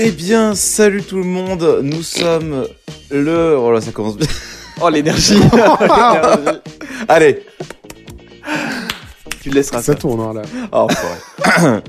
Eh 0.00 0.12
bien, 0.12 0.54
salut 0.54 1.02
tout 1.02 1.16
le 1.16 1.24
monde, 1.24 1.80
nous 1.82 2.04
sommes 2.04 2.68
le... 3.10 3.56
Oh 3.58 3.72
là, 3.72 3.80
ça 3.80 3.90
commence 3.90 4.16
bien. 4.16 4.28
Oh 4.80 4.88
l'énergie. 4.88 5.40
Allez 7.08 7.42
tu 9.42 9.48
le 9.50 9.56
laisseras 9.56 9.78
Ça 9.82 9.94
ça. 9.94 9.98
tourne 9.98 10.20
hein, 10.20 10.34
là. 10.34 10.42
Oh, 10.70 10.86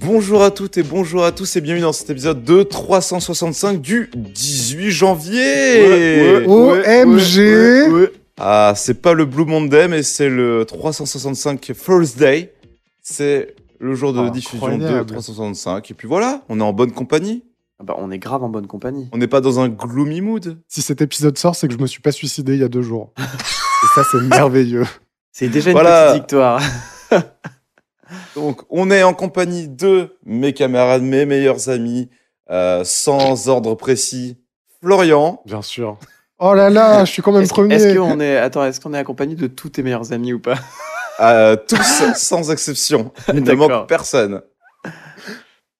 bonjour 0.00 0.42
à 0.42 0.50
toutes 0.50 0.78
et 0.78 0.82
bonjour 0.82 1.24
à 1.24 1.30
tous 1.30 1.54
et 1.54 1.60
bienvenue 1.60 1.82
dans 1.82 1.92
cet 1.92 2.10
épisode 2.10 2.42
de 2.42 2.64
365 2.64 3.80
du 3.80 4.10
18 4.16 4.90
janvier 4.90 6.44
OMG 6.44 8.10
Ah, 8.36 8.72
c'est 8.76 9.00
pas 9.00 9.12
le 9.12 9.26
Blue 9.26 9.44
Monday, 9.44 9.86
mais 9.86 10.02
c'est 10.02 10.28
le 10.28 10.64
365 10.66 11.72
First 11.72 12.18
Day. 12.18 12.52
C'est 13.00 13.54
le 13.80 13.94
jour 13.94 14.12
de 14.12 14.20
Oh, 14.20 14.30
diffusion 14.30 14.68
de 14.68 14.72
incroyable. 14.84 15.10
365. 15.12 15.90
Et 15.90 15.94
puis 15.94 16.08
voilà, 16.08 16.42
on 16.48 16.60
est 16.60 16.62
en 16.62 16.72
bonne 16.72 16.92
compagnie. 16.92 17.44
Ah 17.80 17.84
Bah, 17.84 17.94
on 17.98 18.10
est 18.10 18.18
grave 18.18 18.42
en 18.42 18.48
bonne 18.48 18.66
compagnie. 18.66 19.08
On 19.12 19.18
n'est 19.18 19.28
pas 19.28 19.40
dans 19.40 19.60
un 19.60 19.68
gloomy 19.68 20.20
mood. 20.20 20.58
Si 20.68 20.82
cet 20.82 21.00
épisode 21.00 21.38
sort, 21.38 21.54
c'est 21.54 21.68
que 21.68 21.74
je 21.74 21.78
me 21.78 21.86
suis 21.86 22.00
pas 22.02 22.12
suicidé 22.12 22.54
il 22.54 22.60
y 22.60 22.64
a 22.64 22.68
deux 22.68 22.82
jours. 22.82 23.12
Et 23.18 23.86
ça, 23.94 24.02
c'est 24.10 24.20
merveilleux. 24.20 24.84
C'est 25.30 25.48
déjà 25.48 25.70
une 25.70 25.76
Voilà. 25.76 26.08
petite 26.08 26.22
victoire. 26.22 26.60
Donc, 28.34 28.62
on 28.70 28.90
est 28.90 29.02
en 29.02 29.14
compagnie 29.14 29.68
de 29.68 30.16
mes 30.24 30.52
camarades, 30.54 31.02
mes 31.02 31.26
meilleurs 31.26 31.68
amis, 31.68 32.08
euh, 32.50 32.82
sans 32.84 33.48
ordre 33.48 33.74
précis. 33.74 34.38
Florian. 34.82 35.42
Bien 35.44 35.62
sûr. 35.62 35.98
Oh 36.38 36.54
là 36.54 36.70
là, 36.70 37.04
je 37.04 37.10
suis 37.12 37.20
quand 37.22 37.32
même 37.32 37.42
Est-ce 37.42 37.52
premier. 37.52 37.74
est-ce 37.74 37.98
qu'on 37.98 38.20
est 38.20 38.36
attends, 38.36 38.64
est-ce 38.64 38.80
qu'on 38.80 38.94
est 38.94 38.98
accompagné 38.98 39.34
de 39.34 39.46
tous 39.48 39.70
tes 39.70 39.82
meilleurs 39.82 40.12
amis 40.12 40.32
ou 40.32 40.38
pas? 40.40 40.54
Euh, 41.20 41.56
tous 41.56 42.02
sans 42.16 42.50
exception. 42.50 43.12
Il 43.34 43.42
ne 43.42 43.52
manque 43.54 43.88
personne. 43.88 44.42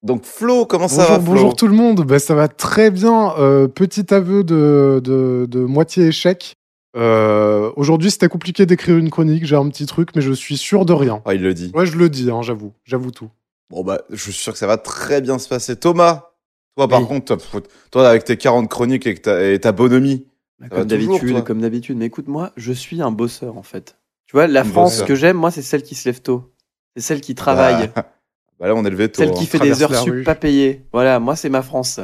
Donc 0.03 0.25
Flo, 0.25 0.65
comment 0.67 0.89
ça 0.89 0.97
bonjour, 1.03 1.09
va 1.17 1.21
Flo? 1.23 1.33
bonjour 1.33 1.57
tout 1.57 1.67
le 1.67 1.75
monde. 1.75 2.05
Bah, 2.05 2.19
ça 2.19 2.35
va 2.35 2.49
très 2.49 2.91
bien. 2.91 3.35
Euh, 3.39 3.67
petit 3.69 4.13
aveu 4.15 4.45
de, 4.45 5.01
de, 5.03 5.47
de 5.49 5.61
moitié 5.61 6.07
échec. 6.07 6.55
Euh, 6.97 7.71
Aujourd'hui, 7.77 8.11
c'était 8.11 8.29
compliqué 8.29 8.65
d'écrire 8.65 8.97
une 8.97 9.11
chronique. 9.11 9.45
J'ai 9.45 9.57
un 9.57 9.69
petit 9.69 9.87
truc, 9.87 10.11
mais 10.15 10.23
je 10.23 10.33
suis 10.33 10.57
sûr 10.57 10.85
de 10.85 10.93
rien. 10.93 11.21
Ah, 11.25 11.35
il 11.35 11.43
le 11.43 11.53
dit. 11.55 11.71
Ouais, 11.75 11.85
je 11.87 11.97
le 11.97 12.09
dis, 12.09 12.31
hein, 12.31 12.43
j'avoue. 12.43 12.73
J'avoue 12.85 13.11
tout. 13.11 13.29
Bon 13.71 13.85
bah, 13.85 14.01
je 14.11 14.17
suis 14.23 14.33
sûr 14.33 14.53
que 14.53 14.59
ça 14.59 14.67
va 14.67 14.79
très 14.79 15.21
bien 15.21 15.39
se 15.39 15.49
passer. 15.49 15.77
Thomas, 15.77 16.31
toi 16.77 16.89
par 16.89 17.01
Oui. 17.03 17.07
contre, 17.09 17.37
toi, 17.37 17.61
toi, 17.91 18.09
avec 18.09 18.25
tes 18.25 18.37
40 18.37 18.69
chroniques 18.69 19.07
et, 19.07 19.15
ta, 19.17 19.45
et 19.45 19.59
ta 19.61 19.73
bonhomie, 19.73 20.27
va 20.59 20.69
Comme 20.69 20.87
d'habitude, 20.87 21.45
comme 21.45 21.61
d'habitude. 21.61 21.99
Mais 21.99 22.07
écoute, 22.07 22.29
moi, 22.29 22.53
je 22.57 22.73
suis 22.73 23.03
un 23.03 23.11
bosseur 23.11 23.59
en 23.59 23.63
fait. 23.63 23.97
Tu 24.29 24.37
vois, 24.37 24.47
la 24.47 24.63
France 24.63 25.03
que 25.03 25.15
j'aime, 25.15 25.39
moi, 25.39 25.51
c'est 25.51 25.63
celle 25.63 25.83
qui 25.83 25.95
se 25.95 26.07
lève 26.07 26.21
tôt. 26.21 26.53
C'est 26.95 27.01
celle 27.03 27.23
qui 27.23 27.35
travaille. 27.35 27.91
Bah, 27.95 28.13
bah 28.61 28.69
là, 28.69 28.75
on 28.75 28.85
est 28.85 28.91
levé 28.91 29.09
tôt. 29.11 29.23
celle 29.23 29.31
hein. 29.31 29.39
qui 29.39 29.47
fait 29.47 29.57
traverse 29.57 29.79
des 29.79 29.85
heures 29.85 30.03
sup 30.03 30.23
pas 30.23 30.35
payées. 30.35 30.87
Voilà, 30.93 31.19
moi, 31.19 31.35
c'est 31.35 31.49
ma 31.49 31.63
France. 31.63 31.99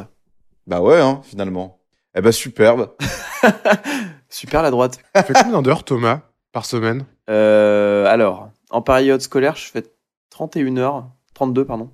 Bah 0.65 0.81
ouais, 0.81 0.99
hein, 0.99 1.21
finalement. 1.23 1.79
Eh 2.15 2.21
bah 2.21 2.31
superbe. 2.31 2.95
Super 4.29 4.63
la 4.63 4.71
droite. 4.71 4.97
Tu 5.15 5.21
fais 5.21 5.43
combien 5.43 5.61
d'heures, 5.61 5.83
Thomas, 5.83 6.21
par 6.51 6.65
semaine? 6.65 7.05
Euh, 7.29 8.07
alors, 8.07 8.49
en 8.71 8.81
période 8.81 9.21
scolaire, 9.21 9.55
je 9.55 9.69
fais 9.69 9.83
31 10.31 10.77
heures, 10.77 11.07
32 11.35 11.63
pardon. 11.65 11.91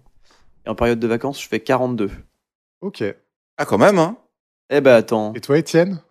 Et 0.66 0.70
en 0.70 0.76
période 0.76 1.00
de 1.00 1.08
vacances, 1.08 1.42
je 1.42 1.48
fais 1.48 1.60
42. 1.60 2.10
Ok. 2.80 3.04
Ah 3.58 3.66
quand 3.66 3.78
même, 3.78 4.00
hein. 4.00 4.16
Eh 4.70 4.80
ben 4.80 4.96
attends, 4.96 5.34
Et 5.34 5.42
toi, 5.42 5.58
Étienne? 5.58 6.02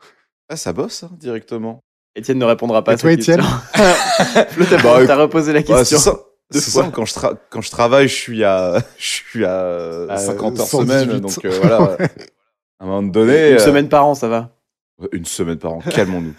Ah, 0.51 0.57
ça 0.57 0.75
bosse 0.75 1.05
hein, 1.05 1.11
directement. 1.19 1.81
Étienne 2.21 2.39
ne 2.39 2.45
répondra 2.45 2.83
pas 2.85 2.93
Et 2.93 2.95
à 2.95 2.99
toi, 2.99 3.11
cette 3.11 3.21
Étienne 3.21 3.41
question. 3.41 4.79
Bah, 4.83 5.07
t'as 5.07 5.17
reposé 5.17 5.53
la 5.53 5.61
c'est 5.61 5.67
question. 5.67 6.19
C'est 6.53 6.71
fois. 6.71 6.85
ça, 6.85 6.91
quand 6.93 7.05
je, 7.05 7.15
tra- 7.15 7.37
quand 7.49 7.61
je 7.61 7.71
travaille, 7.71 8.09
je 8.09 8.15
suis 8.15 8.43
à, 8.45 8.79
je 8.99 9.07
suis 9.07 9.45
à 9.45 10.07
À 10.09 10.17
50 10.17 10.59
heures 10.61 10.67
118. 10.67 11.01
semaine. 11.01 11.21
Donc 11.21 11.45
euh, 11.45 11.59
voilà. 11.61 11.97
À 12.81 12.85
un 12.85 12.87
moment 12.87 13.03
donné. 13.03 13.51
Une 13.51 13.57
euh, 13.57 13.59
semaine 13.59 13.89
par 13.89 14.07
an, 14.07 14.15
ça 14.15 14.27
va. 14.29 14.51
Une 15.13 15.25
semaine 15.25 15.59
par 15.59 15.75
an, 15.75 15.79
calmons-nous. 15.79 16.35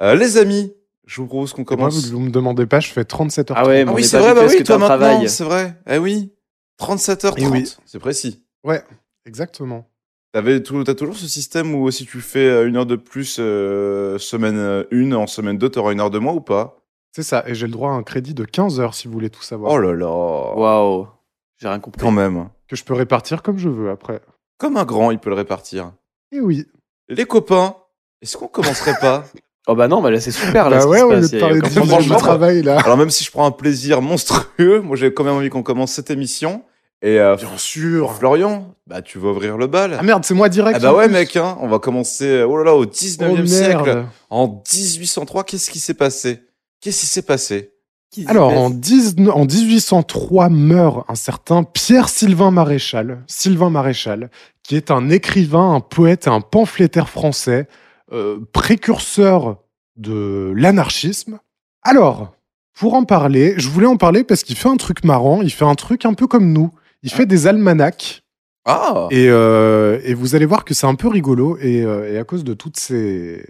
Euh, 0.00 0.14
les 0.14 0.36
amis, 0.36 0.72
je 1.06 1.20
vous 1.20 1.26
propose 1.26 1.52
qu'on 1.52 1.62
Moi, 1.62 1.66
commence. 1.66 2.06
vous 2.06 2.20
ne 2.20 2.26
me 2.26 2.30
demandez 2.30 2.66
pas, 2.66 2.80
je 2.80 2.88
fais 2.90 3.04
37 3.04 3.50
heures. 3.50 3.56
Ah 3.58 3.66
ouais, 3.66 3.80
Ah 3.80 3.84
mais 3.86 3.92
oui, 3.92 4.04
c'est 4.04 4.18
vrai, 4.18 4.34
bah 4.34 4.42
oui, 4.48 4.62
toi 4.62 4.78
maintenant, 4.78 5.26
c'est 5.26 5.44
vrai. 5.44 5.74
Eh 5.88 5.98
oui, 5.98 6.32
37h30, 6.80 7.34
Eh 7.38 7.46
oui. 7.46 7.74
c'est 7.84 7.98
précis. 7.98 8.44
Ouais, 8.64 8.82
exactement. 9.26 9.88
T'avais 10.32 10.62
t'as 10.62 10.94
toujours 10.94 11.16
ce 11.16 11.26
système 11.26 11.74
où 11.74 11.90
si 11.90 12.04
tu 12.04 12.20
fais 12.20 12.46
euh, 12.46 12.68
une 12.68 12.76
heure 12.76 12.86
de 12.86 12.96
plus 12.96 13.38
euh, 13.40 14.18
semaine 14.18 14.84
1, 14.92 15.12
en 15.12 15.26
semaine 15.26 15.56
2, 15.56 15.68
t'auras 15.70 15.92
une 15.92 16.00
heure 16.00 16.10
de 16.10 16.18
moins 16.18 16.34
ou 16.34 16.40
pas? 16.40 16.76
C'est 17.12 17.22
ça, 17.22 17.42
et 17.46 17.54
j'ai 17.54 17.66
le 17.66 17.72
droit 17.72 17.90
à 17.92 17.94
un 17.94 18.02
crédit 18.02 18.34
de 18.34 18.44
15 18.44 18.78
heures 18.80 18.94
si 18.94 19.08
vous 19.08 19.14
voulez 19.14 19.30
tout 19.30 19.42
savoir. 19.42 19.72
Oh 19.72 19.78
là 19.78 19.94
là, 19.94 20.06
Waouh, 20.06 21.08
j'ai 21.56 21.68
rien 21.68 21.80
compris. 21.80 22.00
quand 22.00 22.10
même. 22.10 22.50
Que 22.68 22.76
je 22.76 22.84
peux 22.84 22.94
répartir 22.94 23.42
comme 23.42 23.56
je 23.56 23.70
veux 23.70 23.90
après. 23.90 24.20
Comme 24.58 24.76
un 24.76 24.84
grand, 24.84 25.10
il 25.10 25.18
peut 25.18 25.30
le 25.30 25.36
répartir. 25.36 25.92
Et 26.30 26.40
oui. 26.40 26.66
Les 27.08 27.24
copains, 27.24 27.76
est-ce 28.20 28.36
qu'on 28.36 28.48
commencerait 28.48 28.98
pas? 29.00 29.24
Oh 29.70 29.74
bah 29.74 29.86
non, 29.86 30.00
bah 30.00 30.10
là 30.10 30.18
c'est 30.18 30.30
super 30.30 30.70
là. 30.70 30.78
bah 30.78 30.86
ouais, 30.86 31.00
a 31.00 31.38
parler 31.38 31.60
de 31.60 32.18
travail 32.18 32.62
là. 32.62 32.80
Alors 32.80 32.96
même 32.96 33.10
si 33.10 33.22
je 33.22 33.30
prends 33.30 33.44
un 33.44 33.50
plaisir 33.50 34.00
monstrueux, 34.00 34.80
moi 34.80 34.96
j'ai 34.96 35.12
quand 35.12 35.24
même 35.24 35.34
envie 35.34 35.50
qu'on 35.50 35.62
commence 35.62 35.92
cette 35.92 36.10
émission. 36.10 36.62
Et 37.02 37.20
euh, 37.20 37.36
Bien 37.36 37.56
sûr. 37.56 38.12
Florian, 38.14 38.74
bah 38.86 39.02
tu 39.02 39.18
vas 39.18 39.30
ouvrir 39.30 39.56
le 39.56 39.66
bal. 39.66 39.96
Ah 39.98 40.02
merde, 40.02 40.24
c'est 40.24 40.34
moi 40.34 40.48
direct. 40.48 40.78
Ah 40.80 40.82
bah 40.82 40.94
ouais 40.94 41.06
plus. 41.06 41.12
mec, 41.14 41.36
hein, 41.36 41.56
on 41.60 41.68
va 41.68 41.78
commencer 41.78 42.42
oh 42.42 42.56
là 42.56 42.64
là, 42.64 42.74
au 42.74 42.86
19e 42.86 43.42
Oh 43.42 43.46
siècle. 43.46 44.04
En 44.30 44.48
1803, 44.48 45.44
qu'est-ce 45.44 45.70
qui 45.70 45.78
s'est 45.78 45.94
passé? 45.94 46.40
Qu'est-ce 46.80 47.00
qui 47.00 47.06
s'est 47.06 47.22
passé? 47.22 47.72
Qui 48.10 48.26
Alors 48.26 48.50
baisse 48.50 48.58
en, 48.58 48.70
19 48.70 49.34
en 49.34 49.44
1803 49.44 50.48
meurt 50.48 51.04
un 51.08 51.14
certain 51.14 51.62
Pierre 51.62 52.08
Sylvain 52.08 52.50
Maréchal, 52.50 53.22
Sylvain 53.26 53.70
Maréchal, 53.70 54.30
qui 54.62 54.76
est 54.76 54.90
un 54.90 55.10
écrivain, 55.10 55.74
un 55.74 55.80
poète 55.80 56.26
et 56.26 56.30
un 56.30 56.40
pamphlétaire 56.40 57.08
français, 57.08 57.68
euh, 58.12 58.38
précurseur 58.52 59.58
de 59.96 60.52
l'anarchisme. 60.56 61.38
Alors, 61.82 62.32
pour 62.78 62.94
en 62.94 63.04
parler, 63.04 63.54
je 63.58 63.68
voulais 63.68 63.86
en 63.86 63.96
parler 63.96 64.24
parce 64.24 64.42
qu'il 64.42 64.56
fait 64.56 64.68
un 64.68 64.76
truc 64.76 65.04
marrant, 65.04 65.42
il 65.42 65.52
fait 65.52 65.64
un 65.64 65.74
truc 65.74 66.06
un 66.06 66.14
peu 66.14 66.26
comme 66.26 66.52
nous. 66.52 66.70
Il 67.02 67.10
fait 67.10 67.26
des 67.26 67.46
almanachs 67.46 68.22
Ah 68.64 69.08
Et, 69.10 69.28
euh, 69.28 70.00
et 70.04 70.14
vous 70.14 70.34
allez 70.34 70.46
voir 70.46 70.64
que 70.64 70.74
c'est 70.74 70.86
un 70.86 70.94
peu 70.94 71.08
rigolo. 71.08 71.56
Et, 71.58 71.82
euh, 71.82 72.12
et 72.12 72.18
à 72.18 72.24
cause 72.24 72.44
de, 72.44 72.54
toutes 72.54 72.78
ces, 72.78 73.44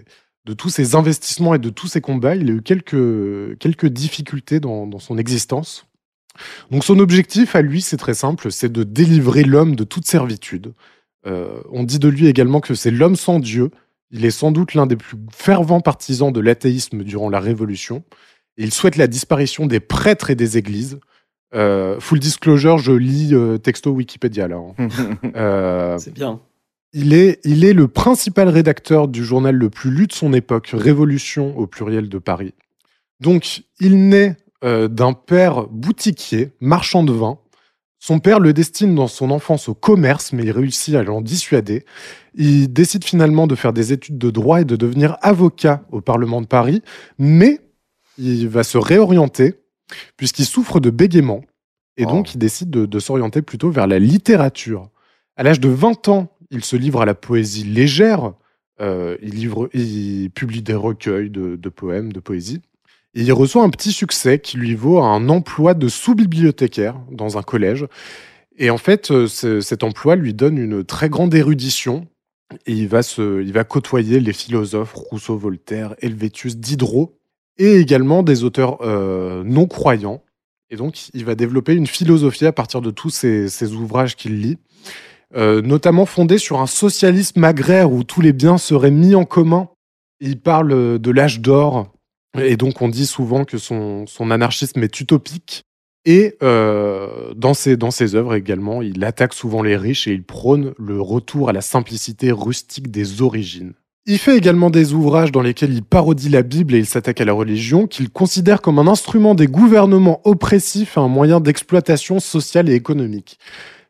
de 0.45 0.53
tous 0.53 0.69
ces 0.69 0.95
investissements 0.95 1.55
et 1.55 1.59
de 1.59 1.71
tous 1.71 1.87
ces 1.87 2.01
combats, 2.01 2.37
il 2.37 2.51
a 2.51 2.55
eu 2.55 2.63
quelques, 2.63 3.59
quelques 3.59 3.87
difficultés 3.87 4.61
dans, 4.61 4.87
dans 4.87 4.99
son 4.99 5.19
existence. 5.19 5.87
Donc 6.71 6.85
son 6.85 6.99
objectif 6.99 7.57
à 7.57 7.63
lui, 7.63 7.81
c'est 7.81 7.97
très 7.97 8.15
simple, 8.15 8.53
c'est 8.53 8.71
de 8.71 8.85
délivrer 8.85 9.43
l'homme 9.43 9.75
de 9.75 9.85
toute 9.85 10.07
servitude. 10.07 10.73
Euh, 11.27 11.61
on 11.71 11.83
dit 11.83 11.99
de 11.99 12.09
lui 12.09 12.27
également 12.27 12.61
que 12.61 12.75
c'est 12.75 12.91
l'homme 12.91 13.17
sans 13.17 13.41
Dieu. 13.41 13.71
Il 14.11 14.25
est 14.25 14.31
sans 14.31 14.53
doute 14.53 14.75
l'un 14.75 14.87
des 14.87 14.97
plus 14.97 15.19
fervents 15.33 15.81
partisans 15.81 16.33
de 16.33 16.41
l'athéisme 16.41 17.03
durant 17.03 17.29
la 17.29 17.41
Révolution. 17.41 18.05
Il 18.57 18.73
souhaite 18.73 18.97
la 18.97 19.07
disparition 19.07 19.67
des 19.67 19.81
prêtres 19.81 20.31
et 20.31 20.35
des 20.35 20.57
églises. 20.57 20.99
Euh, 21.55 21.99
full 22.01 22.19
disclosure, 22.19 22.79
je 22.79 22.93
lis 22.93 23.31
euh, 23.35 23.57
texto 23.59 23.91
Wikipédia 23.91 24.49
là. 24.49 24.57
hein. 24.57 24.89
Euh, 25.37 25.97
C'est 25.99 26.13
bien. 26.13 26.41
il, 26.93 27.15
est, 27.15 27.41
il 27.45 27.65
est 27.65 27.73
le 27.73 27.89
principal 27.89 28.49
rédacteur 28.49 29.09
du 29.09 29.25
journal 29.25 29.55
le 29.55 29.71
plus 29.71 29.91
lu 29.91 30.07
de 30.07 30.13
son 30.13 30.33
époque, 30.35 30.71
Révolution 30.75 31.57
au 31.57 31.67
pluriel 31.67 32.09
de 32.09 32.19
Paris. 32.19 32.55
Donc, 33.21 33.63
il 33.81 34.09
naît 34.09 34.37
euh, 34.65 34.89
d'un 34.89 35.13
père 35.13 35.67
boutiquier, 35.69 36.51
marchand 36.61 37.03
de 37.03 37.13
vin. 37.13 37.39
Son 38.01 38.21
père 38.21 38.39
le 38.39 38.53
destine 38.53 38.95
dans 38.95 39.09
son 39.09 39.31
enfance 39.31 39.69
au 39.69 39.75
commerce, 39.75 40.33
mais 40.33 40.45
il 40.45 40.53
réussit 40.53 40.95
à 40.95 41.03
l'en 41.03 41.21
dissuader. 41.21 41.85
Il 42.35 42.73
décide 42.73 43.05
finalement 43.05 43.47
de 43.49 43.57
faire 43.57 43.73
des 43.73 43.93
études 43.93 44.19
de 44.19 44.31
droit 44.31 44.61
et 44.61 44.65
de 44.65 44.77
devenir 44.77 45.17
avocat 45.23 45.83
au 45.91 46.01
Parlement 46.01 46.41
de 46.41 46.47
Paris, 46.47 46.83
mais 47.19 47.59
il 48.19 48.49
va 48.49 48.63
se 48.63 48.79
réorienter 48.79 49.55
puisqu'il 50.17 50.45
souffre 50.45 50.81
de 50.81 50.91
bégaiement. 50.91 51.43
Et 51.97 52.05
Oh. 52.07 52.11
donc, 52.11 52.35
il 52.35 52.39
décide 52.39 52.71
de, 52.71 52.87
de 52.87 52.99
s'orienter 52.99 53.43
plutôt 53.43 53.71
vers 53.71 53.87
la 53.87 53.99
littérature. 53.99 54.89
À 55.37 55.43
l'âge 55.43 55.61
de 55.61 55.69
20 55.69 56.09
ans, 56.09 56.33
il 56.51 56.65
se 56.65 56.77
livre 56.77 57.01
à 57.01 57.07
la 57.07 57.15
poésie 57.15 57.65
légère. 57.65 58.33
Euh, 58.81 59.17
il, 59.23 59.35
livre, 59.35 59.69
il 59.75 60.31
publie 60.31 60.63
des 60.63 60.75
recueils 60.75 61.31
de, 61.31 61.57
de 61.57 61.69
poèmes, 61.69 62.13
de 62.13 62.21
poésie. 62.21 62.61
Et 63.15 63.23
il 63.23 63.33
reçoit 63.33 63.65
un 63.65 63.71
petit 63.71 63.91
succès 63.93 64.39
qui 64.39 64.57
lui 64.59 64.75
vaut 64.75 65.01
un 65.03 65.29
emploi 65.29 65.75
de 65.75 65.89
sous-bibliothécaire 65.89 66.95
dans 67.11 67.39
un 67.39 67.43
collège. 67.43 67.87
Et 68.57 68.71
en 68.71 68.79
fait, 68.79 69.11
euh, 69.11 69.27
ce- 69.27 69.61
cet 69.61 69.83
emploi 69.83 70.15
lui 70.15 70.35
donne 70.35 70.59
une 70.59 70.85
très 70.85 71.09
grande 71.09 71.35
érudition. 71.35 72.07
Et 72.67 72.73
il 72.73 72.89
va, 72.89 73.03
se, 73.03 73.43
il 73.43 73.53
va 73.53 73.65
côtoyer 73.65 74.21
les 74.21 74.33
philosophes 74.33 74.95
Rousseau, 74.95 75.37
Voltaire, 75.37 75.95
Helvétius, 76.01 76.57
Diderot, 76.57 77.18
et 77.59 77.77
également 77.77 78.23
des 78.23 78.45
auteurs 78.45 78.79
euh, 78.81 79.43
non 79.45 79.67
croyants. 79.67 80.23
Et 80.71 80.77
donc, 80.77 81.09
il 81.15 81.25
va 81.25 81.35
développer 81.35 81.75
une 81.75 81.87
philosophie 81.87 82.47
à 82.47 82.53
partir 82.53 82.81
de 82.81 82.91
tous 82.91 83.11
ces, 83.11 83.73
ouvrages 83.73 84.17
qu'il 84.17 84.41
lit, 84.41 84.59
euh, 85.35 85.63
notamment 85.63 86.07
fondés 86.07 86.39
sur 86.39 86.61
un 86.61 86.67
socialisme 86.67 87.43
agraire 87.43 87.91
où 87.91 88.05
tous 88.05 88.21
les 88.21 88.33
biens 88.33 88.59
seraient 88.59 88.91
mis 88.91 89.15
en 89.15 89.25
commun. 89.25 89.69
Il 90.21 90.41
parle 90.41 90.99
de 90.99 91.11
l'âge 91.11 91.41
d'or, 91.41 91.93
et 92.37 92.57
donc 92.57 92.83
on 92.83 92.89
dit 92.89 93.07
souvent 93.07 93.45
que 93.45 93.57
son, 93.57 94.07
anarchisme 94.31 94.83
est 94.83 95.01
utopique. 95.01 95.63
Et 96.05 96.37
euh, 96.43 97.33
dans 97.35 97.55
ses 97.55 98.15
œuvres 98.15 98.35
également, 98.35 98.83
il 98.83 99.05
attaque 99.05 99.35
souvent 99.35 99.63
les 99.63 99.77
riches 99.77 100.07
et 100.07 100.13
il 100.13 100.25
prône 100.25 100.75
le 100.79 101.01
retour 101.01 101.49
à 101.49 101.53
la 101.53 101.61
simplicité 101.61 102.33
rustique 102.33 102.91
des 102.91 103.23
origines. 103.23 103.75
Il 104.11 104.17
fait 104.17 104.39
également 104.39 104.71
des 104.71 104.95
ouvrages 104.95 105.33
dans 105.33 105.43
lesquels 105.43 105.71
il 105.71 105.83
parodie 105.83 106.31
la 106.31 106.41
Bible 106.41 106.75
et 106.75 106.79
il 106.79 106.87
s'attaque 106.87 107.21
à 107.21 107.27
la 107.27 107.35
religion, 107.35 107.87
qu'il 107.87 108.09
considère 108.09 108.63
comme 108.63 108.79
un 108.79 108.87
instrument 108.87 109.35
des 109.35 109.49
gouvernements 109.49 110.23
oppressifs 110.25 110.97
et 110.97 111.01
un 111.01 111.09
moyen 111.09 111.41
d'exploitation 111.41 112.19
sociale 112.19 112.71
et 112.71 112.75
économique. 112.75 113.39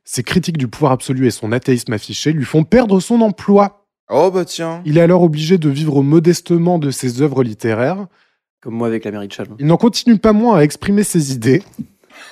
Ses 0.03 0.25
critiques 0.25 0.59
du 0.59 0.67
pouvoir 0.67 0.91
absolu 0.91 1.29
et 1.29 1.31
son 1.31 1.53
athéisme 1.53 1.93
affiché 1.93 2.33
lui 2.33 2.45
font 2.45 2.65
perdre 2.65 2.99
son 2.99 3.21
emploi. 3.21 3.87
Oh 4.11 4.33
bah 4.33 4.45
tiens. 4.45 4.83
Il 4.85 4.99
est 4.99 5.03
alors 5.03 5.23
obligé 5.23 5.57
de 5.57 5.69
vivre 5.69 6.03
modestement 6.03 6.81
de 6.81 6.91
ses 6.91 7.23
œuvres 7.23 7.45
littéraires. 7.45 8.09
Comme 8.61 8.75
moi 8.75 8.89
avec 8.89 9.05
la 9.05 9.13
mairie 9.13 9.29
de 9.29 9.33
Chalon. 9.33 9.55
Il 9.61 9.67
n'en 9.67 9.77
continue 9.77 10.19
pas 10.19 10.33
moins 10.33 10.57
à 10.57 10.63
exprimer 10.63 11.05
ses 11.05 11.33
idées. 11.33 11.63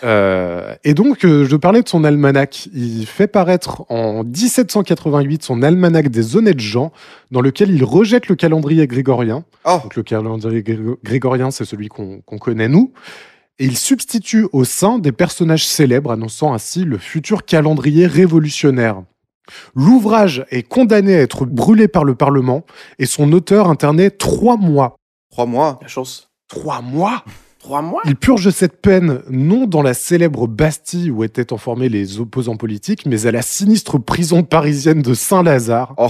Euh, 0.04 0.74
et 0.84 0.94
donc, 0.94 1.24
euh, 1.24 1.44
je 1.46 1.56
parlais 1.56 1.82
de 1.82 1.88
son 1.88 2.04
almanach. 2.04 2.68
Il 2.74 3.06
fait 3.06 3.26
paraître 3.26 3.84
en 3.90 4.24
1788 4.24 5.42
son 5.42 5.62
almanach 5.62 6.06
des 6.08 6.36
honnêtes 6.36 6.60
gens, 6.60 6.92
dans 7.30 7.40
lequel 7.40 7.70
il 7.70 7.82
rejette 7.84 8.28
le 8.28 8.34
calendrier 8.36 8.86
grégorien. 8.86 9.44
Oh. 9.64 9.78
Donc, 9.82 9.96
le 9.96 10.02
calendrier 10.02 10.62
gré- 10.62 10.78
grégorien, 11.02 11.50
c'est 11.50 11.64
celui 11.64 11.88
qu'on 11.88 12.20
qu'on 12.26 12.38
connaît 12.38 12.68
nous. 12.68 12.92
Et 13.58 13.64
il 13.64 13.76
substitue 13.78 14.46
au 14.52 14.64
sein 14.64 14.98
des 14.98 15.12
personnages 15.12 15.66
célèbres, 15.66 16.10
annonçant 16.12 16.52
ainsi 16.52 16.84
le 16.84 16.98
futur 16.98 17.44
calendrier 17.46 18.06
révolutionnaire. 18.06 19.02
L'ouvrage 19.74 20.44
est 20.50 20.62
condamné 20.64 21.14
à 21.16 21.20
être 21.20 21.46
brûlé 21.46 21.88
par 21.88 22.04
le 22.04 22.14
Parlement 22.14 22.64
et 22.98 23.06
son 23.06 23.32
auteur 23.32 23.70
interné 23.70 24.10
trois 24.10 24.56
mois. 24.56 24.96
Trois 25.30 25.46
mois. 25.46 25.78
La 25.80 25.88
chance. 25.88 26.28
Trois 26.48 26.82
mois? 26.82 27.24
Trois 27.66 27.82
mois 27.82 28.00
il 28.04 28.14
purge 28.14 28.50
cette 28.50 28.80
peine 28.80 29.22
non 29.28 29.66
dans 29.66 29.82
la 29.82 29.92
célèbre 29.92 30.46
Bastille 30.46 31.10
où 31.10 31.24
étaient 31.24 31.52
enfermés 31.52 31.88
les 31.88 32.20
opposants 32.20 32.54
politiques, 32.56 33.06
mais 33.06 33.26
à 33.26 33.32
la 33.32 33.42
sinistre 33.42 33.98
prison 33.98 34.44
parisienne 34.44 35.02
de 35.02 35.14
Saint-Lazare, 35.14 35.92
Oh. 35.98 36.06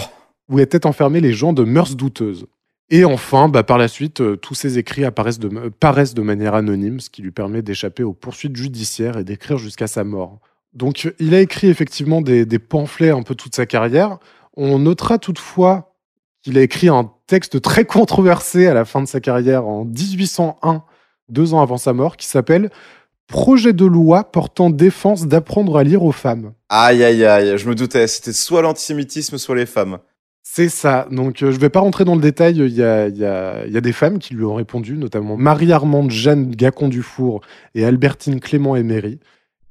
où 0.50 0.58
étaient 0.58 0.84
enfermés 0.84 1.22
les 1.22 1.32
gens 1.32 1.54
de 1.54 1.64
mœurs 1.64 1.96
douteuses. 1.96 2.44
Et 2.90 3.06
enfin, 3.06 3.48
bah, 3.48 3.62
par 3.62 3.78
la 3.78 3.88
suite, 3.88 4.20
euh, 4.20 4.36
tous 4.36 4.52
ces 4.52 4.76
écrits 4.76 5.06
apparaissent 5.06 5.38
de, 5.38 5.48
euh, 5.48 5.70
paraissent 5.80 6.12
de 6.12 6.20
manière 6.20 6.54
anonyme, 6.54 7.00
ce 7.00 7.08
qui 7.08 7.22
lui 7.22 7.30
permet 7.30 7.62
d'échapper 7.62 8.02
aux 8.02 8.12
poursuites 8.12 8.54
judiciaires 8.54 9.16
et 9.16 9.24
d'écrire 9.24 9.56
jusqu'à 9.56 9.86
sa 9.86 10.04
mort. 10.04 10.40
Donc, 10.74 11.10
il 11.18 11.34
a 11.34 11.40
écrit 11.40 11.68
effectivement 11.68 12.20
des, 12.20 12.44
des 12.44 12.58
pamphlets 12.58 13.12
un 13.12 13.22
peu 13.22 13.34
toute 13.34 13.56
sa 13.56 13.64
carrière. 13.64 14.18
On 14.58 14.78
notera 14.78 15.16
toutefois 15.16 15.94
qu'il 16.42 16.58
a 16.58 16.60
écrit 16.60 16.90
un 16.90 17.10
texte 17.26 17.62
très 17.62 17.86
controversé 17.86 18.66
à 18.66 18.74
la 18.74 18.84
fin 18.84 19.00
de 19.00 19.08
sa 19.08 19.20
carrière 19.20 19.66
en 19.66 19.86
1801 19.86 20.84
deux 21.28 21.54
ans 21.54 21.60
avant 21.62 21.78
sa 21.78 21.92
mort, 21.92 22.16
qui 22.16 22.26
s'appelle 22.26 22.70
Projet 23.28 23.72
de 23.72 23.84
loi 23.84 24.24
portant 24.30 24.70
défense 24.70 25.26
d'apprendre 25.26 25.76
à 25.76 25.82
lire 25.82 26.04
aux 26.04 26.12
femmes. 26.12 26.52
Aïe 26.68 27.02
aïe 27.02 27.24
aïe. 27.24 27.58
Je 27.58 27.68
me 27.68 27.74
doutais. 27.74 28.06
C'était 28.06 28.32
soit 28.32 28.62
l'antisémitisme, 28.62 29.36
soit 29.36 29.56
les 29.56 29.66
femmes. 29.66 29.98
C'est 30.44 30.68
ça. 30.68 31.08
Donc, 31.10 31.42
euh, 31.42 31.50
je 31.50 31.56
ne 31.56 31.60
vais 31.60 31.68
pas 31.70 31.80
rentrer 31.80 32.04
dans 32.04 32.14
le 32.14 32.20
détail. 32.20 32.56
Il 32.58 32.68
y 32.72 32.84
a, 32.84 33.08
il 33.08 33.16
y 33.16 33.24
a- 33.24 33.66
il 33.66 33.72
y 33.72 33.76
a 33.76 33.80
des 33.80 33.92
femmes 33.92 34.20
qui 34.20 34.34
lui 34.34 34.44
ont 34.44 34.54
répondu, 34.54 34.96
notamment 34.96 35.36
Marie-Armande 35.36 36.12
Jeanne 36.12 36.52
Gacon-Dufour 36.54 37.40
et 37.74 37.84
Albertine 37.84 38.38
Clément 38.38 38.76
Emery. 38.76 39.18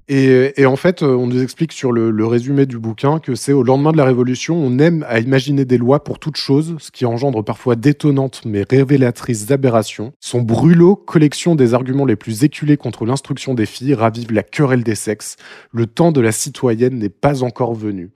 Et, 0.07 0.61
et 0.61 0.67
en 0.67 0.75
fait, 0.75 1.01
euh, 1.01 1.15
on 1.15 1.25
nous 1.25 1.41
explique 1.41 1.71
sur 1.71 1.91
le, 1.91 2.11
le 2.11 2.27
résumé 2.27 2.67
du 2.67 2.77
bouquin 2.77 3.19
que 3.19 3.33
c'est 3.33 3.53
au 3.53 3.63
lendemain 3.63 3.91
de 3.91 3.97
la 3.97 4.05
Révolution, 4.05 4.55
on 4.55 4.77
aime 4.77 5.03
à 5.09 5.19
imaginer 5.19 5.65
des 5.65 5.79
lois 5.79 6.03
pour 6.03 6.19
toute 6.19 6.37
chose, 6.37 6.75
ce 6.77 6.91
qui 6.91 7.05
engendre 7.05 7.43
parfois 7.43 7.75
d'étonnantes 7.75 8.41
mais 8.45 8.63
révélatrices 8.69 9.49
aberrations. 9.49 10.13
Son 10.19 10.41
brûlot, 10.41 10.95
collection 10.95 11.55
des 11.55 11.73
arguments 11.73 12.05
les 12.05 12.15
plus 12.15 12.43
éculés 12.43 12.77
contre 12.77 13.05
l'instruction 13.05 13.55
des 13.55 13.65
filles, 13.65 13.95
ravive 13.95 14.31
la 14.31 14.43
querelle 14.43 14.83
des 14.83 14.95
sexes. 14.95 15.37
Le 15.71 15.87
temps 15.87 16.11
de 16.11 16.21
la 16.21 16.31
citoyenne 16.31 16.99
n'est 16.99 17.09
pas 17.09 17.41
encore 17.41 17.73
venu. 17.73 18.11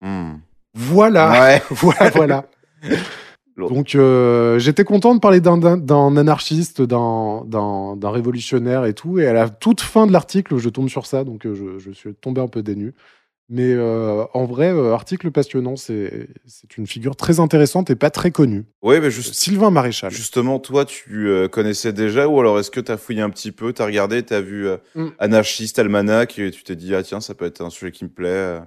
Hmm. 0.00 0.34
Voilà. 0.74 1.32
Ouais. 1.32 1.62
voilà, 1.70 2.10
voilà. 2.10 2.44
Donc, 3.66 3.94
euh, 3.96 4.58
j'étais 4.60 4.84
content 4.84 5.14
de 5.14 5.20
parler 5.20 5.40
d'un- 5.40 6.16
anarchiste, 6.16 6.80
d'un 6.82 8.10
révolutionnaire 8.10 8.84
et 8.84 8.94
tout. 8.94 9.18
Et 9.18 9.26
à 9.26 9.32
la 9.32 9.48
toute 9.48 9.80
fin 9.80 10.06
de 10.06 10.12
l'article, 10.12 10.56
je 10.58 10.68
tombe 10.68 10.88
sur 10.88 11.06
ça, 11.06 11.24
donc 11.24 11.44
euh, 11.46 11.54
je, 11.54 11.78
je 11.78 11.90
suis 11.90 12.14
tombé 12.14 12.40
un 12.40 12.48
peu 12.48 12.62
dénu. 12.62 12.94
Mais 13.50 13.72
euh, 13.72 14.24
en 14.34 14.44
vrai, 14.44 14.70
euh, 14.70 14.92
article 14.92 15.30
passionnant, 15.30 15.74
c'est 15.76 16.28
une 16.76 16.86
figure 16.86 17.16
très 17.16 17.40
intéressante 17.40 17.88
et 17.88 17.96
pas 17.96 18.10
très 18.10 18.30
connue. 18.30 18.66
Ouais, 18.82 19.00
mais 19.00 19.10
juste, 19.10 19.32
Sylvain 19.32 19.70
Maréchal. 19.70 20.10
justement, 20.10 20.58
toi, 20.58 20.84
tu 20.84 21.28
euh, 21.28 21.48
connaissais 21.48 21.94
déjà 21.94 22.28
ou 22.28 22.38
alors 22.40 22.58
est-ce 22.58 22.70
que 22.70 22.80
tu 22.80 22.92
as 22.92 22.98
fouillé 22.98 23.22
un 23.22 23.30
petit 23.30 23.50
peu, 23.50 23.72
tu 23.72 23.80
as 23.80 23.86
regardé, 23.86 24.22
tu 24.22 24.34
as 24.34 24.42
vu 24.42 24.68
Mm. 24.94 25.06
Anarchiste, 25.18 25.78
Almanach 25.78 26.38
et 26.38 26.50
tu 26.50 26.62
t'es 26.62 26.76
dit, 26.76 26.94
ah 26.94 27.02
tiens, 27.02 27.20
ça 27.20 27.34
peut 27.34 27.46
être 27.46 27.62
un 27.62 27.70
sujet 27.70 27.90
qui 27.90 28.04
me 28.04 28.10
plaît. 28.10 28.58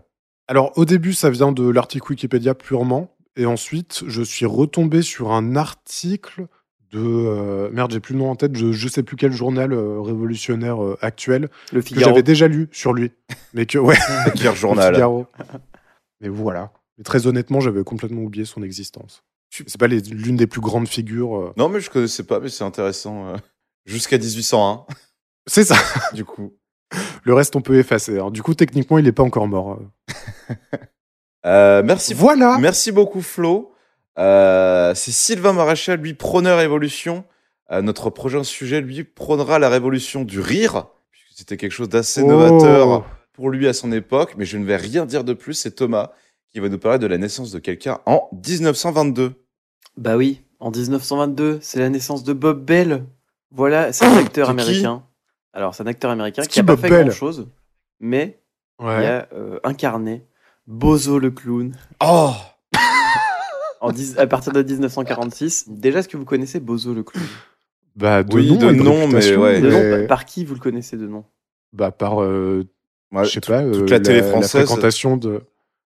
Alors, 0.48 0.72
au 0.76 0.84
début, 0.86 1.14
ça 1.14 1.30
vient 1.30 1.52
de 1.52 1.70
l'article 1.70 2.08
Wikipédia 2.10 2.56
purement. 2.56 3.16
Et 3.36 3.46
ensuite, 3.46 4.04
je 4.08 4.22
suis 4.22 4.46
retombé 4.46 5.02
sur 5.02 5.32
un 5.32 5.56
article 5.56 6.48
de. 6.92 7.00
euh, 7.00 7.70
merde, 7.72 7.92
j'ai 7.92 8.00
plus 8.02 8.14
le 8.14 8.20
nom 8.20 8.30
en 8.30 8.36
tête, 8.36 8.56
je, 8.58 8.72
je 8.74 8.88
sais 8.90 9.04
plus 9.04 9.16
quel 9.16 9.32
journal 9.32 9.72
euh, 9.72 10.02
révolutionnaire 10.02 10.84
euh, 10.84 10.98
actuel. 11.02 11.50
Le 11.72 11.82
que 11.82 12.00
j'avais 12.00 12.24
déjà 12.24 12.48
lu 12.50 12.68
sur 12.72 12.94
lui. 12.94 13.12
Mais 13.54 13.66
que, 13.66 13.78
ouais, 13.78 13.96
le 14.44 14.54
Journal. 14.54 14.94
Figaro. 14.94 15.28
Mais 16.20 16.28
voilà. 16.30 16.74
Mais 16.98 17.04
très 17.06 17.26
honnêtement, 17.28 17.62
j'avais 17.62 17.84
complètement 17.84 18.22
oublié 18.22 18.44
son 18.46 18.64
existence. 18.64 19.24
C'est 19.50 19.78
pas 19.80 19.88
l'une 19.88 20.36
des 20.38 20.48
plus 20.48 20.62
grandes 20.62 20.88
figures. 20.88 21.54
Non, 21.58 21.68
mais 21.70 21.80
je 21.82 21.90
connaissais 21.90 22.24
pas, 22.24 22.40
mais 22.40 22.50
c'est 22.50 22.64
intéressant. 22.64 23.34
Jusqu'à 23.86 24.18
1801, 24.18 24.86
C'est 25.48 25.64
ça. 25.66 25.76
du 26.14 26.24
coup. 26.24 26.54
Le 27.24 27.34
reste, 27.34 27.56
on 27.56 27.62
peut 27.62 27.78
effacer. 27.78 28.14
Alors, 28.14 28.32
du 28.32 28.42
coup, 28.44 28.54
techniquement, 28.54 28.98
il 28.98 29.06
n'est 29.06 29.12
pas 29.12 29.24
encore 29.24 29.48
mort. 29.48 29.80
euh. 31.46 31.82
Merci, 31.84 32.14
Voilà. 32.14 32.58
merci 32.60 32.92
beaucoup, 32.92 33.22
Flo. 33.22 33.74
Euh, 34.18 34.94
c'est 34.96 35.12
Sylvain 35.12 35.54
Maréchal, 35.54 36.00
lui, 36.00 36.14
prôneur 36.14 36.60
évolution. 36.62 37.24
Euh, 37.72 37.82
notre 37.82 38.10
prochain 38.10 38.44
sujet, 38.44 38.82
lui, 38.82 39.04
prônera 39.04 39.58
la 39.60 39.70
révolution 39.70 40.24
du 40.24 40.40
rire, 40.40 40.88
puisque 41.12 41.30
c'était 41.38 41.58
quelque 41.58 41.72
chose 41.72 41.90
d'assez 41.90 42.22
Oh. 42.24 42.28
novateur 42.28 43.06
pour 43.34 43.50
lui 43.50 43.68
à 43.68 43.74
son 43.74 43.92
époque. 43.92 44.34
Mais 44.38 44.46
je 44.46 44.58
ne 44.58 44.66
vais 44.66 44.76
rien 44.76 45.06
dire 45.06 45.24
de 45.24 45.34
plus. 45.34 45.54
C'est 45.54 45.72
Thomas 45.72 46.12
qui 46.52 46.60
va 46.60 46.68
nous 46.68 46.78
parler 46.80 47.00
de 47.00 47.08
la 47.08 47.18
naissance 47.18 47.52
de 47.52 47.60
quelqu'un 47.60 48.00
en 48.06 48.28
1922. 48.34 49.34
Bah 49.98 50.18
oui, 50.18 50.42
en 50.60 50.70
1922, 50.72 51.60
c'est 51.62 51.80
la 51.80 51.90
naissance 51.90 52.24
de 52.26 52.34
Bob 52.34 52.64
Bell. 52.66 53.06
Voilà, 53.52 53.92
c'est 53.94 54.06
un 54.06 54.18
acteur 54.18 54.48
C'est 54.50 54.56
qui 54.56 54.62
américain. 54.62 55.04
Alors, 55.54 55.74
c'est 55.76 55.84
un 55.84 55.88
acteur 55.88 56.12
américain 56.12 56.44
qui 56.44 56.50
a 56.50 56.52
qui, 56.52 56.64
pas 56.64 56.76
Bob 56.76 56.82
fait 56.82 56.90
Bell? 56.90 57.08
grand 57.08 57.16
chose, 57.16 57.48
mais 58.00 58.40
il 58.82 58.86
a 58.88 59.28
euh, 59.34 59.60
incarné 59.64 60.26
Bozo 60.68 61.20
le 61.20 61.32
clown 61.32 61.76
Oh 62.04 62.32
en 63.84 63.92
dix- 63.92 64.18
à 64.20 64.28
partir 64.28 64.54
de 64.54 64.62
1946. 64.62 65.66
Déjà, 65.68 66.00
est-ce 66.00 66.08
que 66.08 66.18
vous 66.18 66.26
connaissez 66.26 66.60
Bozo 66.60 66.94
le 66.94 67.02
clown? 67.04 67.26
Bah, 67.96 68.22
de 68.24 68.36
Oui, 68.36 68.52
nom, 68.52 68.58
de 68.58 68.74
et 68.74 68.78
nom, 68.78 68.94
mais 69.08 69.16
réputation, 69.16 69.42
ouais. 69.42 69.60
De 69.60 69.70
nom, 69.72 69.80
mais- 69.80 69.98
par- 70.00 70.08
par 70.20 70.26
qui 70.26 70.46
vous 70.46 70.54
le 70.54 70.60
connaissez 70.60 70.98
de 70.98 71.08
nom? 71.08 71.26
Bah, 71.74 71.92
par. 71.92 72.22
euh, 72.22 72.64
Ouais, 73.12 73.26
je 73.26 73.32
sais 73.32 73.42
tout- 73.42 73.52
pas. 73.52 73.64
toute 73.64 73.82
euh, 73.82 73.88
la 73.88 74.00
télé 74.00 74.22
française. 74.22 74.66
fréquentation 74.66 75.18
de. 75.18 75.42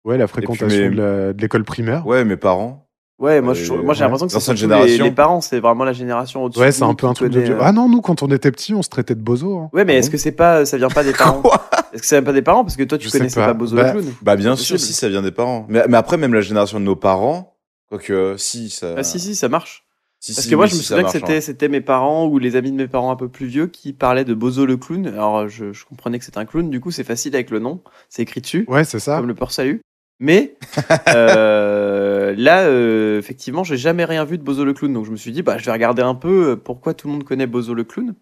Ouais, 0.05 0.17
la 0.17 0.27
fréquentation 0.27 0.67
mes- 0.67 0.89
de 0.91 0.95
la- 1.01 1.33
de 1.33 1.41
l'école 1.41 1.63
primaire. 1.65 2.05
Ouais, 2.05 2.23
mes 2.23 2.37
parents. 2.37 2.88
Ouais, 3.19 3.41
moi, 3.41 3.53
j'ai 3.53 3.69
ouais. 3.69 3.77
l'impression 3.85 4.27
que 4.27 4.39
c'est 4.39 4.97
les, 5.03 5.11
parents, 5.11 5.41
c'est 5.41 5.59
vraiment 5.59 5.83
la 5.83 5.91
génération 5.91 6.45
au-dessus. 6.45 6.61
Ouais, 6.61 6.71
c'est 6.71 6.83
un 6.83 6.93
peu 6.93 7.05
un 7.05 7.13
truc 7.13 7.31
de 7.33 7.41
euh, 7.41 7.57
Ah 7.61 7.73
non, 7.73 7.89
nous, 7.89 7.99
quand 7.99 8.23
on 8.23 8.27
était 8.27 8.49
petits, 8.49 8.73
on 8.73 8.81
se 8.81 8.87
traitait 8.87 9.13
de 9.15 9.21
bozo. 9.21 9.57
hein. 9.57 9.69
Ouais, 9.73 9.83
mais 9.83 9.95
Ah 9.95 9.97
est-ce 9.97 10.07
bon 10.07 10.11
que 10.13 10.17
c'est 10.17 10.31
pas, 10.31 10.65
ça 10.65 10.77
vient 10.77 10.87
pas 10.87 11.03
des 11.03 11.11
parents? 11.17 11.43
Est-ce 11.91 12.01
que 12.01 12.07
ça 12.07 12.15
vient 12.15 12.23
pas 12.25 12.31
des 12.33 12.41
parents? 12.41 12.63
Parce 12.63 12.77
que 12.77 12.83
toi, 12.83 12.97
tu 12.97 13.05
Je 13.05 13.09
sais 13.09 13.17
connaissais 13.17 13.41
pas. 13.41 13.47
pas, 13.47 13.53
Bozo 13.53 13.75
Bah, 13.75 13.93
le 13.93 14.01
clown. 14.01 14.13
Bah 14.21 14.35
bien 14.37 14.55
sûr, 14.55 14.79
si 14.79 14.93
ça 14.93 15.09
vient 15.09 15.21
des 15.21 15.31
parents. 15.31 15.65
Mais, 15.67 15.83
mais 15.89 15.97
après, 15.97 16.15
même 16.15 16.33
la 16.33 16.39
génération 16.41 16.79
de 16.79 16.85
nos 16.85 16.95
parents, 16.95 17.57
quoique 17.89 18.13
euh, 18.13 18.37
si 18.37 18.69
ça. 18.69 18.93
Ah 18.97 19.03
si, 19.03 19.19
si, 19.19 19.35
ça 19.35 19.49
marche. 19.49 19.83
si, 20.21 20.33
Parce 20.33 20.45
si, 20.45 20.49
que 20.51 20.55
moi, 20.55 20.67
je 20.67 20.75
me 20.75 20.81
souviens 20.81 21.03
que 21.03 21.11
c'était, 21.11 21.37
hein. 21.37 21.41
c'était 21.41 21.67
mes 21.67 21.81
parents 21.81 22.25
ou 22.25 22.39
les 22.39 22.55
amis 22.55 22.71
de 22.71 22.77
mes 22.77 22.87
parents 22.87 23.11
un 23.11 23.15
peu 23.17 23.27
plus 23.27 23.47
vieux 23.47 23.67
qui 23.67 23.91
parlaient 23.91 24.23
de 24.25 24.33
Bozo 24.33 24.65
le 24.65 24.77
clown. 24.77 25.07
Alors, 25.07 25.49
je, 25.49 25.73
je 25.73 25.83
comprenais 25.83 26.19
que 26.19 26.25
c'était 26.25 26.37
un 26.37 26.45
clown, 26.45 26.69
du 26.69 26.79
coup, 26.79 26.91
c'est 26.91 27.03
facile 27.03 27.35
avec 27.35 27.49
le 27.51 27.59
nom. 27.59 27.81
C'est 28.07 28.21
écrit 28.21 28.39
dessus, 28.39 28.63
Ouais, 28.69 28.85
c'est 28.85 28.99
ça. 28.99 29.17
comme 29.17 29.27
le 29.27 29.35
port 29.35 29.51
salut. 29.51 29.81
Mais 30.19 30.57
euh, 31.09 32.35
là, 32.37 32.65
euh, 32.65 33.19
effectivement, 33.19 33.63
j'ai 33.63 33.77
jamais 33.77 34.05
rien 34.05 34.25
vu 34.25 34.37
de 34.37 34.43
Bozo 34.43 34.65
le 34.65 34.73
clown. 34.73 34.93
Donc, 34.93 35.05
je 35.05 35.11
me 35.11 35.15
suis 35.15 35.31
dit, 35.31 35.41
bah, 35.41 35.57
je 35.57 35.65
vais 35.65 35.71
regarder 35.71 36.01
un 36.01 36.15
peu 36.15 36.51
euh, 36.51 36.55
pourquoi 36.55 36.93
tout 36.93 37.07
le 37.07 37.13
monde 37.13 37.23
connaît 37.23 37.47
Bozo 37.47 37.73
le 37.73 37.83
clown. 37.83 38.13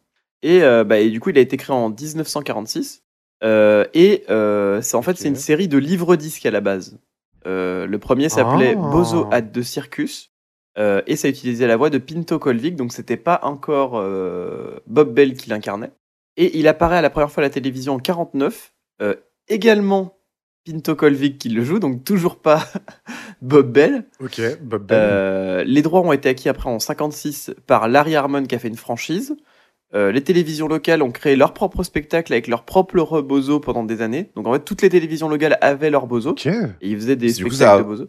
Et, 0.44 0.62
euh, 0.64 0.84
bah, 0.84 1.00
et 1.00 1.10
du 1.10 1.20
coup, 1.20 1.32
il 1.32 1.38
a 1.38 1.42
été 1.42 1.58
créé 1.58 1.76
en 1.76 1.90
1946. 1.90 3.04
Euh, 3.44 3.86
et 3.94 4.24
c'est 4.82 4.96
en 4.96 5.02
fait 5.04 5.16
c'est 5.16 5.28
une 5.28 5.36
série 5.36 5.68
de 5.68 5.78
livres-disques 5.78 6.46
à 6.46 6.52
la 6.52 6.62
base. 6.62 7.00
Le 7.46 7.96
premier 7.98 8.30
s'appelait 8.30 8.76
Ah. 8.78 8.90
Bozo 8.92 9.28
at 9.32 9.44
the 9.44 9.62
Circus 9.62 10.32
et 10.76 11.16
ça 11.16 11.30
utilisait 11.30 11.68
la 11.68 11.78
voix 11.78 11.90
de 11.90 11.98
Pinto 11.98 12.40
Colvig, 12.40 12.76
donc 12.76 12.94
c'était 12.94 13.18
pas 13.18 13.40
encore 13.44 14.04
Bob 14.88 15.14
Bell 15.14 15.36
qui 15.36 15.50
l'incarnait. 15.50 15.92
Et 16.38 16.58
il 16.58 16.68
apparaît 16.68 16.98
à 16.98 17.02
la 17.02 17.10
première 17.10 17.32
fois 17.32 17.42
à 17.42 17.48
la 17.48 17.50
télévision 17.50 17.96
en 17.96 18.00
49, 18.00 18.74
euh, 19.02 19.16
également 19.48 20.17
Pinto 20.68 20.96
Colvig 20.96 21.38
qui 21.38 21.50
le 21.50 21.64
joue, 21.64 21.80
donc 21.80 22.04
toujours 22.04 22.38
pas 22.40 22.68
Bob 23.42 23.72
Bell. 23.72 24.06
Ok, 24.20 24.42
Bob 24.62 24.86
Bell. 24.88 24.98
Euh, 25.02 25.64
les 25.66 25.82
droits 25.82 26.02
ont 26.02 26.12
été 26.12 26.30
acquis 26.30 26.50
après 26.50 26.70
en 26.70 26.80
56 26.80 27.52
par 27.66 27.88
Larry 27.88 28.16
Harmon 28.16 28.44
qui 28.44 28.56
a 28.56 28.60
fait 28.60 28.68
une 28.68 28.76
franchise. 28.76 29.36
Euh, 29.94 30.12
les 30.12 30.22
télévisions 30.22 30.68
locales 30.68 31.02
ont 31.02 31.12
créé 31.12 31.38
leur 31.38 31.54
propre 31.54 31.84
spectacle 31.84 32.34
avec 32.34 32.48
leur 32.48 32.66
propre 32.66 33.22
bozo 33.22 33.60
pendant 33.62 33.84
des 33.86 34.02
années. 34.02 34.32
Donc 34.36 34.46
en 34.48 34.54
fait, 34.54 34.66
toutes 34.66 34.82
les 34.82 34.90
télévisions 34.90 35.30
locales 35.30 35.58
avaient 35.62 35.90
leur 35.90 36.08
bozo 36.08 36.36
et 36.82 36.90
ils 36.90 36.98
faisaient 36.98 37.16
des 37.16 37.28
coup, 37.28 37.34
spectacles 37.34 37.56
ça 37.56 37.74
a- 37.76 37.78
de 37.80 37.84
bozo. 37.84 38.08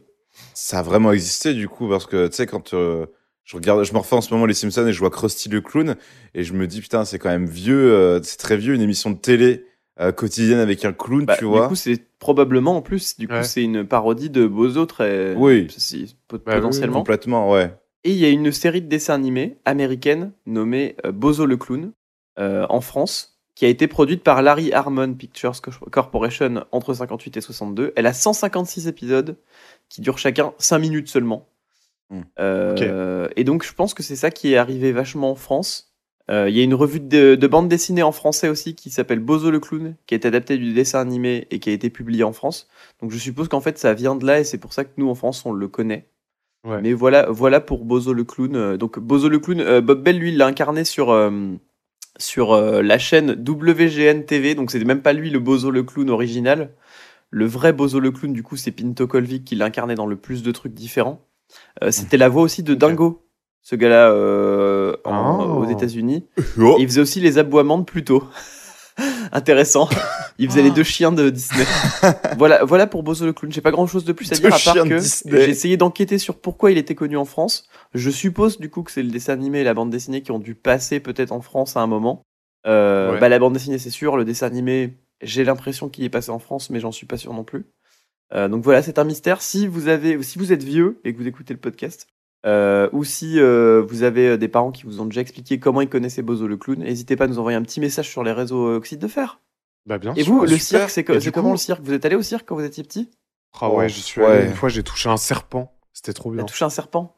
Ça 0.54 0.78
a 0.80 0.82
vraiment 0.82 1.12
existé 1.12 1.54
du 1.54 1.68
coup 1.68 1.88
parce 1.88 2.06
que 2.06 2.26
tu 2.28 2.34
sais 2.36 2.46
quand 2.46 2.74
euh, 2.74 3.06
je 3.44 3.56
regarde, 3.56 3.84
je 3.84 3.92
me 3.92 3.98
refais 3.98 4.16
en 4.16 4.20
ce 4.20 4.32
moment 4.34 4.46
les 4.46 4.54
Simpsons 4.54 4.86
et 4.86 4.92
je 4.92 4.98
vois 4.98 5.10
Krusty 5.10 5.48
le 5.48 5.60
clown 5.60 5.94
et 6.34 6.42
je 6.42 6.52
me 6.52 6.66
dis 6.66 6.80
putain 6.80 7.04
c'est 7.04 7.18
quand 7.18 7.28
même 7.30 7.46
vieux, 7.46 7.92
euh, 7.92 8.20
c'est 8.22 8.36
très 8.36 8.56
vieux 8.56 8.74
une 8.74 8.82
émission 8.82 9.10
de 9.10 9.16
télé 9.18 9.64
euh, 10.00 10.12
quotidienne 10.12 10.58
avec 10.58 10.84
un 10.84 10.92
clown 10.92 11.24
Bah, 11.24 11.34
tu 11.36 11.44
du 11.44 11.50
vois. 11.50 11.68
coup, 11.68 11.74
c'est 11.74 12.00
probablement 12.18 12.76
en 12.76 12.82
plus, 12.82 13.16
du 13.18 13.26
coup, 13.28 13.34
c'est 13.42 13.62
une 13.64 13.84
parodie 13.86 14.30
de 14.30 14.46
bozo 14.46 14.86
très 14.86 15.34
Oui. 15.36 15.66
si- 15.76 16.16
pot- 16.28 16.42
Bah 16.44 16.52
oui, 16.54 16.60
potentiellement. 16.60 16.98
Complètement 16.98 17.50
ouais. 17.50 17.74
Et 18.04 18.10
il 18.12 18.16
y 18.18 18.24
a 18.24 18.28
une 18.28 18.52
série 18.52 18.80
de 18.80 18.86
dessins 18.88 19.14
animés 19.14 19.56
américaine 19.64 20.32
nommée 20.46 20.96
euh, 21.04 21.10
Bozo 21.12 21.46
le 21.46 21.56
clown 21.56 21.90
euh, 22.38 22.64
en 22.70 22.80
France, 22.80 23.38
qui 23.56 23.64
a 23.64 23.68
été 23.68 23.88
produite 23.88 24.22
par 24.22 24.40
Larry 24.40 24.72
Harmon 24.72 25.12
Pictures 25.14 25.60
Co- 25.60 25.72
Corporation 25.90 26.64
entre 26.70 26.94
58 26.94 27.36
et 27.36 27.40
62. 27.40 27.92
Elle 27.96 28.06
a 28.06 28.12
156 28.12 28.86
épisodes 28.86 29.36
qui 29.88 30.00
durent 30.00 30.18
chacun 30.18 30.52
5 30.58 30.78
minutes 30.78 31.08
seulement. 31.08 31.48
Hmm. 32.10 32.20
Euh, 32.38 33.28
Et 33.36 33.42
donc 33.44 33.64
je 33.64 33.72
pense 33.74 33.94
que 33.94 34.02
c'est 34.04 34.16
ça 34.16 34.30
qui 34.30 34.52
est 34.52 34.56
arrivé 34.56 34.92
vachement 34.92 35.32
en 35.32 35.34
France. 35.34 35.87
Euh, 36.30 36.48
Il 36.50 36.56
y 36.56 36.60
a 36.60 36.64
une 36.64 36.74
revue 36.74 37.00
de, 37.00 37.34
de 37.34 37.46
bande 37.46 37.68
dessinée 37.68 38.02
en 38.02 38.12
français 38.12 38.48
aussi 38.48 38.74
qui 38.74 38.90
s'appelle 38.90 39.20
Bozo 39.20 39.50
le 39.50 39.60
clown, 39.60 39.96
qui 40.06 40.14
est 40.14 40.26
adaptée 40.26 40.58
du 40.58 40.72
dessin 40.74 41.00
animé 41.00 41.46
et 41.50 41.58
qui 41.58 41.70
a 41.70 41.72
été 41.72 41.90
publié 41.90 42.22
en 42.24 42.32
France. 42.32 42.68
Donc 43.00 43.10
je 43.10 43.18
suppose 43.18 43.48
qu'en 43.48 43.60
fait 43.60 43.78
ça 43.78 43.94
vient 43.94 44.14
de 44.16 44.26
là 44.26 44.40
et 44.40 44.44
c'est 44.44 44.58
pour 44.58 44.72
ça 44.72 44.84
que 44.84 44.90
nous 44.98 45.08
en 45.08 45.14
France 45.14 45.44
on 45.46 45.52
le 45.52 45.68
connaît. 45.68 46.06
Ouais. 46.64 46.80
Mais 46.82 46.92
voilà, 46.92 47.30
voilà 47.30 47.60
pour 47.60 47.84
Bozo 47.84 48.12
le 48.12 48.24
clown. 48.24 48.56
Euh, 48.56 48.76
Donc 48.76 48.98
Bozo 48.98 49.28
le 49.28 49.38
clown, 49.38 49.60
euh, 49.60 49.80
Bob 49.80 50.02
Bell 50.02 50.18
lui 50.18 50.30
il 50.30 50.36
l'a 50.38 50.46
incarné 50.46 50.84
sur 50.84 51.12
sur 52.18 52.52
euh, 52.52 52.82
la 52.82 52.98
chaîne 52.98 53.30
WGN 53.48 54.24
TV. 54.24 54.54
Donc 54.54 54.70
c'est 54.70 54.84
même 54.84 55.02
pas 55.02 55.12
lui 55.12 55.30
le 55.30 55.38
Bozo 55.38 55.70
le 55.70 55.82
clown 55.82 56.10
original. 56.10 56.74
Le 57.30 57.46
vrai 57.46 57.72
Bozo 57.72 58.00
le 58.00 58.10
clown 58.10 58.32
du 58.32 58.42
coup 58.42 58.56
c'est 58.56 58.72
Pinto 58.72 59.06
Colvig 59.06 59.44
qui 59.44 59.54
l'incarnait 59.54 59.94
dans 59.94 60.06
le 60.06 60.16
plus 60.16 60.42
de 60.42 60.52
trucs 60.52 60.74
différents. 60.74 61.24
Euh, 61.82 61.90
C'était 61.90 62.16
la 62.16 62.28
voix 62.28 62.42
aussi 62.42 62.62
de. 62.62 62.74
Dingo, 62.74 63.27
ce 63.68 63.76
gars-là 63.76 64.10
euh, 64.12 64.96
Ah. 65.04 65.32
aux 65.36 65.66
États-Unis. 65.68 66.24
Oh, 66.58 66.76
il 66.78 66.86
faisait 66.88 67.02
aussi 67.02 67.20
les 67.20 67.36
aboiements 67.36 67.76
de 67.78 67.84
Pluto. 67.84 68.24
Intéressant. 69.32 69.88
Il 70.38 70.48
faisait 70.48 70.62
les 70.62 70.70
deux 70.70 70.82
chiens 70.82 71.12
de 71.12 71.28
Disney. 71.30 71.64
voilà, 72.38 72.64
voilà 72.64 72.86
pour 72.86 73.02
Bozo 73.02 73.26
le 73.26 73.32
clown. 73.34 73.52
J'ai 73.52 73.60
pas 73.60 73.70
grand 73.70 73.86
chose 73.86 74.04
de 74.04 74.12
plus 74.12 74.32
à 74.32 74.36
Deux 74.36 74.42
dire 74.48 74.54
à 74.54 74.58
part 74.58 74.84
que 74.84 74.98
j'ai 74.98 75.50
essayé 75.50 75.76
d'enquêter 75.76 76.16
sur 76.18 76.36
pourquoi 76.40 76.70
il 76.72 76.78
était 76.78 76.94
connu 76.94 77.16
en 77.18 77.26
France. 77.26 77.68
Je 77.94 78.08
suppose 78.10 78.58
du 78.58 78.70
coup 78.70 78.82
que 78.82 78.90
c'est 78.90 79.02
le 79.02 79.10
dessin 79.10 79.34
animé 79.34 79.60
et 79.60 79.64
la 79.64 79.74
bande 79.74 79.90
dessinée 79.90 80.22
qui 80.22 80.30
ont 80.32 80.38
dû 80.38 80.54
passer 80.54 80.98
peut-être 81.00 81.32
en 81.32 81.42
France 81.42 81.76
à 81.76 81.80
un 81.80 81.86
moment. 81.86 82.22
Euh, 82.66 83.12
Ouais. 83.12 83.20
bah, 83.20 83.28
la 83.28 83.38
bande 83.38 83.52
dessinée 83.52 83.78
c'est 83.78 83.90
sûr, 83.90 84.16
le 84.16 84.24
dessin 84.24 84.46
animé 84.46 84.96
j'ai 85.20 85.44
l'impression 85.44 85.88
qu'il 85.88 86.04
est 86.04 86.10
passé 86.10 86.30
en 86.30 86.38
France, 86.38 86.70
mais 86.70 86.80
j'en 86.80 86.92
suis 86.92 87.06
pas 87.06 87.16
sûr 87.18 87.32
non 87.34 87.44
plus. 87.44 87.66
Euh, 88.34 88.48
donc 88.48 88.62
voilà, 88.64 88.82
c'est 88.82 88.98
un 88.98 89.04
mystère. 89.04 89.42
Si 89.42 89.66
vous 89.66 89.88
avez, 89.88 90.22
si 90.22 90.38
vous 90.38 90.52
êtes 90.52 90.62
vieux 90.62 91.00
et 91.04 91.12
que 91.12 91.18
vous 91.18 91.26
écoutez 91.26 91.52
le 91.54 91.60
podcast, 91.60 92.06
euh, 92.46 92.88
ou 92.92 93.04
si 93.04 93.38
euh, 93.40 93.82
vous 93.88 94.02
avez 94.02 94.28
euh, 94.30 94.36
des 94.36 94.48
parents 94.48 94.70
qui 94.72 94.84
vous 94.84 95.00
ont 95.00 95.06
déjà 95.06 95.20
expliqué 95.20 95.58
comment 95.58 95.80
ils 95.80 95.88
connaissaient 95.88 96.22
Bozo 96.22 96.46
le 96.46 96.56
clown, 96.56 96.78
n'hésitez 96.80 97.16
pas 97.16 97.24
à 97.24 97.26
nous 97.26 97.38
envoyer 97.38 97.56
un 97.56 97.62
petit 97.62 97.80
message 97.80 98.08
sur 98.08 98.22
les 98.22 98.32
réseaux 98.32 98.74
Oxyde 98.76 99.00
de 99.00 99.08
Fer. 99.08 99.40
Bah 99.86 99.98
bien 99.98 100.14
Et 100.14 100.22
sûr. 100.22 100.34
vous, 100.34 100.40
le 100.42 100.48
super. 100.48 100.80
cirque, 100.80 100.90
c'est 100.90 101.04
co- 101.04 101.14
comment 101.32 101.48
coup- 101.48 101.52
le 101.54 101.58
cirque? 101.58 101.82
Vous 101.82 101.92
êtes 101.92 102.04
allé 102.04 102.16
au 102.16 102.22
cirque 102.22 102.46
quand 102.48 102.54
vous 102.54 102.64
étiez 102.64 102.84
petit? 102.84 103.10
Ah 103.60 103.70
ouais, 103.70 103.88
j'y 103.88 104.02
suis 104.02 104.20
Ouais. 104.20 104.26
allé 104.26 104.46
une 104.50 104.54
fois, 104.54 104.68
j'ai 104.68 104.82
touché 104.82 105.08
un 105.08 105.16
serpent. 105.16 105.74
C'était 105.92 106.12
trop 106.12 106.30
bien. 106.30 106.40
avez 106.40 106.48
touché 106.48 106.64
un 106.64 106.70
serpent? 106.70 107.16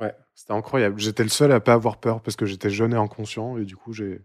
Ouais, 0.00 0.14
c'était 0.34 0.52
incroyable. 0.52 0.98
J'étais 1.00 1.22
le 1.22 1.28
seul 1.28 1.52
à 1.52 1.60
pas 1.60 1.74
avoir 1.74 1.98
peur 1.98 2.22
parce 2.22 2.36
que 2.36 2.46
j'étais 2.46 2.70
jeune 2.70 2.92
et 2.92 2.96
inconscient 2.96 3.58
et 3.58 3.64
du 3.64 3.76
coup 3.76 3.92
j'ai 3.92 4.22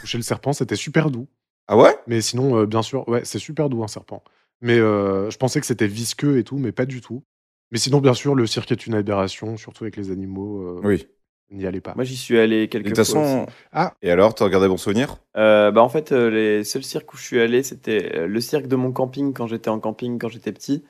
touché 0.00 0.18
le 0.18 0.22
serpent. 0.22 0.52
C'était 0.52 0.76
super 0.76 1.10
doux. 1.10 1.28
Ah 1.68 1.76
ouais? 1.76 1.96
Mais 2.06 2.20
sinon, 2.20 2.56
euh, 2.58 2.66
bien 2.66 2.82
sûr, 2.82 3.08
ouais, 3.08 3.24
c'est 3.24 3.38
super 3.38 3.68
doux 3.68 3.84
un 3.84 3.88
serpent. 3.88 4.24
Mais 4.60 4.78
euh, 4.78 5.30
je 5.30 5.38
pensais 5.38 5.60
que 5.60 5.66
c'était 5.66 5.86
visqueux 5.86 6.38
et 6.38 6.44
tout, 6.44 6.56
mais 6.58 6.72
pas 6.72 6.86
du 6.86 7.00
tout. 7.00 7.24
Mais 7.72 7.78
sinon, 7.78 7.98
bien 8.00 8.14
sûr, 8.14 8.34
le 8.34 8.46
cirque 8.46 8.70
est 8.70 8.86
une 8.86 8.94
aberration, 8.94 9.56
surtout 9.56 9.84
avec 9.84 9.96
les 9.96 10.10
animaux. 10.12 10.60
euh, 10.78 10.80
Oui. 10.84 11.08
N'y 11.50 11.66
allez 11.66 11.80
pas. 11.82 11.92
Moi, 11.96 12.04
j'y 12.04 12.16
suis 12.16 12.38
allé 12.38 12.62
Et 12.62 12.68
quelques 12.68 12.84
De 12.84 12.94
toute 12.94 13.04
fois. 13.04 13.04
façon. 13.04 13.46
Ah. 13.72 13.92
Et 14.00 14.10
alors, 14.10 14.34
t'as 14.34 14.44
regardé 14.46 14.68
Bon 14.68 14.78
Souvenir? 14.78 15.16
Euh, 15.36 15.70
bah 15.70 15.82
en 15.82 15.90
fait, 15.90 16.10
euh, 16.12 16.30
les 16.30 16.64
seuls 16.64 16.82
cirques 16.82 17.12
où 17.12 17.18
je 17.18 17.22
suis 17.22 17.40
allé, 17.40 17.62
c'était 17.62 18.10
euh, 18.14 18.26
le 18.26 18.40
cirque 18.40 18.68
de 18.68 18.76
mon 18.76 18.90
camping 18.90 19.34
quand 19.34 19.46
j'étais 19.48 19.68
en 19.68 19.78
camping 19.78 20.18
quand 20.18 20.28
j'étais 20.28 20.52
petit. 20.52 20.82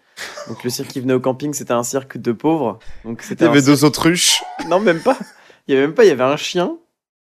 Donc 0.46 0.62
le 0.62 0.70
cirque 0.70 0.88
qui 0.88 1.00
venait 1.00 1.14
au 1.14 1.20
camping, 1.20 1.52
c'était 1.52 1.72
un 1.72 1.82
cirque 1.82 2.16
de 2.16 2.30
pauvres. 2.30 2.78
Donc 3.04 3.22
Il 3.22 3.26
c'était 3.26 3.44
y 3.44 3.48
un 3.48 3.50
avait 3.50 3.62
deux 3.62 3.84
autruches. 3.84 4.42
Non, 4.68 4.78
même 4.78 5.00
pas. 5.00 5.18
Il 5.66 5.74
y 5.74 5.76
avait 5.76 5.86
même 5.86 5.94
pas. 5.94 6.04
Il 6.04 6.08
y 6.08 6.12
avait 6.12 6.22
un 6.22 6.36
chien, 6.36 6.76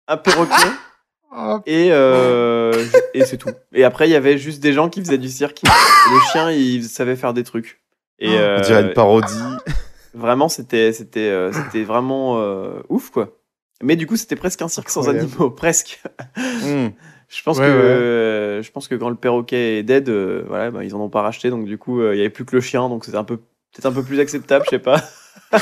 un 0.06 0.16
perroquet 0.18 0.52
Ah, 1.36 1.62
et 1.66 1.88
euh, 1.90 2.84
et 3.12 3.24
c'est 3.24 3.38
tout. 3.38 3.50
Et 3.72 3.82
après, 3.84 4.06
il 4.06 4.12
y 4.12 4.16
avait 4.16 4.38
juste 4.38 4.62
des 4.62 4.72
gens 4.72 4.88
qui 4.88 5.00
faisaient 5.00 5.18
du 5.18 5.28
cirque. 5.28 5.62
Et 5.64 5.66
le 6.14 6.20
chien, 6.30 6.50
il 6.52 6.84
savait 6.84 7.16
faire 7.16 7.32
des 7.34 7.42
trucs. 7.42 7.80
Et 8.18 8.28
On 8.30 8.32
euh, 8.38 8.60
dirait 8.60 8.82
une 8.82 8.92
parodie. 8.92 9.34
vraiment, 10.14 10.48
c'était 10.48 10.92
c'était 10.92 11.28
euh, 11.30 11.52
c'était 11.52 11.82
vraiment 11.84 12.38
euh, 12.40 12.80
ouf 12.88 13.10
quoi. 13.10 13.36
Mais 13.82 13.96
du 13.96 14.06
coup, 14.06 14.16
c'était 14.16 14.36
presque 14.36 14.62
un 14.62 14.68
cirque 14.68 14.88
sans 14.88 15.08
animaux, 15.08 15.50
presque. 15.56 16.02
Hmm. 16.36 16.88
Je 17.28 17.42
pense 17.42 17.58
Ouais, 17.58 17.64
que 17.64 17.70
euh, 17.70 18.62
je 18.62 18.70
pense 18.70 18.86
que 18.86 18.94
quand 18.94 19.08
le 19.08 19.16
perroquet 19.16 19.78
est 19.78 19.82
dead, 19.82 20.08
euh, 20.08 20.44
voilà, 20.46 20.70
bah, 20.70 20.84
ils 20.84 20.94
en 20.94 21.00
ont 21.00 21.08
pas 21.08 21.22
racheté, 21.22 21.50
donc 21.50 21.64
du 21.66 21.76
coup, 21.78 22.00
euh, 22.00 22.14
il 22.14 22.18
y 22.18 22.20
avait 22.20 22.30
plus 22.30 22.44
que 22.44 22.54
le 22.54 22.60
chien, 22.62 22.88
donc 22.88 23.04
c'était 23.04 23.16
un 23.16 23.24
peu 23.24 23.38
peut-être 23.38 23.86
un 23.86 23.92
peu 23.92 24.02
plus 24.04 24.20
acceptable, 24.20 24.64
je 24.66 24.70
sais 24.70 24.78
pas. 24.78 25.02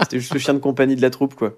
c'était 0.00 0.18
juste 0.18 0.34
le 0.34 0.40
chien 0.40 0.54
de 0.54 0.58
compagnie 0.58 0.96
de 0.96 1.02
la 1.02 1.10
troupe, 1.10 1.34
quoi. 1.34 1.52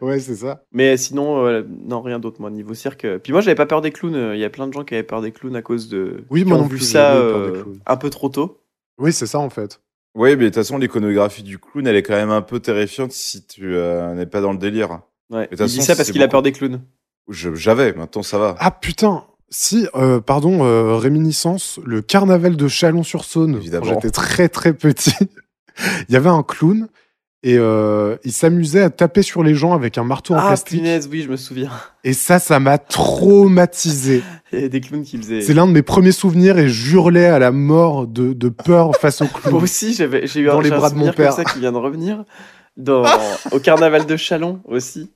ouais, 0.00 0.20
c'est 0.20 0.36
ça. 0.36 0.62
Mais 0.72 0.96
sinon, 0.96 1.44
euh, 1.46 1.62
non, 1.68 2.02
rien 2.02 2.18
d'autre, 2.18 2.40
moi, 2.40 2.50
niveau 2.50 2.74
cirque. 2.74 3.06
Puis 3.22 3.32
moi, 3.32 3.40
j'avais 3.40 3.54
pas 3.54 3.66
peur 3.66 3.80
des 3.80 3.90
clowns. 3.90 4.14
euh, 4.14 4.36
Il 4.36 4.40
y 4.40 4.44
a 4.44 4.50
plein 4.50 4.66
de 4.68 4.72
gens 4.72 4.84
qui 4.84 4.94
avaient 4.94 5.02
peur 5.02 5.22
des 5.22 5.32
clowns 5.32 5.56
à 5.56 5.62
cause 5.62 5.88
de. 5.88 6.24
Oui, 6.30 6.42
qui 6.42 6.48
moi 6.48 6.58
ont 6.58 6.62
non 6.62 6.66
vu 6.66 6.76
plus, 6.76 6.84
ça 6.84 7.14
j'avais 7.14 7.32
peur 7.32 7.50
des 7.52 7.58
euh, 7.58 7.64
un 7.86 7.96
peu 7.96 8.10
trop 8.10 8.28
tôt. 8.28 8.60
Oui, 8.98 9.12
c'est 9.12 9.26
ça 9.26 9.38
en 9.38 9.50
fait. 9.50 9.80
Oui, 10.16 10.30
mais 10.30 10.44
de 10.44 10.44
toute 10.46 10.54
façon, 10.54 10.78
l'iconographie 10.78 11.42
du 11.42 11.58
clown, 11.58 11.86
elle 11.86 11.96
est 11.96 12.02
quand 12.02 12.14
même 12.14 12.30
un 12.30 12.42
peu 12.42 12.60
terrifiante 12.60 13.10
si 13.12 13.44
tu 13.46 13.74
euh, 13.74 14.14
n'es 14.14 14.26
pas 14.26 14.40
dans 14.40 14.52
le 14.52 14.58
délire. 14.58 15.00
Ouais. 15.30 15.48
de 15.50 15.56
toute 15.56 15.60
Il 15.60 15.66
dit 15.66 15.76
façon, 15.76 15.86
ça 15.86 15.96
parce 15.96 16.10
qu'il 16.12 16.22
a 16.22 16.28
peur 16.28 16.42
des 16.42 16.52
clowns. 16.52 16.80
Je- 17.28 17.54
J'avais, 17.54 17.92
maintenant 17.94 18.22
ça 18.22 18.38
va. 18.38 18.54
Ah 18.60 18.70
putain, 18.70 19.24
si, 19.48 19.88
euh, 19.96 20.20
pardon, 20.20 20.64
euh, 20.64 20.96
réminiscence, 20.96 21.80
le 21.84 22.02
carnaval 22.02 22.56
de 22.56 22.68
Chalon-sur-Saône, 22.68 23.56
Évidemment. 23.56 23.86
quand 23.86 23.94
j'étais 23.94 24.10
très 24.10 24.48
très 24.48 24.72
petit, 24.74 25.14
il 26.08 26.12
y 26.12 26.16
avait 26.16 26.30
un 26.30 26.42
clown 26.44 26.86
et 27.46 27.56
euh, 27.58 28.16
il 28.24 28.32
s'amusait 28.32 28.80
à 28.82 28.88
taper 28.90 29.20
sur 29.22 29.42
les 29.44 29.54
gens 29.54 29.74
avec 29.74 29.98
un 29.98 30.02
marteau 30.04 30.34
en 30.34 30.38
Ah, 30.38 30.46
plastique. 30.46 30.78
punaise, 30.80 31.08
oui, 31.12 31.22
je 31.22 31.28
me 31.28 31.36
souviens. 31.36 31.70
Et 32.02 32.14
ça, 32.14 32.38
ça 32.38 32.58
m'a 32.58 32.78
traumatisé. 32.78 34.22
Il 34.52 34.60
y 34.60 34.64
a 34.64 34.68
des 34.68 34.80
clowns 34.80 35.02
qui 35.04 35.18
faisaient. 35.18 35.42
C'est 35.42 35.52
l'un 35.54 35.66
de 35.66 35.72
mes 35.72 35.82
premiers 35.82 36.12
souvenirs 36.12 36.58
et 36.58 36.68
j'hurlais 36.68 37.26
à 37.26 37.38
la 37.38 37.50
mort 37.52 38.06
de, 38.06 38.32
de 38.32 38.48
peur 38.48 38.96
face 38.96 39.20
au 39.20 39.24
Moi 39.32 39.40
clown. 39.42 39.62
aussi, 39.62 39.92
j'ai 39.94 40.04
eu 40.40 40.46
Dans 40.46 40.58
un, 40.58 40.62
les 40.62 40.72
un 40.72 40.76
bras 40.78 40.90
de 40.90 40.94
mon 40.94 41.00
souvenir 41.06 41.14
comme 41.14 41.24
père. 41.24 41.32
ça 41.34 41.44
qui 41.44 41.58
vient 41.60 41.72
de 41.72 41.76
revenir. 41.76 42.24
Dans, 42.76 43.04
au 43.52 43.60
carnaval 43.60 44.04
de 44.06 44.16
Chalon 44.16 44.60
aussi. 44.64 45.12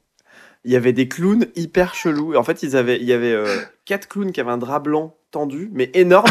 Il 0.64 0.70
y 0.73 0.76
avait 0.76 0.92
des 0.92 1.08
clowns 1.08 1.47
hyper 1.56 1.94
chelous. 1.94 2.37
En 2.37 2.42
fait, 2.44 2.62
ils 2.62 2.76
avaient, 2.76 2.99
il 3.00 3.04
y 3.06 3.12
avait 3.12 3.32
euh, 3.32 3.47
quatre 3.85 4.06
clowns 4.06 4.30
qui 4.32 4.40
avaient 4.40 4.50
un 4.52 4.58
drap 4.58 4.80
blanc 4.80 5.16
tendu, 5.30 5.70
mais 5.73 5.90
énorme. 5.94 6.30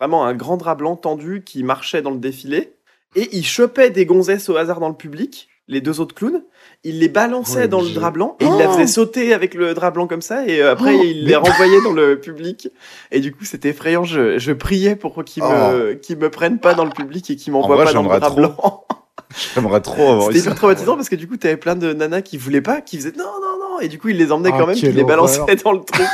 Vraiment 0.00 0.24
un 0.24 0.34
grand 0.34 0.56
drap 0.56 0.74
blanc 0.76 0.96
tendu 0.96 1.42
qui 1.44 1.62
marchait 1.64 2.02
dans 2.02 2.10
le 2.10 2.18
défilé. 2.18 2.72
Et 3.18 3.28
ils 3.36 3.44
chopaient 3.46 3.90
des 3.90 4.06
gonzesses 4.06 4.48
au 4.48 4.56
hasard 4.56 4.80
dans 4.80 4.88
le 4.88 4.94
public, 4.94 5.48
les 5.66 5.80
deux 5.80 6.00
autres 6.00 6.14
clowns. 6.14 6.42
Ils 6.84 6.98
les 7.00 7.08
balançaient 7.08 7.62
Ouais, 7.62 7.68
dans 7.68 7.80
le 7.80 7.88
drap 7.90 8.10
blanc 8.12 8.36
et 8.40 8.44
ils 8.44 8.56
la 8.58 8.68
Oh 8.68 8.72
faisaient 8.74 8.86
sauter 8.86 9.34
avec 9.34 9.54
le 9.54 9.74
drap 9.74 9.90
blanc 9.90 10.06
comme 10.06 10.22
ça. 10.22 10.46
Et 10.46 10.62
euh, 10.62 10.72
après, 10.72 10.94
Oh, 10.94 11.02
ils 11.04 11.22
mais- 11.24 11.28
les 11.30 11.36
renvoyaient 11.36 11.82
dans 11.82 11.92
le 11.92 12.20
public. 12.20 12.68
Et 13.10 13.20
du 13.20 13.32
coup, 13.32 13.44
c'était 13.44 13.70
effrayant. 13.70 14.04
Je, 14.04 14.38
je 14.38 14.52
priais 14.52 14.94
pour 14.94 15.24
qu'ils 15.24 15.42
me, 15.42 15.94
qu'ils 15.94 16.16
me 16.18 16.30
prennent 16.30 16.58
pas 16.60 16.74
dans 16.74 16.84
le 16.84 16.90
public 16.92 17.28
et 17.30 17.36
qu'ils 17.36 17.52
m'envoient 17.52 17.84
pas 17.84 17.92
dans 17.92 18.02
le 18.02 18.08
drap 18.08 18.20
trop. 18.20 18.36
blanc. 18.36 18.84
J'aimerais 19.54 19.80
trop 19.80 20.12
avoir 20.12 20.26
C'était 20.28 20.38
hyper 20.38 20.54
traumatisant 20.54 20.94
parce 20.96 21.08
que 21.08 21.16
du 21.16 21.26
coup, 21.28 21.36
t'avais 21.36 21.56
plein 21.58 21.74
de 21.76 21.92
nanas 21.92 22.22
qui 22.22 22.38
voulaient 22.38 22.62
pas, 22.62 22.80
qui 22.80 22.96
faisaient 22.96 23.12
non, 23.18 23.24
non, 23.24 23.58
non. 23.74 23.80
Et 23.80 23.88
du 23.88 23.98
coup, 23.98 24.08
ils 24.08 24.16
les 24.16 24.30
emmenaient 24.32 24.50
Ah, 24.54 24.58
quand 24.58 24.66
même, 24.68 24.76
qui 24.76 24.90
les 24.90 25.04
balançaient 25.04 25.56
dans 25.64 25.72
le 25.72 25.80
truc. 25.80 26.06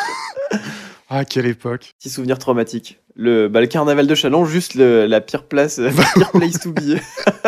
Ah, 1.08 1.24
quelle 1.24 1.46
époque. 1.46 1.92
Petit 1.98 2.10
souvenir 2.10 2.38
traumatique. 2.38 3.00
Le, 3.16 3.48
bah, 3.48 3.60
le 3.60 3.66
carnaval 3.68 4.06
de 4.06 4.14
Chalon, 4.14 4.44
juste 4.44 4.74
le- 4.74 5.06
la 5.06 5.20
pire 5.20 5.44
place, 5.44 5.78
la 5.78 5.90
pire 5.90 6.30
place 6.32 6.60
to 6.60 6.72
be. 6.72 6.98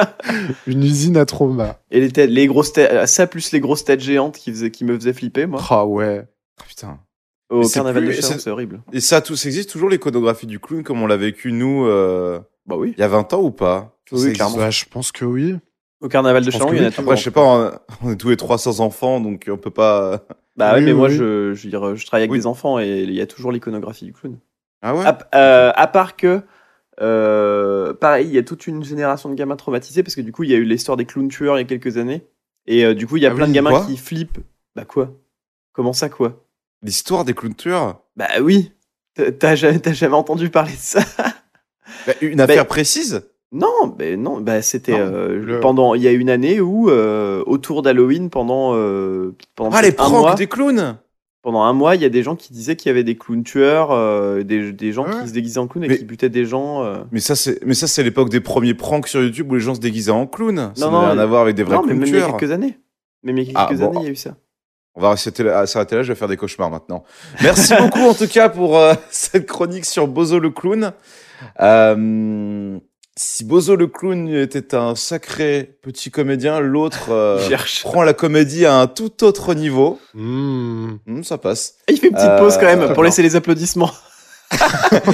Une 0.66 0.84
usine 0.84 1.16
à 1.16 1.24
trauma. 1.26 1.78
Et 1.90 2.00
les, 2.00 2.10
têtes, 2.12 2.30
les 2.30 2.46
grosses 2.46 2.72
têtes, 2.72 3.06
ça 3.08 3.26
plus 3.26 3.52
les 3.52 3.60
grosses 3.60 3.84
têtes 3.84 4.00
géantes 4.00 4.36
qui, 4.36 4.50
faisaient, 4.50 4.70
qui 4.70 4.84
me 4.84 4.96
faisaient 4.96 5.12
flipper, 5.12 5.46
moi. 5.46 5.60
Ah 5.70 5.86
ouais. 5.86 6.24
Ah, 6.60 6.64
putain. 6.68 6.98
Au 7.50 7.60
Mais 7.60 7.68
carnaval 7.68 8.04
plus- 8.04 8.16
de 8.16 8.20
Chalon, 8.22 8.38
c'est- 8.38 8.50
horrible. 8.50 8.80
Et 8.92 9.00
ça, 9.00 9.20
tout, 9.20 9.36
ça 9.36 9.48
existe 9.48 9.70
toujours 9.70 9.88
l'iconographie 9.88 10.46
du 10.46 10.58
clown 10.60 10.82
comme 10.82 11.02
on 11.02 11.06
l'a 11.06 11.16
vécu 11.16 11.52
nous 11.52 11.86
euh, 11.86 12.38
Bah 12.66 12.76
oui. 12.76 12.92
il 12.96 13.00
y 13.00 13.04
a 13.04 13.08
20 13.08 13.32
ans 13.34 13.40
ou 13.42 13.50
pas? 13.50 13.96
Oui, 14.12 14.32
clairement. 14.34 14.56
Bah, 14.58 14.70
je 14.70 14.84
pense 14.90 15.10
que 15.12 15.24
oui. 15.24 15.56
Au 16.00 16.08
carnaval 16.08 16.44
de 16.44 16.50
Chalon, 16.50 16.72
il 16.72 16.78
y 16.78 16.84
en 16.84 16.88
a 16.88 16.90
toujours. 16.90 17.04
Après, 17.04 17.16
je 17.16 17.22
sais 17.24 17.30
pas, 17.30 17.42
on, 18.02 18.06
on 18.08 18.12
est 18.12 18.16
tous 18.16 18.28
les 18.28 18.36
300 18.36 18.80
enfants, 18.80 19.18
donc 19.20 19.46
on 19.50 19.56
peut 19.56 19.70
pas. 19.70 20.24
Bah 20.56 20.72
ouais, 20.72 20.78
Oui, 20.80 20.86
mais 20.86 20.94
moi, 20.94 21.08
je, 21.08 21.52
je, 21.54 21.64
veux 21.64 21.70
dire, 21.70 21.96
je 21.96 22.06
travaille 22.06 22.24
avec 22.24 22.38
des 22.38 22.46
enfants 22.46 22.78
et 22.78 23.02
il 23.02 23.12
y 23.12 23.20
a 23.20 23.26
toujours 23.26 23.52
l'iconographie 23.52 24.04
du 24.04 24.12
clown. 24.12 24.38
Ah 24.82 24.94
ouais? 24.94 25.04
À, 25.04 25.18
euh, 25.34 25.72
à 25.74 25.86
part 25.86 26.16
que, 26.16 26.42
euh, 27.00 27.92
pareil, 27.94 28.26
il 28.28 28.34
y 28.34 28.38
a 28.38 28.42
toute 28.42 28.66
une 28.66 28.82
génération 28.84 29.28
de 29.28 29.34
gamins 29.34 29.56
traumatisés 29.56 30.02
parce 30.02 30.14
que 30.14 30.20
du 30.22 30.32
coup, 30.32 30.44
il 30.44 30.50
y 30.50 30.54
a 30.54 30.56
eu 30.56 30.64
l'histoire 30.64 30.96
des 30.96 31.04
clowns 31.04 31.28
tueurs 31.28 31.58
il 31.58 31.62
y 31.62 31.64
a 31.64 31.66
quelques 31.66 31.98
années. 31.98 32.26
Et 32.66 32.84
euh, 32.84 32.94
du 32.94 33.06
coup, 33.06 33.16
il 33.16 33.22
y 33.22 33.26
a 33.26 33.30
Ah 33.30 33.34
plein 33.34 33.44
oui, 33.44 33.50
de 33.50 33.54
gamins 33.56 33.86
qui 33.86 33.96
flippent. 33.96 34.38
Bah 34.74 34.84
quoi? 34.84 35.12
Comment 35.72 35.92
ça, 35.92 36.08
quoi? 36.08 36.44
L'histoire 36.82 37.24
des 37.24 37.34
clowns 37.34 37.54
tueurs? 37.54 38.00
Bah 38.16 38.28
oui. 38.40 38.72
T'as- 39.14 39.32
T'as 39.32 39.54
jamais, 39.56 39.78
t'as 39.78 39.92
jamais 39.92 40.14
entendu 40.14 40.50
parler 40.50 40.72
de 40.72 40.78
ça? 40.78 41.00
Bah, 42.06 42.12
Une 42.20 42.40
affaire 42.40 42.66
précise? 42.66 43.28
Non, 43.52 43.94
mais 43.98 44.16
non, 44.16 44.40
bah 44.40 44.60
c'était 44.60 44.92
Non, 44.92 44.98
euh, 45.14 45.38
le- 45.38 45.60
pendant. 45.60 45.94
Il 45.94 46.02
y 46.02 46.08
a 46.08 46.12
une 46.12 46.28
année 46.30 46.60
où 46.60 46.90
euh, 46.90 47.42
autour 47.46 47.82
d'Halloween 47.82 48.28
pendant 48.28 48.72
euh, 48.74 49.34
pendant 49.54 49.70
Ah, 49.76 49.82
les 49.82 49.88
peut-être 49.92 50.00
un 50.02 50.10
pranks 50.10 50.20
mois, 50.20 50.34
des 50.34 50.46
clowns 50.48 50.96
pendant 51.42 51.62
un 51.62 51.72
mois, 51.72 51.94
il 51.94 52.02
y 52.02 52.04
a 52.04 52.08
des 52.08 52.24
gens 52.24 52.34
qui 52.34 52.52
disaient 52.52 52.74
qu'il 52.74 52.88
y 52.88 52.90
avait 52.90 53.04
des 53.04 53.16
clowns 53.16 53.44
tueurs, 53.44 53.92
euh, 53.92 54.42
des, 54.42 54.72
des 54.72 54.90
gens 54.92 55.04
Ouais. 55.06 55.22
qui 55.22 55.28
se 55.28 55.32
déguisaient 55.32 55.60
en 55.60 55.68
clowns 55.68 55.84
et 55.84 55.88
Mais- 55.88 55.98
qui 55.98 56.04
butaient 56.04 56.28
des 56.28 56.44
gens. 56.44 56.82
euh. 56.82 56.96
Mais 57.12 57.20
ça, 57.20 57.36
c'est, 57.36 57.64
mais 57.64 57.74
ça, 57.74 57.86
c'est 57.86 58.02
l'époque 58.02 58.30
des 58.30 58.40
premiers 58.40 58.74
pranks 58.74 59.06
sur 59.06 59.22
YouTube 59.22 59.52
où 59.52 59.54
les 59.54 59.60
gens 59.60 59.76
se 59.76 59.80
déguisaient 59.80 60.10
en 60.10 60.26
clown. 60.26 60.72
Ça 60.74 60.86
Non, 60.86 60.90
n'a 60.90 60.98
non, 61.06 61.12
rien 61.12 61.18
à 61.18 61.26
voir 61.26 61.42
avec 61.42 61.54
des 61.54 61.62
vrais 61.62 61.76
Non, 61.76 61.82
mais 61.82 61.88
clowns 61.90 62.00
même 62.00 62.08
il 62.08 62.14
y 62.14 62.16
a 62.18 62.24
tueurs. 62.26 62.36
quelques 62.36 62.50
années. 62.50 62.78
Même 63.22 63.38
il 63.38 63.44
y 63.44 63.54
a 63.54 63.60
Ah, 63.60 63.66
quelques 63.68 63.80
bon. 63.80 63.90
années, 63.90 63.98
il 64.00 64.04
y 64.06 64.08
a 64.08 64.12
eu 64.12 64.16
ça. 64.16 64.34
On 64.96 65.00
va 65.02 65.16
s'arrêter 65.16 65.44
là, 65.44 65.66
s'arrêter 65.66 65.94
là, 65.94 66.02
je 66.02 66.08
vais 66.08 66.14
faire 66.18 66.26
des 66.26 66.36
cauchemars 66.36 66.70
maintenant. 66.70 67.04
Merci 67.42 67.74
beaucoup 67.78 68.00
en 68.08 68.14
tout 68.14 68.26
cas 68.26 68.48
pour 68.48 68.76
euh, 68.76 68.94
cette 69.10 69.46
chronique 69.46 69.84
sur 69.84 70.08
Bozo 70.08 70.40
le 70.40 70.50
clown. 70.50 70.92
Euh, 71.60 72.78
si 73.18 73.44
Bozo 73.44 73.76
le 73.76 73.86
clown 73.86 74.28
était 74.28 74.74
un 74.74 74.94
sacré 74.94 75.78
petit 75.82 76.10
comédien, 76.10 76.60
l'autre 76.60 77.10
euh, 77.10 77.38
prend 77.82 78.02
la 78.02 78.12
comédie 78.14 78.66
à 78.66 78.78
un 78.78 78.86
tout 78.86 79.24
autre 79.24 79.54
niveau. 79.54 79.98
Hmm. 80.14 80.96
Hum, 81.08 81.24
ça 81.24 81.38
passe. 81.38 81.76
Il 81.88 81.98
fait 81.98 82.08
une 82.08 82.14
petite 82.14 82.28
Euh, 82.28 82.38
pause 82.38 82.54
quand 82.58 82.66
même 82.66 82.80
pour 82.86 82.94
bien. 82.94 83.04
laisser 83.04 83.22
les 83.22 83.36
applaudissements. 83.36 83.90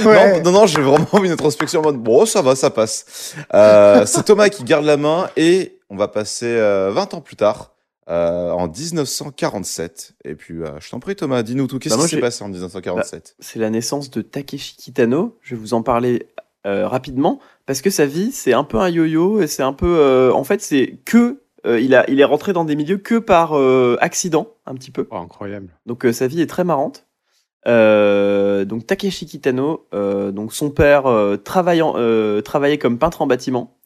Ouais. 0.05 0.41
Non, 0.41 0.51
non, 0.51 0.59
non, 0.59 0.65
j'ai 0.67 0.79
vraiment 0.81 1.07
envie 1.11 1.25
une 1.25 1.33
introspection 1.33 1.79
en 1.79 1.83
mode 1.83 1.97
bon, 1.97 2.25
ça 2.27 2.43
va, 2.43 2.55
ça 2.55 2.69
passe. 2.69 3.33
Euh, 3.55 4.05
c'est 4.05 4.23
Thomas 4.23 4.49
qui 4.49 4.63
garde 4.63 4.85
la 4.85 4.95
main 4.95 5.27
et 5.35 5.79
on 5.89 5.95
va 5.95 6.07
passer 6.07 6.45
euh, 6.45 6.91
20 6.93 7.15
ans 7.15 7.21
plus 7.21 7.35
tard, 7.35 7.73
euh, 8.09 8.51
en 8.51 8.67
1947. 8.67 10.13
Et 10.25 10.35
puis, 10.35 10.61
euh, 10.61 10.67
je 10.79 10.89
t'en 10.89 10.99
prie, 10.99 11.15
Thomas, 11.15 11.41
dis-nous 11.41 11.65
tout. 11.65 11.79
Qu'est-ce 11.79 11.95
Bah, 11.97 12.03
qui 12.03 12.09
s'est 12.11 12.19
passé 12.21 12.43
en 12.43 12.49
1947 12.49 13.35
C'est 13.39 13.57
la 13.59 13.71
naissance 13.71 14.11
de 14.11 14.21
Takeshi 14.21 14.75
Kitano. 14.77 15.37
Je 15.41 15.55
vais 15.55 15.61
vous 15.61 15.73
en 15.73 15.81
parler 15.81 16.27
euh, 16.67 16.87
rapidement 16.87 17.39
parce 17.65 17.81
que 17.81 17.89
sa 17.89 18.05
vie, 18.05 18.31
c'est 18.31 18.53
un 18.53 18.63
peu 18.63 18.77
un 18.79 18.89
yo-yo 18.89 19.41
et 19.41 19.47
c'est 19.47 19.63
un 19.63 19.73
peu. 19.73 19.97
euh, 19.99 20.31
en 20.33 20.43
fait, 20.43 20.61
c'est 20.61 20.99
que. 21.05 21.41
euh, 21.65 21.79
il, 21.79 21.95
a, 21.95 22.09
il 22.09 22.19
est 22.19 22.25
rentré 22.25 22.51
dans 22.53 22.65
des 22.65 22.75
milieux 22.75 22.97
que 22.97 23.19
par 23.19 23.53
euh, 23.57 23.97
accident, 24.01 24.49
un 24.65 24.75
petit 24.75 24.91
peu. 24.91 25.07
Oh, 25.11 25.15
incroyable. 25.17 25.69
Donc 25.85 26.05
euh, 26.05 26.11
sa 26.11 26.27
vie 26.27 26.41
est 26.41 26.47
très 26.47 26.63
marrante. 26.65 27.07
Euh, 27.65 28.65
donc 28.65 28.85
Takeshi 28.85 29.25
Kitano, 29.25 29.87
euh, 29.93 30.31
donc 30.31 30.53
son 30.53 30.69
père 30.71 31.05
euh, 31.05 31.37
travaillant, 31.37 31.93
euh, 31.95 32.41
travaillait 32.41 32.77
comme 32.77 32.99
peintre 32.99 33.21
en 33.21 33.27
bâtiment. 33.27 33.77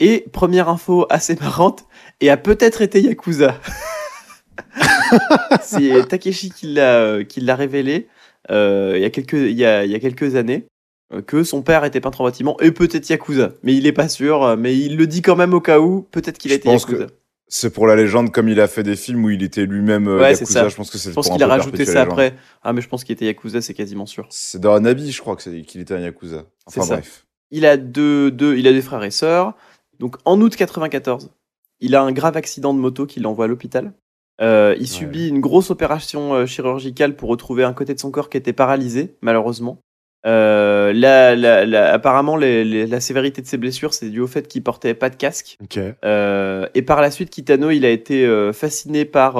Et 0.00 0.26
première 0.32 0.68
info 0.68 1.06
assez 1.08 1.34
marrante, 1.40 1.86
et 2.20 2.28
a 2.28 2.36
peut-être 2.36 2.82
été 2.82 3.00
yakuza. 3.00 3.58
C'est 5.62 6.06
Takeshi 6.08 6.50
qui 6.50 6.66
l'a 6.74 6.96
euh, 7.00 7.24
qui 7.24 7.40
l'a 7.40 7.56
révélé 7.56 8.08
euh, 8.50 8.92
il 8.96 9.02
y 9.02 9.04
a 9.04 9.10
quelques 9.10 9.32
il 9.34 9.52
y 9.58 9.64
a, 9.64 9.84
il 9.84 9.90
y 9.90 9.94
a 9.94 10.00
quelques 10.00 10.34
années 10.36 10.66
que 11.20 11.44
son 11.44 11.62
père 11.62 11.84
était 11.84 12.00
peintre 12.00 12.20
en 12.22 12.24
bâtiment 12.24 12.56
et 12.60 12.70
peut-être 12.70 13.08
yakuza, 13.08 13.52
mais 13.62 13.74
il 13.74 13.86
est 13.86 13.92
pas 13.92 14.08
sûr, 14.08 14.42
euh, 14.42 14.56
mais 14.56 14.76
il 14.76 14.96
le 14.96 15.06
dit 15.06 15.20
quand 15.20 15.36
même 15.36 15.52
au 15.52 15.60
cas 15.60 15.78
où, 15.78 16.06
peut-être 16.10 16.38
qu'il 16.38 16.50
a 16.52 16.54
Je 16.54 16.58
été 16.60 16.68
pense 16.70 16.82
yakuza. 16.82 17.06
C'est 17.48 17.70
pour 17.70 17.86
la 17.86 17.96
légende, 17.96 18.32
comme 18.32 18.48
il 18.48 18.60
a 18.60 18.66
fait 18.66 18.82
des 18.82 18.96
films 18.96 19.26
où 19.26 19.30
il 19.30 19.42
était 19.42 19.66
lui-même 19.66 20.08
euh, 20.08 20.18
Ouais, 20.18 20.32
Yakuza, 20.32 20.70
je 20.70 20.74
pense 20.74 20.90
que 20.90 20.96
c'est 20.96 21.10
Je 21.10 21.14
pense 21.14 21.28
qu'il 21.28 21.42
a 21.42 21.46
rajouté 21.46 21.84
ça 21.84 22.00
après. 22.00 22.34
Ah 22.62 22.72
mais 22.72 22.80
je 22.80 22.88
pense 22.88 23.04
qu'il 23.04 23.12
était 23.12 23.26
yakuza, 23.26 23.60
c'est 23.60 23.74
quasiment 23.74 24.06
sûr. 24.06 24.26
C'est 24.30 24.58
dans 24.58 24.72
Anabi, 24.72 25.12
je 25.12 25.20
crois 25.20 25.36
qu'il 25.36 25.80
était 25.80 25.94
un 25.94 26.00
Yakuza. 26.00 26.46
Enfin 26.64 26.80
ça. 26.80 26.94
bref. 26.94 27.26
Il 27.50 27.66
a 27.66 27.76
deux, 27.76 28.30
deux, 28.30 28.56
il 28.56 28.66
a 28.66 28.72
des 28.72 28.80
frères 28.80 29.04
et 29.04 29.10
sœurs. 29.10 29.54
Donc 29.98 30.16
en 30.24 30.40
août 30.40 30.56
94, 30.56 31.30
il 31.80 31.94
a 31.94 32.02
un 32.02 32.12
grave 32.12 32.38
accident 32.38 32.72
de 32.72 32.78
moto 32.78 33.04
qui 33.04 33.20
l'envoie 33.20 33.44
à 33.44 33.48
l'hôpital. 33.48 33.92
Euh, 34.40 34.74
il 34.80 34.88
subit 34.88 35.28
une 35.28 35.40
grosse 35.40 35.70
opération 35.70 36.34
euh, 36.34 36.46
chirurgicale 36.46 37.16
pour 37.16 37.28
retrouver 37.28 37.64
un 37.64 37.74
côté 37.74 37.92
de 37.92 38.00
son 38.00 38.10
corps 38.10 38.30
qui 38.30 38.38
était 38.38 38.52
paralysé, 38.54 39.14
malheureusement. 39.20 39.78
Euh, 40.24 40.92
la- 40.92 41.34
la- 41.34 41.66
la- 41.66 41.92
apparemment, 41.92 42.36
les- 42.36 42.64
les- 42.64 42.86
la 42.86 43.00
sévérité 43.00 43.42
de 43.42 43.46
ses 43.46 43.56
blessures, 43.56 43.92
c'est 43.92 44.08
dû 44.08 44.20
au 44.20 44.26
fait 44.26 44.46
qu'il 44.46 44.62
portait 44.62 44.94
pas 44.94 45.10
de 45.10 45.16
casque. 45.16 45.58
Euh, 46.04 46.66
et 46.74 46.82
par 46.82 47.00
la 47.00 47.10
suite, 47.10 47.30
Kitano, 47.30 47.70
il 47.70 47.84
a 47.84 47.90
été 47.90 48.24
euh, 48.24 48.52
fasciné 48.52 49.04
par, 49.04 49.34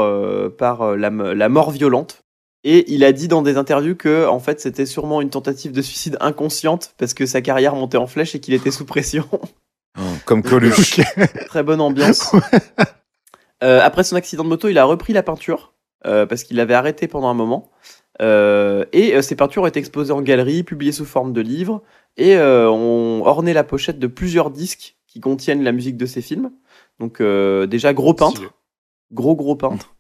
par 0.58 0.96
la, 0.96 1.48
mort 1.48 1.70
violente. 1.70 2.22
Et 2.64 2.92
il 2.92 3.02
a 3.04 3.10
dit 3.12 3.26
dans 3.26 3.42
des 3.42 3.56
interviews 3.56 3.96
que, 3.96 4.26
en 4.26 4.38
fait, 4.38 4.60
c'était 4.60 4.86
sûrement 4.86 5.20
une 5.20 5.30
tentative 5.30 5.72
de 5.72 5.82
suicide 5.82 6.16
inconsciente 6.20 6.94
parce 6.96 7.12
que 7.12 7.26
sa 7.26 7.40
carrière 7.40 7.74
montait 7.74 7.96
en 7.98 8.06
flèche 8.06 8.34
et 8.36 8.40
qu'il 8.40 8.54
était 8.54 8.70
sous 8.70 8.84
pression. 8.84 9.26
Comme 10.24 10.42
Coluche. 10.42 11.00
Très 11.48 11.62
bonne 11.62 11.80
ambiance. 11.80 12.32
Euh, 13.62 13.80
après 13.82 14.04
son 14.04 14.16
accident 14.16 14.44
de 14.44 14.48
moto, 14.48 14.68
il 14.68 14.78
a 14.78 14.84
repris 14.84 15.12
la 15.12 15.22
peinture 15.22 15.72
euh, 16.06 16.26
parce 16.26 16.44
qu'il 16.44 16.56
l'avait 16.56 16.74
arrêté 16.74 17.08
pendant 17.08 17.28
un 17.28 17.34
moment. 17.34 17.70
Euh, 18.22 18.85
et 18.92 19.14
euh, 19.14 19.22
ces 19.22 19.37
peintures 19.37 19.62
ont 19.62 19.66
été 19.66 19.80
exposées 19.80 20.12
en 20.12 20.22
galerie, 20.22 20.62
publiées 20.62 20.92
sous 20.92 21.04
forme 21.04 21.32
de 21.32 21.40
livres 21.40 21.82
et 22.16 22.37
euh, 22.37 22.70
ont 22.70 23.24
orné 23.26 23.52
la 23.52 23.64
pochette 23.64 23.98
de 23.98 24.06
plusieurs 24.06 24.50
disques 24.50 24.96
qui 25.06 25.20
contiennent 25.20 25.62
la 25.62 25.72
musique 25.72 25.96
de 25.96 26.06
ses 26.06 26.22
films. 26.22 26.52
Donc 27.00 27.20
euh, 27.20 27.66
déjà 27.66 27.92
gros 27.92 28.14
peintre, 28.14 28.54
gros 29.12 29.35
gros 29.35 29.56
peintre. 29.56 29.94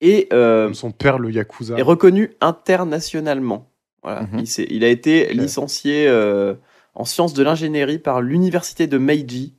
Et 0.00 0.28
euh, 0.32 0.66
Comme 0.66 0.74
son 0.74 0.90
père, 0.90 1.18
le 1.18 1.30
Yakuza. 1.30 1.78
est 1.78 1.82
reconnu 1.82 2.32
internationalement. 2.40 3.70
Voilà. 4.02 4.22
Mhm. 4.22 4.44
il, 4.68 4.84
a 4.84 4.88
été 4.88 5.32
licencié 5.32 6.06
euh, 6.06 6.54
en 6.94 7.04
sciences 7.04 7.34
de 7.34 7.42
l'ingénierie 7.42 7.98
par 7.98 8.20
l'université 8.20 8.86
de 8.86 8.98
Meiji. 8.98 9.54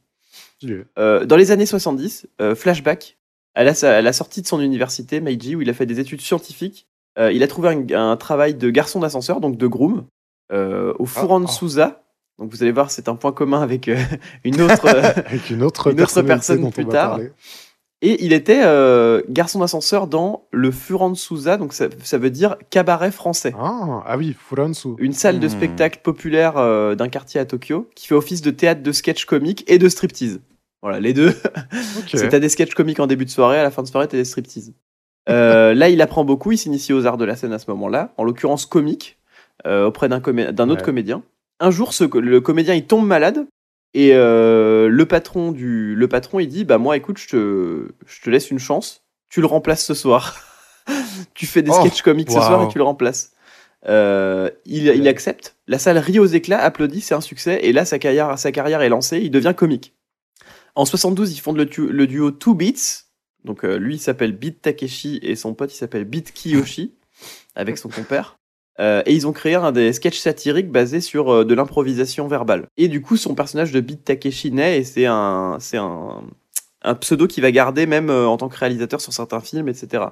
Euh, 0.98 1.26
dans 1.26 1.36
les 1.36 1.52
années 1.52 1.66
70, 1.66 2.28
euh, 2.42 2.56
flashback, 2.56 3.18
à 3.56 3.64
la, 3.64 3.74
à 3.84 4.02
la 4.02 4.14
sortie 4.14 4.42
de 4.42 4.48
son 4.48 4.62
université, 4.62 5.20
Meiji, 5.20 5.56
où 5.56 5.62
il 5.62 5.70
a 5.70 5.74
fait 5.74 5.86
des 5.86 6.00
études 6.00 6.22
scientifiques, 6.22 6.87
euh, 7.18 7.32
il 7.32 7.44
a 7.44 7.48
trouvé 7.48 7.70
un, 7.70 8.12
un 8.12 8.18
travail 8.18 8.54
de 8.56 8.70
garçon 8.70 9.00
d'ascenseur, 9.00 9.40
donc 9.42 9.58
de 9.58 9.68
groom, 9.68 10.06
euh, 10.52 10.94
au 11.00 11.06
Furan 11.06 11.44
oh. 11.44 11.48
Suza. 11.48 12.04
Donc 12.40 12.52
vous 12.52 12.62
allez 12.62 12.72
voir, 12.72 12.92
c'est 12.92 13.10
un 13.10 13.16
point 13.16 13.32
commun 13.32 13.62
avec 13.62 13.88
euh, 13.88 13.98
une 14.44 14.62
autre. 14.62 14.88
Avec 15.28 15.50
une 15.50 15.64
autre, 15.64 15.88
Une 15.88 15.94
autre 16.02 16.22
personnalité 16.22 16.28
personne 16.28 16.72
plus 16.72 16.86
tard. 16.86 17.10
parler. 17.12 17.32
et 18.04 18.24
il 18.24 18.32
était 18.34 18.62
garçon 19.30 19.60
d'ascenseur 19.60 20.06
dans 20.08 20.46
le 20.52 20.70
Furan 20.72 21.16
Suza, 21.16 21.58
donc 21.58 21.74
ça, 21.74 21.88
ça 22.04 22.18
veut 22.20 22.30
dire 22.30 22.56
cabaret 22.70 23.12
français. 23.12 23.54
Ah, 23.60 24.04
ah 24.06 24.18
oui, 24.18 24.36
Furansu. 24.38 24.90
Une 25.00 25.14
salle 25.14 25.40
de 25.40 25.48
Hmm. 25.48 25.50
spectacle 25.50 26.00
populaire 26.04 26.54
d'un 26.96 27.10
quartier 27.10 27.40
à 27.40 27.46
Tokyo 27.46 27.90
qui 27.96 28.06
fait 28.08 28.16
office 28.16 28.42
de 28.42 28.52
théâtre 28.52 28.84
de 28.84 28.92
sketch 28.92 29.26
comique 29.26 29.64
et 29.68 29.80
de 29.80 29.90
striptease. 29.90 30.40
Voilà, 30.84 31.00
les 31.00 31.14
deux. 31.14 31.30
Ok. 31.98 32.10
C'est 32.14 32.30
t'as 32.30 32.40
des 32.40 32.50
sketchs 32.50 32.76
comiques 32.76 33.00
en 33.00 33.08
début 33.08 33.26
de 33.26 33.32
soirée, 33.32 33.58
à 33.58 33.64
la 33.64 33.72
fin 33.72 33.82
de 33.82 33.88
soirée, 33.88 34.08
t'as 34.08 34.18
des 34.18 34.26
striptease. 34.26 34.74
Euh, 35.30 35.74
là, 35.74 35.90
il 35.90 36.02
apprend 36.02 36.24
beaucoup, 36.24 36.52
il 36.52 36.58
s'initie 36.58 36.94
aux 36.94 37.06
arts 37.06 37.18
de 37.18 37.26
la 37.26 37.36
scène 37.36 37.54
à 37.54 37.60
ce 37.60 37.70
moment-là, 37.72 38.14
en 38.18 38.24
l'occurrence 38.24 38.66
comique, 38.66 39.18
euh, 39.66 39.86
auprès 39.88 40.08
d'un 40.10 40.20
comé- 40.20 40.48
autre 40.48 40.62
Ouais. 40.76 40.82
comédien. 40.82 41.24
Un 41.60 41.72
jour, 41.72 41.94
ce, 41.94 42.04
le 42.18 42.40
comédien, 42.42 42.74
il 42.76 42.86
tombe 42.86 43.06
malade, 43.06 43.46
et 43.94 44.12
euh, 44.14 44.88
le, 44.90 45.06
patron 45.06 45.52
du, 45.52 45.96
le 45.96 46.08
patron, 46.08 46.40
il 46.40 46.48
dit, 46.48 46.64
bah 46.66 46.78
moi, 46.78 46.96
écoute, 46.98 47.18
je 47.18 47.28
te, 47.28 47.88
je 48.06 48.22
te 48.22 48.30
laisse 48.30 48.52
une 48.52 48.60
chance, 48.60 49.02
tu 49.30 49.42
le 49.42 49.48
remplaces 49.48 49.84
ce 49.86 49.94
soir. 49.94 50.36
tu 51.34 51.46
fais 51.46 51.62
des 51.62 51.72
Oh, 51.74 51.80
sketchs 51.82 52.02
comiques 52.04 52.30
ce 52.30 52.36
soir 52.40 52.64
et 52.64 52.68
tu 52.70 52.78
le 52.78 52.84
remplaces. 52.84 53.32
Euh, 53.88 54.50
il, 54.66 54.88
il 54.88 55.08
accepte, 55.08 55.56
la 55.68 55.80
salle 55.80 55.98
rit 55.98 56.20
aux 56.20 56.26
éclats, 56.26 56.60
applaudit, 56.62 57.02
c'est 57.02 57.16
un 57.16 57.22
succès, 57.22 57.60
et 57.64 57.74
là, 57.74 57.86
sa 57.86 58.00
carrière, 58.00 58.38
sa 58.40 58.52
carrière 58.52 58.82
est 58.82 58.90
lancée, 58.90 59.20
il 59.20 59.32
devient 59.32 59.54
comique. 59.56 59.94
En 60.76 60.86
72, 60.86 61.34
ils 61.34 61.40
fondent 61.40 61.58
le 61.58 62.08
duo 62.08 62.32
Two 62.32 62.54
Beats. 62.54 63.06
Donc 63.48 63.64
euh, 63.64 63.78
lui, 63.78 63.96
il 63.96 64.00
s'appelle 64.00 64.34
Beat 64.34 64.62
Takeshi 64.62 65.20
et 65.24 65.36
son 65.36 65.56
pote, 65.56 65.74
il 65.74 65.78
s'appelle 65.78 66.04
Beat 66.04 66.32
Kiyoshi, 66.32 66.94
avec 67.56 67.80
son 67.80 67.90
compère. 67.90 68.38
Euh, 68.80 69.02
et 69.08 69.16
ils 69.16 69.26
ont 69.26 69.32
créé 69.32 69.56
un 69.56 69.72
des 69.72 69.92
sketchs 69.92 70.20
satiriques 70.20 70.70
basés 70.70 71.02
sur 71.02 71.34
euh, 71.34 71.44
de 71.44 71.56
l'improvisation 71.56 72.28
verbale. 72.28 72.68
Et 72.78 72.88
du 72.88 73.02
coup, 73.02 73.18
son 73.18 73.34
personnage 73.34 73.72
de 73.72 73.80
Beat 73.80 74.04
Takeshi 74.04 74.52
naît 74.52 74.78
et 74.78 74.84
c'est 74.84 75.08
un, 75.08 75.58
c'est 75.60 75.78
un, 75.78 76.22
un 76.84 76.94
pseudo 76.94 77.26
qu'il 77.26 77.42
va 77.42 77.52
garder 77.52 77.88
même 77.88 78.12
en 78.12 78.38
tant 78.38 78.50
que 78.50 78.58
réalisateur 78.58 79.02
sur 79.02 79.14
certains 79.14 79.40
films, 79.40 79.68
etc. 79.68 80.04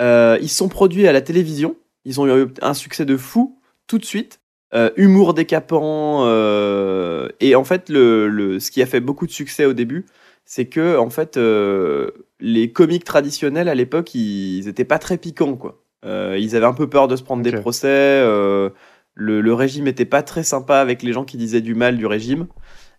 Ils 0.00 0.48
sont 0.48 0.68
produits 0.68 1.06
à 1.06 1.12
la 1.12 1.20
télévision. 1.20 1.76
Ils 2.04 2.20
ont 2.20 2.26
eu 2.26 2.48
un 2.60 2.74
succès 2.74 3.04
de 3.04 3.16
fou 3.16 3.60
tout 3.86 3.98
de 3.98 4.04
suite. 4.04 4.40
Euh, 4.74 4.90
humour 4.96 5.32
décapant. 5.34 6.26
euh, 6.26 7.28
et 7.40 7.54
en 7.54 7.64
fait, 7.64 7.88
le, 7.88 8.28
le, 8.28 8.60
ce 8.60 8.70
qui 8.70 8.82
a 8.82 8.86
fait 8.86 9.00
beaucoup 9.00 9.26
de 9.26 9.32
succès 9.32 9.64
au 9.64 9.72
début, 9.72 10.06
c'est 10.50 10.64
que 10.64 10.96
en 10.96 11.10
fait, 11.10 11.36
euh, 11.36 12.10
les 12.40 12.72
comiques 12.72 13.04
traditionnels 13.04 13.68
à 13.68 13.74
l'époque, 13.74 14.14
ils 14.14 14.66
étaient 14.66 14.86
pas 14.86 14.98
très 14.98 15.18
piquants, 15.18 15.56
quoi. 15.56 15.82
Euh, 16.06 16.38
ils 16.40 16.56
avaient 16.56 16.64
un 16.64 16.72
peu 16.72 16.88
peur 16.88 17.06
de 17.06 17.16
se 17.16 17.22
prendre 17.22 17.42
des 17.42 17.52
procès. 17.52 17.86
euh, 17.86 18.70
le, 19.12 19.42
le 19.42 19.52
régime 19.52 19.86
était 19.86 20.06
pas 20.06 20.22
très 20.22 20.44
sympa 20.44 20.78
avec 20.78 21.02
les 21.02 21.12
gens 21.12 21.24
qui 21.24 21.36
disaient 21.36 21.60
du 21.60 21.74
mal 21.74 21.98
du 21.98 22.06
régime. 22.06 22.46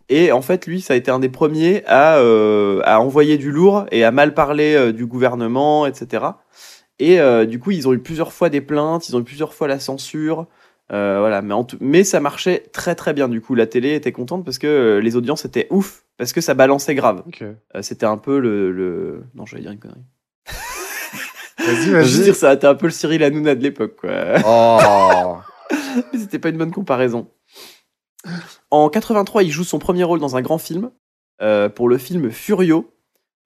Et 0.10 0.32
en 0.32 0.44
fait, 0.44 0.68
lui, 0.68 0.80
ça 0.80 0.94
a 0.94 0.98
été 0.98 1.10
un 1.10 1.18
des 1.18 1.30
premiers 1.30 1.84
à, 1.88 2.20
à 2.84 3.00
envoyer 3.00 3.38
du 3.40 3.52
lourd 3.52 3.86
et 3.92 4.04
à 4.04 4.12
mal 4.12 4.36
parler 4.36 4.94
du 4.94 5.08
gouvernement, 5.08 5.88
etc. 5.88 6.26
Et 7.00 7.20
du 7.48 7.60
coup, 7.60 7.72
ils 7.72 7.88
ont 7.88 7.94
eu 7.94 8.00
plusieurs 8.00 8.34
fois 8.34 8.50
des 8.50 8.62
plaintes, 8.62 9.08
ils 9.10 9.16
ont 9.16 9.22
eu 9.22 9.24
plusieurs 9.24 9.54
fois 9.54 9.68
la 9.68 9.80
censure. 9.80 10.48
Euh, 10.92 11.20
voilà, 11.20 11.42
mais, 11.42 11.54
en 11.54 11.68
mais 11.80 12.04
ça 12.04 12.20
marchait 12.20 12.64
très 12.74 12.96
très 12.96 13.14
bien. 13.14 13.30
Du 13.30 13.42
coup, 13.42 13.54
la 13.56 13.68
télé 13.68 13.94
était 13.94 14.12
contente 14.12 14.44
parce 14.44 14.58
que 14.58 14.68
euh, 14.68 15.00
les 15.02 15.16
audiences 15.16 15.46
étaient 15.46 15.68
ouf, 15.70 16.04
parce 16.18 16.34
que 16.34 16.42
ça 16.42 16.54
balançait 16.56 16.96
grave. 16.96 17.24
Euh, 17.42 17.54
C'était 17.82 18.08
un 18.08 18.18
peu 18.18 18.40
le, 18.40 18.72
le... 18.72 19.24
Non, 19.36 19.46
j'allais 19.46 19.62
dire 19.64 19.72
une 19.72 19.80
connerie. 19.80 20.04
Vas-y, 21.60 21.76
Je 21.86 21.92
veux 21.92 22.00
vas-y. 22.02 22.24
dire, 22.24 22.36
ça 22.36 22.50
a 22.50 22.54
été 22.56 22.66
un 22.66 22.76
peu 22.76 22.88
le 22.88 22.92
Cyril 22.92 23.24
Hanouna 23.24 23.54
de 23.54 23.62
l'époque, 23.62 23.98
quoi. 23.98 24.10
Oh 24.46 25.38
Mais 26.14 26.20
c'était 26.20 26.40
pas 26.40 26.50
une 26.50 26.58
bonne 26.58 26.72
comparaison. 26.72 27.28
En 28.72 28.90
83, 28.90 29.44
il 29.44 29.52
joue 29.52 29.64
son 29.64 29.78
premier 29.80 30.04
rôle 30.04 30.20
dans 30.20 30.36
un 30.38 30.42
grand 30.42 30.58
film, 30.58 30.90
pour 31.76 31.90
le 31.90 31.98
film 31.98 32.32
Furio, 32.32 32.92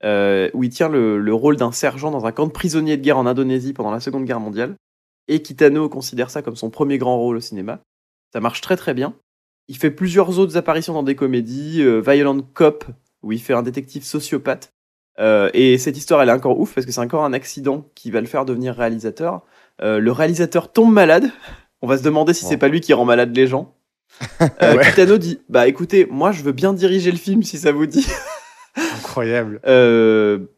où 0.03 0.63
il 0.63 0.69
tient 0.69 0.89
le, 0.89 1.19
le 1.19 1.33
rôle 1.33 1.57
d'un 1.57 1.71
sergent 1.71 2.11
dans 2.11 2.25
un 2.25 2.31
camp 2.31 2.47
de 2.47 2.51
prisonniers 2.51 2.97
de 2.97 3.01
guerre 3.01 3.17
en 3.17 3.25
Indonésie 3.25 3.73
pendant 3.73 3.91
la 3.91 3.99
Seconde 3.99 4.25
Guerre 4.25 4.39
mondiale. 4.39 4.75
Et 5.27 5.41
Kitano 5.41 5.87
considère 5.89 6.29
ça 6.29 6.41
comme 6.41 6.55
son 6.55 6.69
premier 6.69 6.97
grand 6.97 7.17
rôle 7.17 7.37
au 7.37 7.41
cinéma. 7.41 7.79
Ça 8.33 8.39
marche 8.39 8.61
très 8.61 8.75
très 8.77 8.93
bien. 8.93 9.13
Il 9.67 9.77
fait 9.77 9.91
plusieurs 9.91 10.39
autres 10.39 10.57
apparitions 10.57 10.93
dans 10.93 11.03
des 11.03 11.15
comédies, 11.15 11.81
euh, 11.81 11.99
Violent 12.01 12.41
Cop, 12.53 12.85
où 13.21 13.31
il 13.31 13.41
fait 13.41 13.53
un 13.53 13.61
détective 13.63 14.03
sociopathe. 14.03 14.73
Euh, 15.19 15.49
et 15.53 15.77
cette 15.77 15.95
histoire, 15.95 16.21
elle 16.21 16.29
est 16.29 16.33
encore 16.33 16.59
ouf 16.59 16.73
parce 16.73 16.85
que 16.85 16.91
c'est 16.91 16.99
encore 16.99 17.23
un 17.23 17.33
accident 17.33 17.87
qui 17.95 18.11
va 18.11 18.19
le 18.19 18.27
faire 18.27 18.43
devenir 18.45 18.75
réalisateur. 18.75 19.41
Euh, 19.81 19.99
le 19.99 20.11
réalisateur 20.11 20.71
tombe 20.71 20.91
malade. 20.91 21.31
On 21.81 21.87
va 21.87 21.97
se 21.97 22.03
demander 22.03 22.33
si 22.33 22.45
c'est 22.45 22.57
pas 22.57 22.67
lui 22.67 22.81
qui 22.81 22.93
rend 22.93 23.05
malade 23.05 23.35
les 23.35 23.47
gens. 23.47 23.73
Euh, 24.61 24.75
Ouais. 24.75 24.83
Kitano 24.89 25.17
dit 25.17 25.39
Bah 25.49 25.67
écoutez, 25.67 26.05
moi 26.09 26.31
je 26.31 26.43
veux 26.43 26.51
bien 26.51 26.73
diriger 26.73 27.11
le 27.11 27.17
film 27.17 27.41
si 27.43 27.57
ça 27.57 27.71
vous 27.71 27.85
dit. 27.87 28.05
Incroyable. 28.75 29.59
Le- 29.65 30.49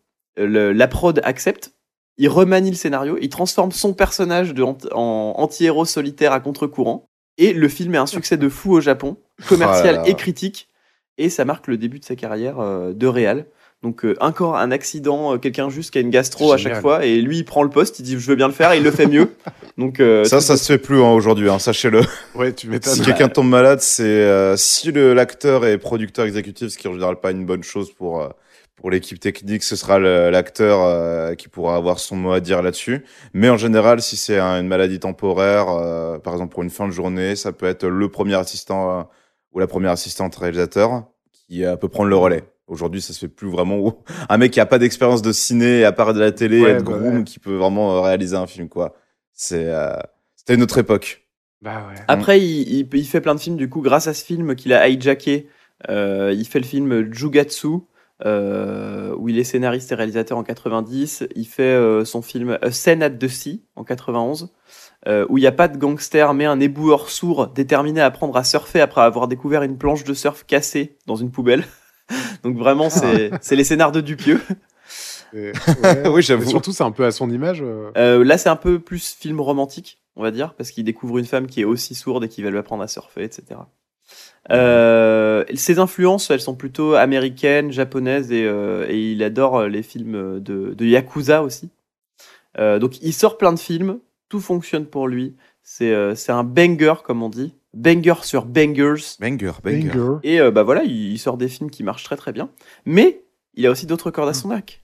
la 0.74 0.88
prod 0.88 1.22
accepte. 1.24 1.72
Il 2.18 2.30
remanie 2.30 2.70
le 2.70 2.76
scénario, 2.76 3.18
il 3.22 3.30
transforme 3.30 3.72
son 3.72 3.94
personnage 3.94 4.54
de 4.54 4.64
en 4.64 5.34
anti-héros 5.38 5.86
solitaire 5.86 6.32
à 6.32 6.40
contre-courant. 6.40 7.10
Et 7.38 7.52
le 7.52 7.68
film 7.68 7.96
est 7.96 7.98
un 7.98 8.06
succès 8.06 8.38
de 8.38 8.48
fou 8.48 8.72
au 8.72 8.82
Japon, 8.82 9.18
commercial 9.48 10.02
Oh 10.04 10.10
et 10.10 10.14
critique. 10.14 10.70
Et 11.18 11.30
ça 11.30 11.44
marque 11.44 11.68
le 11.68 11.78
début 11.78 12.00
de 12.00 12.06
sa 12.06 12.16
carrière 12.16 12.60
euh, 12.60 12.94
de 12.94 13.08
réal. 13.08 13.46
Donc 13.84 14.06
euh, 14.06 14.16
encore 14.20 14.56
un 14.56 14.72
accident, 14.72 15.34
euh, 15.34 15.38
quelqu'un 15.38 15.70
juste 15.70 15.92
qui 15.92 15.98
a 15.98 16.02
une 16.02 16.10
gastro 16.10 16.54
à 16.54 16.58
chaque 16.58 16.82
fois. 16.82 17.06
Et 17.06 17.22
lui, 17.22 17.40
il 17.40 17.46
prend 17.46 17.64
le 17.64 17.70
poste, 17.70 18.00
il 18.00 18.04
dit 18.04 18.14
je 18.18 18.28
veux 18.28 18.36
bien 18.36 18.48
le 18.48 18.54
faire, 18.54 18.72
et 18.72 18.78
il 18.78 18.84
le 18.84 18.92
fait 18.92 19.08
mieux. 19.08 19.30
Donc 19.78 20.00
euh, 20.00 20.24
Ça, 20.24 20.40
ça 20.40 20.58
se 20.58 20.66
fait 20.66 20.78
plus 20.78 21.02
hein, 21.02 21.12
aujourd'hui, 21.12 21.50
hein, 21.50 21.60
sachez-le. 21.60 22.02
Ouais, 22.36 22.54
tu 22.54 22.68
m'étonnes. 22.68 22.94
Si 22.94 23.02
quelqu'un 23.02 23.28
tombe 23.28 23.50
malade, 23.50 23.82
c'est 23.82 24.04
euh, 24.04 24.56
si 24.58 24.92
l'acteur 24.92 25.66
est 25.66 25.78
producteur 25.78 26.26
exécutif, 26.26 26.70
ce 26.70 26.78
qui 26.78 26.88
est 26.88 26.90
en 26.90 26.94
général 26.94 27.20
pas 27.20 27.32
une 27.32 27.46
bonne 27.46 27.64
chose 27.64 27.92
pour 27.92 28.22
euh, 28.22 28.30
pour 28.76 28.92
l'équipe 28.92 29.20
technique, 29.20 29.64
ce 29.64 29.76
sera 29.76 30.00
l'acteur 30.00 30.82
euh, 30.84 31.34
qui 31.36 31.48
pourra 31.48 31.76
avoir 31.76 32.00
son 32.00 32.16
mot 32.16 32.32
à 32.34 32.40
dire 32.40 32.62
là-dessus. 32.62 33.04
Mais 33.34 33.50
en 33.50 33.58
général, 33.58 34.02
si 34.02 34.18
c'est 34.18 34.38
un- 34.38 34.60
une 34.60 34.68
maladie 34.68 35.00
temporaire, 35.00 35.70
euh, 35.70 36.20
par 36.20 36.34
exemple 36.34 36.54
pour 36.54 36.64
une 36.64 36.70
fin 36.70 36.86
de 36.88 36.92
journée, 36.92 37.36
ça 37.36 37.52
peut 37.54 37.66
être 37.66 37.88
le 37.88 38.10
premier 38.10 38.36
assistant 38.36 39.00
euh, 39.00 39.04
ou 39.54 39.60
la 39.60 39.68
première 39.68 39.92
assistante 39.92 40.36
réalisateur 40.36 41.06
qui 41.32 41.64
euh, 41.64 41.78
peut 41.78 41.88
prendre 41.90 42.10
le 42.10 42.18
relais. 42.18 42.44
Aujourd'hui, 42.68 43.02
ça 43.02 43.14
se 43.14 43.20
fait 43.20 43.28
plus 43.28 43.50
vraiment. 43.50 44.04
Un 44.30 44.38
mec 44.38 44.52
qui 44.52 44.60
a 44.60 44.66
pas 44.66 44.80
d'expérience 44.80 45.22
de 45.22 45.32
ciné, 45.32 45.86
à 45.86 45.92
part 45.92 46.14
de 46.14 46.20
la 46.20 46.32
télé, 46.32 46.62
Ouais, 46.62 46.72
être 46.72 46.84
bah 46.84 46.94
groom, 46.98 47.18
ouais. 47.20 47.24
qui 47.24 47.40
peut 47.40 47.56
vraiment 47.56 48.02
réaliser 48.02 48.36
un 48.36 48.48
film, 48.48 48.68
quoi. 48.70 48.96
C'est 49.34 49.66
euh, 49.70 49.96
c'était 50.36 50.56
une 50.56 50.64
autre 50.64 50.78
époque. 50.80 51.24
Bah 51.62 51.86
ouais. 51.90 52.02
Après, 52.08 52.40
il, 52.42 52.68
il- 52.80 52.90
il 52.94 53.06
fait 53.08 53.22
plein 53.22 53.36
de 53.36 53.40
films, 53.40 53.56
du 53.58 53.70
coup, 53.70 53.82
grâce 53.82 54.08
à 54.08 54.14
ce 54.14 54.24
film 54.26 54.56
qu'il 54.56 54.74
a 54.74 54.88
hijacké. 54.90 55.48
euh, 55.90 56.34
il 56.36 56.46
fait 56.48 56.60
le 56.60 56.66
film 56.66 57.12
Jugatsu, 57.14 57.68
euh, 57.68 57.80
où 58.24 59.30
il 59.30 59.38
est 59.40 59.44
scénariste 59.44 59.92
et 59.92 59.96
réalisateur 59.96 60.38
en 60.38 60.44
90. 60.44 61.28
Il 61.36 61.46
fait 61.46 61.64
euh, 61.64 62.06
son 62.06 62.22
film 62.22 62.58
A 62.62 62.72
Scene 62.72 63.04
at 63.04 63.10
the 63.12 63.28
Sea 63.28 63.64
en 63.76 63.84
91, 63.84 64.54
euh, 65.08 65.26
où 65.30 65.38
il 65.38 65.42
n'y 65.42 65.48
a 65.48 65.52
pas 65.52 65.68
de 65.68 65.78
gangster, 65.78 66.34
mais 66.34 66.46
un 66.46 66.60
éboueur 66.60 67.10
sourd 67.10 67.48
déterminé 67.48 68.02
à 68.02 68.06
apprendre 68.06 68.36
à 68.38 68.44
surfer 68.44 68.80
après 68.82 69.02
avoir 69.02 69.28
découvert 69.28 69.64
une 69.64 69.78
planche 69.78 70.04
de 70.04 70.14
surf 70.14 70.46
cassée 70.46 70.98
dans 71.08 71.16
une 71.16 71.32
poubelle. 71.32 71.64
Donc 72.44 72.58
vraiment, 72.58 72.90
c'est 72.90 73.32
c'est 73.42 73.56
les 73.56 73.64
scénars 73.64 73.92
de 73.92 74.02
Dupieux. 74.02 74.42
Et- 75.34 75.52
ouais. 75.84 76.08
Oui, 76.14 76.22
j'avoue. 76.22 76.48
Surtout, 76.50 76.72
c'est 76.72 76.84
un 76.84 76.92
peu 76.92 77.04
à 77.06 77.12
son 77.12 77.30
image. 77.30 77.62
euh. 77.62 77.92
Euh, 77.98 78.24
là, 78.24 78.38
c'est 78.38 78.48
un 78.50 78.56
peu 78.56 78.80
plus 78.80 79.14
film 79.20 79.42
romantique, 79.42 80.00
on 80.16 80.22
va 80.24 80.32
dire, 80.32 80.54
parce 80.54 80.72
qu'il 80.72 80.84
découvre 80.86 81.18
une 81.18 81.26
femme 81.26 81.48
qui 81.48 81.62
est 81.62 81.66
aussi 81.66 81.96
sourde 81.96 82.24
et 82.24 82.30
qui 82.30 82.42
va 82.44 82.52
lui 82.52 82.58
apprendre 82.60 82.84
à 82.84 82.88
surfer, 82.88 83.24
etc. 83.24 83.60
Euh, 84.52 85.44
ses 85.56 85.80
influences, 85.80 86.30
elles 86.30 86.42
sont 86.42 86.56
plutôt 86.56 86.94
américaines, 86.94 87.72
japonaises, 87.72 88.32
et, 88.32 88.46
euh, 88.46 88.86
et 88.88 89.12
il 89.12 89.24
adore 89.24 89.58
euh, 89.62 89.68
les 89.68 89.82
films 89.84 90.40
de, 90.40 90.74
de 90.74 90.86
Yakuza 90.86 91.42
aussi. 91.44 91.70
Euh, 92.60 92.80
donc, 92.80 93.02
il 93.02 93.14
sort 93.14 93.38
plein 93.38 93.54
de 93.54 93.60
films, 93.60 94.00
tout 94.30 94.40
fonctionne 94.40 94.86
pour 94.86 95.08
lui. 95.08 95.36
C'est 95.64 95.92
euh, 95.92 96.14
c'est 96.16 96.32
un 96.32 96.44
banger, 96.44 96.94
comme 97.04 97.24
on 97.24 97.30
dit. 97.30 97.54
Banger 97.74 98.14
sur 98.22 98.46
bangers. 98.46 99.18
Banger, 99.20 99.52
banger. 99.64 99.90
Banger. 99.90 100.20
Et 100.24 100.40
euh, 100.40 100.52
bah 100.52 100.64
voilà, 100.64 100.84
il, 100.84 101.14
il 101.14 101.18
sort 101.20 101.38
des 101.38 101.48
films 101.50 101.72
qui 101.72 101.84
marchent 101.84 102.04
très 102.04 102.16
très 102.16 102.32
bien. 102.32 102.50
Mais 102.86 103.24
il 103.56 103.66
a 103.66 103.72
aussi 103.72 103.86
d'autres 103.88 104.12
cordes 104.12 104.30
à 104.30 104.34
son 104.34 104.52
arc. 104.52 104.84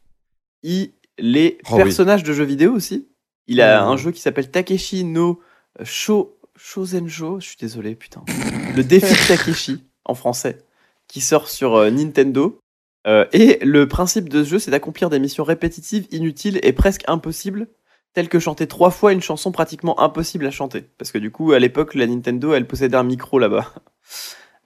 Il 0.64 0.92
les 1.20 1.60
Oh 1.70 1.76
oui. 1.76 1.84
personnages 1.84 2.24
de 2.24 2.34
jeux 2.34 2.44
vidéo 2.44 2.74
aussi. 2.74 3.08
Il 3.48 3.62
a 3.62 3.86
Oh. 3.86 3.92
un 3.92 3.98
jeu 3.98 4.12
qui 4.12 4.22
s'appelle 4.22 4.50
Takeshi 4.50 5.04
no 5.04 5.40
Sho 5.84 6.36
Shozenjo. 6.64 7.40
Je 7.40 7.48
suis 7.48 7.58
désolé, 7.60 7.96
putain. 7.96 8.24
Le 8.76 8.84
défi 8.84 9.12
de 9.14 9.28
Takeshi 9.28 9.84
en 10.06 10.16
français, 10.16 10.60
qui 11.08 11.22
sort 11.22 11.50
sur 11.50 11.76
euh, 11.76 11.90
Nintendo. 11.90 12.60
Euh, 13.08 13.26
et 13.34 13.58
le 13.64 13.88
principe 13.88 14.30
de 14.30 14.44
ce 14.44 14.50
jeu, 14.50 14.60
c'est 14.60 14.70
d'accomplir 14.72 15.10
des 15.10 15.18
missions 15.20 15.44
répétitives, 15.44 16.06
inutiles 16.12 16.60
et 16.62 16.72
presque 16.72 17.04
impossibles, 17.08 17.68
telles 18.14 18.30
que 18.30 18.38
chanter 18.40 18.68
trois 18.68 18.92
fois 18.92 19.12
une 19.12 19.22
chanson 19.22 19.52
pratiquement 19.52 20.00
impossible 20.00 20.46
à 20.46 20.52
chanter. 20.52 20.86
Parce 21.00 21.12
que 21.12 21.18
du 21.18 21.32
coup, 21.32 21.52
à 21.54 21.60
l'époque, 21.60 21.96
la 21.96 22.06
Nintendo, 22.06 22.54
elle 22.54 22.68
possédait 22.68 22.98
un 22.98 23.04
micro 23.04 23.40
là-bas. 23.40 23.74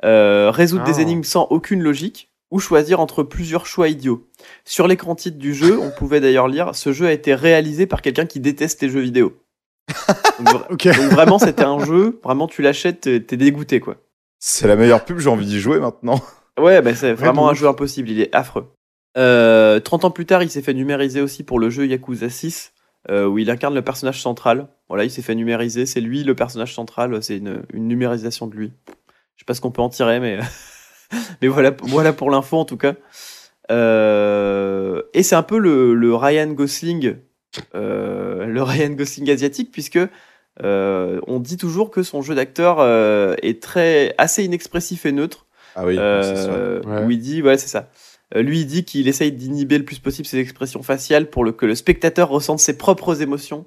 Euh, 0.03 0.51
résoudre 0.51 0.83
des 0.83 0.99
Ah. 0.99 1.01
énigmes 1.01 1.23
sans 1.23 1.47
aucune 1.49 1.81
logique, 1.81 2.29
ou 2.51 2.59
choisir 2.59 2.99
entre 2.99 3.23
plusieurs 3.23 3.65
choix 3.65 3.87
idiots. 3.87 4.27
Sur 4.65 4.87
l'écran 4.87 5.15
titre 5.15 5.37
du 5.37 5.53
jeu, 5.55 5.79
on 5.79 5.89
pouvait 5.89 6.19
d'ailleurs 6.19 6.47
lire 6.49 6.75
ce 6.75 6.91
jeu 6.91 7.07
a 7.07 7.11
été 7.13 7.33
réalisé 7.33 7.87
par 7.87 8.01
quelqu'un 8.01 8.25
qui 8.25 8.39
déteste 8.41 8.81
les 8.83 8.89
jeux 8.89 8.99
vidéo. 8.99 9.33
Donc, 10.69 10.85
vraiment, 10.85 11.39
c'était 11.39 11.63
un 11.63 11.83
jeu, 11.83 12.19
vraiment 12.23 12.47
tu 12.47 12.61
l'achètes, 12.61 13.01
t'es 13.01 13.19
t'es 13.21 13.37
dégoûté 13.37 13.79
quoi. 13.79 13.97
C'est 14.39 14.67
la 14.67 14.75
meilleure 14.75 15.05
pub, 15.05 15.19
j'ai 15.19 15.29
envie 15.29 15.45
d'y 15.45 15.59
jouer 15.59 15.79
maintenant. 15.79 16.21
Ouais, 16.57 16.81
bah, 16.81 16.95
c'est 16.95 17.11
vraiment 17.11 17.49
un 17.49 17.53
jeu 17.53 17.67
impossible, 17.67 18.09
il 18.09 18.21
est 18.21 18.33
affreux. 18.33 18.71
Euh, 19.17 19.81
30 19.81 20.05
ans 20.05 20.09
plus 20.09 20.25
tard, 20.25 20.41
il 20.41 20.49
s'est 20.49 20.61
fait 20.61 20.73
numériser 20.73 21.19
aussi 21.19 21.43
pour 21.43 21.59
le 21.59 21.69
jeu 21.69 21.85
Yakuza 21.85 22.29
6, 22.29 22.71
euh, 23.09 23.25
où 23.25 23.37
il 23.37 23.49
incarne 23.49 23.75
le 23.75 23.81
personnage 23.81 24.21
central. 24.21 24.69
Voilà, 24.87 25.03
il 25.03 25.11
s'est 25.11 25.21
fait 25.21 25.35
numériser, 25.35 25.85
c'est 25.85 25.99
lui 25.99 26.23
le 26.23 26.33
personnage 26.33 26.73
central, 26.73 27.21
c'est 27.21 27.39
une, 27.39 27.63
une 27.73 27.89
numérisation 27.89 28.47
de 28.47 28.55
lui. 28.55 28.71
Je 29.35 29.41
sais 29.41 29.45
pas 29.45 29.53
ce 29.53 29.59
qu'on 29.59 29.71
peut 29.71 29.81
en 29.81 29.89
tirer, 29.89 30.21
mais, 30.21 30.39
mais 31.41 31.49
voilà, 31.49 31.75
voilà 31.81 32.13
pour 32.13 32.31
l'info 32.31 32.57
en 32.57 32.63
tout 32.63 32.77
cas. 32.77 32.93
Euh, 33.69 35.01
et 35.13 35.23
c'est 35.23 35.35
un 35.35 35.43
peu 35.43 35.57
le, 35.57 35.93
le 35.93 36.15
Ryan 36.15 36.47
Gosling, 36.47 37.17
le 37.73 38.61
Ryan 38.61 38.89
Gosling 38.91 39.29
asiatique, 39.29 39.71
puisque 39.71 39.99
euh, 40.63 41.19
on 41.27 41.39
dit 41.39 41.57
toujours 41.57 41.91
que 41.91 42.03
son 42.03 42.21
jeu 42.21 42.35
d'acteur 42.35 42.77
euh, 42.79 43.35
est 43.41 43.61
très 43.61 44.15
assez 44.17 44.43
inexpressif 44.43 45.05
et 45.05 45.11
neutre. 45.11 45.45
Ah 45.75 45.85
oui, 45.85 45.97
Euh, 45.99 46.23
c'est 46.23 46.43
sûr. 46.43 46.89
Ouais. 46.89 47.03
où 47.03 47.11
il 47.11 47.19
dit, 47.19 47.41
ouais, 47.41 47.57
c'est 47.57 47.67
ça. 47.67 47.89
Euh, 48.35 48.41
lui, 48.41 48.61
il 48.61 48.65
dit 48.65 48.85
qu'il 48.85 49.07
essaye 49.07 49.31
d'inhiber 49.31 49.77
le 49.77 49.85
plus 49.85 49.99
possible 49.99 50.25
ses 50.25 50.39
expressions 50.39 50.81
faciales 50.81 51.29
pour 51.29 51.43
le, 51.43 51.51
que 51.51 51.65
le 51.65 51.75
spectateur 51.75 52.29
ressente 52.29 52.59
ses 52.59 52.77
propres 52.77 53.21
émotions 53.21 53.65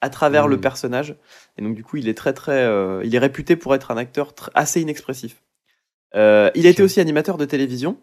à 0.00 0.10
travers 0.10 0.48
le 0.48 0.60
personnage. 0.60 1.14
Et 1.56 1.62
donc, 1.62 1.74
du 1.74 1.84
coup, 1.84 1.96
il 1.96 2.08
est 2.08 2.14
très, 2.14 2.32
très, 2.32 2.62
euh, 2.64 3.00
il 3.04 3.14
est 3.14 3.18
réputé 3.18 3.56
pour 3.56 3.74
être 3.74 3.90
un 3.92 3.96
acteur 3.96 4.34
assez 4.54 4.80
inexpressif. 4.80 5.42
Euh, 6.14 6.50
il 6.54 6.66
a 6.66 6.70
été 6.70 6.82
aussi 6.82 7.00
animateur 7.00 7.38
de 7.38 7.44
télévision. 7.44 7.96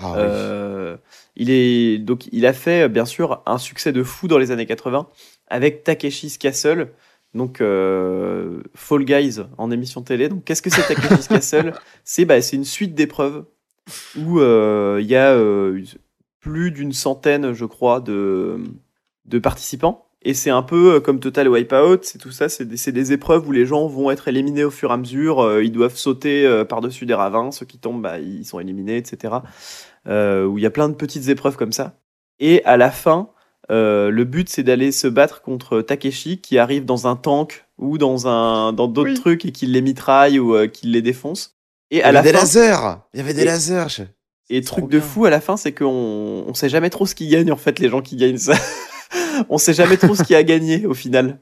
Ah 0.00 0.12
oui. 0.12 0.22
Il 1.38 1.50
est 1.50 1.98
donc 1.98 2.28
il 2.32 2.44
a 2.46 2.52
fait 2.52 2.88
bien 2.88 3.04
sûr 3.04 3.42
un 3.46 3.58
succès 3.58 3.92
de 3.92 4.02
fou 4.02 4.26
dans 4.26 4.38
les 4.38 4.50
années 4.50 4.66
80 4.66 5.06
avec 5.46 5.84
Takeshi's 5.84 6.36
Castle, 6.36 6.88
donc 7.34 7.60
euh, 7.60 8.62
Fall 8.74 9.04
Guys 9.04 9.40
en 9.56 9.70
émission 9.70 10.02
télé. 10.02 10.28
Donc 10.28 10.44
qu'est-ce 10.44 10.62
que 10.62 10.70
c'est 10.70 10.82
Takeshi's 10.82 11.28
Castle? 11.28 11.74
C'est 12.04 12.24
bah, 12.24 12.42
c'est 12.42 12.56
une 12.56 12.64
suite 12.64 12.94
d'épreuves 12.94 13.44
où 14.18 14.40
euh, 14.40 14.98
il 15.00 15.06
y 15.06 15.16
a 15.16 15.32
euh, 15.32 15.82
plus 16.40 16.72
d'une 16.72 16.92
centaine, 16.92 17.52
je 17.52 17.64
crois, 17.64 18.00
de 18.00 18.58
de 19.26 19.38
participants. 19.38 20.06
Et 20.22 20.34
c'est 20.34 20.50
un 20.50 20.64
peu 20.64 20.98
comme 20.98 21.20
Total 21.20 21.48
Wipeout, 21.48 22.00
c'est 22.02 22.18
tout 22.18 22.32
ça, 22.32 22.48
c'est 22.48 22.64
des, 22.64 23.12
épreuves 23.12 23.46
où 23.46 23.52
les 23.52 23.64
gens 23.64 23.86
vont 23.86 24.10
être 24.10 24.26
éliminés 24.26 24.64
au 24.64 24.70
fur 24.70 24.90
et 24.90 24.92
à 24.92 24.96
mesure, 24.96 25.62
ils 25.62 25.70
doivent 25.70 25.94
sauter 25.94 26.64
par-dessus 26.68 27.06
des 27.06 27.14
ravins, 27.14 27.52
ceux 27.52 27.64
qui 27.64 27.78
tombent, 27.78 28.02
bah, 28.02 28.18
ils 28.18 28.44
sont 28.44 28.58
éliminés, 28.58 28.96
etc. 28.96 29.34
Euh, 30.08 30.44
où 30.46 30.58
il 30.58 30.62
y 30.62 30.66
a 30.66 30.70
plein 30.70 30.88
de 30.88 30.94
petites 30.94 31.28
épreuves 31.28 31.56
comme 31.56 31.72
ça. 31.72 31.98
Et 32.40 32.64
à 32.64 32.76
la 32.76 32.90
fin, 32.90 33.30
Euh, 33.70 34.08
le 34.10 34.24
but, 34.24 34.48
c'est 34.48 34.62
d'aller 34.62 34.90
se 34.92 35.06
battre 35.06 35.42
contre 35.42 35.82
Takeshi 35.82 36.40
qui 36.40 36.56
arrive 36.56 36.86
dans 36.86 37.06
un 37.06 37.16
tank 37.16 37.66
ou 37.76 37.98
dans 37.98 38.26
un 38.26 38.72
dans 38.72 38.88
d'autres 38.88 39.10
Oui. 39.10 39.20
trucs 39.20 39.44
et 39.44 39.52
qui 39.52 39.66
les 39.66 39.82
mitraille 39.82 40.38
ou 40.38 40.54
euh, 40.54 40.68
qui 40.68 40.86
les 40.86 41.02
défonce. 41.02 41.58
Et 41.90 41.96
Il 41.96 41.98
y 41.98 42.02
à 42.02 42.10
la 42.12 42.20
avait 42.20 42.32
des 42.32 42.38
fin, 42.38 42.44
lasers 42.44 42.96
Il 43.12 43.18
y 43.18 43.20
avait 43.20 43.34
des 43.34 43.42
Et- 43.42 43.44
lasers 43.44 43.88
je- 43.90 44.02
et 44.48 44.62
truc 44.62 44.86
de 44.86 44.98
bien. 44.98 45.00
fou 45.02 45.26
à 45.26 45.30
la 45.30 45.42
fin, 45.42 45.58
c'est 45.58 45.72
qu'on 45.72 46.44
on 46.48 46.54
sait 46.54 46.70
jamais 46.70 46.88
trop 46.88 47.04
ce 47.04 47.14
qui 47.14 47.28
gagne 47.28 47.52
en 47.52 47.56
fait 47.58 47.78
les 47.78 47.90
gens 47.90 48.00
qui 48.00 48.16
gagnent 48.16 48.38
ça. 48.38 48.54
on 49.50 49.58
sait 49.58 49.74
jamais 49.74 49.98
trop 49.98 50.14
ce 50.14 50.22
qui 50.22 50.34
a 50.34 50.42
gagné 50.42 50.86
au 50.86 50.94
final. 50.94 51.38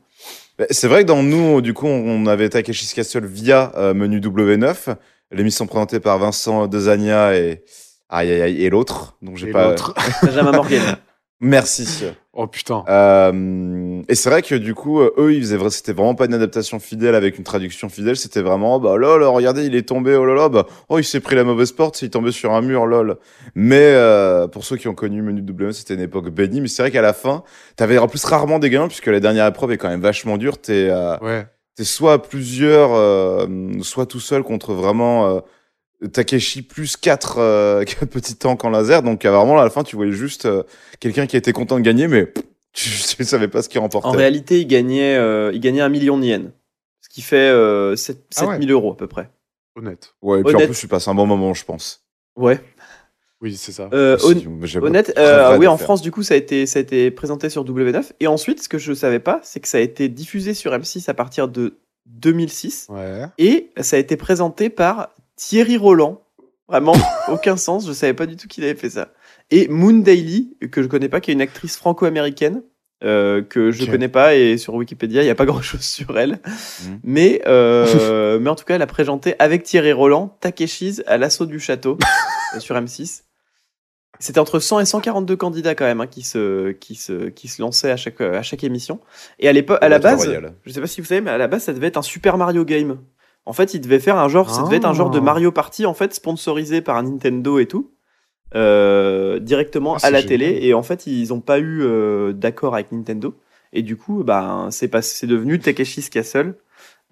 Bah, 0.59 0.65
C'est 0.71 0.89
vrai 0.89 1.03
que 1.03 1.07
dans 1.09 1.23
nous, 1.23 1.61
du 1.61 1.75
coup, 1.75 1.87
on 1.87 2.27
avait 2.27 2.49
Takeshi's 2.49 2.93
Castle 2.93 3.25
via 3.27 3.71
euh, 3.77 3.95
menu 3.95 4.19
W9, 4.19 4.97
l'émission 5.31 5.69
présentée 5.69 6.01
par 6.01 6.19
Vincent 6.19 6.67
Dezania 6.67 7.37
et 7.39 7.63
aïe 8.09 8.31
aïe 8.33 8.43
aïe 8.43 8.65
et 8.65 8.71
l'autre, 8.71 9.17
donc 9.23 9.37
j'ai 9.37 9.49
Et 9.49 9.53
pas. 9.53 9.69
l'autre. 9.71 9.95
Benjamin 10.23 10.53
Morgan. 10.53 10.97
Merci. 11.41 12.05
Oh 12.33 12.47
putain. 12.47 12.83
Euh, 12.89 14.03
et 14.09 14.15
c'est 14.15 14.31
vrai 14.31 14.41
que 14.41 14.55
du 14.55 14.75
coup, 14.75 15.01
euh, 15.01 15.13
eux, 15.19 15.35
ils 15.35 15.41
faisaient, 15.43 15.59
c'était 15.69 15.93
vraiment 15.93 16.15
pas 16.15 16.25
une 16.25 16.33
adaptation 16.33 16.79
fidèle 16.79 17.15
avec 17.15 17.37
une 17.37 17.45
traduction 17.45 17.91
fidèle. 17.91 18.17
C'était 18.17 18.41
vraiment, 18.41 18.81
bah 18.81 18.97
là, 18.99 19.19
là, 19.19 19.29
regardez, 19.29 19.67
il 19.67 19.75
est 19.75 19.87
tombé, 19.87 20.15
oh 20.17 20.25
là 20.25 20.35
là, 20.35 20.49
bah, 20.49 20.65
oh, 20.89 20.99
il 20.99 21.05
s'est 21.05 21.21
pris 21.21 21.37
la 21.37 21.45
mauvaise 21.45 21.73
porte, 21.73 22.01
il 22.01 22.07
est 22.07 22.11
tombé 22.11 22.33
sur 22.33 22.55
un 22.55 22.63
mur, 22.63 22.87
lol. 22.87 23.19
Mais 23.55 23.83
euh, 23.83 24.49
pour 24.49 24.65
ceux 24.65 24.77
qui 24.79 24.89
ont 24.89 24.95
connu 24.95 25.21
Menu 25.21 25.43
W, 25.43 25.73
c'était 25.75 25.93
une 25.95 26.01
époque 26.01 26.31
bénie. 26.31 26.63
Mais 26.63 26.69
c'est 26.69 26.83
vrai 26.83 26.91
qu'à 26.91 27.03
la 27.03 27.13
fin, 27.13 27.43
t'avais 27.77 27.99
en 27.99 28.09
plus 28.09 28.25
rarement 28.25 28.59
des 28.59 28.71
gagnants 28.71 28.89
puisque 28.89 29.07
la 29.09 29.21
dernière 29.21 29.47
épreuve 29.47 29.73
est 29.73 29.77
quand 29.79 29.89
même 29.91 30.01
vachement 30.01 30.39
dure. 30.39 30.57
T'es, 30.59 30.89
euh, 30.91 31.19
Ouais. 31.21 31.47
t'es 31.75 31.85
soit 31.85 32.15
à 32.15 32.19
plusieurs, 32.19 32.95
euh, 32.95 33.47
soit 33.83 34.07
tout 34.07 34.21
seul 34.21 34.43
contre 34.43 34.73
vraiment 34.73 35.27
euh, 35.27 35.41
Takeshi 36.13 36.63
plus 36.63 36.97
quatre, 36.97 37.39
euh, 37.39 37.85
quatre 37.85 38.07
petits 38.07 38.37
tanks 38.37 38.65
en 38.65 38.71
laser. 38.71 39.03
Donc 39.03 39.25
euh, 39.25 39.31
vraiment 39.31 39.59
à 39.59 39.65
la 39.65 39.71
fin, 39.71 39.83
tu 39.83 39.97
voyais 39.97 40.13
juste 40.13 40.47
euh, 40.47 40.63
quelqu'un 41.01 41.27
qui 41.27 41.37
était 41.37 41.53
content 41.53 41.77
de 41.77 41.85
gagner, 41.85 42.09
mais 42.09 42.33
tu, 42.73 42.91
tu 42.91 43.25
savais 43.25 43.49
pas 43.49 43.63
ce 43.63 43.69
qu'il 43.69 43.81
remportait. 43.81 44.09
En 44.09 44.13
réalité, 44.13 44.61
il 44.61 44.67
gagnait, 44.67 45.17
euh, 45.17 45.51
il 45.55 45.61
gagnait 45.61 45.81
un 45.81 45.89
million 45.89 46.19
de 46.19 46.25
yens, 46.25 46.51
ce 47.01 47.09
qui 47.09 47.23
fait 47.23 47.37
euh, 47.37 47.97
7, 47.97 48.19
Ah 48.37 48.41
ouais. 48.43 48.53
7000 48.55 48.71
euros 48.71 48.93
à 48.93 48.97
peu 48.97 49.07
près. 49.07 49.31
Honnête. 49.77 50.15
Ouais, 50.23 50.41
et 50.41 50.43
puis 50.43 50.55
en 50.55 50.59
plus, 50.61 50.79
tu 50.79 50.89
passes 50.89 51.07
un 51.09 51.15
bon 51.15 51.27
moment, 51.27 51.53
je 51.53 51.65
pense. 51.65 52.07
Ouais. 52.35 52.61
Oui, 53.43 53.55
c'est 53.55 53.73
ça. 53.73 53.91
Euh, 53.93 54.17
j'ai 54.63 54.79
honnête, 54.79 55.13
euh, 55.19 55.59
oui, 55.59 55.67
en 55.67 55.77
faire. 55.77 55.85
France, 55.85 56.01
du 56.01 56.11
coup, 56.11 56.23
ça 56.23 56.33
a 56.33 56.37
été, 56.39 56.65
ça 56.65 56.79
a 56.79 56.83
été 56.83 57.11
présenté 57.11 57.51
sur 57.51 57.65
W9. 57.67 58.13
Et 58.21 58.27
ensuite, 58.27 58.63
ce 58.63 58.69
que 58.69 58.79
je 58.79 58.95
savais 58.95 59.19
pas, 59.19 59.41
c'est 59.43 59.61
que 59.61 59.69
ça 59.69 59.77
a 59.77 59.83
été 59.83 60.09
diffusé 60.09 60.55
sur 60.55 60.73
M6 60.73 61.11
à 61.11 61.15
partir 61.15 61.47
de 61.49 61.79
2006. 62.07 62.87
Ouais. 62.89 63.27
Et 63.37 63.71
ça 63.81 63.97
a 63.97 63.99
été 63.99 64.17
présenté 64.17 64.71
par 64.71 65.11
Thierry 65.37 65.77
Roland. 65.77 66.23
Vraiment, 66.69 66.95
aucun 67.29 67.57
sens. 67.57 67.87
Je 67.87 67.93
savais 67.93 68.15
pas 68.15 68.27
du 68.27 68.37
tout 68.37 68.49
qu'il 68.49 68.65
avait 68.65 68.75
fait 68.75 68.91
ça. 68.91 69.13
Et 69.51 69.69
Moon 69.69 69.93
Daly, 69.99 70.57
que 70.73 70.83
je 70.83 70.89
connais 70.89 71.09
pas, 71.09 71.21
qui 71.21 71.31
est 71.31 71.35
une 71.35 71.41
actrice 71.41 71.77
franco-américaine. 71.77 72.63
euh, 73.05 73.43
que 73.43 73.71
je 73.73 73.85
Ok. 73.85 73.91
connais 73.91 74.09
pas 74.09 74.35
et 74.35 74.57
sur 74.57 74.73
Wikipédia 74.73 75.23
il 75.23 75.27
y 75.27 75.31
a 75.31 75.35
pas 75.35 75.45
grand 75.53 75.61
chose 75.61 75.83
sur 75.83 76.19
elle 76.19 76.41
Mhm. 76.83 77.01
mais 77.05 77.43
euh, 77.47 78.39
mais 78.41 78.49
en 78.49 78.55
tout 78.55 78.65
cas 78.65 78.77
elle 78.77 78.81
a 78.83 78.87
présenté 78.87 79.35
avec 79.39 79.65
Thierry 79.65 79.93
Roland 79.93 80.35
Takeshi's 80.41 81.03
à 81.07 81.19
l'assaut 81.19 81.45
du 81.45 81.61
château 81.61 81.99
euh, 82.55 82.59
sur 82.59 82.75
M6 82.75 83.25
c'était 84.19 84.39
entre 84.39 84.61
100 84.61 84.81
et 84.81 84.87
142 84.87 85.37
candidats 85.37 85.75
quand 85.75 85.85
même 85.85 86.01
hein, 86.01 86.07
qui 86.07 86.23
se 86.23 86.71
qui 86.73 86.95
se 86.95 87.29
qui 87.29 87.49
se 87.49 87.61
lançaient 87.61 87.91
à 87.91 87.99
chaque 87.99 88.19
à 88.23 88.41
chaque 88.43 88.65
émission 88.65 88.99
et 89.41 89.47
à 89.47 89.53
l'époque 89.53 89.79
à 89.83 89.91
la 89.91 89.99
base 89.99 90.25
Royale. 90.25 90.55
je 90.65 90.73
sais 90.73 90.81
pas 90.81 90.87
si 90.87 91.03
vous 91.03 91.07
savez, 91.07 91.21
mais 91.21 91.31
à 91.31 91.37
la 91.37 91.49
base, 91.49 91.65
ça 91.65 91.75
devait 91.75 91.89
être 91.89 91.99
un 91.99 92.03
Super 92.03 92.39
Mario 92.39 92.65
Game. 92.65 92.97
En 93.47 93.53
fait, 93.53 93.75
il 93.75 93.81
devait 93.81 94.01
faire 94.01 94.19
un 94.19 94.29
genre, 94.29 94.51
ça 94.53 94.63
devait 94.65 94.77
être 94.77 94.85
un 94.87 94.93
genre 94.93 95.11
de 95.11 95.19
Ah. 95.19 95.23
Mario 95.23 95.53
Party, 95.53 95.87
en 95.87 95.95
fait, 95.95 96.13
sponsorisé 96.13 96.81
par 96.81 97.01
Nintendo 97.03 97.59
et 97.61 97.67
tout, 97.67 97.93
euh, 98.55 99.39
directement 99.39 99.95
Ah, 100.03 100.07
à 100.07 100.11
la 100.11 100.21
génial. 100.21 100.29
télé. 100.39 100.59
Et 100.67 100.75
en 100.75 100.83
fait, 100.83 101.07
ils 101.07 101.33
ont 101.33 101.41
pas 101.41 101.59
eu 101.59 101.83
euh, 101.83 102.33
d'accord 102.33 102.75
avec 102.75 102.91
Nintendo. 102.93 103.35
Et 103.73 103.83
du 103.83 103.97
coup, 103.97 104.25
ben, 104.25 104.69
c'est 104.71 104.91
c'est 105.03 105.27
devenu 105.27 105.59
Takeshi's 105.59 106.09
Castle. 106.11 106.55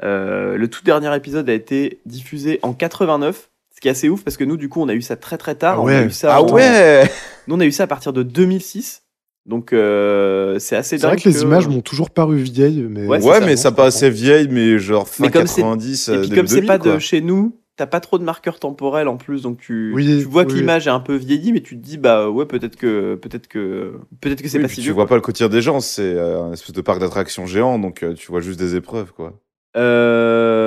Euh, 0.02 0.56
le 0.56 0.68
tout 0.68 0.82
dernier 0.84 1.14
épisode 1.14 1.48
a 1.48 1.52
été 1.54 2.00
diffusé 2.06 2.58
en 2.62 2.72
89. 2.72 3.50
Ce 3.74 3.80
qui 3.80 3.88
est 3.88 3.90
assez 3.92 4.08
ouf 4.08 4.24
parce 4.24 4.36
que 4.36 4.44
nous, 4.44 4.56
du 4.56 4.68
coup, 4.68 4.80
on 4.80 4.88
a 4.88 4.94
eu 4.94 5.02
ça 5.02 5.16
très 5.16 5.36
très 5.38 5.54
tard. 5.54 5.76
Ah 5.78 5.82
On 5.82 5.86
a 5.88 6.02
eu 6.02 6.10
ça 6.10 6.34
Ah 6.36 6.42
ouais 6.42 7.04
Nous, 7.46 7.54
on 7.56 7.60
a 7.60 7.64
eu 7.64 7.72
ça 7.72 7.84
à 7.84 7.86
partir 7.86 8.12
de 8.12 8.22
2006. 8.24 9.02
Donc, 9.46 9.72
euh, 9.74 10.58
c'est 10.58 10.74
assez 10.76 10.96
C'est 10.98 11.06
vrai 11.06 11.16
dingue 11.16 11.22
que 11.24 11.28
les 11.28 11.42
images 11.42 11.68
m'ont 11.68 11.82
toujours 11.82 12.10
paru 12.10 12.38
vieilles, 12.38 12.86
mais. 12.88 13.06
Ouais, 13.06 13.22
Ouais, 13.22 13.40
ça, 13.40 13.46
mais 13.46 13.56
ça 13.56 13.72
paraissait 13.72 14.08
vieille, 14.10 14.48
mais 14.50 14.78
genre 14.78 15.06
fin 15.06 15.24
Mais 15.24 15.30
comme 15.30 15.46
c'est- 15.46 15.60
90, 15.60 16.08
Et 16.08 16.12
euh, 16.12 16.20
puis 16.20 16.28
début 16.30 16.40
comme 16.40 16.46
c'est 16.48 16.54
2000, 16.62 16.66
pas 16.66 16.78
de 16.78 16.98
chez 16.98 17.20
nous, 17.20 17.54
t'as 17.76 17.86
pas 17.86 18.00
trop 18.00 18.18
de 18.18 18.24
marqueurs 18.24 18.58
temporels 18.58 19.06
en 19.08 19.16
plus, 19.18 19.42
donc 19.42 19.58
tu, 19.58 19.92
Oui, 19.94 20.20
tu 20.22 20.24
vois 20.28 20.44
que 20.46 20.52
l'image 20.52 20.86
est 20.86 20.90
un 20.90 21.00
peu 21.00 21.14
vieillie, 21.16 21.52
mais 21.52 21.60
tu 21.60 21.76
te 21.76 21.82
dis 21.84 21.98
bah 21.98 22.30
ouais 22.30 22.46
peut-être 22.46 22.76
que 22.76 23.16
peut-être 23.16 23.46
que 23.48 23.94
peut-être 24.22 24.40
que 24.40 24.48
c'est 24.48 24.56
Oui, 24.58 24.62
pas 24.62 24.68
si 24.68 24.76
tu 24.76 24.80
vieux. 24.82 24.92
vois 24.92 25.04
quoi. 25.04 25.08
pas 25.10 25.14
le 25.16 25.20
quotidien 25.20 25.48
des 25.50 25.60
gens, 25.60 25.80
c'est 25.80 26.02
euh, 26.14 26.40
un 26.44 26.52
espèce 26.52 26.72
de 26.72 26.80
parc 26.80 27.00
d'attractions 27.00 27.44
géant, 27.46 27.78
donc 27.78 28.02
euh, 28.02 28.14
tu 28.14 28.28
vois 28.30 28.40
juste 28.40 28.58
des 28.58 28.76
épreuves, 28.76 29.12
quoi. 29.12 29.34
Euh, 29.76 30.63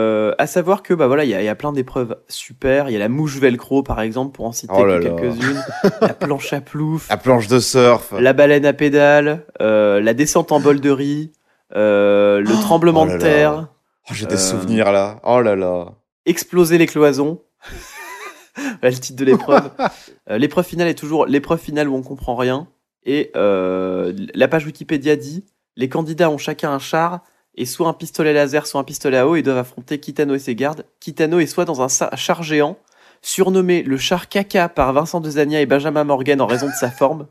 à 0.47 0.49
savoir 0.49 0.81
que 0.81 0.93
bah 0.93 1.07
voilà 1.07 1.23
il 1.25 1.29
y, 1.29 1.33
a- 1.35 1.41
il 1.41 1.45
y 1.45 1.49
a 1.49 1.55
plein 1.55 1.73
d'épreuves 1.73 2.17
super. 2.29 2.89
Il 2.89 2.93
y 2.93 2.95
a 2.95 2.99
la 2.99 3.09
mouche 3.09 3.37
velcro 3.37 3.83
par 3.83 3.99
exemple 4.01 4.33
pour 4.35 4.45
en 4.45 4.51
citer 4.53 4.73
Oh 4.75 4.83
que 4.83 4.99
quelques-unes. 4.99 5.63
la 6.01 6.13
planche 6.13 6.53
à 6.53 6.61
plouf, 6.61 7.07
La 7.09 7.17
planche 7.17 7.47
de 7.47 7.59
surf. 7.59 8.13
la 8.19 8.33
baleine 8.33 8.65
à 8.65 8.73
pédale, 8.73 9.45
euh, 9.61 9.99
la 10.01 10.13
descente 10.13 10.51
en 10.51 10.59
bol 10.59 10.79
de 10.79 10.89
riz, 10.89 11.31
euh, 11.75 12.39
le 12.39 12.61
tremblement 12.61 13.01
oh 13.03 13.05
là 13.07 13.13
de 13.13 13.17
là. 13.17 13.23
terre, 13.23 13.67
Oh, 14.09 14.13
J'ai 14.13 14.25
des 14.25 14.35
Euh, 14.35 14.37
souvenirs 14.37 14.91
là. 14.93 15.19
Oh 15.25 15.41
là 15.41 15.55
là. 15.57 15.87
exploser 16.25 16.77
les 16.77 16.87
cloisons. 16.87 17.41
Le 18.81 18.89
titre 18.91 19.19
de 19.19 19.25
l'épreuve. 19.25 19.69
L'épreuve 20.29 20.65
finale 20.65 20.87
est 20.87 20.95
toujours 20.97 21.25
l'épreuve 21.27 21.59
finale 21.59 21.87
où 21.89 21.95
on 21.95 22.01
comprend 22.01 22.35
rien. 22.35 22.67
Et 23.05 23.31
la 23.35 24.47
page 24.47 24.65
Wikipédia 24.65 25.15
dit 25.15 25.45
les 25.75 25.89
candidats 25.89 26.29
ont 26.31 26.37
chacun 26.39 26.71
un 26.71 26.79
char 26.79 27.21
et 27.57 27.65
soit 27.65 27.87
un 27.87 27.93
pistolet 27.93 28.33
laser, 28.33 28.67
soit 28.67 28.79
un 28.79 28.83
pistolet 28.83 29.17
à 29.17 29.27
eau 29.27 29.35
et 29.35 29.41
doivent 29.41 29.57
affronter 29.57 29.99
Kitano 29.99 30.35
et 30.35 30.39
ses 30.39 30.55
gardes. 30.55 30.85
Kitano 30.99 31.39
est 31.39 31.47
soit 31.47 31.65
dans 31.65 31.81
un 31.81 32.15
char 32.15 32.43
géant, 32.43 32.77
surnommé 33.21 33.83
le 33.83 33.97
char 33.97 34.29
caca 34.29 34.69
par 34.69 34.93
Vincent 34.93 35.19
Dezania 35.19 35.61
et 35.61 35.65
Benjamin 35.65 36.03
Morgan 36.03 36.39
en 36.39 36.45
raison 36.47 36.67
de 36.67 36.73
sa 36.79 36.91
forme, 36.91 37.27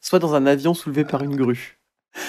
soit 0.00 0.18
dans 0.18 0.34
un 0.34 0.46
avion 0.46 0.74
soulevé 0.74 1.04
par 1.04 1.22
une 1.22 1.36
grue. 1.36 1.78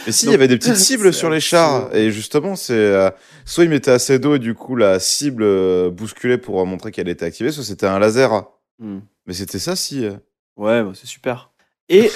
Mais 0.05 0.13
si, 0.13 0.27
il 0.27 0.31
y 0.31 0.35
avait 0.35 0.47
des 0.47 0.57
petites 0.57 0.75
cibles 0.77 1.11
sur 1.13 1.29
les 1.29 1.41
chars. 1.41 1.93
Et 1.93 2.11
justement, 2.11 2.55
c'est 2.55 2.73
euh, 2.73 3.09
soit 3.45 3.65
ils 3.65 3.69
mettaient 3.69 3.91
assez 3.91 4.19
d'eau 4.19 4.35
et 4.35 4.39
du 4.39 4.53
coup 4.53 4.75
la 4.75 4.99
cible 4.99 5.43
euh, 5.43 5.89
bousculait 5.89 6.37
pour 6.37 6.61
euh, 6.61 6.65
montrer 6.65 6.91
qu'elle 6.91 7.09
était 7.09 7.25
activée, 7.25 7.51
soit 7.51 7.63
c'était 7.63 7.87
un 7.87 7.99
laser. 7.99 8.45
Hmm. 8.79 8.99
Mais 9.25 9.33
c'était 9.33 9.59
ça, 9.59 9.75
si. 9.75 10.05
euh. 10.05 10.13
Ouais, 10.55 10.83
bah, 10.83 10.91
c'est 10.93 11.07
super. 11.07 11.51
Et 11.89 12.09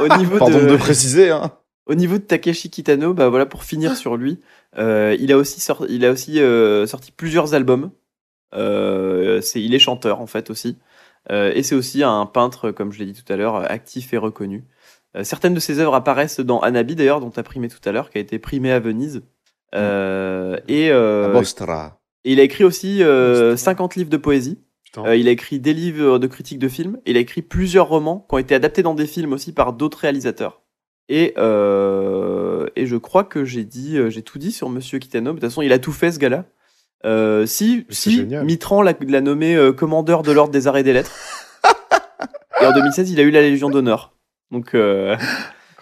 au 0.00 0.08
niveau 0.18 0.38
Pardon 0.38 0.58
de... 0.58 0.66
de 0.66 0.76
préciser, 0.76 1.30
hein. 1.30 1.52
Au 1.86 1.94
niveau 1.94 2.16
de 2.18 2.22
Takeshi 2.22 2.70
Kitano, 2.70 3.12
bah 3.12 3.28
voilà 3.28 3.46
pour 3.46 3.64
finir 3.64 3.96
sur 3.96 4.16
lui, 4.16 4.40
euh, 4.78 5.16
il 5.18 5.32
a 5.32 5.36
aussi 5.36 5.60
sorti, 5.60 5.86
il 5.94 6.04
a 6.04 6.10
aussi 6.10 6.40
euh, 6.40 6.86
sorti 6.86 7.12
plusieurs 7.12 7.54
albums. 7.54 7.90
Euh, 8.54 9.40
il 9.54 9.74
est 9.74 9.78
chanteur 9.78 10.20
en 10.20 10.26
fait 10.26 10.50
aussi, 10.50 10.76
et 11.30 11.62
c'est 11.62 11.74
aussi 11.74 12.02
un 12.02 12.26
peintre, 12.26 12.70
comme 12.70 12.92
je 12.92 12.98
l'ai 12.98 13.06
dit 13.06 13.22
tout 13.22 13.32
à 13.32 13.36
l'heure, 13.36 13.56
actif 13.70 14.12
et 14.12 14.18
reconnu. 14.18 14.64
Certaines 15.22 15.54
de 15.54 15.60
ses 15.60 15.78
œuvres 15.78 15.94
apparaissent 15.94 16.40
dans 16.40 16.60
Anabi 16.60 16.94
d'ailleurs, 16.96 17.20
dont 17.20 17.30
tu 17.30 17.40
as 17.40 17.42
primé 17.42 17.68
tout 17.68 17.86
à 17.86 17.92
l'heure, 17.92 18.10
qui 18.10 18.18
a 18.18 18.20
été 18.20 18.38
primé 18.38 18.70
à 18.70 18.80
Venise. 18.80 19.22
Et, 19.74 20.90
il 22.24 22.40
a 22.40 22.42
écrit 22.42 22.64
aussi 22.64 23.02
euh, 23.02 23.56
50 23.56 23.96
livres 23.96 24.10
de 24.10 24.16
poésie. 24.16 24.58
Euh, 24.98 25.16
il 25.16 25.26
a 25.26 25.30
écrit 25.30 25.58
des 25.58 25.72
livres 25.72 26.18
de 26.18 26.26
critiques 26.26 26.58
de 26.58 26.68
films. 26.68 27.00
Il 27.06 27.16
a 27.16 27.20
écrit 27.20 27.42
plusieurs 27.42 27.88
romans 27.88 28.26
qui 28.28 28.34
ont 28.34 28.38
été 28.38 28.54
adaptés 28.54 28.82
dans 28.82 28.94
des 28.94 29.06
films 29.06 29.32
aussi 29.32 29.52
par 29.52 29.72
d'autres 29.72 29.98
réalisateurs. 29.98 30.61
Et, 31.14 31.34
euh, 31.36 32.68
et 32.74 32.86
je 32.86 32.96
crois 32.96 33.22
que 33.24 33.44
j'ai 33.44 33.64
dit, 33.64 33.98
euh, 33.98 34.08
j'ai 34.08 34.22
tout 34.22 34.38
dit 34.38 34.50
sur 34.50 34.70
Monsieur 34.70 34.98
Kitano. 34.98 35.32
De 35.32 35.36
toute 35.36 35.44
façon, 35.44 35.60
il 35.60 35.70
a 35.74 35.78
tout 35.78 35.92
fait 35.92 36.10
ce 36.10 36.18
gars-là. 36.18 36.46
Euh, 37.04 37.44
si, 37.44 37.84
si 37.90 38.16
génial. 38.16 38.46
Mitran 38.46 38.80
l'a, 38.80 38.94
l'a 39.06 39.20
nommé 39.20 39.54
euh, 39.54 39.72
commandeur 39.74 40.22
de 40.22 40.32
l'ordre 40.32 40.52
des 40.52 40.66
arts 40.68 40.78
et 40.78 40.82
des 40.82 40.94
lettres. 40.94 41.12
et 42.62 42.64
en 42.64 42.72
2016, 42.72 43.10
il 43.10 43.20
a 43.20 43.24
eu 43.24 43.30
la 43.30 43.42
Légion 43.42 43.68
d'honneur. 43.68 44.14
Donc, 44.50 44.74
euh, 44.74 45.14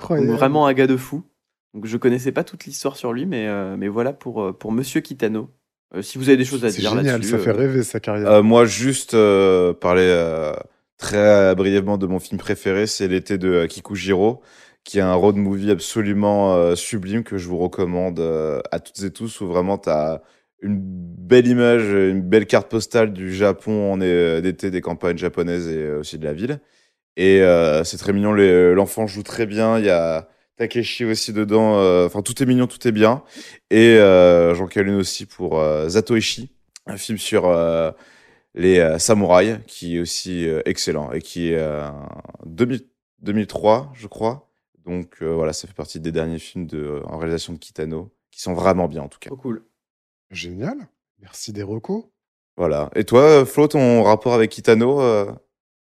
vraiment 0.00 0.66
un 0.66 0.72
gars 0.72 0.88
de 0.88 0.96
fou. 0.96 1.22
Donc 1.74 1.86
je 1.86 1.96
connaissais 1.96 2.32
pas 2.32 2.42
toute 2.42 2.64
l'histoire 2.64 2.96
sur 2.96 3.12
lui, 3.12 3.24
mais, 3.24 3.46
euh, 3.46 3.76
mais 3.78 3.86
voilà 3.86 4.12
pour, 4.12 4.58
pour 4.58 4.72
Monsieur 4.72 5.00
Kitano. 5.00 5.48
Euh, 5.94 6.02
si 6.02 6.18
vous 6.18 6.28
avez 6.28 6.38
des 6.38 6.44
choses 6.44 6.64
à 6.64 6.70
C'est 6.70 6.80
dire 6.80 6.90
génial, 6.90 7.06
là-dessus. 7.06 7.30
ça 7.30 7.38
fait 7.38 7.52
rêver 7.52 7.84
sa 7.84 8.00
carrière. 8.00 8.28
Euh, 8.28 8.42
moi, 8.42 8.64
juste 8.64 9.14
euh, 9.14 9.72
parler 9.74 10.06
euh, 10.06 10.52
très 10.98 11.54
brièvement 11.54 11.98
de 11.98 12.06
mon 12.06 12.18
film 12.18 12.40
préféré, 12.40 12.88
c'est 12.88 13.06
L'été 13.06 13.38
de 13.38 13.48
euh, 13.48 13.66
Kikujiro, 13.68 14.40
qui 14.84 14.98
est 14.98 15.02
un 15.02 15.14
road 15.14 15.36
movie 15.36 15.70
absolument 15.70 16.54
euh, 16.54 16.74
sublime 16.74 17.24
que 17.24 17.38
je 17.38 17.48
vous 17.48 17.58
recommande 17.58 18.20
euh, 18.20 18.60
à 18.72 18.80
toutes 18.80 19.02
et 19.04 19.12
tous, 19.12 19.40
où 19.40 19.46
vraiment 19.48 19.78
tu 19.78 19.90
as 19.90 20.22
une 20.62 20.78
belle 20.80 21.46
image, 21.46 21.84
une 21.84 22.22
belle 22.22 22.46
carte 22.46 22.70
postale 22.70 23.12
du 23.12 23.34
Japon 23.34 23.92
en 23.92 24.00
é- 24.00 24.42
d'été, 24.42 24.70
des 24.70 24.80
campagnes 24.80 25.18
japonaises 25.18 25.68
et 25.68 25.78
euh, 25.78 26.00
aussi 26.00 26.18
de 26.18 26.24
la 26.24 26.32
ville. 26.34 26.60
Et 27.16 27.42
euh, 27.42 27.84
c'est 27.84 27.98
très 27.98 28.12
mignon, 28.12 28.32
l'enfant 28.32 29.06
joue 29.06 29.22
très 29.22 29.46
bien, 29.46 29.78
il 29.78 29.84
y 29.86 29.90
a 29.90 30.28
Takeshi 30.56 31.04
aussi 31.04 31.32
dedans, 31.32 31.78
euh, 31.78 32.06
enfin 32.06 32.22
tout 32.22 32.42
est 32.42 32.46
mignon, 32.46 32.66
tout 32.66 32.86
est 32.88 32.92
bien. 32.92 33.22
Et 33.70 33.96
euh, 33.98 34.54
j'en 34.54 34.66
cale 34.66 34.88
une 34.88 34.96
aussi 34.96 35.26
pour 35.26 35.60
euh, 35.60 35.88
Zatoichi, 35.88 36.50
un 36.86 36.96
film 36.96 37.18
sur 37.18 37.46
euh, 37.48 37.90
les 38.54 38.78
euh, 38.80 38.98
samouraïs, 38.98 39.58
qui 39.66 39.96
est 39.96 40.00
aussi 40.00 40.48
euh, 40.48 40.62
excellent 40.66 41.12
et 41.12 41.20
qui 41.20 41.50
est 41.52 41.58
euh, 41.58 41.88
2000 42.46 42.86
2003, 43.22 43.92
je 43.94 44.06
crois, 44.06 44.49
Donc 44.84 45.16
euh, 45.22 45.34
voilà, 45.34 45.52
ça 45.52 45.68
fait 45.68 45.74
partie 45.74 46.00
des 46.00 46.12
derniers 46.12 46.38
films 46.38 46.66
de, 46.66 47.02
en 47.06 47.18
réalisation 47.18 47.52
de 47.52 47.58
Kitano, 47.58 48.10
qui 48.30 48.40
sont 48.40 48.54
vraiment 48.54 48.88
bien 48.88 49.02
en 49.02 49.08
tout 49.08 49.18
cas. 49.18 49.28
Trop 49.28 49.36
cool. 49.36 49.62
Génial. 50.30 50.76
Merci 51.20 51.52
des 51.52 51.62
recos. 51.62 52.04
Voilà. 52.56 52.90
Et 52.94 53.04
toi, 53.04 53.44
Flo, 53.46 53.68
ton 53.68 54.02
rapport 54.02 54.32
avec 54.34 54.50
Kitano 54.50 55.00
euh, 55.00 55.30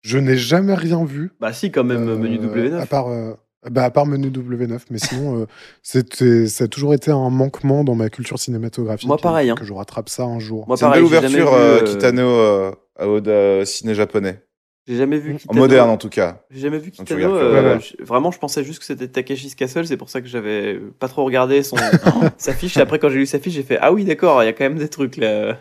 Je 0.02 0.18
n'ai 0.18 0.36
jamais 0.36 0.74
rien 0.74 1.04
vu. 1.04 1.32
Bah 1.40 1.52
si, 1.52 1.70
quand 1.70 1.84
même, 1.84 2.08
euh, 2.08 2.16
menu 2.16 2.38
W9. 2.38 2.78
À 2.80 2.86
part, 2.86 3.08
euh, 3.08 3.34
bah, 3.70 3.84
à 3.84 3.90
part 3.90 4.06
menu 4.06 4.28
W9, 4.30 4.80
mais 4.90 4.98
sinon, 4.98 5.40
euh, 5.40 5.46
c'était- 5.82 6.46
ça 6.46 6.64
a 6.64 6.68
toujours 6.68 6.94
été 6.94 7.10
un 7.10 7.30
manquement 7.30 7.84
dans 7.84 7.94
ma 7.94 8.08
culture 8.10 8.38
cinématographique. 8.38 9.06
Moi, 9.08 9.16
pareil, 9.18 9.50
hein. 9.50 9.54
Que 9.54 9.64
je 9.64 9.72
rattrape 9.72 10.08
ça 10.08 10.24
un 10.24 10.38
jour. 10.38 10.66
Moi, 10.66 10.76
C'est 10.76 10.84
une 10.86 10.90
pareil, 10.90 11.08
belle 11.08 11.22
j'ai 11.22 11.28
jamais 11.28 11.42
ouverture, 11.42 11.56
vu, 11.58 11.62
euh, 11.62 11.82
euh, 11.82 11.94
Kitano, 11.94 12.22
euh, 12.28 12.72
au 13.00 13.60
au 13.62 13.64
ciné 13.64 13.94
japonais. 13.94 14.42
J'ai 14.88 14.96
jamais 14.96 15.18
vu 15.18 15.34
En 15.34 15.36
Kitano. 15.36 15.60
moderne, 15.60 15.90
en 15.90 15.98
tout 15.98 16.08
cas. 16.08 16.42
J'ai 16.50 16.60
jamais 16.60 16.78
vu 16.78 16.90
Kitano. 16.90 17.36
euh, 17.36 17.74
Ouais, 17.76 17.76
ouais. 17.76 18.04
Vraiment, 18.04 18.30
je 18.30 18.38
pensais 18.38 18.64
juste 18.64 18.78
que 18.78 18.84
c'était 18.86 19.06
Takeshi's 19.08 19.54
Castle. 19.54 19.86
C'est 19.86 19.98
pour 19.98 20.08
ça 20.08 20.20
que 20.22 20.26
j'avais 20.26 20.80
pas 20.98 21.08
trop 21.08 21.24
regardé 21.24 21.62
son 21.62 21.76
sa 22.38 22.54
fiche. 22.54 22.76
Et 22.76 22.80
après, 22.80 22.98
quand 22.98 23.10
j'ai 23.10 23.18
lu 23.18 23.26
sa 23.26 23.38
fiche, 23.38 23.52
j'ai 23.54 23.62
fait 23.62 23.78
ah 23.80 23.92
oui, 23.92 24.04
d'accord, 24.04 24.42
il 24.42 24.46
y 24.46 24.48
a 24.48 24.52
quand 24.54 24.64
même 24.64 24.78
des 24.78 24.88
trucs 24.88 25.16
là. 25.18 25.58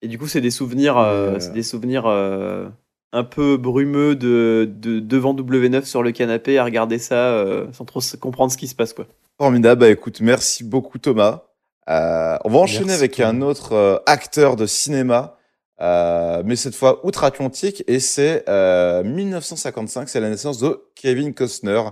Et 0.00 0.08
du 0.08 0.18
coup, 0.18 0.26
c'est 0.28 0.40
des 0.40 0.50
souvenirs, 0.50 0.96
euh, 0.96 1.34
euh, 1.34 1.40
c'est 1.40 1.52
des 1.52 1.62
souvenirs 1.62 2.04
euh, 2.06 2.68
un 3.12 3.24
peu 3.24 3.56
brumeux 3.56 4.14
de, 4.14 4.68
de 4.70 5.00
devant 5.00 5.34
W9 5.34 5.84
sur 5.84 6.02
le 6.02 6.12
canapé 6.12 6.56
à 6.58 6.64
regarder 6.64 6.98
ça 6.98 7.14
euh, 7.32 7.66
sans 7.72 7.84
trop 7.84 8.00
comprendre 8.20 8.52
ce 8.52 8.56
qui 8.56 8.68
se 8.68 8.74
passe 8.74 8.92
quoi. 8.92 9.06
Formidable. 9.38 9.80
Bah 9.80 9.88
écoute, 9.88 10.20
merci 10.20 10.62
beaucoup 10.64 10.98
Thomas. 10.98 11.42
Euh, 11.88 12.36
on 12.44 12.50
va 12.50 12.58
enchaîner 12.58 12.86
Merci, 12.88 12.98
avec 13.02 13.20
un 13.20 13.40
autre 13.40 13.72
euh, 13.72 13.96
acteur 14.06 14.56
de 14.56 14.66
cinéma, 14.66 15.37
euh, 15.80 16.42
mais 16.44 16.56
cette 16.56 16.74
fois 16.74 17.04
outre-Atlantique, 17.06 17.84
et 17.86 18.00
c'est 18.00 18.44
euh, 18.48 19.02
1955, 19.04 20.08
c'est 20.08 20.20
la 20.20 20.30
naissance 20.30 20.58
de 20.58 20.82
Kevin 20.94 21.34
Costner, 21.34 21.82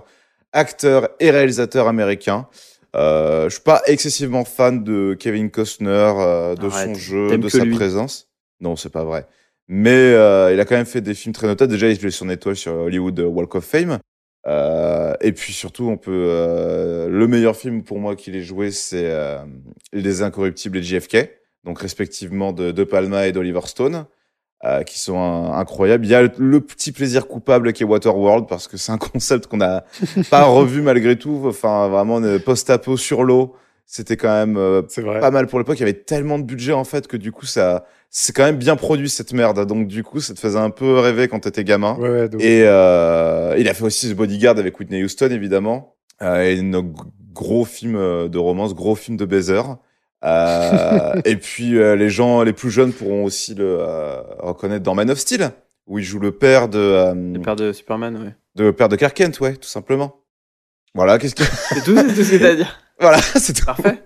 acteur 0.51 1.09
et 1.19 1.31
réalisateur 1.31 1.87
américain. 1.87 2.47
Euh, 2.95 3.45
je 3.45 3.55
suis 3.55 3.63
pas 3.63 3.81
excessivement 3.85 4.43
fan 4.45 4.83
de 4.83 5.15
Kevin 5.19 5.51
Costner, 5.51 5.89
euh, 6.17 6.55
de 6.55 6.67
Arrête, 6.67 6.87
son 6.87 6.93
jeu, 6.95 7.37
de 7.37 7.49
sa 7.49 7.63
lui? 7.63 7.75
présence. 7.75 8.29
Non, 8.59 8.75
c'est 8.75 8.89
pas 8.89 9.03
vrai. 9.03 9.27
Mais 9.67 9.91
euh, 9.91 10.53
il 10.53 10.59
a 10.59 10.65
quand 10.65 10.75
même 10.75 10.85
fait 10.85 11.01
des 11.01 11.13
films 11.13 11.33
très 11.33 11.47
notables. 11.47 11.71
Déjà, 11.71 11.89
il 11.89 12.05
est 12.05 12.09
sur 12.11 12.25
une 12.25 12.31
étoile 12.31 12.55
sur 12.55 12.73
Hollywood 12.73 13.19
Walk 13.19 13.55
of 13.55 13.65
Fame. 13.65 13.99
Euh, 14.47 15.13
et 15.21 15.33
puis 15.33 15.51
surtout, 15.51 15.89
on 15.89 15.97
peut 15.97 16.27
euh, 16.29 17.09
le 17.09 17.27
meilleur 17.27 17.55
film 17.55 17.83
pour 17.83 17.99
moi 17.99 18.15
qu'il 18.15 18.35
ait 18.35 18.43
joué, 18.43 18.71
c'est 18.71 19.11
euh, 19.11 19.39
Les 19.91 20.21
Incorruptibles 20.21 20.77
et 20.77 20.83
JFK, 20.83 21.29
donc 21.67 21.79
respectivement 21.79 22.51
de 22.53 22.71
De 22.71 22.83
Palma 22.83 23.27
et 23.27 23.31
d'Oliver 23.31 23.59
Stone, 23.65 24.05
euh, 24.63 24.81
qui 24.83 24.97
sont 24.97 25.19
un- 25.19 25.51
incroyables. 25.59 26.05
Il 26.05 26.09
y 26.09 26.15
a 26.15 26.23
le, 26.23 26.31
le 26.39 26.61
petit 26.61 26.91
plaisir 26.91 27.27
coupable 27.27 27.73
qui 27.73 27.83
est 27.83 27.85
Waterworld 27.85 28.47
parce 28.47 28.67
que 28.67 28.77
c'est 28.77 28.91
un 28.91 28.97
concept 29.13 29.45
qu'on 29.47 29.57
n'a 29.57 29.83
pas 30.31 30.45
revu 30.45 30.81
malgré 30.81 31.15
tout. 31.17 31.43
Enfin, 31.45 31.87
vraiment 31.89 32.19
post-apo 32.43 32.97
sur 32.97 33.23
l'eau, 33.23 33.53
c'était 33.85 34.17
quand 34.17 34.29
même 34.33 34.57
euh, 34.57 34.81
pas 35.21 35.29
mal 35.31 35.45
pour 35.47 35.59
l'époque. 35.59 35.77
Il 35.77 35.81
y 35.81 35.83
avait 35.83 35.93
tellement 35.93 36.39
de 36.39 36.43
budget 36.43 36.73
en 36.73 36.85
fait 36.85 37.05
que 37.07 37.17
du 37.17 37.31
coup 37.31 37.45
ça, 37.45 37.85
c'est 38.09 38.33
quand 38.35 38.45
même 38.45 38.57
bien 38.57 38.75
produit 38.77 39.09
cette 39.09 39.33
merde. 39.33 39.65
Donc 39.67 39.87
du 39.87 40.03
coup, 40.03 40.21
ça 40.21 40.33
te 40.33 40.39
faisait 40.39 40.57
un 40.57 40.69
peu 40.71 40.97
rêver 40.99 41.27
quand 41.27 41.41
t'étais 41.41 41.63
gamin. 41.65 41.95
Ouais. 41.99 42.29
Et 42.39 42.63
euh, 42.65 43.55
il 43.59 43.67
a 43.69 43.73
fait 43.73 43.83
aussi 43.83 44.09
The 44.11 44.15
Bodyguard 44.15 44.57
avec 44.57 44.79
Whitney 44.79 45.03
Houston, 45.03 45.29
évidemment. 45.31 45.95
Euh, 46.21 46.41
et 46.49 46.61
nos 46.61 46.83
gros 47.33 47.65
film 47.65 47.95
euh, 47.95 48.27
de 48.29 48.37
romance, 48.39 48.73
gros 48.73 48.95
film 48.95 49.17
de 49.17 49.25
baiser. 49.25 49.61
Euh, 50.23 51.21
et 51.25 51.35
puis 51.35 51.77
euh, 51.77 51.95
les 51.95 52.09
gens 52.09 52.41
les 52.41 52.53
plus 52.53 52.71
jeunes 52.71 52.91
pourront 52.91 53.23
aussi 53.23 53.53
le 53.53 53.77
euh, 53.79 54.19
reconnaître 54.39 54.83
dans 54.83 54.95
Man 54.95 55.11
of 55.11 55.19
Steel, 55.19 55.51
où 55.85 55.99
il 55.99 56.05
joue 56.05 56.19
le 56.19 56.31
père 56.31 56.69
de, 56.69 57.13
Le 57.13 57.39
père 57.39 57.55
de 57.55 57.71
Superman, 57.71 58.17
ouais. 58.17 58.35
de 58.55 58.71
père 58.71 58.89
de 58.89 58.95
Clark 58.95 59.15
Kent, 59.15 59.39
ouais, 59.39 59.55
tout 59.55 59.69
simplement. 59.69 60.23
Voilà, 60.95 61.19
qu'est-ce 61.19 61.35
que 61.35 61.43
C'est 61.43 61.83
tout, 61.83 61.95
c'est 61.95 62.15
tout 62.15 62.23
ce 62.23 62.31
que 62.31 62.37
t'as 62.37 62.51
à 62.51 62.55
dire. 62.55 62.79
voilà, 62.99 63.19
c'est 63.19 63.53
tout. 63.53 63.65
Parfait. 63.65 64.03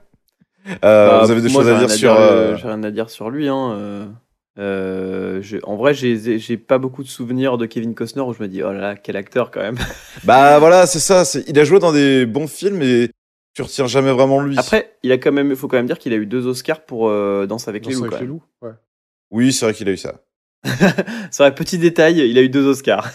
Euh, 0.84 1.08
Bah, 1.10 1.24
vous 1.24 1.32
avez 1.32 1.42
des 1.42 1.50
moi, 1.50 1.64
choses 1.64 1.72
à 1.72 1.80
dire 1.80 1.90
sur 1.90 2.14
euh, 2.14 2.56
J'ai 2.58 2.68
rien 2.68 2.84
à 2.84 2.92
dire 2.92 3.10
sur 3.10 3.30
lui. 3.30 3.48
Hein. 3.48 4.14
euh, 4.60 5.42
en 5.64 5.76
vrai, 5.78 5.94
j'ai 5.94 6.58
pas 6.58 6.78
beaucoup 6.78 7.04
de 7.04 7.08
souvenirs 7.08 7.58
de 7.58 7.66
Kevin 7.66 7.96
Costner 7.96 8.22
où 8.22 8.34
je 8.34 8.44
me 8.44 8.48
dis 8.48 8.62
oh 8.62 8.72
là 8.72 8.80
là, 8.80 8.96
quel 8.96 9.16
acteur 9.16 9.52
quand 9.52 9.62
même. 9.62 9.78
Bah 10.24 10.60
voilà, 10.60 10.86
c'est 10.86 11.00
ça. 11.00 11.24
Il 11.48 11.58
a 11.58 11.64
joué 11.64 11.80
dans 11.80 11.94
des 11.94 12.26
bons 12.26 12.48
films 12.48 12.82
et 12.82 13.10
tu 13.54 13.62
retiens 13.62 13.88
jamais 13.88 14.12
vraiment 14.12 14.42
lui. 14.42 14.58
Après, 14.58 14.98
il 15.04 15.12
a 15.12 15.18
quand 15.18 15.32
même, 15.32 15.56
faut 15.56 15.68
quand 15.68 15.78
même 15.78 15.88
dire 15.88 16.00
qu'il 16.00 16.14
a 16.14 16.18
eu 16.18 16.26
deux 16.26 16.48
Oscars 16.48 16.82
pour 16.86 17.10
euh, 17.10 17.46
Danse 17.48 17.68
avec 17.68 17.86
les 17.86 17.94
Danse 17.94 18.02
loups. 18.02 18.08
avec 18.08 18.22
les 18.22 18.28
loups. 18.28 18.44
Ouais. 18.62 18.72
Oui, 19.32 19.54
c'est 19.54 19.66
vrai 19.66 19.74
qu'il 19.74 19.88
a 19.90 19.92
eu 19.92 19.98
ça. 19.98 20.22
C'est 21.32 21.44
vrai, 21.44 21.56
petit 21.56 21.78
détail, 21.78 22.20
il 22.20 22.38
a 22.38 22.42
eu 22.42 22.50
deux 22.50 22.66
Oscars. 22.68 23.10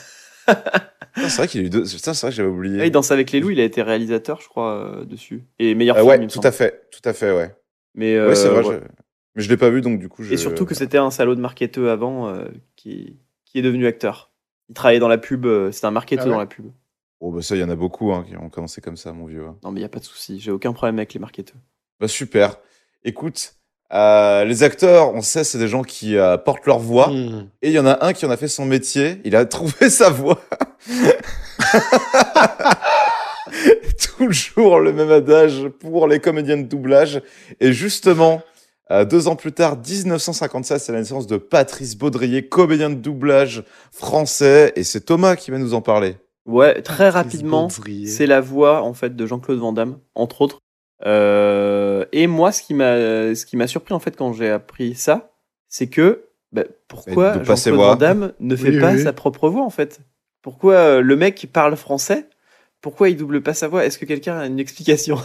Ah, 0.49 1.29
c'est 1.31 1.37
vrai 1.39 1.49
qu'il 1.49 1.61
a 1.63 1.65
eu 1.65 1.71
deux. 1.71 1.85
Putain, 1.85 2.13
c'est 2.15 2.27
vrai 2.27 2.31
que 2.31 2.37
j'avais 2.37 2.49
oublié. 2.49 2.81
Ah, 2.81 2.87
il 2.87 2.91
Danse 2.91 3.11
avec 3.11 3.31
les 3.33 3.41
loups, 3.41 3.51
il 3.51 3.61
a 3.61 3.65
été 3.65 3.83
réalisateur, 3.83 4.41
je 4.41 4.49
crois, 4.49 4.75
euh, 4.75 5.05
dessus. 5.05 5.45
Et 5.59 5.75
meilleur 5.75 5.97
Euh, 5.97 6.01
film, 6.01 6.11
ouais, 6.11 6.19
il 6.23 6.27
tout 6.29 6.35
semble. 6.35 6.47
à 6.49 6.53
fait, 6.53 6.89
tout 6.91 7.09
à 7.09 7.13
fait, 7.13 7.33
ouais. 7.33 7.55
Mais 7.95 8.21
ouais, 8.21 8.35
c'est 8.35 8.49
euh, 8.49 8.51
vrai. 8.51 8.65
ouais. 8.65 8.75
je- 8.83 8.89
Mais 9.37 9.43
je 9.43 9.49
l'ai 9.49 9.57
pas 9.57 9.71
vu, 9.71 9.81
donc 9.81 9.99
du 9.99 10.09
coup, 10.09 10.23
je. 10.23 10.35
Et 10.35 10.37
surtout 10.37 10.67
que 10.67 10.75
c'était 10.75 10.99
un 10.99 11.11
salaud 11.11 11.35
de 11.35 11.41
marketeur 11.41 11.91
avant 11.91 12.29
euh, 12.29 12.45
qui, 12.77 13.17
qui 13.45 13.59
est 13.59 13.63
devenu 13.63 13.87
acteur. 13.87 14.31
Il 14.69 14.75
travaillait 14.75 15.01
dans 15.01 15.09
la 15.09 15.19
pub, 15.19 15.47
euh, 15.47 15.71
c'était 15.73 15.87
un 15.87 15.91
marketeur 15.91 16.25
Ah 16.25 16.29
ouais 16.29 16.35
dans 16.35 16.41
la 16.41 16.47
pub. 16.47 16.67
Oh 17.21 17.33
bah 17.33 17.41
ça, 17.43 17.57
il 17.57 17.61
y 17.61 17.65
en 17.65 17.71
a 17.71 17.77
beaucoup 17.77 18.13
hein, 18.13 18.25
qui 18.29 18.37
ont 18.37 18.51
commencé 18.51 18.81
comme 18.81 18.97
ça, 18.97 19.13
mon 19.13 19.27
vieux. 19.27 19.47
hein. 19.47 19.57
Non, 19.65 19.71
mais 19.73 19.81
il 19.81 19.83
n'y 19.83 19.87
a 19.87 19.91
pas 19.91 20.01
de 20.01 20.05
souci, 20.05 20.39
j'ai 20.39 20.51
aucun 20.51 20.73
problème 20.73 20.99
avec 20.99 21.15
les 21.15 21.21
marketeurs. 21.21 21.57
Bah 21.99 22.09
super. 22.09 22.57
Écoute, 23.05 23.55
euh, 23.93 24.45
les 24.45 24.63
acteurs, 24.63 25.15
on 25.15 25.23
sait, 25.23 25.45
c'est 25.45 25.59
des 25.59 25.69
gens 25.69 25.83
qui 25.83 26.17
euh, 26.17 26.37
portent 26.37 26.67
leur 26.67 26.79
voix. 26.79 27.09
Mmh. 27.09 27.49
Et 27.63 27.69
il 27.69 27.73
y 27.73 27.79
en 27.79 27.87
a 27.87 28.05
un 28.05 28.13
qui 28.13 28.27
en 28.27 28.31
a 28.31 28.37
fait 28.37 28.49
son 28.49 28.67
métier. 28.67 29.21
Il 29.25 29.35
a 29.37 29.45
trouvé 29.47 29.89
sa 29.91 30.11
voix. 30.11 30.41
Toujours 34.19 34.81
le 34.81 34.93
même 34.93 35.11
adage 35.11 35.69
pour 35.81 36.09
les 36.09 36.21
comédiens 36.21 36.57
de 36.57 36.63
doublage. 36.65 37.23
Et 37.61 37.73
justement, 37.73 38.43
euh, 38.91 39.05
deux 39.05 39.29
ans 39.29 39.37
plus 39.37 39.53
tard, 39.53 39.77
1957, 39.77 40.81
c'est 40.81 40.93
la 40.93 40.99
naissance 40.99 41.27
de 41.27 41.37
Patrice 41.37 41.97
Baudrier, 41.97 42.49
comédien 42.49 42.91
de 42.91 42.95
doublage 42.97 43.65
français. 43.93 44.73
Et 44.77 44.85
c'est 44.85 45.01
Thomas 45.03 45.37
qui 45.37 45.51
va 45.51 45.59
nous 45.59 45.75
en 45.75 45.81
parler. 45.81 46.17
Ouais, 46.47 46.81
très 46.83 47.11
Patrice 47.11 47.15
rapidement, 47.15 47.69
c'est 48.07 48.27
la 48.27 48.41
voix 48.41 48.83
en 48.83 48.95
fait 48.95 49.15
de 49.17 49.27
Jean-Claude 49.27 49.59
Van 49.59 49.73
Damme, 49.73 49.99
entre 50.15 50.43
autres. 50.43 50.59
Euh, 51.05 52.05
et 52.13 52.27
moi, 52.27 52.53
ce 52.53 52.63
qui 52.63 52.73
m'a, 52.75 53.35
ce 53.35 53.45
qui 53.45 53.57
m'a 53.57 53.67
surpris 53.67 53.95
en 53.95 53.99
fait 53.99 54.17
quand 54.17 54.33
j'ai 54.33 54.49
appris 54.51 54.95
ça, 54.95 55.33
c'est 55.69 55.89
que 55.89 56.25
bah, 56.53 56.63
pourquoi 56.89 57.43
Jean-Claude. 57.43 57.75
Van 57.75 57.97
Damme 57.97 58.33
ne 58.41 58.57
fait 58.57 58.71
Oui, 58.71 58.81
pas 58.81 58.93
oui. 58.95 59.03
sa 59.03 59.13
propre 59.13 59.49
voix 59.49 59.63
en 59.65 59.71
fait? 59.71 60.01
Pourquoi 60.43 60.75
euh, 60.75 61.01
le 61.01 61.17
mec 61.17 61.49
parle 61.53 61.77
français? 61.77 62.29
Pourquoi 62.81 63.09
il 63.09 63.17
double 63.17 63.43
pas 63.43 63.53
sa 63.55 63.67
voix? 63.69 63.85
Est-ce 63.85 63.99
que 63.99 64.05
quelqu'un 64.05 64.39
a 64.39 64.47
une 64.47 64.61
explication? 64.61 65.19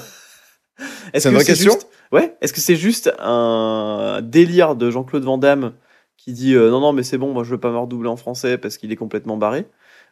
Est-ce 1.13 1.29
C'est 1.29 1.35
que 1.37 1.43
question? 1.45 1.73
juste- 1.73 1.87
Ouais. 2.11 2.35
Est-ce 2.41 2.51
que 2.51 2.59
c'est 2.59 2.75
juste 2.75 3.13
un 3.19 4.19
délire 4.23 4.75
de 4.75 4.89
Jean-Claude 4.91 5.23
Van 5.23 5.37
Damme 5.37 5.73
qui 6.17 6.33
dit 6.33 6.55
euh, 6.55 6.69
non 6.69 6.81
non 6.81 6.91
mais 6.93 7.03
c'est 7.03 7.17
bon 7.17 7.31
moi 7.33 7.43
je 7.43 7.51
veux 7.51 7.59
pas 7.59 7.71
me 7.71 7.77
redoubler 7.77 8.09
en 8.09 8.17
français 8.17 8.57
parce 8.57 8.77
qu'il 8.77 8.91
est 8.91 8.95
complètement 8.97 9.37
barré? 9.37 9.65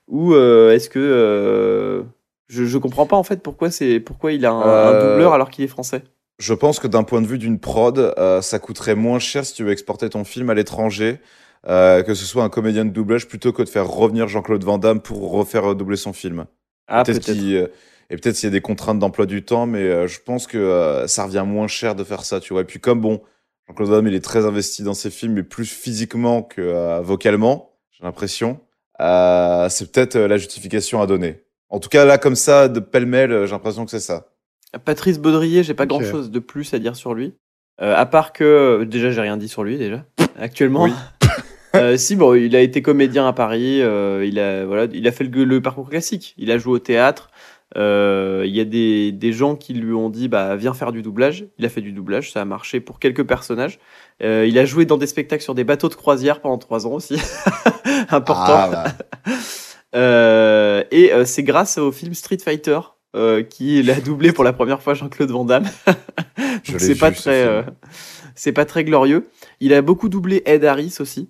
Ou 0.10 0.34
euh, 0.34 0.74
est-ce 0.74 0.90
que 0.90 1.00
euh, 1.00 2.04
je, 2.48 2.66
je 2.66 2.78
comprends 2.78 3.06
pas 3.06 3.16
en 3.16 3.24
fait 3.24 3.42
pourquoi 3.42 3.72
c'est 3.72 4.00
pourquoi 4.02 4.32
il 4.34 4.46
a 4.46 4.52
un, 4.52 4.62
un 4.62 4.94
Euh, 4.94 5.12
doubleur 5.12 5.34
alors 5.34 5.50
qu'il 5.50 5.64
est 5.64 5.68
français. 5.70 6.04
Je 6.40 6.54
pense 6.54 6.80
que 6.80 6.88
d'un 6.88 7.04
point 7.04 7.22
de 7.22 7.28
vue 7.28 7.38
d'une 7.38 7.60
prod, 7.60 7.98
euh, 8.18 8.42
ça 8.42 8.60
coûterait 8.60 8.96
moins 8.96 9.20
cher 9.20 9.46
si 9.46 9.54
tu 9.54 9.64
veux 9.64 9.72
exporter 9.72 10.10
ton 10.10 10.24
film 10.24 10.50
à 10.50 10.54
l'étranger, 10.54 11.20
euh, 11.68 12.02
que 12.02 12.14
ce 12.14 12.26
soit 12.26 12.44
un 12.44 12.50
comédien 12.50 12.86
de 12.86 12.92
doublage, 12.92 13.28
plutôt 13.28 13.52
que 13.52 13.62
de 13.62 13.70
faire 13.70 13.88
revenir 13.88 14.28
Jean-Claude 14.28 14.64
Van 14.64 14.78
Damme 14.78 15.02
pour 15.02 15.32
refaire 15.32 15.76
doubler 15.76 15.98
son 15.98 16.14
film. 16.14 16.46
Ah 16.88 17.04
peut-être 17.04 17.24
peut-être. 17.26 17.38
qu'il, 17.38 17.56
euh, 17.56 17.68
et 18.10 18.16
peut-être 18.16 18.36
s'il 18.38 18.48
y 18.48 18.52
a 18.52 18.54
des 18.54 18.62
contraintes 18.62 19.00
d'emploi 19.00 19.26
du 19.26 19.44
temps, 19.44 19.66
mais 19.68 20.08
je 20.08 20.20
pense 20.22 20.48
que 20.48 21.04
ça 21.08 21.26
revient 21.26 21.44
moins 21.46 21.68
cher 21.68 21.94
de 21.94 22.04
faire 22.04 22.24
ça, 22.24 22.40
tu 22.40 22.54
vois. 22.54 22.64
Et 22.64 22.66
puis 22.66 22.80
comme 22.80 23.02
bon, 23.02 23.22
Jean-Claude 23.68 23.90
Van 23.90 23.96
Damme, 23.98 24.08
il 24.08 24.16
est 24.16 24.24
très 24.24 24.46
investi 24.46 24.82
dans 24.82 24.96
ses 24.96 25.12
films, 25.12 25.34
mais 25.34 25.44
plus 25.44 25.70
physiquement 25.72 26.42
que 26.42 27.00
vocalement, 27.02 27.74
j'ai 27.92 28.04
l'impression. 28.06 28.60
Euh, 29.02 29.68
c'est 29.70 29.92
peut-être 29.92 30.16
euh, 30.16 30.28
la 30.28 30.38
justification 30.38 31.02
à 31.02 31.08
donner. 31.08 31.42
En 31.70 31.80
tout 31.80 31.90
cas, 31.90 32.06
là, 32.06 32.18
comme 32.18 32.36
ça, 32.36 32.68
de 32.68 32.80
pêle-mêle, 32.80 33.32
euh, 33.32 33.46
j'ai 33.46 33.52
l'impression 33.52 33.86
que 33.86 33.92
c'est 33.92 34.00
ça. 34.00 34.28
Patrice 34.86 35.20
Baudrier, 35.20 35.64
j'ai 35.64 35.74
pas 35.74 35.84
Ok. 35.84 35.90
grand 35.90 36.04
chose 36.04 36.32
de 36.32 36.40
plus 36.40 36.74
à 36.74 36.80
dire 36.80 36.96
sur 36.96 37.14
lui. 37.14 37.34
Euh, 37.82 37.96
à 37.96 38.06
part 38.06 38.34
que 38.34 38.84
déjà 38.84 39.10
j'ai 39.10 39.22
rien 39.22 39.38
dit 39.38 39.48
sur 39.48 39.64
lui 39.64 39.78
déjà 39.78 40.04
actuellement. 40.40 40.84
Oui. 40.84 40.92
Euh, 41.76 41.98
si 41.98 42.16
bon, 42.16 42.34
il 42.34 42.56
a 42.56 42.62
été 42.62 42.82
comédien 42.82 43.28
à 43.28 43.32
Paris. 43.32 43.80
euh, 43.84 44.26
il 44.26 44.40
a 44.40 44.66
voilà, 44.66 44.88
il 44.92 45.08
a 45.08 45.12
fait 45.12 45.24
le, 45.24 45.44
le 45.44 45.62
parcours 45.62 45.88
classique. 45.88 46.34
Il 46.40 46.50
a 46.50 46.58
joué 46.58 46.74
au 46.74 46.80
théâtre. 46.80 47.30
Euh, 47.78 48.44
Il 48.46 48.56
y 48.56 48.60
a 48.60 48.66
des, 48.66 49.12
des 49.12 49.32
gens 49.32 49.56
qui 49.56 49.74
lui 49.74 49.94
ont 49.94 50.10
dit 50.10 50.28
bah 50.28 50.56
viens 50.56 50.74
faire 50.74 50.92
du 50.92 51.02
doublage. 51.02 51.46
Il 51.58 51.66
a 51.66 51.70
fait 51.70 51.82
du 51.82 51.92
doublage, 51.92 52.32
ça 52.32 52.42
a 52.42 52.46
marché 52.46 52.80
pour 52.80 53.00
quelques 53.00 53.26
personnages. 53.26 53.80
Euh, 54.24 54.46
il 54.48 54.58
a 54.58 54.66
joué 54.66 54.86
dans 54.86 54.98
des 54.98 55.08
spectacles 55.08 55.44
sur 55.44 55.56
des 55.56 55.64
bateaux 55.64 55.90
de 55.90 55.96
croisière 55.96 56.42
pendant 56.42 56.58
trois 56.58 56.88
ans 56.88 56.92
aussi, 56.94 57.22
important. 58.10 58.44
Ah, 58.48 58.70
bah. 59.26 59.34
Euh, 59.96 60.84
et 60.92 61.12
c'est 61.26 61.42
grâce 61.42 61.80
au 61.80 61.92
film 61.92 62.14
Street 62.14 62.38
Fighter 62.38 62.80
euh, 63.16 63.42
qu'il 63.42 63.90
a 63.90 64.00
doublé 64.00 64.32
pour 64.32 64.44
la 64.44 64.54
première 64.54 64.84
fois 64.84 64.94
Jean-Claude 64.94 65.32
Van 65.32 65.44
Damme. 65.44 65.66
C'est 66.78 66.94
pas 66.94 67.12
très, 67.12 67.44
euh, 67.44 67.64
c'est 68.36 68.52
pas 68.52 68.66
très 68.66 68.84
glorieux. 68.84 69.28
Il 69.60 69.74
a 69.74 69.82
beaucoup 69.82 70.10
doublé 70.10 70.44
Ed 70.46 70.64
Harris 70.64 70.98
aussi. 71.00 71.30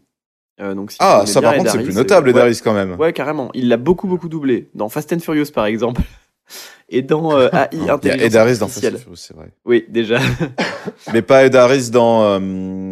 Euh, 0.60 0.74
donc 0.76 0.92
si 0.92 0.98
tu 0.98 1.04
Ah, 1.04 1.24
ça 1.26 1.42
par 1.42 1.56
contre, 1.56 1.72
c'est 1.72 1.84
plus 1.84 1.96
notable, 1.96 2.30
Ed 2.32 2.38
Harris, 2.38 2.60
quand 2.62 2.74
même. 2.74 2.96
Ouais, 3.00 3.14
carrément. 3.14 3.50
Il 3.54 3.70
l'a 3.70 3.78
beaucoup 3.78 4.08
beaucoup 4.08 4.28
doublé 4.28 4.70
dans 4.76 4.90
Fast 4.90 5.14
and 5.14 5.20
Furious 5.20 5.52
par 5.54 5.66
exemple. 5.66 6.02
Et 6.90 7.02
dans 7.02 7.38
euh, 7.38 7.50
AI, 7.54 7.68
Il 7.74 7.86
y 7.86 7.90
a 7.90 7.94
intelligence 7.94 8.22
Ed 8.26 8.36
Harris 8.36 8.58
dans 8.58 8.68
Fast 8.68 8.84
artificielle. 8.86 9.16
c'est 9.16 9.36
vrai. 9.36 9.52
Oui, 9.66 9.86
déjà. 9.90 10.18
Mais 11.14 11.22
pas 11.22 11.46
Ed 11.46 11.56
Harris 11.56 11.90
dans 11.92 12.24
euh, 12.24 12.40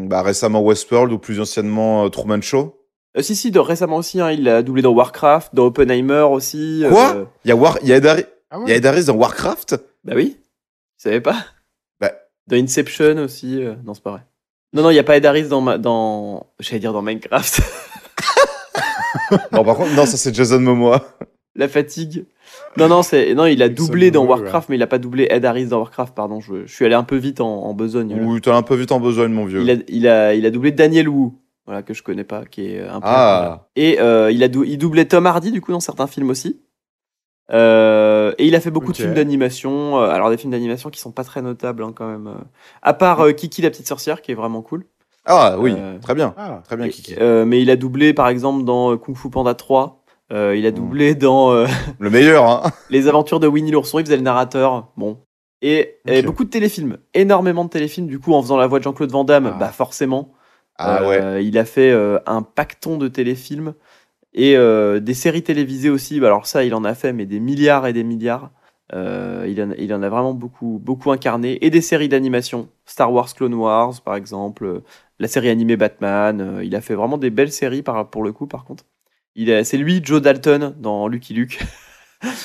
bah, 0.07 0.21
récemment 0.21 0.61
Westworld 0.61 1.11
ou 1.11 1.17
plus 1.17 1.39
anciennement 1.41 2.05
euh, 2.05 2.09
Truman 2.09 2.41
Show? 2.41 2.79
Euh, 3.17 3.21
si, 3.23 3.35
si, 3.35 3.49
dans- 3.51 3.63
récemment 3.63 3.97
aussi, 3.97 4.21
hein, 4.21 4.31
il 4.31 4.47
a 4.47 4.61
doublé 4.61 4.81
dans 4.83 4.91
Warcraft, 4.91 5.55
dans 5.55 5.65
Oppenheimer 5.65 6.25
aussi. 6.29 6.83
Quoi? 6.89 7.15
euh, 7.15 7.25
Il 7.45 7.49
y 7.49 7.51
a, 7.51 7.55
War... 7.55 7.77
y 7.83 7.91
a 7.91 7.95
Ed 7.97 8.05
Harris... 8.05 8.25
Ah 8.51 8.59
y 8.67 8.71
a 8.71 8.75
Ed 8.75 8.85
Harris 8.85 9.05
dans 9.05 9.15
Warcraft? 9.15 9.75
Bah 10.05 10.13
oui, 10.15 10.37
tu 10.37 10.43
savais 11.03 11.19
pas? 11.19 11.35
Bah. 11.99 12.11
Dans 12.47 12.55
Inception 12.55 13.17
aussi, 13.17 13.61
euh, 13.63 13.73
non, 13.83 13.93
c'est 13.93 14.03
pas 14.03 14.11
vrai. 14.11 14.21
Non, 14.73 14.83
non, 14.83 14.89
il 14.91 14.93
n'y 14.93 14.99
a 14.99 15.03
pas 15.03 15.17
Ed 15.17 15.25
Harris 15.25 15.47
dans, 15.47 15.61
ma... 15.61 15.77
dans... 15.77 16.47
J'allais 16.59 16.79
dire 16.79 16.93
dans 16.93 17.01
Minecraft. 17.01 17.59
Non, 19.51 19.63
par 19.63 19.75
contre, 19.75 19.93
non, 19.93 20.05
ça 20.05 20.15
c'est 20.15 20.33
Jason 20.33 20.59
Momoa. 20.59 21.03
La 21.55 21.67
fatigue. 21.67 22.25
Non, 22.77 22.87
non, 22.87 23.01
c'est... 23.03 23.33
non 23.35 23.45
il 23.45 23.61
a 23.63 23.69
doublé 23.69 24.11
dans 24.11 24.23
Warcraft, 24.25 24.69
mais 24.69 24.75
il 24.75 24.83
a 24.83 24.87
pas 24.87 24.97
doublé 24.99 25.27
Ed 25.29 25.45
Harris 25.45 25.65
dans 25.67 25.79
Warcraft, 25.79 26.13
pardon. 26.15 26.39
Je, 26.39 26.65
je 26.65 26.73
suis 26.73 26.85
allé 26.85 26.95
un 26.95 27.03
peu 27.03 27.15
vite 27.17 27.41
en, 27.41 27.63
en 27.65 27.73
besogne. 27.73 28.15
là. 28.15 28.23
Ou 28.23 28.39
t'as 28.39 28.55
un 28.55 28.61
peu 28.63 28.75
vu 28.75 28.85
en 28.89 28.99
besogne, 28.99 29.31
mon 29.33 29.45
vieux. 29.45 29.61
Il 29.61 29.71
a, 29.71 29.75
il, 29.87 30.07
a, 30.07 30.33
il 30.33 30.45
a 30.45 30.51
doublé 30.51 30.71
Daniel 30.71 31.09
Wu, 31.09 31.31
voilà, 31.65 31.81
que 31.83 31.93
je 31.93 32.03
connais 32.03 32.23
pas, 32.23 32.45
qui 32.45 32.67
est 32.75 32.81
un 32.81 32.99
peu. 33.01 33.07
Ah, 33.07 33.67
Et 33.75 33.99
euh, 33.99 34.31
il, 34.31 34.43
a 34.43 34.47
dou- 34.47 34.63
il 34.63 34.77
doublait 34.77 35.05
Tom 35.05 35.25
Hardy, 35.25 35.51
du 35.51 35.61
coup, 35.61 35.71
dans 35.71 35.79
certains 35.79 36.07
films 36.07 36.29
aussi. 36.29 36.59
Euh, 37.53 38.33
et 38.37 38.45
il 38.45 38.55
a 38.55 38.59
fait 38.59 38.71
beaucoup 38.71 38.91
de 38.91 38.97
films 38.97 39.13
d'animation. 39.15 39.97
euh, 39.99 40.09
alors, 40.09 40.29
des 40.29 40.37
films 40.37 40.51
d'animation 40.51 40.89
qui 40.89 40.99
sont 40.99 41.11
pas 41.11 41.23
très 41.23 41.41
notables, 41.41 41.83
hein, 41.83 41.93
quand 41.95 42.07
même. 42.07 42.27
euh. 42.27 42.43
À 42.81 42.93
part 42.93 43.21
euh, 43.21 43.31
Kiki 43.31 43.61
la 43.61 43.69
petite 43.69 43.87
sorcière, 43.87 44.21
qui 44.21 44.31
est 44.31 44.35
vraiment 44.35 44.61
cool. 44.61 44.85
ah 45.25 45.55
oui, 45.59 45.73
Euh, 45.77 45.97
très 45.99 46.13
bien. 46.13 46.33
Ah, 46.37 46.61
Très 46.65 46.75
bien, 46.75 46.85
Et- 46.87 46.89
Kiki. 46.89 47.15
euh, 47.19 47.45
mais 47.45 47.61
il 47.61 47.69
a 47.69 47.75
doublé, 47.77 48.13
par 48.13 48.27
exemple, 48.27 48.63
dans 48.65 48.91
euh, 48.91 48.97
Kung 48.97 49.15
Fu 49.15 49.29
Panda 49.29 49.53
3. 49.53 50.03
Euh, 50.31 50.55
il 50.57 50.65
a 50.65 50.71
Mm. 50.71 50.75
doublé 50.75 51.15
dans 51.15 51.51
euh, 51.53 51.65
Le 51.99 52.09
meilleur, 52.09 52.45
hein. 52.49 52.71
Les 52.89 53.07
aventures 53.07 53.39
de 53.39 53.47
Winnie 53.47 53.71
l'ourson. 53.71 53.99
Il 53.99 54.05
faisait 54.05 54.17
le 54.17 54.23
narrateur. 54.23 54.89
Bon. 54.97 55.19
Et, 55.61 55.95
beaucoup 56.25 56.43
de 56.43 56.49
téléfilms. 56.49 56.97
Énormément 57.13 57.65
de 57.65 57.69
téléfilms. 57.69 58.07
Du 58.07 58.19
coup, 58.19 58.33
en 58.33 58.41
faisant 58.41 58.57
la 58.57 58.67
voix 58.67 58.79
de 58.79 58.83
Jean-Claude 58.83 59.11
Van 59.11 59.23
Damme, 59.23 59.51
Ah. 59.55 59.57
bah 59.59 59.69
forcément. 59.69 60.33
Ah 60.77 61.07
ouais. 61.07 61.19
Euh, 61.21 61.41
Il 61.41 61.57
a 61.57 61.65
fait 61.65 61.91
un 62.27 62.41
pacton 62.43 62.97
de 62.97 63.07
téléfilms 63.07 63.73
et 64.33 64.55
des 65.01 65.13
séries 65.15 65.41
télévisées 65.43 65.89
aussi. 65.89 66.19
Bah, 66.19 66.27
alors 66.27 66.45
ça, 66.45 66.63
il 66.63 66.75
en 66.75 66.83
a 66.83 66.93
fait, 66.93 67.11
mais 67.13 67.25
des 67.25 67.39
milliards 67.39 67.87
et 67.87 67.93
des 67.93 68.03
milliards. 68.03 68.51
Il, 68.93 68.97
en, 69.61 69.71
il 69.77 69.93
en 69.93 70.03
a 70.03 70.09
vraiment 70.09 70.33
beaucoup, 70.35 70.79
beaucoup 70.83 71.11
incarné. 71.11 71.57
Et 71.65 71.71
des 71.71 71.81
séries 71.81 72.09
d'animation. 72.09 72.69
Star 72.85 73.11
Wars 73.11 73.33
Clone 73.33 73.55
Wars, 73.55 73.99
par 74.05 74.15
exemple. 74.15 74.81
la 75.19 75.27
série 75.27 75.49
animée 75.49 75.77
Batman. 75.77 76.59
il 76.63 76.75
a 76.75 76.81
fait 76.81 76.93
vraiment 76.93 77.17
des 77.17 77.31
belles 77.31 77.51
séries 77.51 77.81
par, 77.81 78.07
pour 78.11 78.23
le 78.23 78.31
coup, 78.31 78.45
par 78.45 78.63
contre. 78.65 78.83
Il 79.37 79.65
C'est 79.65 79.77
lui, 79.77 80.01
Joe 80.03 80.21
Dalton, 80.21 80.75
dans 80.79 81.07
Lucky 81.07 81.33
Luke. 81.33 81.59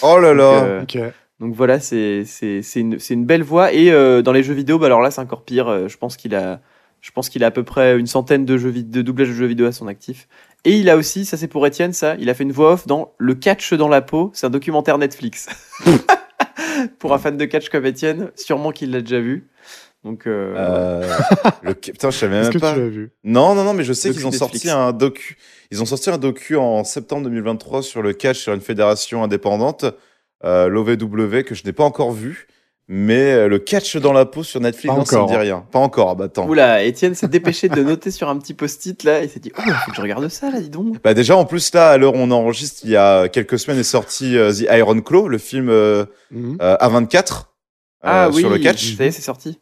Oh 0.02 0.18
là 0.20 0.28
Donc, 0.28 0.36
là. 0.38 0.64
euh, 0.64 0.82
ok. 0.82 0.98
donc 1.40 1.54
voilà, 1.54 1.80
c'est 1.80 2.24
c'est- 2.26 2.60
c'est 2.60 2.80
une, 2.80 2.98
c'est 2.98 3.14
une 3.14 3.24
belle 3.24 3.42
voix. 3.42 3.72
Et 3.72 3.90
euh, 3.90 4.20
dans 4.20 4.32
les 4.32 4.42
jeux 4.42 4.52
vidéo, 4.52 4.78
bah 4.78 4.84
alors 4.86 5.00
là, 5.00 5.10
c'est 5.10 5.20
encore 5.22 5.44
pire. 5.44 5.66
Euh, 5.68 5.88
Je 5.88 5.96
pense 5.96 6.18
qu'il 6.18 6.34
a, 6.34 6.60
je 7.00 7.10
pense 7.10 7.30
qu'il 7.30 7.42
a 7.42 7.46
à 7.46 7.50
peu 7.50 7.62
près 7.62 7.98
une 7.98 8.06
centaine 8.06 8.44
de, 8.44 8.58
jeux 8.58 8.70
de 8.70 9.00
doublages 9.00 9.28
de 9.28 9.32
jeux 9.32 9.46
vidéo 9.46 9.64
à 9.66 9.72
son 9.72 9.86
actif. 9.88 10.28
Et 10.66 10.76
il 10.76 10.90
a 10.90 10.96
aussi, 10.98 11.24
ça 11.24 11.38
c'est 11.38 11.48
pour 11.48 11.66
Étienne, 11.66 11.94
ça, 11.94 12.16
il 12.18 12.28
a 12.28 12.34
fait 12.34 12.44
une 12.44 12.52
voix 12.52 12.74
off 12.74 12.86
dans 12.86 13.14
Le 13.16 13.34
catch 13.34 13.72
dans 13.72 13.88
la 13.88 14.02
peau. 14.02 14.30
C'est 14.34 14.46
un 14.46 14.50
documentaire 14.50 14.98
Netflix. 14.98 15.48
pour 16.98 17.14
un 17.14 17.18
fan 17.18 17.36
de 17.38 17.44
catch 17.46 17.68
comme 17.70 17.86
Étienne, 17.86 18.30
sûrement 18.36 18.72
qu'il 18.72 18.90
l'a 18.90 19.00
déjà 19.00 19.20
vu. 19.20 19.48
Donc, 20.04 20.26
euh, 20.26 20.54
Euh, 20.56 21.08
le... 21.62 21.74
Putain, 21.74 22.10
je 22.10 22.18
savais 22.18 22.40
même 22.42 22.52
que 22.52 22.58
pas. 22.58 22.74
tu 22.74 22.88
vu? 22.88 23.12
Non, 23.24 23.54
non, 23.54 23.64
non, 23.64 23.72
mais 23.74 23.84
je 23.84 23.92
sais 23.92 24.10
qu'ils 24.10 24.26
ont 24.26 24.32
sorti 24.32 24.68
un 24.68 24.92
docu. 24.92 25.36
Ils 25.70 25.80
ont 25.80 25.86
sorti 25.86 26.10
un 26.10 26.18
docu 26.18 26.56
en 26.56 26.82
septembre 26.84 27.22
2023 27.24 27.82
sur 27.82 28.02
le 28.02 28.12
catch 28.12 28.38
sur 28.38 28.52
une 28.52 28.60
fédération 28.60 29.22
indépendante, 29.22 29.84
euh, 30.44 30.66
l'OVW, 30.68 31.44
que 31.44 31.54
je 31.54 31.64
n'ai 31.64 31.72
pas 31.72 31.84
encore 31.84 32.10
vu. 32.12 32.48
Mais 32.88 33.32
euh, 33.32 33.48
le 33.48 33.60
catch 33.60 33.96
dans 33.96 34.12
la 34.12 34.26
peau 34.26 34.42
sur 34.42 34.60
Netflix, 34.60 34.92
Pas 34.92 34.98
non, 34.98 35.04
ça 35.04 35.16
encore. 35.18 35.30
dit 35.30 35.36
rien. 35.36 35.64
Pas 35.70 35.78
encore, 35.78 36.10
ah 36.10 36.14
bah 36.16 36.24
attends. 36.24 36.48
Oula, 36.48 36.82
Étienne 36.82 37.14
s'est 37.14 37.28
dépêché 37.28 37.68
de 37.68 37.80
noter 37.80 38.10
sur 38.10 38.28
un 38.28 38.36
petit 38.36 38.54
post-it 38.54 39.04
là. 39.04 39.22
Il 39.22 39.30
s'est 39.30 39.38
dit, 39.38 39.52
oh, 39.56 39.62
faut 39.84 39.90
que 39.92 39.96
je 39.96 40.02
regarde 40.02 40.26
ça 40.28 40.50
là, 40.50 40.60
dis 40.60 40.68
donc. 40.68 41.00
Bah 41.02 41.14
déjà, 41.14 41.36
en 41.36 41.44
plus, 41.44 41.72
là, 41.72 41.90
à 41.90 41.96
l'heure 41.96 42.14
où 42.14 42.18
on 42.18 42.30
enregistre, 42.32 42.80
il 42.82 42.90
y 42.90 42.96
a 42.96 43.28
quelques 43.28 43.58
semaines 43.60 43.78
est 43.78 43.84
sorti 43.84 44.36
euh, 44.36 44.52
The 44.52 44.66
Iron 44.72 45.00
Claw, 45.00 45.28
le 45.28 45.38
film 45.38 45.68
euh, 45.70 46.04
euh, 46.34 46.76
A24 46.78 47.16
euh, 47.16 47.44
Ah 48.02 48.28
oui, 48.30 48.40
sur 48.40 48.50
le 48.50 48.58
catch. 48.58 48.96
ça 48.96 49.04
y 49.04 49.06
est, 49.06 49.10
c'est 49.12 49.22
sorti. 49.22 49.60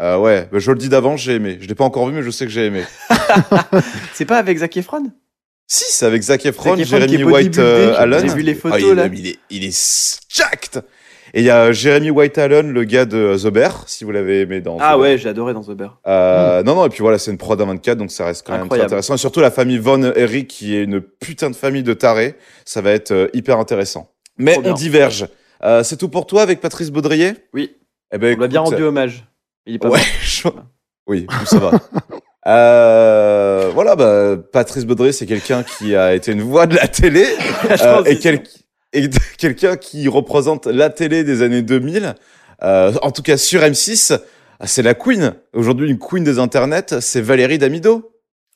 Euh, 0.00 0.16
ouais, 0.18 0.48
bah, 0.52 0.58
je 0.60 0.70
le 0.70 0.78
dis 0.78 0.88
d'avance, 0.88 1.20
j'ai 1.20 1.34
aimé. 1.34 1.58
Je 1.60 1.66
l'ai 1.66 1.74
pas 1.74 1.84
encore 1.84 2.06
vu, 2.06 2.12
mais 2.14 2.22
je 2.22 2.30
sais 2.30 2.44
que 2.46 2.52
j'ai 2.52 2.66
aimé. 2.66 2.84
C'est 4.14 4.24
pas 4.26 4.38
avec 4.38 4.58
Zac 4.58 4.76
Efron? 4.76 5.04
Si, 5.70 5.84
c'est 5.92 6.06
avec 6.06 6.22
Zac 6.22 6.46
Efron, 6.46 6.70
Zac 6.70 6.78
Efron 6.80 6.96
Jeremy 6.98 7.14
est 7.16 7.24
White 7.24 7.58
euh, 7.58 7.94
Allen. 7.98 8.26
j'ai 8.26 8.34
vu 8.34 8.40
les 8.42 8.52
Ah, 8.52 8.60
photos, 8.60 8.80
il, 8.80 8.86
est- 8.88 8.94
là. 8.94 9.06
Il 9.12 9.26
est, 9.26 9.36
il 9.50 9.64
est 9.64 10.20
jacked. 10.34 10.82
Et 11.34 11.40
il 11.40 11.44
y 11.44 11.50
a 11.50 11.72
Jeremy 11.72 12.10
White 12.10 12.38
Allen, 12.38 12.72
le 12.72 12.84
gars 12.84 13.04
de 13.04 13.36
The 13.36 13.48
Bear, 13.48 13.82
si 13.86 14.04
vous 14.04 14.10
l'avez 14.12 14.40
aimé 14.40 14.62
dans. 14.62 14.78
Ah 14.80 14.94
The 14.94 15.00
ouais, 15.00 15.18
j'ai 15.18 15.28
adoré 15.28 15.52
dans 15.52 15.62
The 15.62 15.72
Bear. 15.72 16.00
Euh, 16.06 16.62
Non, 16.62 16.74
non, 16.74 16.86
et 16.86 16.88
puis 16.88 17.00
voilà, 17.00 17.18
c'est 17.18 17.30
une 17.30 17.36
prod 17.36 17.60
à 17.60 17.66
24, 17.66 17.98
donc 17.98 18.10
ça 18.10 18.24
reste 18.24 18.46
quand 18.46 18.56
même 18.56 18.66
très 18.68 18.80
intéressant. 18.80 19.14
Et 19.14 19.18
surtout 19.18 19.40
la 19.40 19.50
famille 19.50 19.76
Von 19.76 20.02
Eric, 20.16 20.48
qui 20.48 20.74
est 20.74 20.84
une 20.84 21.02
putain 21.02 21.50
de 21.50 21.56
famille 21.56 21.82
de 21.82 21.92
tarés, 21.92 22.36
ça 22.64 22.80
va 22.80 22.92
être 22.92 23.28
hyper 23.34 23.58
intéressant. 23.58 24.10
Mais 24.38 24.52
Trop 24.54 24.62
bien. 24.62 24.70
on 24.70 24.74
diverge. 24.74 25.26
C'est 25.82 25.98
tout 25.98 26.08
pour 26.08 26.26
toi 26.26 26.40
avec 26.40 26.62
Patrice 26.62 26.90
Baudrier? 26.90 27.34
Oui. 27.52 27.76
Eh 28.10 28.16
ben, 28.16 28.34
On 28.36 28.38
lui 28.38 28.44
a 28.44 28.48
bien 28.48 28.62
écoute, 28.62 28.72
rendu 28.72 28.84
hommage. 28.84 29.26
Il 29.68 29.76
est 29.76 29.78
pas 29.78 29.90
Ouais, 29.90 30.00
je- 30.22 30.48
oui, 31.06 31.26
ça 31.44 31.58
va. 31.58 31.70
Euh, 32.46 33.70
voilà, 33.74 33.94
bah, 33.94 34.36
Patrice 34.52 34.86
Baudrier, 34.86 35.12
c'est 35.12 35.26
quelqu'un 35.26 35.62
qui 35.62 35.94
a 35.94 36.14
été 36.14 36.32
une 36.32 36.40
voix 36.40 36.66
de 36.66 36.76
la 36.76 36.88
télé 36.88 37.26
euh, 37.82 38.02
et, 38.04 38.16
quel- 38.18 38.42
et 38.94 39.10
quelqu'un 39.36 39.76
qui 39.76 40.08
représente 40.08 40.66
la 40.66 40.88
télé 40.88 41.24
des 41.24 41.42
années 41.42 41.60
2000. 41.60 42.14
Euh, 42.62 42.92
en 43.02 43.10
tout 43.10 43.20
cas, 43.22 43.36
sur 43.36 43.60
M6, 43.60 44.18
ah, 44.60 44.66
c'est 44.66 44.82
la 44.82 44.94
queen. 44.94 45.34
Aujourd'hui, 45.52 45.90
une 45.90 45.98
queen 45.98 46.24
des 46.24 46.38
internets, 46.38 47.00
c'est 47.00 47.20
Valérie 47.20 47.58
Damido. 47.58 48.12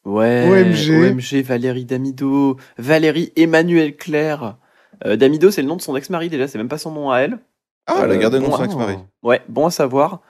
Ouais. 0.07 0.49
OMG. 0.49 1.11
OMG, 1.13 1.43
Valérie 1.45 1.85
Damido. 1.85 2.57
Valérie 2.79 3.31
Emmanuel 3.37 3.97
Claire. 3.97 4.57
Euh, 5.05 5.17
Damido, 5.17 5.51
c'est 5.51 5.61
le 5.63 5.69
nom 5.69 5.77
de 5.77 5.83
son 5.83 5.97
ex-mari 5.97 6.31
déjà, 6.31 6.49
c'est 6.49 6.57
même 6.59 6.69
pas 6.69 6.79
son 6.79 6.93
nom 6.93 7.11
à 7.11 7.19
elle. 7.19 7.39
Ah, 7.87 8.03
elle 8.05 8.13
a 8.13 8.17
gardé 8.17 8.39
le 8.39 8.45
nom 8.45 8.49
de 8.49 8.53
bon, 8.53 8.59
son 8.59 8.65
ex-mari. 8.65 8.95
Ouais, 9.23 9.43
bon 9.49 9.67
à 9.67 9.71
savoir. 9.71 10.23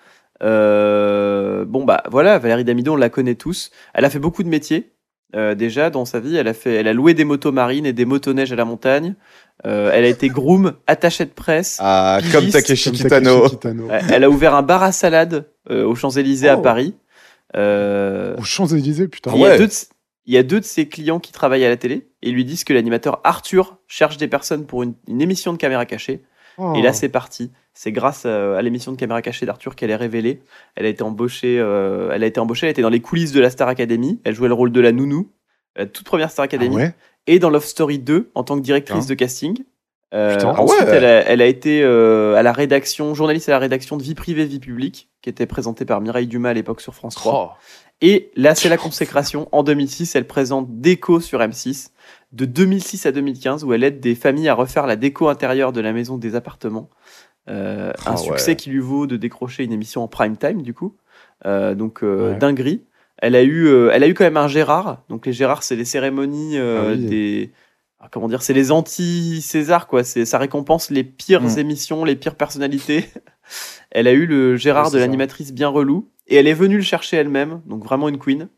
Euh, 0.43 1.65
bon 1.65 1.85
bah 1.85 2.03
voilà, 2.11 2.39
Valérie 2.39 2.65
Damido, 2.65 2.93
on 2.95 2.97
la 2.97 3.09
connaît 3.11 3.35
tous. 3.35 3.71
Elle 3.95 4.05
a 4.05 4.11
fait 4.11 4.19
beaucoup 4.19 4.43
de 4.43 4.49
métiers 4.49 4.93
euh, 5.37 5.55
déjà 5.55 5.91
dans 5.91 6.05
sa 6.05 6.21
vie. 6.21 6.37
Elle 6.37 6.49
a 6.49 6.55
fait, 6.55 6.75
elle 6.75 6.89
a 6.89 6.93
loué 6.93 7.15
des 7.15 7.25
motos 7.25 7.53
marines 7.53 7.87
et 7.87 7.93
des 7.93 8.05
motoneiges 8.05 8.53
à 8.53 8.57
la 8.57 8.65
montagne. 8.65 9.15
Euh, 9.65 9.91
elle 9.95 10.05
a 10.05 10.09
été 10.09 10.29
groom, 10.29 10.75
attachée 10.87 11.25
de 11.25 11.31
presse. 11.31 11.79
Ah, 11.81 12.19
Pigiste, 12.21 12.35
comme 12.37 12.51
Takeshi 12.51 12.91
Comme 12.91 12.99
Kitano. 12.99 13.91
Elle 14.11 14.25
a 14.25 14.31
ouvert 14.31 14.55
un 14.55 14.63
bar 14.63 14.83
à 14.83 14.93
salade 14.93 15.47
euh, 15.71 15.85
aux 15.85 15.95
Champs-Élysées 15.95 16.49
à 16.49 16.59
Oh. 16.59 16.63
Paris. 16.63 16.95
Euh, 17.57 18.37
Aux 18.39 18.43
Champs-Élysées, 18.45 19.09
putain. 19.09 19.31
Il, 19.35 19.41
y 19.41 19.47
a 19.47 19.51
ouais. 19.51 19.59
deux 19.59 19.67
de, 19.69 19.73
il 20.27 20.35
y 20.35 20.39
a 20.39 20.43
deux 20.43 20.59
de 20.59 20.65
ses 20.65 20.89
clients 20.89 21.21
qui 21.21 21.33
travaillent 21.33 21.65
à 21.65 21.69
la 21.69 21.77
télé 21.77 22.09
et 22.23 22.31
ils 22.31 22.35
lui 22.35 22.45
disent 22.45 22.65
que 22.65 22.73
l'animateur 22.73 23.21
Arthur 23.25 23.77
cherche 23.87 24.17
des 24.17 24.27
personnes 24.27 24.67
pour 24.67 24.83
une, 24.83 24.95
une 25.07 25.21
émission 25.21 25.53
de 25.53 25.59
caméra 25.59 25.85
cachée. 25.87 26.23
Oh. 26.65 26.75
Et 26.77 26.83
là, 26.83 26.93
c'est 26.93 27.09
parti. 27.09 27.51
C'est 27.75 27.91
grâce 27.93 28.27
à, 28.27 28.57
à 28.57 28.63
l'émission 28.63 28.93
de 28.93 28.97
caméra 28.97 29.21
cachée 29.23 29.47
d'Arthur 29.47 29.75
qu'elle 29.75 29.91
est 29.91 29.97
révélée. 29.97 30.43
Elle 30.77 30.87
a 30.87 30.89
été 30.89 31.03
embauchée. 31.03 31.59
euh, 31.59 32.11
elle 32.13 32.23
a 32.23 32.27
été 32.27 32.39
embauchée. 32.39 32.67
Elle 32.67 32.71
était 32.73 32.83
dans 32.83 32.89
les 32.91 33.01
coulisses 33.01 33.33
de 33.33 33.41
la 33.41 33.51
Star 33.51 33.69
Academy. 33.69 34.21
Elle 34.25 34.35
jouait 34.35 34.49
le 34.49 34.55
rôle 34.55 34.71
de 34.73 34.81
la 34.81 34.93
nounou, 34.93 35.31
la 35.77 35.87
toute 35.87 36.07
première 36.07 36.31
Star 36.31 36.45
Ah 36.45 36.45
Academy, 36.45 36.77
ouais? 36.77 36.95
Et 37.27 37.39
dans 37.39 37.51
Love 37.51 37.65
Story 37.65 37.99
2 37.99 38.31
en 38.35 38.45
tant 38.45 38.57
que 38.57 38.63
directrice 38.63 38.97
Putain. 39.05 39.09
de 39.09 39.15
casting. 39.15 39.59
Euh, 40.15 40.35
Putain. 40.35 40.53
Ah 40.57 40.61
ensuite, 40.61 40.83
ouais. 40.87 40.95
elle, 40.97 41.05
a, 41.05 41.27
elle 41.29 41.41
a 41.41 41.47
été 41.47 41.83
euh, 41.83 42.35
à 42.37 42.43
la 42.43 42.53
rédaction, 42.53 43.15
journaliste 43.15 43.49
à 43.49 43.53
la 43.53 43.59
rédaction 43.59 43.97
de 43.97 44.03
Vie 44.03 44.15
privée, 44.15 44.45
Vie 44.45 44.61
publique, 44.61 45.09
qui 45.23 45.31
était 45.31 45.47
présentée 45.47 45.85
par 45.87 46.01
Mireille 46.03 46.27
Dumas 46.27 46.51
à 46.51 46.55
l'époque 46.55 46.81
sur 46.83 46.95
France 46.95 47.15
3. 47.15 47.57
Oh. 47.57 47.59
Et 48.03 48.31
là, 48.37 48.55
c'est 48.55 48.69
la 48.69 48.77
consécration. 48.77 49.49
En 49.53 49.63
2006, 49.63 50.15
elle 50.17 50.27
présente 50.27 50.81
Déco 50.81 51.21
sur 51.21 51.39
M6, 51.39 51.91
de 52.33 52.45
2006 52.45 53.07
à 53.07 53.13
2015, 53.13 53.65
où 53.65 53.73
elle 53.73 53.85
aide 53.85 54.01
des 54.01 54.15
familles 54.15 54.49
à 54.49 54.55
refaire 54.55 54.87
la 54.87 54.97
déco 54.97 55.29
intérieure 55.29 55.73
de 55.73 55.81
la 55.81 55.93
maison 55.93 56.19
des 56.19 56.35
appartements. 56.35 56.91
Euh, 57.49 57.93
Ah 58.05 58.13
un 58.13 58.17
succès 58.17 58.51
ouais. 58.53 58.57
qui 58.57 58.71
lui 58.71 58.81
vaut 58.81 59.07
de 59.07 59.17
décrocher 59.17 59.65
une 59.65 59.73
émission 59.73 60.03
en 60.03 60.09
prime 60.09 60.37
time, 60.37 60.63
du 60.63 60.75
coup. 60.75 60.95
Donc, 61.45 62.01
Ouais. 62.03 62.37
dinguerie. 62.37 62.83
Elle 63.19 63.37
a, 63.37 63.43
eu, 63.45 63.69
elle 63.93 64.03
a 64.03 64.09
eu 64.09 64.15
quand 64.15 64.25
même 64.25 64.37
un 64.37 64.49
Gérard. 64.49 65.03
Donc, 65.09 65.25
les 65.27 65.33
Gérards, 65.33 65.63
c'est 65.63 65.77
les 65.77 65.85
cérémonies 65.85 66.59
Ah 66.59 66.89
oui. 66.89 66.99
des. 67.07 67.51
Ah, 68.03 68.09
Comment 68.11 68.29
dire 68.29 68.43
C'est 68.43 68.53
les 68.53 68.71
anti-César, 68.73 69.87
quoi. 69.87 70.05
C'est- 70.05 70.25
Ça 70.25 70.39
récompense 70.39 70.91
les 70.91 71.05
pires 71.05 71.43
Mm. 71.43 71.59
émissions, 71.59 72.05
les 72.05 72.17
pires 72.17 72.35
personnalités. 72.35 73.09
elle 73.91 74.07
a 74.09 74.13
eu 74.13 74.27
le 74.27 74.57
Gérard 74.57 74.91
de 74.91 74.99
l'animatrice 74.99 75.53
bien 75.53 75.69
relou. 75.69 76.09
Et 76.29 76.37
elle 76.37 76.47
est 76.47 76.55
venue 76.55 76.77
le 76.77 76.83
chercher 76.83 77.17
elle-même. 77.17 77.61
Donc, 77.67 77.85
vraiment 77.85 78.09
une 78.09 78.19
queen. 78.19 78.49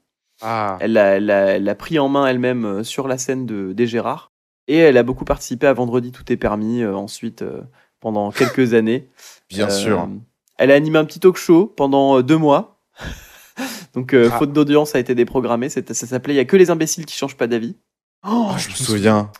Ah. 0.42 0.76
Elle 0.80 0.92
l'a 0.94 1.74
pris 1.74 1.98
en 1.98 2.08
main 2.08 2.26
elle-même 2.26 2.64
euh, 2.64 2.82
sur 2.84 3.06
la 3.08 3.18
scène 3.18 3.46
de, 3.46 3.72
des 3.72 3.86
Gérard. 3.86 4.32
Et 4.66 4.78
elle 4.78 4.96
a 4.96 5.02
beaucoup 5.02 5.24
participé 5.24 5.66
à 5.66 5.72
Vendredi 5.72 6.10
Tout 6.12 6.30
est 6.32 6.36
permis 6.36 6.82
euh, 6.82 6.94
ensuite 6.96 7.42
euh, 7.42 7.60
pendant 8.00 8.30
quelques 8.32 8.74
années. 8.74 9.08
Bien 9.48 9.66
Euh, 9.68 9.70
sûr. 9.70 10.08
Elle 10.58 10.70
a 10.70 10.74
animé 10.74 10.98
un 10.98 11.04
petit 11.04 11.20
talk 11.20 11.36
show 11.36 11.66
pendant 11.66 12.20
deux 12.22 12.36
mois. 12.38 12.78
Donc, 13.94 14.12
Ah. 14.14 14.30
faute 14.38 14.52
d'audience 14.52 14.94
a 14.94 14.98
été 14.98 15.14
déprogrammé. 15.14 15.68
Ça 15.68 15.82
s'appelait 15.94 16.34
Il 16.34 16.36
y 16.36 16.40
a 16.40 16.44
que 16.44 16.56
les 16.56 16.70
imbéciles 16.70 17.06
qui 17.06 17.16
changent 17.16 17.36
pas 17.36 17.46
d'avis. 17.46 17.76
Oh, 18.26 18.50
je 18.56 18.68
me 18.70 18.74
souviens. 18.74 19.30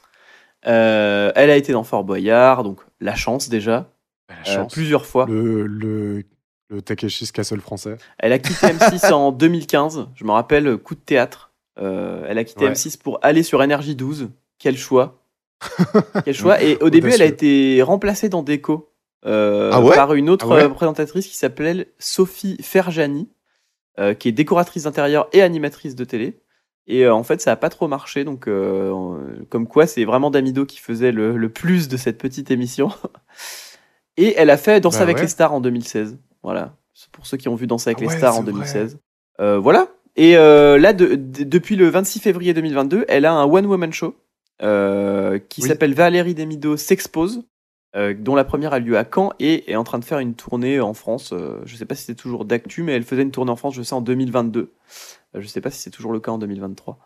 Euh, 0.66 1.32
elle 1.34 1.50
a 1.50 1.56
été 1.56 1.72
dans 1.72 1.84
Fort 1.84 2.04
Boyard, 2.04 2.62
donc 2.64 2.80
la 3.00 3.14
chance 3.14 3.48
déjà. 3.48 3.90
La 4.28 4.36
euh, 4.36 4.54
chance. 4.62 4.72
plusieurs 4.72 5.04
fois. 5.06 5.26
Le, 5.28 5.66
le, 5.66 6.22
le 6.70 6.82
Takeshi's 6.82 7.32
Castle 7.32 7.60
français. 7.60 7.96
Elle 8.18 8.32
a 8.32 8.38
quitté 8.38 8.66
M6 8.68 9.12
en 9.12 9.32
2015. 9.32 10.08
Je 10.14 10.24
me 10.24 10.30
rappelle, 10.32 10.76
coup 10.78 10.94
de 10.94 11.00
théâtre. 11.00 11.52
Euh, 11.78 12.24
elle 12.28 12.38
a 12.38 12.44
quitté 12.44 12.64
Ouais. 12.66 12.72
M6 12.72 12.98
pour 12.98 13.18
aller 13.22 13.42
sur 13.42 13.62
Énergie 13.62 13.94
12. 13.96 14.30
Quel 14.58 14.78
choix. 14.78 15.20
Quel 16.24 16.34
choix. 16.34 16.62
Et 16.62 16.76
au 16.80 16.90
début, 16.90 17.10
elle 17.10 17.22
a 17.22 17.26
été 17.26 17.82
remplacée 17.82 18.28
dans 18.28 18.42
Déco 18.42 18.90
euh, 19.26 19.70
Ah 19.72 19.80
ouais? 19.80 19.94
par 19.94 20.14
une 20.14 20.28
autre 20.30 20.46
Ah 20.50 20.54
ouais? 20.54 20.62
euh, 20.64 20.68
présentatrice 20.68 21.26
qui 21.26 21.36
s'appelle 21.36 21.86
Sophie 21.98 22.56
Ferjani, 22.62 23.28
euh, 23.98 24.14
qui 24.14 24.28
est 24.28 24.32
décoratrice 24.32 24.84
d'intérieur 24.84 25.28
et 25.32 25.42
animatrice 25.42 25.94
de 25.94 26.04
télé. 26.04 26.38
Et 26.86 27.04
euh, 27.06 27.14
en 27.14 27.22
fait, 27.22 27.40
ça 27.40 27.52
a 27.52 27.56
pas 27.56 27.70
trop 27.70 27.88
marché. 27.88 28.24
Donc, 28.24 28.46
euh, 28.46 28.92
comme 29.48 29.66
quoi, 29.66 29.86
c'est 29.86 30.04
vraiment 30.04 30.30
Damido 30.30 30.66
qui 30.66 30.78
faisait 30.78 31.12
le, 31.12 31.36
le 31.36 31.48
plus 31.48 31.88
de 31.88 31.96
cette 31.96 32.18
petite 32.18 32.50
émission. 32.50 32.90
Et 34.16 34.34
elle 34.36 34.50
a 34.50 34.56
fait 34.56 34.80
Danse 34.80 34.96
Bah 34.96 35.02
avec 35.02 35.16
ouais. 35.16 35.22
les 35.22 35.28
stars 35.28 35.52
en 35.52 35.60
2016. 35.60 36.18
Voilà. 36.42 36.76
Pour 37.12 37.26
ceux 37.26 37.36
qui 37.36 37.48
ont 37.48 37.54
vu 37.56 37.66
Danse 37.66 37.86
avec 37.86 37.98
Ah 38.00 38.04
les 38.04 38.10
stars 38.10 38.36
en 38.36 38.42
vrai. 38.42 38.52
2016. 38.52 38.98
Euh, 39.40 39.58
voilà. 39.58 39.88
Et 40.16 40.34
là, 40.34 40.92
de- 40.92 41.16
de- 41.16 41.42
depuis 41.44 41.74
le 41.74 41.88
26 41.88 42.20
février 42.20 42.54
2022, 42.54 43.04
elle 43.08 43.24
a 43.24 43.32
un 43.32 43.44
one-woman 43.44 43.92
show 43.92 44.14
qui 44.60 45.62
Oui. 45.62 45.68
s'appelle 45.68 45.94
Valérie 45.94 46.34
Demido 46.34 46.76
s'expose, 46.76 47.42
dont 48.18 48.36
la 48.36 48.44
première 48.44 48.72
a 48.72 48.78
lieu 48.78 48.96
à 48.96 49.04
Caen 49.12 49.32
et 49.40 49.68
est 49.72 49.74
en 49.76 49.82
train 49.84 49.98
de 49.98 50.04
faire 50.04 50.20
une 50.20 50.34
tournée 50.34 50.78
en 50.80 50.94
France. 50.94 51.34
Je 51.64 51.74
sais 51.76 51.84
pas 51.84 51.96
si 51.96 52.04
c'est 52.04 52.14
toujours 52.14 52.44
d'actu, 52.44 52.84
mais 52.84 52.92
elle 52.92 53.02
faisait 53.02 53.22
une 53.22 53.32
tournée 53.32 53.50
en 53.50 53.56
France, 53.56 53.74
je 53.74 53.82
sais, 53.82 53.94
en 53.94 54.00
2022. 54.02 54.70
Euh, 55.34 55.40
je 55.40 55.46
sais 55.46 55.60
pas 55.60 55.70
si 55.70 55.80
c'est 55.80 55.90
toujours 55.90 56.12
le 56.12 56.20
cas 56.20 56.32
en 56.32 56.38
2023. 56.38 56.98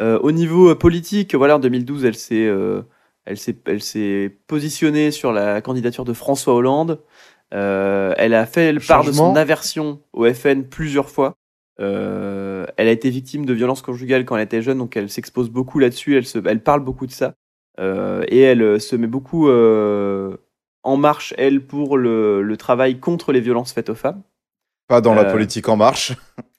Euh, 0.00 0.18
au 0.20 0.32
niveau 0.32 0.70
euh, 0.70 0.74
politique, 0.74 1.34
voilà, 1.34 1.56
en 1.56 1.58
2012, 1.58 2.04
elle 2.04 2.14
s'est 2.14 2.46
euh, 2.46 2.82
elle 3.24 3.38
s'est 3.38 3.56
elle 3.66 3.82
s'est 3.82 4.38
positionnée 4.46 5.10
sur 5.10 5.32
la 5.32 5.60
candidature 5.60 6.04
de 6.04 6.12
François 6.12 6.54
Hollande. 6.54 7.00
Euh, 7.54 8.14
elle 8.16 8.34
a 8.34 8.46
fait 8.46 8.72
le 8.72 8.80
part 8.80 9.04
de 9.04 9.12
son 9.12 9.36
aversion 9.36 10.00
au 10.12 10.32
FN 10.32 10.64
plusieurs 10.64 11.10
fois. 11.10 11.34
Elle 11.78 12.88
a 12.88 12.92
été 12.92 13.10
victime 13.10 13.44
de 13.44 13.52
violences 13.52 13.82
conjugales 13.82 14.24
quand 14.24 14.36
elle 14.36 14.44
était 14.44 14.62
jeune, 14.62 14.78
donc 14.78 14.96
elle 14.96 15.10
s'expose 15.10 15.50
beaucoup 15.50 15.80
là-dessus. 15.80 16.16
Elle, 16.16 16.26
se, 16.26 16.38
elle 16.46 16.62
parle 16.62 16.80
beaucoup 16.80 17.06
de 17.06 17.12
ça. 17.12 17.34
Et 17.78 18.40
elle 18.40 18.80
se 18.80 18.94
met 18.94 19.08
beaucoup 19.08 19.50
en 19.50 20.96
marche, 20.96 21.34
elle, 21.38 21.66
pour 21.66 21.98
le, 21.98 22.42
le 22.42 22.56
travail 22.56 23.00
contre 23.00 23.32
les 23.32 23.40
violences 23.40 23.72
faites 23.72 23.90
aux 23.90 23.96
femmes. 23.96 24.22
Pas 24.88 25.00
dans 25.00 25.14
la 25.14 25.24
politique 25.24 25.68
en 25.68 25.76
marche. 25.76 26.12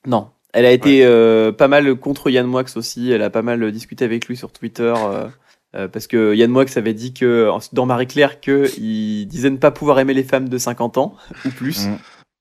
Non. 0.05 0.29
Elle 0.53 0.65
a 0.65 0.71
été 0.71 1.03
euh, 1.05 1.51
pas 1.51 1.67
mal 1.67 1.95
contre 1.95 2.29
Yann 2.29 2.45
Moix 2.47 2.63
aussi. 2.75 3.11
Elle 3.11 3.21
a 3.23 3.29
pas 3.29 3.41
mal 3.41 3.71
discuté 3.71 4.05
avec 4.05 4.27
lui 4.27 4.37
sur 4.37 4.51
Twitter. 4.51 4.93
euh, 4.97 5.27
euh, 5.75 5.87
parce 5.87 6.05
que 6.05 6.35
Yann 6.35 6.51
Moix 6.51 6.65
avait 6.75 6.93
dit 6.93 7.13
que 7.15 7.49
dans 7.73 7.87
Marie-Claire 7.87 8.39
qu'il 8.39 9.27
disait 9.27 9.49
ne 9.49 9.57
pas 9.57 9.71
pouvoir 9.71 9.99
aimer 9.99 10.13
les 10.13 10.23
femmes 10.23 10.47
de 10.47 10.57
50 10.59 10.97
ans 10.99 11.15
ou 11.45 11.49
plus. 11.49 11.87
Mm. 11.87 11.97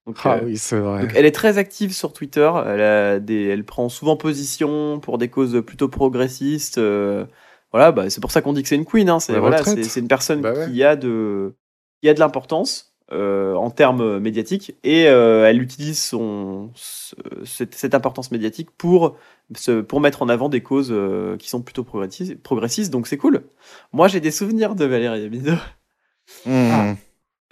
Donc, 0.07 0.17
Ah 0.25 0.35
euh, 0.35 0.41
oui, 0.45 0.59
c'est 0.59 0.79
vrai. 0.79 1.03
donc 1.03 1.13
elle 1.15 1.25
est 1.25 1.33
très 1.33 1.57
active 1.59 1.95
sur 1.95 2.13
Twitter. 2.13 2.51
Elle, 2.67 2.81
a 2.83 3.21
des, 3.21 3.45
elle 3.45 3.65
prend 3.65 3.89
souvent 3.89 4.17
position 4.17 5.01
pour 5.01 5.17
des 5.17 5.29
causes 5.29 5.63
plutôt 5.65 5.89
progressistes. 5.89 6.77
euh, 6.79 7.25
voilà, 7.73 7.91
bah, 7.93 8.11
c'est 8.11 8.21
pour 8.21 8.31
ça 8.33 8.43
qu'on 8.43 8.53
dit 8.53 8.63
que 8.63 8.69
c'est 8.69 8.77
une 8.77 8.85
queen. 8.85 9.09
Hein. 9.09 9.21
C'est 9.21 9.39
voilà, 9.39 9.63
une 9.97 10.09
personne 10.09 10.43
Bah 10.43 10.53
ouais. 10.53 10.71
qui 10.71 10.83
a 10.85 10.97
de, 10.97 11.55
qui 12.03 12.09
a 12.11 12.15
de 12.15 12.21
l'importance 12.21 12.92
euh, 13.11 13.55
en 13.55 13.71
termes 13.71 14.19
médiatiques 14.19 14.75
et 14.85 15.07
euh, 15.09 15.47
elle 15.49 15.61
utilise 15.61 16.03
son, 16.03 16.71
ce- 16.75 17.15
cette, 17.45 17.75
cette 17.75 17.95
importance 17.95 18.31
médiatique 18.31 18.71
pour, 18.79 19.17
se, 19.55 19.81
pour 19.81 20.01
mettre 20.01 20.23
en 20.23 20.29
avant 20.29 20.49
des 20.49 20.63
causes 20.63 20.91
euh, 20.93 21.37
qui 21.37 21.49
sont 21.51 21.61
plutôt 21.63 21.85
progressistes. 21.85 22.41
progressistes 22.43 22.91
donc 22.93 23.07
c'est 23.07 23.17
cool. 23.19 23.43
Moi, 23.93 24.09
j'ai 24.09 24.21
des 24.21 24.31
souvenirs 24.31 24.75
de 24.75 24.85
Valérie 24.85 25.23
Damido 25.23 25.53
Hmm. 26.47 26.95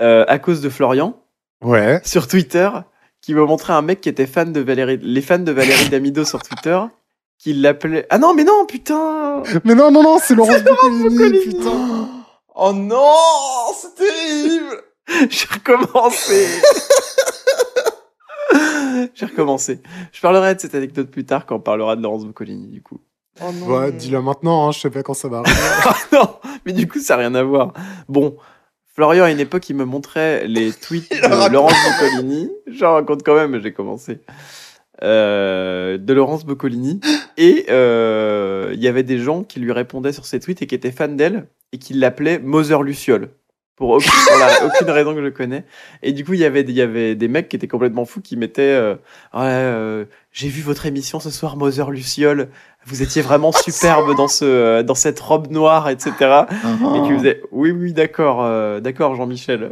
euh, 0.00 0.24
à 0.28 0.38
cause 0.38 0.60
de 0.60 0.68
Florian 0.70 1.20
Ouais. 1.62 2.00
sur 2.04 2.28
Twitter 2.28 2.70
qui 3.20 3.34
me 3.34 3.44
montrait 3.44 3.72
un 3.74 3.82
mec 3.82 4.00
qui 4.00 4.08
était 4.08 4.26
fan 4.26 4.52
de 4.52 4.60
Valérie, 4.60 4.98
les 5.02 5.20
fans 5.20 5.38
de 5.40 5.52
Valérie 5.52 5.90
Damido 5.90 6.24
sur 6.24 6.40
Twitter, 6.42 6.78
qui 7.36 7.52
l'appelait. 7.52 8.06
Ah 8.08 8.16
non, 8.18 8.32
mais 8.32 8.44
non, 8.44 8.64
putain 8.66 9.42
Mais 9.64 9.74
non, 9.74 9.90
non, 9.90 10.02
non, 10.02 10.18
c'est 10.22 10.34
Laurence. 10.34 10.62
Boccolini, 10.62 11.38
putain. 11.44 12.08
Oh 12.54 12.72
non, 12.72 13.12
c'est 13.76 13.94
terrible. 13.96 14.80
J'ai 15.30 15.46
recommencé 15.52 16.46
J'ai 19.14 19.26
recommencé. 19.26 19.80
Je 20.12 20.20
parlerai 20.20 20.54
de 20.54 20.60
cette 20.60 20.74
anecdote 20.74 21.10
plus 21.10 21.24
tard 21.24 21.46
quand 21.46 21.56
on 21.56 21.60
parlera 21.60 21.96
de 21.96 22.02
Laurence 22.02 22.26
Boccolini, 22.26 22.68
du 22.68 22.82
coup. 22.82 23.00
Oh 23.40 23.50
non 23.52 23.66
Ouais, 23.66 23.92
dis-le 23.92 24.20
maintenant, 24.20 24.68
hein, 24.68 24.72
je 24.72 24.80
sais 24.80 24.90
pas 24.90 25.02
quand 25.02 25.14
ça 25.14 25.28
va 25.28 25.38
arriver. 25.38 25.56
Ah 25.84 25.96
non, 26.12 26.28
mais 26.66 26.72
du 26.72 26.86
coup, 26.88 26.98
ça 26.98 27.14
n'a 27.14 27.20
rien 27.20 27.34
à 27.34 27.42
voir. 27.42 27.72
Bon, 28.08 28.36
Florian, 28.94 29.24
à 29.24 29.30
une 29.30 29.40
époque, 29.40 29.68
il 29.70 29.76
me 29.76 29.84
montrait 29.84 30.46
les 30.46 30.72
tweets 30.72 31.10
de 31.10 31.26
raconte. 31.26 31.52
Laurence 31.52 31.74
Boccolini. 32.00 32.50
J'en 32.66 32.94
raconte 32.94 33.22
quand 33.22 33.34
même, 33.34 33.52
mais 33.52 33.60
j'ai 33.60 33.72
commencé. 33.72 34.20
Euh, 35.02 35.96
de 35.96 36.12
Laurence 36.12 36.44
Boccolini. 36.44 37.00
Et 37.36 37.66
euh, 37.70 38.72
il 38.74 38.80
y 38.80 38.88
avait 38.88 39.04
des 39.04 39.18
gens 39.18 39.44
qui 39.44 39.60
lui 39.60 39.72
répondaient 39.72 40.12
sur 40.12 40.26
ses 40.26 40.40
tweets 40.40 40.62
et 40.62 40.66
qui 40.66 40.74
étaient 40.74 40.90
fans 40.90 41.08
d'elle 41.08 41.46
et 41.72 41.78
qui 41.78 41.94
l'appelaient 41.94 42.38
Mother 42.38 42.82
Luciole. 42.82 43.30
Pour 43.80 43.88
aucune, 43.90 44.10
pour 44.28 44.38
la- 44.38 44.66
aucune 44.66 44.90
raison 44.90 45.14
que 45.14 45.24
je 45.24 45.30
connais. 45.30 45.64
Et 46.02 46.12
du 46.12 46.22
coup, 46.24 46.34
il 46.34 46.40
y 46.40 46.44
avait, 46.44 46.62
des- 46.64 46.72
il 46.72 46.76
y 46.76 46.82
avait 46.82 47.14
des 47.14 47.28
mecs 47.28 47.48
qui 47.48 47.56
étaient 47.56 47.66
complètement 47.66 48.04
fous 48.04 48.20
qui 48.20 48.36
mettaient 48.36 48.60
euh, 48.62 48.94
Ouais, 49.32 49.40
euh, 49.42 50.04
J'ai 50.32 50.48
vu 50.48 50.60
votre 50.60 50.84
émission 50.84 51.18
ce 51.18 51.30
soir, 51.30 51.56
Mother 51.56 51.90
Luciole. 51.90 52.50
Vous 52.84 53.02
étiez 53.02 53.22
vraiment 53.22 53.52
superbe 53.52 54.14
dans, 54.16 54.28
ce, 54.28 54.44
euh, 54.44 54.82
dans 54.82 54.94
cette 54.94 55.18
robe 55.18 55.50
noire, 55.50 55.88
etc. 55.88 56.12
Et 56.52 57.02
qui 57.08 57.16
faisait 57.16 57.40
Oui, 57.52 57.70
oui, 57.70 57.92
d'accord, 57.94 58.44
euh, 58.44 58.80
d'accord, 58.80 59.14
Jean-Michel. 59.16 59.70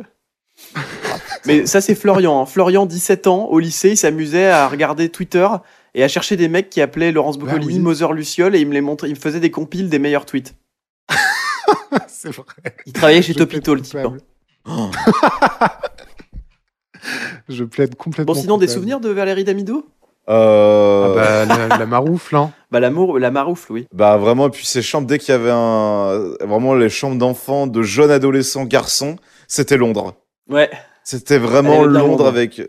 Mais 1.46 1.66
ça, 1.66 1.80
c'est 1.80 1.94
Florian. 1.94 2.40
hein. 2.42 2.46
Florian, 2.46 2.86
17 2.86 3.26
ans, 3.26 3.44
au 3.50 3.58
lycée, 3.58 3.90
il 3.90 3.96
s'amusait 3.96 4.46
à 4.48 4.68
regarder 4.68 5.08
Twitter 5.10 5.46
et 5.94 6.02
à 6.02 6.08
chercher 6.08 6.36
des 6.36 6.48
mecs 6.48 6.70
qui 6.70 6.80
appelaient 6.80 7.12
Laurence 7.12 7.38
Boccolini, 7.38 7.74
oui. 7.74 7.78
Mother 7.78 8.12
Luciole, 8.14 8.56
et 8.56 8.60
il 8.60 8.68
me 8.68 8.74
les 8.74 8.80
montrait, 8.80 9.08
il 9.08 9.14
me 9.14 9.20
faisait 9.20 9.40
des 9.40 9.50
compiles 9.50 9.88
des 9.88 9.98
meilleurs 9.98 10.26
tweets. 10.26 10.54
c'est 12.08 12.30
vrai. 12.30 12.44
Il 12.86 12.92
travaillait 12.92 13.22
chez 13.22 13.32
Je 13.32 13.38
Topito, 13.38 13.74
le 13.74 13.82
plaide 13.82 14.04
type. 14.04 14.20
hein. 14.66 14.90
Je 17.48 17.64
plaide 17.64 17.94
complètement. 17.94 18.34
Bon, 18.34 18.40
sinon, 18.40 18.58
des 18.58 18.68
souvenirs 18.68 19.00
de 19.00 19.08
Valérie 19.08 19.44
Damido? 19.44 19.86
Euh, 20.28 21.06
Ah 21.06 21.14
bah, 21.46 21.68
la, 21.68 21.78
la 21.78 21.86
maroufle, 21.86 22.36
hein. 22.36 22.52
Bah, 22.70 22.80
l'amour, 22.80 23.18
la 23.18 23.30
maroufle, 23.30 23.72
oui. 23.72 23.86
Bah 23.94 24.18
vraiment, 24.18 24.48
et 24.48 24.50
puis 24.50 24.66
ces 24.66 24.82
chambres, 24.82 25.06
dès 25.06 25.18
qu'il 25.18 25.30
y 25.32 25.34
avait 25.34 25.50
un... 25.52 26.34
Vraiment 26.42 26.74
les 26.74 26.90
chambres 26.90 27.16
d'enfants, 27.16 27.66
de 27.66 27.80
jeunes 27.82 28.10
adolescents 28.10 28.64
garçons, 28.64 29.16
c'était 29.46 29.78
Londres. 29.78 30.14
Ouais. 30.50 30.68
C'était 31.02 31.38
vraiment 31.38 31.84
Londres 31.84 31.98
Londres. 32.08 32.26
avec 32.26 32.60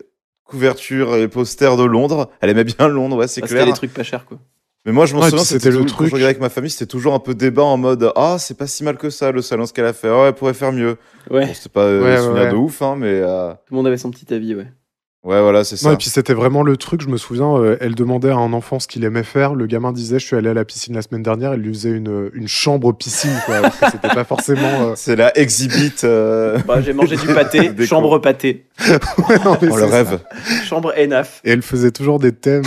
couverture 0.46 1.16
et 1.18 1.28
posters 1.28 1.76
de 1.76 1.84
Londres. 1.84 2.30
Elle 2.40 2.50
aimait 2.52 2.64
bien 2.64 2.88
Londres, 2.88 3.18
ouais, 3.18 3.28
c'est 3.28 3.44
Ah, 3.44 3.48
C'était 3.48 3.60
clair. 3.62 3.66
des 3.74 3.74
trucs 3.78 3.94
pas 3.94 4.04
chers, 4.04 4.26
quoi. 4.26 4.38
Mais 4.90 4.94
moi, 4.96 5.06
je 5.06 5.14
m'en 5.14 5.22
Ouais, 5.22 5.30
souviens, 5.30 5.44
c'était 5.46 5.70
le 5.70 5.86
truc. 5.86 5.90
Quand 6.00 6.06
je 6.06 6.14
regardais 6.16 6.26
avec 6.32 6.40
ma 6.42 6.50
famille, 6.50 6.72
c'était 6.72 6.88
toujours 6.88 7.14
un 7.14 7.20
peu 7.20 7.36
débat 7.36 7.62
en 7.62 7.78
mode 7.78 8.12
Ah, 8.16 8.38
c'est 8.40 8.58
pas 8.58 8.66
si 8.66 8.84
mal 8.84 8.98
que 8.98 9.12
ça, 9.12 9.32
le 9.32 9.44
salon, 9.44 9.68
ce 9.68 9.74
qu'elle 9.74 9.86
a 9.86 9.94
fait. 9.94 10.08
Ah, 10.10 10.26
elle 10.30 10.34
pourrait 10.34 10.56
faire 10.56 10.72
mieux. 10.72 10.98
Ouais. 11.30 11.46
Bon, 11.46 11.54
c'était 11.54 11.70
pas 11.70 11.82
euh, 11.82 12.02
Ouais, 12.02 12.06
des 12.10 12.12
ouais, 12.16 12.18
souvenirs 12.24 12.44
ouais. 12.46 12.50
de 12.52 12.56
ouf, 12.56 12.82
hein, 12.82 12.96
mais 12.98 13.08
euh, 13.22 13.52
Tout 13.52 13.58
le 13.74 13.76
monde 13.78 13.86
avait 13.86 13.98
son 14.00 14.10
petit 14.10 14.34
avis, 14.34 14.56
ouais. 14.56 14.66
ouais, 15.24 15.42
voilà, 15.42 15.64
c'est 15.64 15.78
ça. 15.78 15.90
Non, 15.90 15.94
et 15.94 15.98
puis 15.98 16.10
c'était 16.10 16.34
vraiment 16.34 16.64
le 16.64 16.76
truc, 16.76 17.02
je 17.04 17.08
me 17.08 17.18
souviens, 17.18 17.56
euh, 17.56 17.78
elle 17.82 17.94
demandait 17.94 18.32
à 18.32 18.36
un 18.38 18.52
enfant 18.52 18.80
ce 18.80 18.88
qu'il 18.88 19.04
aimait 19.04 19.22
faire. 19.22 19.54
Le 19.54 19.68
gamin 19.68 19.92
disait 19.92 20.18
Je 20.18 20.26
suis 20.26 20.36
allé 20.36 20.50
à 20.50 20.56
la 20.56 20.66
piscine 20.66 20.96
la 20.96 21.04
semaine 21.04 21.22
dernière, 21.22 21.54
elle 21.54 21.60
lui 21.62 21.72
faisait 21.72 21.92
une, 21.92 22.32
une 22.34 22.48
chambre 22.48 22.92
piscine, 22.94 23.38
quoi. 23.46 23.62
parce 23.62 23.78
que 23.80 23.86
C'était 23.92 24.08
pas 24.08 24.24
forcément. 24.24 24.62
euh, 24.90 24.94
C'est 24.96 25.16
la 25.16 25.38
exhibit. 25.38 25.94
euh, 26.04 26.58
Bah, 26.66 26.82
j'ai 26.82 26.94
mangé 26.94 27.16
du 27.16 27.28
pâté, 27.36 27.72
chambre 27.86 28.18
pâté, 28.18 28.66
ouais, 28.88 29.38
non, 29.46 29.56
mais 29.62 29.68
Oh, 29.72 29.76
le 29.76 29.84
c'est 29.84 29.90
ça. 29.90 29.96
rêve. 29.98 30.20
chambre 30.66 30.94
ENAF. 30.98 31.42
Et 31.44 31.52
elle 31.52 31.62
faisait 31.62 31.92
toujours 31.92 32.18
des 32.18 32.32
thèmes. 32.32 32.64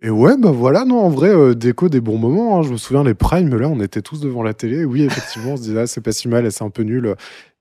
Et 0.00 0.10
ouais, 0.10 0.36
bah 0.38 0.52
voilà, 0.52 0.84
non, 0.84 1.00
en 1.00 1.08
vrai, 1.08 1.30
euh, 1.30 1.54
déco 1.54 1.88
des 1.88 2.00
bons 2.00 2.18
moments. 2.18 2.58
hein. 2.58 2.62
Je 2.62 2.70
me 2.70 2.76
souviens, 2.76 3.02
les 3.02 3.14
primes, 3.14 3.56
là, 3.56 3.68
on 3.68 3.80
était 3.80 4.02
tous 4.02 4.20
devant 4.20 4.42
la 4.44 4.54
télé. 4.54 4.84
Oui, 4.84 5.02
effectivement, 5.02 5.52
on 5.52 5.56
se 5.56 5.62
disait, 5.62 5.80
ah, 5.80 5.86
c'est 5.88 6.00
pas 6.00 6.12
si 6.12 6.28
mal, 6.28 6.50
c'est 6.52 6.62
un 6.62 6.70
peu 6.70 6.82
nul. 6.84 7.14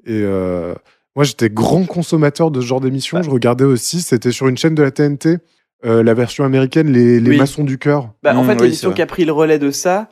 Et 0.05 0.21
euh, 0.23 0.75
moi, 1.15 1.25
j'étais 1.25 1.49
grand 1.49 1.85
consommateur 1.85 2.51
de 2.51 2.61
ce 2.61 2.65
genre 2.67 2.79
d'émission. 2.81 3.17
Bah. 3.17 3.23
Je 3.23 3.31
regardais 3.31 3.63
aussi, 3.65 4.01
c'était 4.01 4.31
sur 4.31 4.47
une 4.47 4.57
chaîne 4.57 4.75
de 4.75 4.83
la 4.83 4.91
TNT, 4.91 5.39
euh, 5.85 6.03
la 6.03 6.13
version 6.13 6.43
américaine, 6.43 6.91
Les, 6.91 7.19
les 7.19 7.29
Oui. 7.31 7.37
Maçons 7.37 7.63
du 7.63 7.79
Cœur. 7.79 8.11
Bah, 8.21 8.35
en 8.37 8.43
Mm, 8.43 8.47
fait, 8.47 8.55
oui, 8.57 8.61
l'émission 8.65 8.91
qui 8.93 9.01
a 9.01 9.07
pris 9.07 9.25
le 9.25 9.31
relais 9.31 9.57
de 9.57 9.71
ça, 9.71 10.09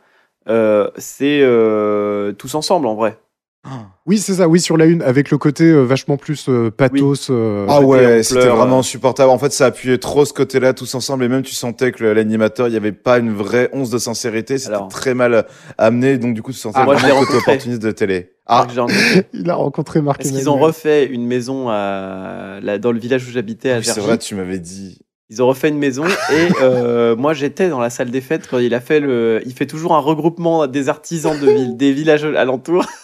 euh, 0.49 0.89
c'est 0.97 1.41
euh, 1.43 2.31
Tous 2.33 2.55
Ensemble, 2.55 2.87
en 2.87 2.95
vrai. 2.95 3.19
Oui, 4.07 4.19
c'est 4.19 4.35
ça, 4.35 4.47
oui, 4.47 4.59
sur 4.59 4.77
la 4.77 4.85
une, 4.85 5.01
avec 5.01 5.31
le 5.31 5.39
côté 5.39 5.63
euh, 5.63 5.81
vachement 5.81 6.15
plus 6.17 6.45
euh, 6.47 6.69
pathos. 6.69 7.31
euh, 7.31 7.65
Ah 7.67 7.81
ouais, 7.81 8.21
c'était 8.21 8.45
vraiment 8.49 8.79
insupportable. 8.79 9.31
En 9.31 9.39
fait, 9.39 9.51
ça 9.51 9.65
appuyait 9.65 9.97
trop 9.97 10.25
ce 10.25 10.33
côté-là 10.33 10.73
tous 10.73 10.93
ensemble 10.93 11.23
et 11.23 11.27
même 11.27 11.41
tu 11.41 11.55
sentais 11.55 11.91
que 11.91 12.03
l'animateur, 12.03 12.67
il 12.67 12.71
n'y 12.71 12.77
avait 12.77 12.91
pas 12.91 13.17
une 13.17 13.33
vraie 13.33 13.71
once 13.73 13.89
de 13.89 13.97
sincérité. 13.97 14.59
C'était 14.59 14.75
Alors. 14.75 14.89
très 14.89 15.15
mal 15.15 15.47
amené. 15.79 16.19
Donc 16.19 16.35
du 16.35 16.43
coup, 16.43 16.51
tu 16.51 16.59
sentais 16.59 16.77
Ah, 16.79 16.85
moi, 16.85 16.95
vraiment 16.95 17.21
le 17.21 17.25
côté 17.25 17.37
opportuniste 17.39 17.81
de 17.81 17.89
télé. 17.89 18.33
Ah. 18.45 18.67
Ah, 18.77 18.85
Il 19.33 19.49
a 19.49 19.55
rencontré 19.55 20.01
Marc 20.01 20.21
Parce 20.21 20.29
qu'ils 20.29 20.51
ont 20.51 20.57
refait 20.59 21.07
une 21.07 21.25
maison 21.25 21.69
à, 21.69 22.59
là, 22.61 22.77
dans 22.77 22.91
le 22.91 22.99
village 22.99 23.27
où 23.27 23.31
j'habitais 23.31 23.71
à 23.71 23.77
oui, 23.79 23.85
c'est 23.85 23.99
vrai, 24.01 24.19
tu 24.19 24.35
m'avais 24.35 24.59
dit. 24.59 24.99
Ils 25.31 25.41
ont 25.41 25.47
refait 25.47 25.69
une 25.69 25.79
maison 25.79 26.05
et 26.31 26.49
euh, 26.61 27.15
moi 27.15 27.33
j'étais 27.33 27.69
dans 27.69 27.79
la 27.79 27.89
salle 27.89 28.11
des 28.11 28.21
fêtes 28.21 28.47
quand 28.47 28.59
il 28.59 28.75
a 28.75 28.79
fait 28.81 28.99
le. 28.99 29.41
Il 29.47 29.53
fait 29.53 29.65
toujours 29.65 29.95
un 29.95 29.99
regroupement 29.99 30.67
des 30.67 30.89
artisans 30.89 31.35
de 31.39 31.49
ville, 31.49 31.75
des 31.75 31.91
villages 31.91 32.25
alentours. 32.25 32.85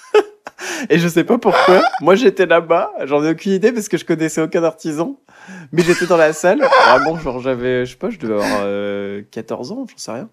Et 0.89 0.99
je 0.99 1.07
sais 1.07 1.23
pas 1.23 1.37
pourquoi. 1.37 1.81
Moi, 2.01 2.15
j'étais 2.15 2.45
là-bas. 2.45 2.91
J'en 3.05 3.23
ai 3.23 3.31
aucune 3.31 3.53
idée 3.53 3.71
parce 3.71 3.89
que 3.89 3.97
je 3.97 4.05
connaissais 4.05 4.41
aucun 4.41 4.63
artisan. 4.63 5.19
Mais 5.71 5.83
j'étais 5.83 6.05
dans 6.05 6.17
la 6.17 6.33
salle. 6.33 6.61
Vraiment, 6.87 7.17
genre, 7.17 7.39
j'avais, 7.39 7.85
je 7.85 7.91
sais 7.91 7.97
pas, 7.97 8.09
je 8.09 8.19
devais 8.19 8.35
avoir 8.35 8.61
euh, 8.63 9.21
14 9.31 9.71
ans, 9.71 9.85
j'en 9.89 9.97
sais 9.97 10.11
rien. 10.11 10.29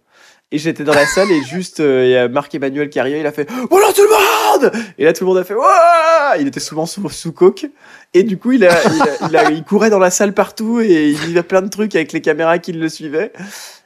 Et 0.50 0.56
j'étais 0.56 0.82
dans 0.82 0.94
la 0.94 1.04
salle 1.04 1.30
et 1.30 1.42
juste, 1.42 1.80
euh, 1.80 2.06
il 2.06 2.10
y 2.10 2.16
a 2.16 2.26
Marc 2.26 2.54
Emmanuel 2.54 2.88
qui 2.88 2.98
arrivait, 2.98 3.20
il 3.20 3.26
a 3.26 3.32
fait 3.32 3.46
Bonjour 3.68 3.92
tout 3.92 4.00
le 4.00 4.08
monde 4.08 4.72
Et 4.96 5.04
là, 5.04 5.12
tout 5.12 5.24
le 5.24 5.28
monde 5.28 5.36
a 5.36 5.44
fait 5.44 5.52
Ouah 5.52 6.38
Il 6.40 6.46
était 6.46 6.58
souvent 6.58 6.86
sous, 6.86 7.06
sous 7.10 7.32
coke. 7.32 7.66
Et 8.14 8.22
du 8.22 8.38
coup, 8.38 8.52
il, 8.52 8.64
a, 8.64 8.70
il, 9.22 9.56
il 9.56 9.64
courait 9.64 9.90
dans 9.90 9.98
la 9.98 10.10
salle 10.10 10.32
partout 10.32 10.80
et 10.80 11.10
il 11.10 11.16
vivait 11.16 11.42
plein 11.42 11.60
de 11.60 11.68
trucs 11.68 11.94
avec 11.94 12.12
les 12.12 12.22
caméras 12.22 12.58
qui 12.58 12.72
le 12.72 12.88
suivaient. 12.88 13.32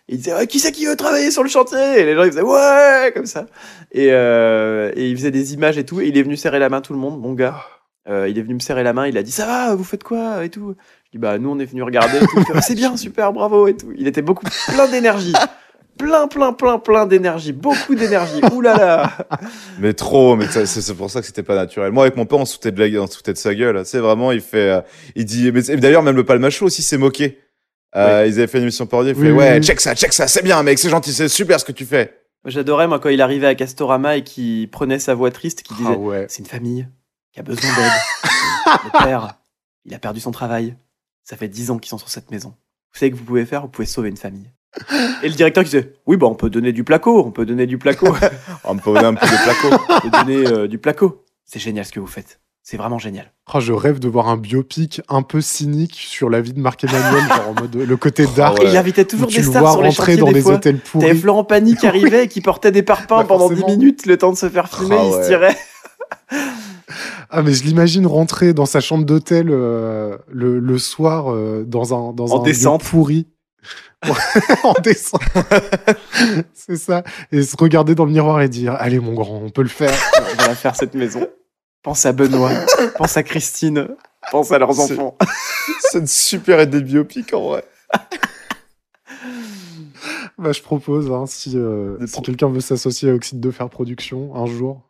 Et 0.09 0.15
il 0.15 0.17
disait 0.19 0.35
Ouais, 0.35 0.47
Qui 0.47 0.59
c'est 0.59 0.73
qui 0.73 0.87
veut 0.87 0.97
travailler 0.97 1.31
sur 1.31 1.43
le 1.43 1.49
chantier? 1.49 1.79
Et 2.01 2.05
les 2.05 2.15
gens, 2.15 2.25
ils 2.25 2.31
faisaient 2.33 2.43
Ouais 2.43 3.13
Comme 3.15 3.27
ça. 3.27 3.47
Et, 3.93 4.09
euh, 4.13 4.91
il 4.97 5.17
faisait 5.17 5.31
des 5.31 5.55
images 5.55 5.79
et 5.79 5.85
tout. 5.85 6.01
Et 6.01 6.09
il 6.09 6.19
est 6.19 6.23
venu 6.23 6.37
serrer 6.37 6.59
la 6.59 6.69
main 6.69 6.81
tout 6.81 6.93
le 6.93 6.99
monde, 6.99 7.21
mon 7.21 7.33
gars. 7.35 7.57
Euh, 8.09 8.29
il 8.29 8.37
est 8.37 8.43
venu 8.43 8.55
me 8.55 8.59
serrer 8.59 8.83
la 8.83 8.93
main, 8.93 9.07
il 9.07 9.17
a 9.17 9.23
dit 9.23 9.31
ça 9.31 9.47
va, 9.47 9.75
vous 9.77 9.85
faites 9.85 10.03
quoi? 10.03 10.45
et 10.45 10.49
tout. 10.49 10.75
Je 11.05 11.11
dis 11.13 11.19
bah 11.19 11.39
nous 11.39 11.51
on 11.51 11.59
est 11.61 11.65
venu 11.67 11.85
regarder. 11.85 12.19
c'est 12.61 12.75
bien, 12.75 12.97
super, 12.97 13.33
bravo 13.33 13.69
et 13.69 13.77
tout. 13.77 13.93
Il 13.97 14.09
était 14.09 14.23
beaucoup 14.23 14.45
plein 14.67 14.89
d'énergie, 14.89 15.33
plein 15.99 16.27
plein 16.27 16.53
plein 16.53 16.81
plein 16.81 17.07
d'énergie, 17.07 17.53
beaucoup 17.53 17.95
d'énergie. 17.95 18.41
Ouh 18.53 18.61
là 18.61 18.77
là. 18.77 19.13
Mais 19.79 19.93
trop, 19.93 20.35
mais 20.35 20.47
c'est 20.49 20.97
pour 20.97 21.11
ça 21.13 21.21
que 21.21 21.27
c'était 21.27 21.45
pas 21.45 21.55
naturel. 21.55 21.93
Moi, 21.93 22.03
avec 22.03 22.17
mon 22.17 22.27
père, 22.27 22.41
on 22.41 22.45
se 22.45 22.55
foutait 22.55 22.73
de, 22.73 22.81
la, 22.81 22.91
gueule- 22.91 23.03
on 23.03 23.07
se 23.07 23.23
de 23.23 23.37
sa 23.37 23.55
gueule. 23.55 23.83
C'est 23.87 24.01
vraiment, 24.01 24.33
il 24.33 24.41
fait, 24.41 24.69
euh, 24.71 24.81
il 25.15 25.25
dit, 25.25 25.53
d'ailleurs, 25.53 26.03
même 26.03 26.17
le 26.17 26.25
Palmacho 26.25 26.67
aussi 26.67 26.83
s'est 26.83 26.99
moqué. 26.99 27.39
Euh, 27.97 28.25
Ils 28.27 28.35
avaient 28.35 28.47
fait 28.47 28.59
une 28.59 28.65
émission 28.65 28.87
parodie, 28.87 29.11
il 29.11 29.15
fait, 29.15 29.21
Oui, 29.21 29.31
ouais, 29.33 29.59
oui. 29.59 29.63
check 29.65 29.81
ça, 29.81 29.95
check 29.95 30.13
ça, 30.13 30.27
c'est 30.27 30.43
bien, 30.43 30.63
mec, 30.63 30.79
c'est 30.79 30.89
gentil, 30.89 31.13
c'est 31.13 31.29
super 31.29 31.61
ce 31.61 31.65
que 31.65 31.73
tu 31.73 31.85
fais. 31.85 32.19
J'adorais 32.45 32.89
moi 32.89 32.99
quand 32.99 33.09
il 33.11 33.21
arrivait 33.21 33.47
à 33.47 33.55
Castorama 33.55 34.17
et 34.17 34.25
qu'il 34.25 34.69
prenait 34.71 34.99
sa 34.99 35.15
voix 35.15 35.31
triste, 35.31 35.63
qui 35.63 35.75
disait 35.75 35.91
Ah 35.93 35.99
ouais. 35.99 36.27
c'est 36.29 36.41
une 36.41 36.47
famille 36.49 36.89
qui 37.33 37.39
a 37.41 37.43
besoin 37.43 37.63
d'aide. 37.71 37.93
le 38.85 39.05
père, 39.05 39.35
il 39.85 39.95
a 39.95 39.99
perdu 39.99 40.21
son 40.21 40.33
travail. 40.33 40.75
Ça 41.23 41.37
fait 41.37 41.47
dix 41.49 41.71
ans 41.71 41.79
qu'ils 41.79 41.91
sont 41.91 41.99
sur 41.99 42.09
cette 42.09 42.31
maison. 42.33 42.49
Vous 42.93 42.99
savez 42.99 43.13
que 43.13 43.17
vous 43.17 43.25
pouvez 43.25 43.47
faire, 43.47 43.63
vous 43.63 43.69
pouvez 43.69 43.87
sauver 43.87 44.09
une 44.09 44.17
famille. 44.17 44.51
Et 45.23 45.29
le 45.29 45.35
directeur 45.35 45.63
qui 45.65 45.71
disait 45.71 45.93
oui 46.07 46.17
bah 46.17 46.27
on 46.27 46.35
peut 46.35 46.49
donner 46.51 46.73
du 46.73 46.83
placo, 46.83 47.23
on 47.25 47.31
peut 47.31 47.45
donner 47.47 47.67
du 47.67 47.77
placo. 47.79 48.09
On 48.65 48.75
me 48.75 48.81
prenait 48.81 49.05
un 49.05 49.15
peu 49.15 49.27
de 49.27 49.43
placo. 49.45 49.69
de 50.07 50.11
donner 50.11 50.47
euh, 50.47 50.67
du 50.67 50.79
placo. 50.79 51.25
C'est 51.45 51.59
génial 51.61 51.85
ce 51.85 51.93
que 51.93 52.01
vous 52.01 52.07
faites. 52.07 52.41
C'est 52.65 52.77
vraiment 52.77 52.99
génial. 52.99 53.33
Oh, 53.53 53.59
je 53.61 53.73
rêve 53.73 53.99
de 53.99 54.09
voir 54.09 54.29
un 54.29 54.37
biopic 54.37 55.01
un 55.09 55.23
peu 55.23 55.41
cynique 55.41 55.97
sur 55.97 56.31
la 56.31 56.41
vie 56.41 56.53
de 56.53 56.61
Marc 56.61 56.85
Emmanuel, 56.85 57.25
genre 57.29 57.49
en 57.49 57.61
mode 57.61 57.75
le 57.75 57.97
côté 57.97 58.27
dark. 58.37 58.59
ouais. 58.61 58.67
Et 58.67 58.71
il 58.71 58.77
invitait 58.77 59.05
toujours 59.05 59.27
des 59.29 59.39
le 59.39 59.43
stars 59.43 59.63
vois 59.63 59.73
sur 59.73 59.83
les 59.83 59.89
rentrer 59.89 60.13
chantiers 60.17 60.25
dans 60.25 60.33
des 60.33 60.47
hôtels 60.47 60.79
T'avais 60.81 61.07
pourris. 61.09 61.19
Florent 61.19 61.45
Pagny 61.45 61.75
qui 61.75 61.87
arrivait 61.89 62.25
et 62.25 62.29
qui 62.29 62.41
portait 62.41 62.71
des 62.71 62.83
parpaings 62.85 63.19
Bah, 63.23 63.25
pendant 63.27 63.49
10 63.51 63.57
forcément. 63.61 63.79
minutes, 63.81 64.07
le 64.07 64.17
temps 64.17 64.31
de 64.33 64.37
se 64.37 64.49
faire 64.49 64.69
fumer, 64.73 64.97
Ah 64.99 65.05
il 65.05 65.11
ouais. 65.13 65.23
se 65.23 65.29
tirait. 65.29 65.57
Ah, 67.31 67.43
mais 67.43 67.53
je 67.53 67.65
l'imagine 67.65 68.07
rentrer 68.07 68.53
dans 68.53 68.67
sa 68.67 68.81
chambre 68.81 69.05
d'hôtel 69.05 69.49
euh, 69.51 70.17
le, 70.31 70.59
le 70.61 70.79
soir 70.79 71.33
euh, 71.33 71.65
dans 71.67 71.95
un, 71.95 72.13
dans 72.13 72.27
En 72.31 72.37
un 72.43 72.47
lieu 72.47 72.53
descente. 72.53 72.85
pourri. 72.85 73.27
en 74.65 74.75
descente. 74.83 75.21
C'est 76.55 76.77
ça. 76.77 77.03
Et 77.33 77.43
se 77.43 77.57
regarder 77.57 77.95
dans 77.95 78.05
le 78.05 78.13
miroir 78.13 78.41
et 78.43 78.49
dire 78.49 78.75
Allez, 78.79 78.99
mon 79.01 79.15
grand, 79.15 79.41
on 79.45 79.51
peut 79.51 79.63
le 79.63 79.69
faire. 79.69 79.93
On 80.21 80.43
va 80.43 80.49
la 80.49 80.55
faire 80.55 80.77
cette 80.77 80.95
maison. 80.95 81.27
Pense 81.83 82.07
à 82.07 82.13
Benoît, 82.13 82.51
pense 82.97 83.17
à 83.17 83.23
Christine, 83.23 83.89
pense 84.31 84.53
à 84.53 84.59
leurs 84.59 84.79
enfants. 84.79 85.17
c'est 85.91 85.99
une 85.99 86.07
super 86.07 86.61
idée 86.63 86.81
de 86.81 86.85
biopic, 86.85 87.35
en 87.35 87.43
vrai. 87.49 87.65
Bah, 90.39 90.53
je 90.53 90.63
propose, 90.63 91.11
hein, 91.11 91.25
si, 91.27 91.57
euh, 91.57 91.97
si 92.07 92.13
pro- 92.13 92.23
quelqu'un 92.23 92.49
veut 92.49 92.61
s'associer 92.61 93.11
à 93.11 93.15
Oxyde 93.15 93.41
de 93.41 93.51
Fer 93.51 93.69
Production 93.69 94.35
un 94.35 94.47
jour 94.47 94.83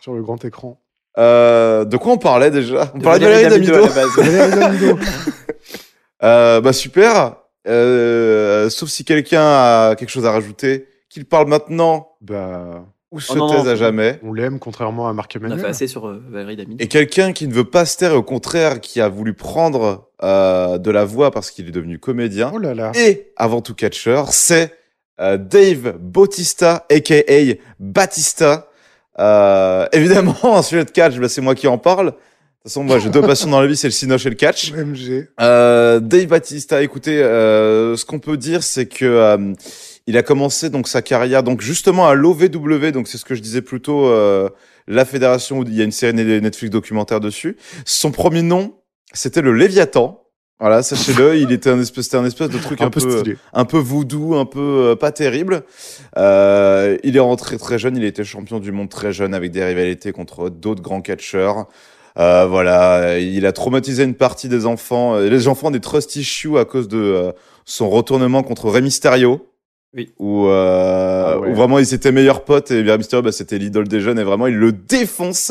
sur 0.00 0.14
le 0.14 0.22
grand 0.22 0.42
écran. 0.44 0.80
Euh, 1.18 1.84
de 1.84 1.96
quoi 1.96 2.12
on 2.12 2.18
parlait 2.18 2.50
déjà? 2.50 2.90
On 2.94 2.98
De 2.98 3.02
parlait 3.02 3.18
de 3.18 3.24
Valérie 3.24 3.48
Damido 3.50 3.74
à 3.74 3.80
la 3.80 3.86
base. 3.88 4.10
Valérie 4.16 4.58
Damido. 4.58 4.98
Euh, 6.22 6.60
bah 6.60 6.74
super. 6.74 7.36
Euh, 7.66 8.68
sauf 8.68 8.90
si 8.90 9.06
quelqu'un 9.06 9.40
a 9.42 9.94
quelque 9.96 10.10
chose 10.10 10.26
à 10.26 10.32
rajouter, 10.32 10.86
qu'il 11.08 11.24
parle 11.24 11.48
maintenant 11.48 12.10
bah, 12.20 12.84
ou 13.10 13.20
se 13.20 13.32
Oh 13.32 13.36
non, 13.36 13.48
taise 13.48 13.64
non. 13.64 13.70
à 13.70 13.74
jamais. 13.74 14.20
on 14.22 14.32
l'aime, 14.32 14.58
contrairement 14.58 15.08
à 15.08 15.12
Marc 15.12 15.32
On 15.34 15.42
a 15.42 15.46
Emmanuel. 15.46 15.60
fait 15.64 15.70
assez 15.70 15.86
sur 15.88 16.06
euh, 16.08 16.22
Valérie 16.30 16.56
Damido. 16.56 16.76
Et 16.82 16.88
quelqu'un 16.88 17.32
qui 17.32 17.46
ne 17.48 17.52
veut 17.52 17.64
pas 17.64 17.84
se 17.86 17.96
taire 17.96 18.12
et 18.12 18.16
au 18.16 18.22
contraire 18.22 18.80
qui 18.80 19.00
a 19.00 19.08
voulu 19.08 19.34
prendre 19.34 20.10
euh, 20.22 20.78
de 20.78 20.90
la 20.90 21.04
voix 21.04 21.30
parce 21.30 21.50
qu'il 21.50 21.66
est 21.68 21.72
devenu 21.72 21.98
comédien 21.98 22.52
Oh 22.54 22.58
là 22.58 22.74
là. 22.74 22.92
et 22.94 23.32
avant 23.36 23.60
tout 23.62 23.74
catcheur, 23.74 24.32
c'est 24.32 24.74
euh, 25.20 25.36
Dave 25.36 25.96
Bautista, 25.98 26.86
aka 26.90 27.22
Batista. 27.78 28.68
Euh, 29.18 29.86
évidemment, 29.92 30.36
un 30.56 30.62
sujet 30.62 30.84
de 30.84 30.90
catch, 30.90 31.18
bah, 31.18 31.28
c'est 31.28 31.40
moi 31.40 31.54
qui 31.54 31.66
en 31.68 31.78
parle. 31.78 32.06
De 32.06 32.12
toute 32.12 32.72
façon, 32.72 32.84
moi, 32.84 32.98
j'ai 32.98 33.08
deux 33.10 33.22
passions 33.22 33.48
dans 33.50 33.60
la 33.60 33.66
vie, 33.66 33.76
c'est 33.76 33.86
le 33.88 33.92
cinoche 33.92 34.26
et 34.26 34.30
le 34.30 34.34
catch. 34.36 34.72
MG. 34.76 35.28
Euh, 35.40 35.98
Dave 35.98 36.26
Batista, 36.26 36.82
écoutez, 36.82 37.22
euh, 37.22 37.96
ce 37.96 38.04
qu'on 38.04 38.18
peut 38.18 38.36
dire, 38.36 38.62
c'est 38.62 38.86
que 38.86 39.04
euh, 39.04 39.52
il 40.10 40.18
a 40.18 40.22
commencé 40.22 40.70
donc 40.70 40.88
sa 40.88 41.02
carrière 41.02 41.42
donc 41.42 41.60
justement 41.60 42.08
à 42.08 42.14
l'OVW, 42.14 42.90
donc 42.92 43.08
c'est 43.08 43.16
ce 43.16 43.24
que 43.24 43.34
je 43.34 43.40
disais 43.40 43.62
plus 43.62 43.80
tôt, 43.80 44.06
euh, 44.06 44.48
la 44.86 45.04
fédération 45.04 45.60
où 45.60 45.62
il 45.62 45.74
y 45.74 45.80
a 45.80 45.84
une 45.84 45.92
série 45.92 46.14
Netflix 46.14 46.70
documentaire 46.70 47.20
dessus. 47.20 47.56
Son 47.84 48.10
premier 48.10 48.42
nom, 48.42 48.74
c'était 49.12 49.40
le 49.40 49.54
Léviathan. 49.54 50.20
Voilà, 50.58 50.82
sachez-le, 50.82 51.36
il 51.40 51.52
était 51.52 51.70
un 51.70 51.80
espèce, 51.80 52.04
c'était 52.04 52.16
un 52.16 52.24
espèce 52.26 52.50
de 52.50 52.58
truc 52.58 52.80
Un, 52.82 52.90
peu 52.90 53.00
un 53.54 53.64
peu 53.64 53.78
voodoo, 53.78 54.34
un 54.34 54.44
peu 54.44 54.90
euh, 54.90 54.96
pas 54.96 55.12
terrible. 55.12 55.62
Euh, 56.18 56.98
il 57.02 57.16
est 57.16 57.20
rentré 57.20 57.56
très 57.56 57.78
jeune, 57.78 57.96
il 57.96 58.04
a 58.04 58.08
été 58.08 58.24
champion 58.24 58.58
du 58.58 58.72
monde 58.72 58.90
très 58.90 59.12
jeune 59.12 59.32
avec 59.32 59.52
des 59.52 59.64
rivalités 59.64 60.12
contre 60.12 60.50
d'autres 60.50 60.82
grands 60.82 61.02
catcheurs. 61.02 61.68
Euh, 62.18 62.46
voilà, 62.46 63.18
il 63.18 63.46
a 63.46 63.52
traumatisé 63.52 64.04
une 64.04 64.14
partie 64.14 64.48
des 64.48 64.66
enfants, 64.66 65.14
euh, 65.14 65.28
les 65.28 65.48
enfants 65.48 65.70
des 65.70 65.80
trust 65.80 66.16
issues 66.16 66.58
à 66.58 66.64
cause 66.64 66.88
de 66.88 66.98
euh, 66.98 67.32
son 67.64 67.88
retournement 67.88 68.42
contre 68.42 68.68
Rey 68.68 68.82
Mysterio. 68.82 69.46
Oui. 69.94 70.12
Où, 70.18 70.46
euh, 70.46 71.24
Ah 71.34 71.38
ouais. 71.40 71.50
où 71.50 71.54
vraiment 71.54 71.78
ils 71.78 71.92
étaient 71.94 72.12
meilleurs 72.12 72.44
potes 72.44 72.70
et 72.70 72.82
Rey 72.82 72.96
Mysterio 72.96 73.22
bah, 73.22 73.32
c'était 73.32 73.58
l'idole 73.58 73.88
des 73.88 74.00
jeunes 74.00 74.18
et 74.20 74.22
vraiment 74.24 74.46
il 74.46 74.54
le 74.56 74.70
défonce 74.72 75.50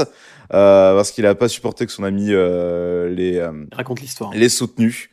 euh, 0.54 0.96
parce 0.96 1.12
qu'il 1.12 1.26
a 1.26 1.36
pas 1.36 1.50
supporté 1.50 1.86
que 1.86 1.92
son 1.92 2.04
ami 2.06 2.28
euh, 2.30 3.10
les 3.10 3.38
euh, 3.38 3.52
Raconte 3.74 4.00
l'histoire. 4.02 4.32
les 4.34 4.48
soutenu. 4.50 5.10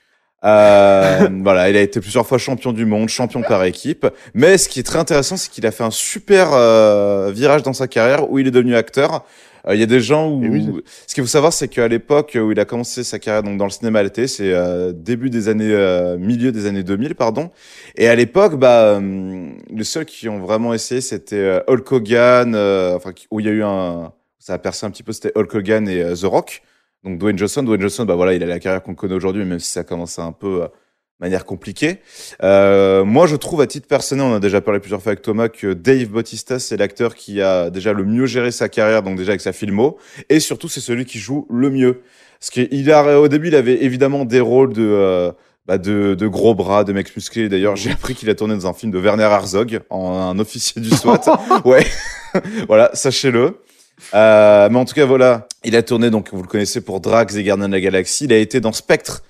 Euh, 0.47 1.29
voilà, 1.43 1.69
il 1.69 1.77
a 1.77 1.81
été 1.81 2.01
plusieurs 2.01 2.27
fois 2.27 2.39
champion 2.39 2.73
du 2.73 2.87
monde, 2.87 3.09
champion 3.09 3.43
par 3.43 3.65
équipe. 3.65 4.07
Mais 4.35 4.59
ce 4.59 4.69
qui 4.69 4.81
est 4.81 4.85
très 4.85 4.99
intéressant, 4.99 5.37
c'est 5.37 5.51
qu'il 5.51 5.67
a 5.67 5.71
fait 5.71 5.85
un 5.85 5.91
super 5.91 6.51
euh, 6.53 7.31
virage 7.35 7.63
dans 7.63 7.73
sa 7.73 7.89
carrière 7.89 8.31
où 8.31 8.39
il 8.39 8.47
est 8.47 8.53
devenu 8.53 8.77
acteur. 8.77 9.25
Euh, 9.67 9.75
Il 9.75 9.81
y 9.81 9.83
a 9.83 9.87
des 9.87 10.01
gens 10.01 10.31
où, 10.31 10.81
ce 11.07 11.15
qu'il 11.15 11.23
faut 11.25 11.29
savoir, 11.29 11.53
c'est 11.53 11.69
qu'à 11.69 11.89
l'époque 11.89 12.37
où 12.41 12.53
il 12.53 12.61
a 12.61 12.65
commencé 12.65 13.05
sa 13.05 13.19
carrière 13.19 13.43
donc 13.43 13.59
dans 13.59 13.65
le 13.65 13.71
cinéma 13.71 14.01
à 14.01 14.03
la 14.03 14.11
télé, 14.11 14.27
c'est 14.27 14.53
euh, 14.53 14.93
début 14.93 15.31
des 15.31 15.49
années, 15.49 15.73
euh, 15.73 16.17
milieu 16.19 16.53
des 16.53 16.67
années 16.67 16.83
2000, 16.83 17.15
pardon. 17.15 17.51
Et 17.97 18.09
à 18.09 18.15
l'époque, 18.15 18.57
bah, 18.57 19.01
les 19.01 19.85
seuls 19.85 20.05
qui 20.05 20.29
ont 20.29 20.39
vraiment 20.39 20.75
essayé, 20.75 21.01
c'était 21.01 21.37
euh, 21.37 21.61
Hulk 21.69 21.93
Hogan, 21.93 22.55
euh, 22.55 22.95
enfin 22.95 23.13
où 23.31 23.41
il 23.41 23.47
y 23.47 23.49
a 23.49 23.53
eu 23.53 23.63
un, 23.63 24.13
ça 24.39 24.55
a 24.55 24.59
percé 24.59 24.87
un 24.87 24.91
petit 24.91 25.03
peu, 25.03 25.13
c'était 25.13 25.33
Hulk 25.35 25.55
Hogan 25.55 25.89
et 25.89 26.15
The 26.15 26.25
Rock. 26.25 26.63
Donc 27.07 27.19
Dwayne 27.19 27.39
Johnson, 27.39 27.63
Dwayne 27.63 27.81
Johnson, 27.81 28.05
bah 28.05 28.17
voilà, 28.17 28.35
il 28.35 28.43
a 28.43 28.47
la 28.47 28.59
carrière 28.59 28.83
qu'on 28.83 28.97
connaît 28.97 29.15
aujourd'hui, 29.15 29.45
même 29.45 29.61
si 29.61 29.71
ça 29.71 29.85
commence 29.85 30.19
à 30.19 30.25
un 30.25 30.33
peu 30.33 30.65
euh, 30.65 30.69
manière 31.21 31.45
compliquée. 31.45 32.01
Euh, 32.43 33.05
moi, 33.05 33.29
je 33.29 33.37
trouve 33.37 33.61
à 33.61 33.69
titre 33.69 33.87
personnel, 33.87 34.27
on 34.27 34.35
a 34.35 34.41
déjà 34.41 34.61
parlé 34.61 34.81
plusieurs 34.81 35.01
fois 35.01 35.13
avec 35.13 35.23
Thomas, 35.23 35.49
que 35.49 35.73
Dave 35.73 36.09
Bautista, 36.09 36.59
c'est 36.59 36.77
l'acteur 36.77 37.15
qui 37.15 37.41
a 37.41 37.71
déjà 37.71 37.93
le 37.93 38.05
mieux 38.05 38.27
géré 38.27 38.51
sa 38.51 38.69
carrière, 38.69 39.05
donc 39.05 39.17
déjà 39.17 39.31
avec 39.31 39.41
sa 39.41 39.53
filmo, 39.53 39.99
et 40.29 40.41
surtout 40.41 40.69
c'est 40.69 40.81
celui 40.81 41.05
qui 41.05 41.21
joue 41.21 41.47
le 41.49 41.71
mieux. 41.71 42.01
Parce 42.41 42.51
qu'il 42.51 42.91
a, 42.91 43.21
au 43.21 43.29
début, 43.29 43.49
il 43.49 43.55
avait 43.55 43.85
évidemment 43.85 44.25
des 44.25 44.41
rôles 44.41 44.73
de, 44.73 44.83
euh, 44.85 45.31
bah 45.65 45.79
de, 45.79 46.15
de 46.15 46.27
gros 46.27 46.57
bras, 46.57 46.83
de 46.83 46.93
mecs 46.93 47.15
musclés. 47.15 47.49
D'ailleurs, 47.49 47.77
j'ai 47.77 47.93
appris 47.93 48.17
qu'il 48.17 48.29
a 48.31 48.35
tourné 48.35 48.55
dans 48.55 48.67
un 48.67 48.75
film 48.75 48.91
de 48.91 48.99
Werner 48.99 49.23
Herzog, 49.23 49.79
en 49.91 50.13
un 50.13 50.41
officier 50.41 50.83
du 50.83 50.91
SWAT. 50.91 51.21
ouais, 51.65 51.87
voilà, 52.67 52.91
sachez-le. 52.95 53.61
Euh, 54.15 54.69
mais 54.71 54.79
en 54.79 54.85
tout 54.85 54.95
cas, 54.95 55.07
voilà, 55.07 55.47
il 55.65 55.77
a 55.77 55.83
tourné, 55.83 56.11
donc 56.11 56.29
vous 56.33 56.43
le 56.43 56.49
connaissez 56.49 56.81
pour 56.81 57.01
Drax 57.01 57.35
et 57.37 57.43
Gardiens 57.43 57.69
de 57.69 57.73
la 57.73 57.81
Galaxie. 57.81 58.25
Il 58.25 58.33
a 58.33 58.39
été 58.39 58.61
dans 58.61 58.73
Spectre, 58.73 59.23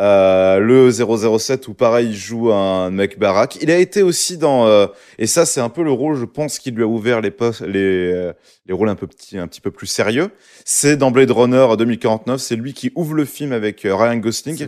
euh, 0.00 0.58
le 0.58 0.90
007, 0.90 1.68
où 1.68 1.74
pareil, 1.74 2.08
il 2.08 2.16
joue 2.16 2.52
un 2.52 2.90
mec 2.90 3.18
baraque. 3.18 3.58
Il 3.62 3.70
a 3.70 3.78
été 3.78 4.02
aussi 4.02 4.38
dans, 4.38 4.66
euh, 4.66 4.86
et 5.18 5.26
ça, 5.26 5.46
c'est 5.46 5.60
un 5.60 5.68
peu 5.68 5.82
le 5.82 5.92
rôle, 5.92 6.16
je 6.16 6.24
pense, 6.24 6.58
qui 6.58 6.70
lui 6.70 6.82
a 6.82 6.86
ouvert 6.86 7.20
les 7.20 7.30
postes, 7.30 7.60
les, 7.60 8.12
euh, 8.12 8.32
les 8.66 8.74
rôles 8.74 8.88
un 8.88 8.96
peu 8.96 9.06
petits, 9.06 9.38
un 9.38 9.46
petit 9.46 9.60
peu 9.60 9.70
plus 9.70 9.86
sérieux. 9.86 10.30
C'est 10.64 10.96
dans 10.96 11.10
Blade 11.10 11.30
Runner 11.30 11.66
2049. 11.78 12.40
C'est 12.40 12.56
lui 12.56 12.72
qui 12.72 12.90
ouvre 12.94 13.14
le 13.14 13.24
film 13.24 13.52
avec 13.52 13.84
euh, 13.84 13.94
Ryan 13.94 14.16
Gosling. 14.16 14.66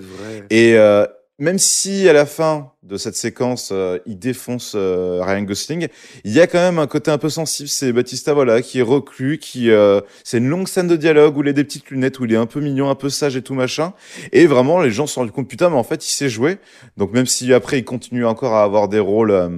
Et 0.50 0.74
euh, 0.76 1.06
même 1.38 1.58
si 1.58 2.08
à 2.08 2.12
la 2.12 2.24
fin 2.24 2.72
de 2.82 2.96
cette 2.96 3.16
séquence, 3.16 3.70
euh, 3.72 3.98
il 4.06 4.18
défonce 4.18 4.72
euh, 4.74 5.20
Ryan 5.22 5.42
Gosling, 5.42 5.88
il 6.24 6.32
y 6.32 6.40
a 6.40 6.46
quand 6.46 6.58
même 6.58 6.78
un 6.78 6.86
côté 6.86 7.10
un 7.10 7.18
peu 7.18 7.28
sensible. 7.28 7.68
C'est 7.68 7.92
Batista, 7.92 8.32
voilà, 8.32 8.62
qui 8.62 8.78
est 8.78 8.82
reclus, 8.82 9.38
qui 9.38 9.70
euh, 9.70 10.00
c'est 10.24 10.38
une 10.38 10.48
longue 10.48 10.68
scène 10.68 10.88
de 10.88 10.96
dialogue 10.96 11.36
où 11.36 11.42
il 11.42 11.48
a 11.48 11.52
des 11.52 11.64
petites 11.64 11.90
lunettes, 11.90 12.18
où 12.20 12.24
il 12.24 12.32
est 12.32 12.36
un 12.36 12.46
peu 12.46 12.60
mignon, 12.60 12.88
un 12.88 12.94
peu 12.94 13.10
sage 13.10 13.36
et 13.36 13.42
tout 13.42 13.54
machin. 13.54 13.92
Et 14.32 14.46
vraiment, 14.46 14.80
les 14.80 14.90
gens 14.90 15.06
se 15.06 15.14
sont 15.14 15.28
compte, 15.28 15.48
putain, 15.48 15.68
mais 15.68 15.76
en 15.76 15.84
fait, 15.84 16.06
il 16.06 16.10
sait 16.10 16.28
jouer. 16.30 16.58
Donc 16.96 17.12
même 17.12 17.26
si 17.26 17.52
après, 17.52 17.78
il 17.78 17.84
continue 17.84 18.24
encore 18.24 18.54
à 18.54 18.62
avoir 18.62 18.88
des 18.88 19.00
rôles. 19.00 19.30
euh, 19.30 19.48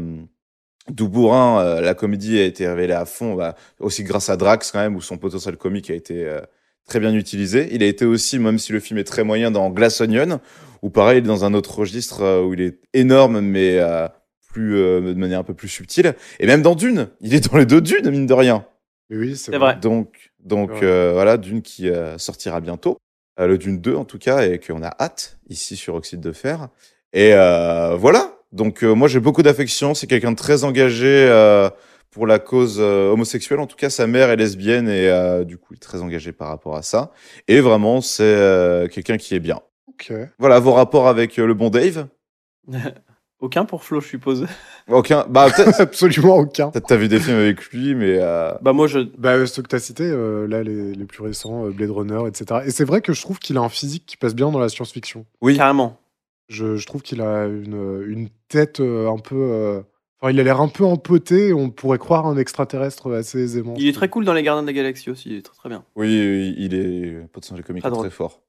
Bourrin, 0.90 1.60
euh, 1.60 1.80
la 1.80 1.94
comédie 1.94 2.38
a 2.38 2.44
été 2.44 2.66
révélée 2.66 2.94
à 2.94 3.04
fond, 3.04 3.34
bah, 3.34 3.54
aussi 3.78 4.04
grâce 4.04 4.30
à 4.30 4.36
Drax 4.36 4.72
quand 4.72 4.80
même, 4.80 4.96
où 4.96 5.00
son 5.00 5.18
potentiel 5.18 5.56
comique 5.56 5.90
a 5.90 5.94
été 5.94 6.24
euh, 6.24 6.40
très 6.88 6.98
bien 6.98 7.14
utilisé. 7.14 7.68
Il 7.72 7.82
a 7.82 7.86
été 7.86 8.04
aussi, 8.04 8.38
même 8.38 8.58
si 8.58 8.72
le 8.72 8.80
film 8.80 8.98
est 8.98 9.04
très 9.04 9.22
moyen, 9.22 9.50
dans 9.50 9.70
Glass 9.70 10.00
Onion, 10.00 10.40
où 10.82 10.90
pareil, 10.90 11.18
il 11.18 11.24
est 11.24 11.28
dans 11.28 11.44
un 11.44 11.54
autre 11.54 11.78
registre 11.78 12.22
euh, 12.22 12.42
où 12.42 12.54
il 12.54 12.60
est 12.60 12.78
énorme, 12.94 13.40
mais 13.40 13.78
euh, 13.78 14.08
plus 14.48 14.76
euh, 14.76 15.00
de 15.00 15.14
manière 15.14 15.40
un 15.40 15.44
peu 15.44 15.54
plus 15.54 15.68
subtile. 15.68 16.14
Et 16.40 16.46
même 16.46 16.62
dans 16.62 16.74
Dune, 16.74 17.08
il 17.20 17.34
est 17.34 17.50
dans 17.50 17.58
les 17.58 17.66
deux 17.66 17.80
Dunes, 17.80 18.10
mine 18.10 18.26
de 18.26 18.34
rien. 18.34 18.64
Oui, 19.10 19.36
c'est 19.36 19.50
vrai. 19.52 19.58
vrai. 19.72 19.76
Donc, 19.80 20.32
donc 20.40 20.70
euh, 20.82 21.12
voilà, 21.14 21.36
Dune 21.36 21.62
qui 21.62 21.88
euh, 21.88 22.18
sortira 22.18 22.60
bientôt. 22.60 22.98
Euh, 23.40 23.46
le 23.46 23.56
Dune 23.58 23.80
2 23.80 23.94
en 23.94 24.04
tout 24.04 24.18
cas, 24.18 24.46
et 24.46 24.58
qu'on 24.58 24.82
a 24.82 24.94
hâte 25.00 25.38
ici 25.48 25.76
sur 25.76 25.94
Oxyde 25.94 26.20
de 26.20 26.32
Fer. 26.32 26.68
Et 27.12 27.32
euh, 27.34 27.94
voilà. 27.96 28.34
Donc 28.52 28.82
euh, 28.82 28.94
moi 28.94 29.08
j'ai 29.08 29.20
beaucoup 29.20 29.42
d'affection. 29.42 29.94
C'est 29.94 30.06
quelqu'un 30.06 30.32
de 30.32 30.36
très 30.36 30.64
engagé 30.64 31.06
euh, 31.06 31.70
pour 32.10 32.26
la 32.26 32.38
cause 32.38 32.78
euh, 32.80 33.10
homosexuelle. 33.10 33.60
En 33.60 33.66
tout 33.66 33.76
cas, 33.76 33.90
sa 33.90 34.06
mère 34.06 34.30
est 34.30 34.36
lesbienne 34.36 34.88
et 34.88 35.08
euh, 35.08 35.44
du 35.44 35.56
coup 35.58 35.74
il 35.74 35.76
est 35.76 35.80
très 35.80 36.02
engagé 36.02 36.32
par 36.32 36.48
rapport 36.48 36.76
à 36.76 36.82
ça. 36.82 37.12
Et 37.46 37.60
vraiment, 37.60 38.00
c'est 38.00 38.22
euh, 38.24 38.88
quelqu'un 38.88 39.18
qui 39.18 39.34
est 39.34 39.40
bien. 39.40 39.60
Voilà 40.38 40.58
vos 40.60 40.72
rapports 40.72 41.08
avec 41.08 41.38
euh, 41.38 41.46
le 41.46 41.54
bon 41.54 41.70
Dave. 41.70 42.06
Aucun 43.40 43.64
pour 43.64 43.84
Flo, 43.84 44.00
je 44.00 44.08
suppose. 44.08 44.46
Aucun. 44.88 45.24
Bah 45.28 45.46
peut-être. 45.56 45.80
Absolument 45.80 46.38
aucun. 46.38 46.70
Peut-être 46.70 46.88
t'as 46.88 46.96
vu 46.96 47.06
des 47.06 47.20
films 47.20 47.36
avec 47.36 47.64
lui, 47.70 47.94
mais 47.94 48.18
euh, 48.20 48.52
Bah 48.62 48.72
moi, 48.72 48.88
je... 48.88 48.98
Bah, 49.16 49.34
euh, 49.34 49.46
ceux 49.46 49.62
que 49.62 49.68
tu 49.68 49.76
as 49.76 49.78
cités, 49.78 50.02
euh, 50.10 50.48
là, 50.48 50.64
les, 50.64 50.92
les 50.92 51.04
plus 51.04 51.22
récents, 51.22 51.66
euh, 51.66 51.70
Blade 51.70 51.90
Runner, 51.90 52.18
etc. 52.26 52.62
Et 52.66 52.70
c'est 52.72 52.84
vrai 52.84 53.00
que 53.00 53.12
je 53.12 53.22
trouve 53.22 53.38
qu'il 53.38 53.56
a 53.56 53.60
un 53.60 53.68
physique 53.68 54.04
qui 54.06 54.16
passe 54.16 54.34
bien 54.34 54.50
dans 54.50 54.58
la 54.58 54.68
science-fiction. 54.68 55.24
oui. 55.40 55.56
carrément. 55.56 55.98
Je, 56.48 56.76
je 56.76 56.86
trouve 56.86 57.02
qu'il 57.02 57.20
a 57.20 57.44
une, 57.44 58.02
une 58.08 58.28
tête 58.48 58.80
euh, 58.80 59.08
un 59.10 59.18
peu. 59.18 59.36
euh, 59.36 59.82
Enfin, 60.20 60.32
il 60.32 60.40
a 60.40 60.42
l'air 60.42 60.60
un 60.60 60.66
peu 60.68 60.84
empoté. 60.84 61.52
On 61.52 61.70
pourrait 61.70 61.98
croire 61.98 62.26
un 62.26 62.36
extraterrestre 62.38 63.12
assez 63.14 63.38
aisément. 63.38 63.74
Il 63.76 63.86
est 63.86 63.92
très 63.92 64.08
cool 64.08 64.24
dans 64.24 64.32
Les 64.32 64.42
Gardiens 64.42 64.62
de 64.62 64.66
la 64.66 64.72
Galaxie 64.72 65.10
aussi, 65.10 65.28
il 65.30 65.36
est 65.36 65.42
très 65.42 65.54
très 65.54 65.68
bien. 65.68 65.84
Oui, 65.94 66.54
il 66.58 66.74
est 66.74 67.28
potentiel 67.32 67.62
comique 67.62 67.82
Très 67.82 67.90
drôle. 67.90 68.06
très 68.08 68.16
fort. 68.16 68.40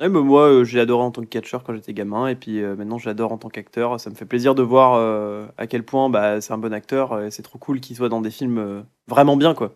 Ouais. 0.00 0.08
Mais 0.08 0.20
moi, 0.20 0.48
euh, 0.48 0.64
j'ai 0.64 0.80
adoré 0.80 1.04
en 1.04 1.10
tant 1.10 1.22
que 1.22 1.26
catcheur 1.28 1.62
quand 1.62 1.74
j'étais 1.74 1.94
gamin, 1.94 2.26
et 2.26 2.34
puis 2.34 2.62
euh, 2.62 2.74
maintenant, 2.76 2.98
j'adore 2.98 3.32
en 3.32 3.38
tant 3.38 3.48
qu'acteur. 3.48 4.00
Ça 4.00 4.10
me 4.10 4.14
fait 4.14 4.24
plaisir 4.26 4.54
de 4.54 4.62
voir 4.62 4.94
euh, 4.94 5.46
à 5.56 5.66
quel 5.66 5.84
point 5.84 6.08
bah, 6.10 6.40
c'est 6.40 6.52
un 6.52 6.58
bon 6.58 6.72
acteur, 6.72 7.20
et 7.22 7.30
c'est 7.30 7.42
trop 7.42 7.58
cool 7.58 7.80
qu'il 7.80 7.96
soit 7.96 8.08
dans 8.08 8.20
des 8.20 8.30
films 8.30 8.84
vraiment 9.06 9.36
bien, 9.36 9.54
quoi. 9.54 9.74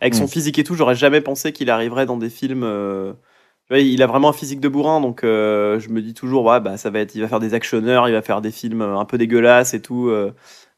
Avec 0.00 0.14
son 0.14 0.24
Mm. 0.24 0.28
physique 0.28 0.58
et 0.58 0.64
tout, 0.64 0.74
j'aurais 0.74 0.94
jamais 0.94 1.20
pensé 1.20 1.52
qu'il 1.52 1.70
arriverait 1.70 2.06
dans 2.06 2.16
des 2.16 2.30
films. 2.30 2.64
il 3.70 4.02
a 4.02 4.06
vraiment 4.06 4.30
un 4.30 4.32
physique 4.32 4.60
de 4.60 4.68
bourrin, 4.68 5.00
donc 5.00 5.20
je 5.22 5.88
me 5.90 6.00
dis 6.00 6.14
toujours, 6.14 6.44
ouais, 6.44 6.60
bah, 6.60 6.76
ça 6.78 6.90
va 6.90 7.00
être, 7.00 7.14
il 7.14 7.20
va 7.20 7.28
faire 7.28 7.40
des 7.40 7.54
actionneurs, 7.54 8.08
il 8.08 8.12
va 8.12 8.22
faire 8.22 8.40
des 8.40 8.50
films 8.52 8.82
un 8.82 9.04
peu 9.04 9.18
dégueulasses 9.18 9.74
et 9.74 9.82
tout, 9.82 10.10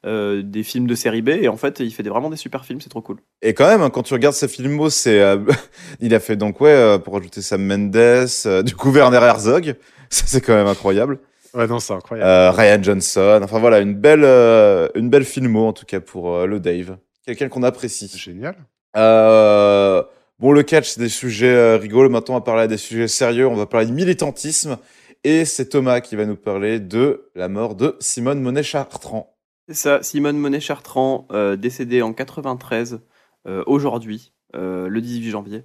euh, 0.07 0.42
des 0.42 0.62
films 0.62 0.86
de 0.86 0.94
série 0.94 1.22
B, 1.22 1.30
et 1.30 1.48
en 1.48 1.57
fait, 1.57 1.80
il 1.80 1.92
fait 1.92 2.03
des, 2.03 2.11
vraiment 2.11 2.30
des 2.30 2.36
super 2.36 2.64
films, 2.64 2.80
c'est 2.80 2.88
trop 2.88 3.03
cool. 3.03 3.18
Et 3.42 3.55
quand 3.55 3.66
même, 3.66 3.82
hein, 3.82 3.90
quand 3.90 4.03
tu 4.03 4.14
regardes 4.14 4.34
ses 4.34 4.48
filmos, 4.48 4.94
c'est, 4.94 5.20
euh, 5.20 5.38
il 6.01 6.14
a 6.14 6.20
fait 6.20 6.36
donc 6.36 6.61
ouais, 6.61 6.70
euh, 6.70 6.98
pour 6.98 7.16
ajouter 7.16 7.42
Sam 7.42 7.64
Mendes, 7.64 7.96
euh, 7.96 8.62
du 8.62 8.74
coup 8.74 8.90
Werner 8.90 9.18
Herzog, 9.18 9.74
ça 10.11 10.24
c'est 10.26 10.40
quand 10.40 10.55
même 10.55 10.66
incroyable. 10.66 11.18
Ouais, 11.53 11.66
non, 11.66 11.80
c'est 11.80 11.92
incroyable. 11.92 12.28
Euh, 12.28 12.51
Ryan 12.53 12.82
Johnson, 12.82 13.40
enfin 13.42 13.59
voilà, 13.59 13.80
une 13.80 13.94
belle, 13.94 14.24
euh, 14.24 14.88
une 14.94 15.11
belle 15.11 15.24
filmo 15.24 15.66
en 15.66 15.72
tout 15.72 15.84
cas 15.84 16.01
pour 16.01 16.34
euh, 16.34 16.46
le 16.46 16.61
Dave, 16.61 16.96
quelqu'un 17.26 17.48
qu'on 17.48 17.62
apprécie. 17.62 18.11
Génial. 18.16 18.57
Euh, 18.96 20.03
bon, 20.38 20.53
le 20.53 20.62
catch, 20.62 20.90
c'est 20.90 21.01
des 21.01 21.09
sujets 21.09 21.55
euh, 21.55 21.76
rigolos. 21.76 22.09
Maintenant, 22.09 22.34
on 22.34 22.38
va 22.38 22.44
parler 22.44 22.62
à 22.62 22.66
des 22.66 22.76
sujets 22.76 23.09
sérieux. 23.09 23.46
On 23.46 23.57
va 23.57 23.66
parler 23.66 23.86
de 23.86 23.92
militantisme. 23.92 24.78
Et 25.22 25.44
c'est 25.44 25.68
Thomas 25.68 26.01
qui 26.01 26.16
va 26.16 26.24
nous 26.24 26.36
parler 26.36 26.80
de 26.80 27.30
la 27.34 27.48
mort 27.48 27.74
de 27.74 27.96
Simone 28.01 28.40
Monet-Chartrand. 28.40 29.36
C'est 29.70 29.76
ça, 29.76 30.02
Simone 30.02 30.36
Monet-Chartrand, 30.36 31.28
euh, 31.30 31.54
décédée 31.54 32.02
en 32.02 32.12
93, 32.12 33.02
euh, 33.46 33.62
aujourd'hui, 33.68 34.32
euh, 34.56 34.88
le 34.88 35.00
18 35.00 35.30
janvier. 35.30 35.62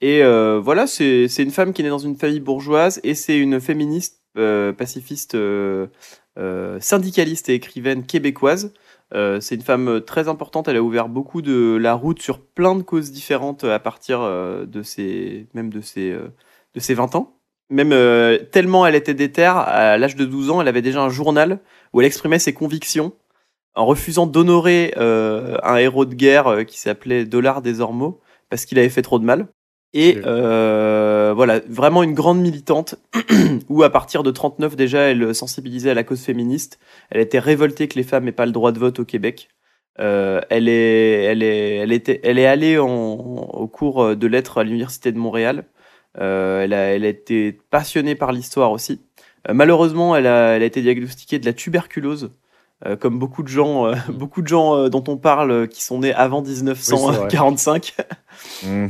Et 0.00 0.22
euh, 0.22 0.58
voilà, 0.64 0.86
c'est 0.86 1.26
une 1.26 1.50
femme 1.50 1.74
qui 1.74 1.82
est 1.82 1.84
née 1.84 1.90
dans 1.90 1.98
une 1.98 2.16
famille 2.16 2.40
bourgeoise 2.40 3.02
et 3.04 3.14
c'est 3.14 3.36
une 3.36 3.60
féministe, 3.60 4.22
euh, 4.38 4.72
pacifiste, 4.72 5.36
syndicaliste 6.80 7.50
et 7.50 7.54
écrivaine 7.54 8.06
québécoise. 8.06 8.72
C'est 9.12 9.54
une 9.56 9.60
femme 9.60 10.00
très 10.00 10.26
importante, 10.28 10.66
elle 10.68 10.78
a 10.78 10.82
ouvert 10.82 11.10
beaucoup 11.10 11.42
de 11.42 11.76
la 11.76 11.92
route 11.92 12.22
sur 12.22 12.40
plein 12.40 12.74
de 12.74 12.82
causes 12.82 13.12
différentes 13.12 13.64
à 13.64 13.78
partir 13.78 14.20
de 14.22 14.82
ses, 14.82 15.48
même 15.52 15.68
de 15.68 15.82
ses, 15.82 16.12
de 16.12 16.80
ses 16.80 16.94
20 16.94 17.14
ans. 17.14 17.36
Même 17.68 17.90
tellement 18.52 18.86
elle 18.86 18.94
était 18.94 19.12
déterre, 19.12 19.58
à 19.58 19.98
l'âge 19.98 20.16
de 20.16 20.24
12 20.24 20.50
ans, 20.50 20.62
elle 20.62 20.68
avait 20.68 20.80
déjà 20.80 21.02
un 21.02 21.10
journal 21.10 21.60
où 21.92 22.00
elle 22.00 22.06
exprimait 22.06 22.38
ses 22.38 22.54
convictions 22.54 23.12
en 23.74 23.86
refusant 23.86 24.26
d'honorer 24.26 24.94
euh, 24.96 25.56
un 25.62 25.76
héros 25.76 26.04
de 26.04 26.14
guerre 26.14 26.46
euh, 26.46 26.64
qui 26.64 26.78
s'appelait 26.78 27.24
Dollar 27.24 27.62
des 27.62 27.80
Ormeaux 27.80 28.20
parce 28.50 28.66
qu'il 28.66 28.78
avait 28.78 28.88
fait 28.88 29.02
trop 29.02 29.18
de 29.18 29.24
mal. 29.24 29.48
Et 29.96 30.18
euh, 30.26 31.32
voilà, 31.36 31.60
vraiment 31.68 32.02
une 32.02 32.14
grande 32.14 32.40
militante 32.40 32.96
où 33.68 33.84
à 33.84 33.90
partir 33.90 34.24
de 34.24 34.32
39 34.32 34.74
déjà, 34.74 35.00
elle 35.02 35.34
sensibilisait 35.34 35.90
à 35.90 35.94
la 35.94 36.02
cause 36.02 36.20
féministe. 36.20 36.80
Elle 37.10 37.20
était 37.20 37.38
révoltée 37.38 37.86
que 37.86 37.94
les 37.94 38.02
femmes 38.02 38.24
n'aient 38.24 38.32
pas 38.32 38.46
le 38.46 38.52
droit 38.52 38.72
de 38.72 38.78
vote 38.80 38.98
au 38.98 39.04
Québec. 39.04 39.48
Euh, 40.00 40.40
elle 40.50 40.68
est, 40.68 41.22
elle 41.22 41.44
est, 41.44 41.76
elle 41.76 41.92
était, 41.92 42.20
elle 42.24 42.40
est 42.40 42.46
allée 42.46 42.76
en, 42.76 42.88
au 42.88 43.68
cours 43.68 44.16
de 44.16 44.26
lettres 44.26 44.58
à 44.58 44.64
l'université 44.64 45.12
de 45.12 45.18
Montréal. 45.18 45.64
Euh, 46.18 46.64
elle 46.64 46.72
a, 46.72 46.94
elle 46.94 47.04
a 47.04 47.08
été 47.08 47.52
passionnée 47.70 48.16
par 48.16 48.32
l'histoire 48.32 48.72
aussi. 48.72 49.00
Malheureusement, 49.48 50.16
elle 50.16 50.26
a, 50.26 50.56
elle 50.56 50.62
a 50.62 50.66
été 50.66 50.80
diagnostiquée 50.82 51.38
de 51.38 51.46
la 51.46 51.52
tuberculose, 51.52 52.32
euh, 52.86 52.96
comme 52.96 53.18
beaucoup 53.18 53.42
de 53.42 53.48
gens, 53.48 53.86
euh, 53.86 53.94
beaucoup 54.12 54.42
de 54.42 54.48
gens 54.48 54.76
euh, 54.76 54.88
dont 54.88 55.04
on 55.08 55.16
parle 55.16 55.68
qui 55.68 55.82
sont 55.82 56.00
nés 56.00 56.12
avant 56.12 56.42
1945. 56.42 57.94
Hmm. 58.62 58.88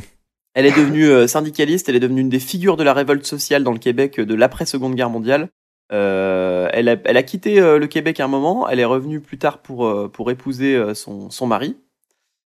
Elle 0.54 0.66
est 0.66 0.76
devenue 0.76 1.26
syndicaliste, 1.26 1.88
elle 1.88 1.96
est 1.96 2.00
devenue 2.00 2.20
une 2.20 2.28
des 2.28 2.38
figures 2.38 2.76
de 2.76 2.84
la 2.84 2.92
révolte 2.94 3.26
sociale 3.26 3.64
dans 3.64 3.72
le 3.72 3.78
Québec 3.78 4.20
de 4.20 4.34
l'après-seconde 4.34 4.94
guerre 4.94 5.10
mondiale. 5.10 5.48
Elle, 5.90 6.88
a, 6.88 6.96
elle 7.04 7.16
a 7.16 7.22
quitté 7.24 7.56
le 7.60 7.86
Québec 7.88 8.20
un 8.20 8.28
moment, 8.28 8.68
elle 8.68 8.78
est 8.78 8.84
revenue 8.84 9.18
plus 9.20 9.36
tard 9.36 9.58
pour, 9.58 10.10
pour 10.12 10.30
épouser 10.30 10.94
son, 10.94 11.28
son 11.30 11.46
mari. 11.48 11.76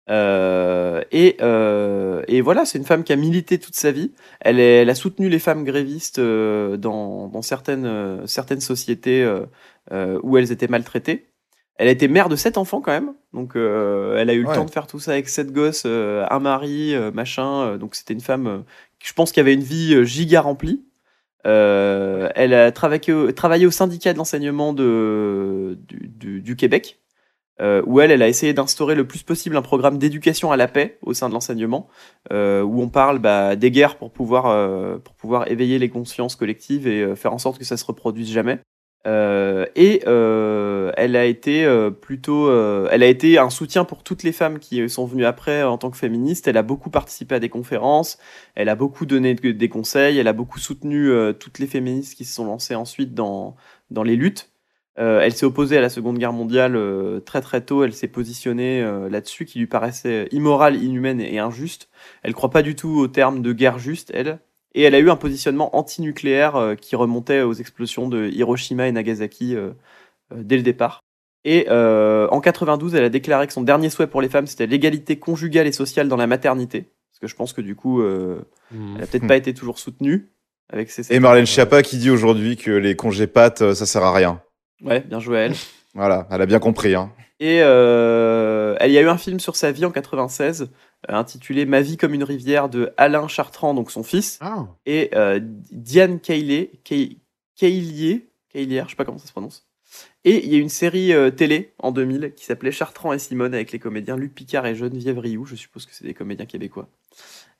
Et, 0.09 1.37
et 1.39 2.41
voilà, 2.41 2.65
c'est 2.65 2.77
une 2.77 2.83
femme 2.83 3.05
qui 3.05 3.13
a 3.13 3.15
milité 3.15 3.59
toute 3.59 3.75
sa 3.75 3.91
vie. 3.91 4.11
Elle, 4.41 4.59
est- 4.59 4.81
elle 4.81 4.89
a 4.89 4.95
soutenu 4.95 5.29
les 5.29 5.39
femmes 5.39 5.63
grévistes 5.63 6.19
dans, 6.19 7.29
dans 7.29 7.41
certaines, 7.41 8.27
certaines 8.27 8.59
sociétés 8.61 9.25
où 9.91 10.37
elles 10.37 10.51
étaient 10.51 10.67
maltraitées. 10.67 11.27
Elle 11.77 11.89
a 11.89 11.91
été 11.91 12.07
mère 12.07 12.29
de 12.29 12.37
sept 12.37 12.57
enfants 12.57 12.79
quand 12.79 12.91
même, 12.93 13.13
donc 13.33 13.57
euh, 13.57 14.15
elle 14.17 14.29
a 14.29 14.33
eu 14.33 14.43
le 14.43 14.47
Ouais. 14.47 14.55
temps 14.55 14.63
de 14.65 14.71
faire 14.71 14.87
tout 14.87 14.99
ça 14.99 15.11
avec 15.11 15.27
sept 15.27 15.51
gosses, 15.51 15.83
euh, 15.85 16.25
un 16.31 16.39
mari, 16.39 16.95
euh, 16.95 17.11
machin. 17.11 17.63
euh, 17.63 17.77
donc 17.77 17.95
c'était 17.95 18.13
une 18.13 18.21
femme, 18.21 18.47
euh, 18.47 18.57
je 19.03 19.11
pense, 19.11 19.33
qui 19.33 19.41
avait 19.41 19.53
une 19.53 19.63
vie 19.63 19.93
euh, 19.93 20.05
giga 20.05 20.39
remplie. 20.39 20.85
Euh, 21.45 22.29
elle 22.35 22.53
a 22.53 22.71
travaillé 22.71 23.11
au, 23.13 23.31
travaillé 23.33 23.65
au 23.65 23.71
syndicat 23.71 24.13
de 24.13 24.17
l'enseignement 24.17 24.73
de, 24.73 25.77
du, 25.87 26.07
du- 26.07 26.41
du 26.41 26.55
Québec, 26.55 27.01
euh, 27.61 27.81
où 27.85 27.99
elle, 27.99 28.09
elle 28.11 28.21
a 28.21 28.27
essayé 28.29 28.53
d'instaurer 28.53 28.95
le 28.95 29.05
plus 29.05 29.21
possible 29.23 29.55
un 29.57 29.61
programme 29.61 29.97
d'éducation 29.97 30.51
à 30.51 30.57
la 30.57 30.67
paix 30.67 30.97
au 31.01 31.13
sein 31.13 31.27
de 31.29 31.33
l'enseignement, 31.33 31.87
euh, 32.31 32.61
où 32.63 32.81
on 32.81 32.89
parle 32.89 33.19
bah, 33.19 33.55
des 33.57 33.69
guerres 33.69 33.97
pour 33.97 34.11
pouvoir, 34.11 34.47
euh, 34.47 34.97
pour 34.97 35.13
pouvoir 35.15 35.51
éveiller 35.51 35.77
les 35.77 35.89
consciences 35.89 36.35
collectives 36.35 36.87
et 36.87 37.01
euh, 37.03 37.15
faire 37.15 37.33
en 37.33 37.37
sorte 37.37 37.59
que 37.59 37.65
ça 37.65 37.77
se 37.77 37.85
reproduise 37.85 38.31
jamais. 38.31 38.59
Euh, 39.07 39.67
et 39.75 40.01
euh, 40.07 40.91
elle 40.97 41.15
a 41.15 41.25
été 41.25 41.63
euh, 41.63 41.91
plutôt, 41.91 42.49
elle 42.89 43.03
a 43.03 43.07
été 43.07 43.37
un 43.37 43.49
soutien 43.51 43.85
pour 43.85 44.03
toutes 44.03 44.23
les 44.23 44.31
femmes 44.31 44.57
qui 44.59 44.89
sont 44.89 45.05
venues 45.05 45.25
après 45.25 45.63
en 45.63 45.77
tant 45.77 45.91
que 45.91 45.97
féministes. 45.97 46.47
Elle 46.47 46.57
a 46.57 46.63
beaucoup 46.63 46.89
participé 46.89 47.35
à 47.35 47.39
des 47.39 47.49
conférences, 47.49 48.17
elle 48.55 48.69
a 48.69 48.75
beaucoup 48.75 49.05
donné 49.05 49.35
de- 49.35 49.51
des 49.51 49.69
conseils, 49.69 50.17
elle 50.17 50.27
a 50.27 50.33
beaucoup 50.33 50.59
soutenu 50.59 51.11
toutes 51.39 51.59
les 51.59 51.67
féministes 51.67 52.15
qui 52.15 52.25
se 52.25 52.33
sont 52.35 52.45
lancées 52.45 52.75
ensuite 52.75 53.13
dans 53.13 53.55
dans 53.91 54.03
les 54.03 54.15
luttes. 54.15 54.49
Elle 54.97 55.33
s'est 55.33 55.45
opposée 55.45 55.77
à 55.77 55.81
la 55.81 55.89
Seconde 55.89 56.17
Guerre 56.17 56.33
mondiale 56.33 56.79
très 57.25 57.41
très 57.41 57.61
tôt. 57.61 57.83
Elle 57.83 57.93
s'est 57.93 58.07
positionnée 58.07 58.81
là-dessus, 59.09 59.45
qui 59.45 59.59
lui 59.59 59.67
paraissait 59.67 60.27
immorale, 60.31 60.81
inhumaine 60.81 61.21
et 61.21 61.37
injuste. 61.39 61.89
Elle 62.23 62.33
croit 62.33 62.49
pas 62.49 62.61
du 62.63 62.75
tout 62.75 62.89
au 62.97 63.07
terme 63.07 63.41
de 63.41 63.53
guerre 63.53 63.77
juste, 63.77 64.11
elle. 64.13 64.39
Et 64.75 64.83
elle 64.83 64.93
a 64.93 64.99
eu 64.99 65.09
un 65.09 65.15
positionnement 65.15 65.75
antinucléaire 65.75 66.55
euh, 66.55 66.75
qui 66.75 66.95
remontait 66.95 67.41
aux 67.41 67.53
explosions 67.53 68.07
de 68.07 68.27
Hiroshima 68.27 68.87
et 68.87 68.91
Nagasaki 68.91 69.55
euh, 69.55 69.71
euh, 70.31 70.43
dès 70.43 70.57
le 70.57 70.63
départ. 70.63 70.99
Et 71.45 71.65
euh, 71.69 72.27
en 72.29 72.41
92, 72.41 72.93
elle 72.93 73.03
a 73.03 73.09
déclaré 73.09 73.47
que 73.47 73.53
son 73.53 73.63
dernier 73.63 73.89
souhait 73.89 74.07
pour 74.07 74.21
les 74.21 74.29
femmes, 74.29 74.47
c'était 74.47 74.67
l'égalité 74.67 75.17
conjugale 75.17 75.65
et 75.65 75.71
sociale 75.71 76.07
dans 76.07 76.17
la 76.17 76.27
maternité. 76.27 76.89
Parce 77.11 77.19
que 77.21 77.27
je 77.27 77.35
pense 77.35 77.53
que 77.53 77.61
du 77.61 77.75
coup, 77.75 78.01
euh, 78.01 78.41
Hmm. 78.71 78.95
elle 78.97 79.03
a 79.03 79.07
peut-être 79.07 79.27
pas 79.27 79.37
été 79.37 79.53
toujours 79.53 79.79
soutenue 79.79 80.29
avec 80.69 80.89
ses. 80.89 81.13
Et 81.13 81.19
Marlène 81.19 81.45
Schiappa 81.45 81.83
qui 81.83 81.97
dit 81.97 82.09
aujourd'hui 82.09 82.57
que 82.57 82.71
les 82.71 82.95
congés 82.95 83.27
pattes, 83.27 83.61
euh, 83.61 83.75
ça 83.75 83.85
sert 83.85 84.03
à 84.03 84.13
rien. 84.13 84.41
Ouais, 84.81 85.01
bien 85.01 85.19
joué 85.19 85.37
à 85.37 85.41
elle. 85.41 85.53
Voilà, 85.95 86.27
elle 86.29 86.41
a 86.41 86.45
bien 86.45 86.59
compris. 86.59 86.93
Hein. 86.93 87.11
Et 87.39 87.61
euh, 87.61 88.75
elle 88.79 88.91
y 88.91 88.97
a 88.97 89.01
eu 89.01 89.07
un 89.09 89.17
film 89.17 89.39
sur 89.39 89.55
sa 89.55 89.71
vie 89.71 89.85
en 89.85 89.91
96 89.91 90.69
euh, 91.09 91.13
intitulé 91.13 91.65
Ma 91.65 91.81
vie 91.81 91.97
comme 91.97 92.13
une 92.13 92.23
rivière 92.23 92.69
de 92.69 92.93
Alain 92.97 93.27
Chartrand, 93.27 93.73
donc 93.73 93.91
son 93.91 94.03
fils, 94.03 94.37
Ah, 94.41 94.67
et 94.85 95.09
euh, 95.15 95.39
Diane 95.41 96.19
Caillier, 96.19 96.71
Caillier, 96.83 97.17
Caillier, 98.53 98.83
je 98.85 98.89
sais 98.89 98.95
pas 98.95 99.05
comment 99.05 99.17
ça 99.17 99.27
se 99.27 99.31
prononce. 99.31 99.65
Et 100.23 100.45
il 100.45 100.51
y 100.51 100.55
a 100.55 100.59
une 100.59 100.69
série 100.69 101.13
euh, 101.13 101.29
télé 101.29 101.73
en 101.79 101.91
2000 101.91 102.33
qui 102.35 102.45
s'appelait 102.45 102.71
Chartrand 102.71 103.13
et 103.13 103.19
Simone 103.19 103.53
avec 103.53 103.71
les 103.71 103.79
comédiens 103.79 104.17
Luc 104.17 104.33
Picard 104.33 104.65
et 104.65 104.75
Geneviève 104.75 105.19
Rioux. 105.19 105.45
Je 105.45 105.55
suppose 105.55 105.85
que 105.85 105.93
c'est 105.93 106.05
des 106.05 106.13
comédiens 106.13 106.45
québécois. 106.45 106.87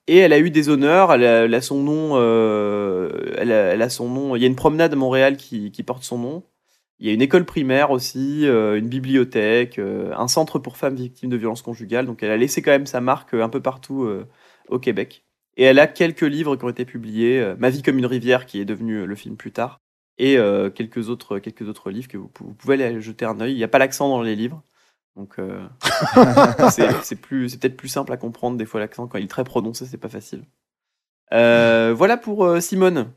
Et 0.07 0.17
elle 0.17 0.33
a 0.33 0.39
eu 0.39 0.49
des 0.49 0.69
honneurs. 0.69 1.13
Elle 1.13 1.23
a, 1.23 1.45
elle 1.45 1.53
a 1.53 1.61
son 1.61 1.81
nom. 1.81 2.11
euh, 2.15 3.33
elle, 3.38 3.51
a, 3.51 3.73
elle 3.73 3.81
a 3.81 3.89
son 3.89 4.09
nom. 4.09 4.36
Il 4.36 4.41
y 4.41 4.45
a 4.45 4.47
une 4.47 4.55
promenade 4.55 4.93
à 4.93 4.95
Montréal 4.95 5.38
qui, 5.38 5.71
qui 5.71 5.83
porte 5.83 6.03
son 6.03 6.17
nom. 6.17 6.43
Il 7.00 7.08
y 7.08 7.10
a 7.10 7.14
une 7.14 7.22
école 7.22 7.46
primaire 7.46 7.91
aussi, 7.91 8.48
euh, 8.48 8.78
une 8.78 8.88
bibliothèque, 8.88 9.80
euh, 9.80 10.14
un 10.16 10.28
centre 10.28 10.60
pour 10.60 10.78
femmes 10.78 10.96
victimes 10.96 11.30
de 11.30 11.36
violences 11.38 11.62
conjugales. 11.62 12.06
Donc 12.06 12.24
elle 12.24 12.32
a 12.32 12.38
laissé 12.38 12.62
quand 12.62 12.72
même 12.72 12.86
sa 12.86 13.02
marque 13.02 13.34
euh, 13.34 13.43
un 13.43 13.50
peu 13.50 13.62
partout 13.62 14.08
au 14.70 14.80
Québec. 14.80 15.26
Et 15.58 15.64
elle 15.64 15.80
a 15.80 15.88
quelques 15.88 16.22
livres 16.22 16.56
qui 16.56 16.66
ont 16.66 16.70
été 16.70 16.86
publiés. 16.86 17.54
Ma 17.58 17.70
vie 17.70 17.82
comme 17.82 17.98
une 17.98 18.06
rivière, 18.06 18.46
qui 18.46 18.60
est 18.60 18.66
devenu 18.66 19.06
le 19.06 19.16
film 19.16 19.38
plus 19.38 19.52
tard. 19.52 19.80
Et 20.18 20.38
quelques, 20.74 21.10
autres, 21.10 21.39
quelques 21.39 21.68
autres 21.68 21.91
livres 21.91 22.08
que 22.08 22.18
vous, 22.18 22.28
pou- 22.28 22.46
vous 22.46 22.54
pouvez 22.54 22.76
aller 22.84 23.02
jeter 23.02 23.26
un 23.26 23.39
œil. 23.39 23.54
Il 23.54 23.58
n'y 23.58 23.64
a 23.64 23.70
pas 23.70 23.80
l'accent 23.80 24.10
dans 24.10 24.22
les 24.22 24.36
livres. 24.36 24.64
Donc 25.16 25.38
c'est 26.72 27.16
peut-être 27.22 27.78
plus 27.78 27.88
simple 27.89 28.12
à 28.12 28.18
comprendre 28.18 28.58
des 28.58 28.66
fois 28.66 28.80
l'accent. 28.80 29.08
Quand 29.08 29.18
il 29.18 29.26
est 29.26 29.30
très 29.30 29.43
prononcé, 29.46 29.86
c'est 29.86 29.98
pas 29.98 30.10
facile. 30.10 30.43
Euh, 31.34 31.93
voilà 31.96 32.18
pour 32.18 32.46
euh, 32.46 32.60
Simone, 32.60 33.12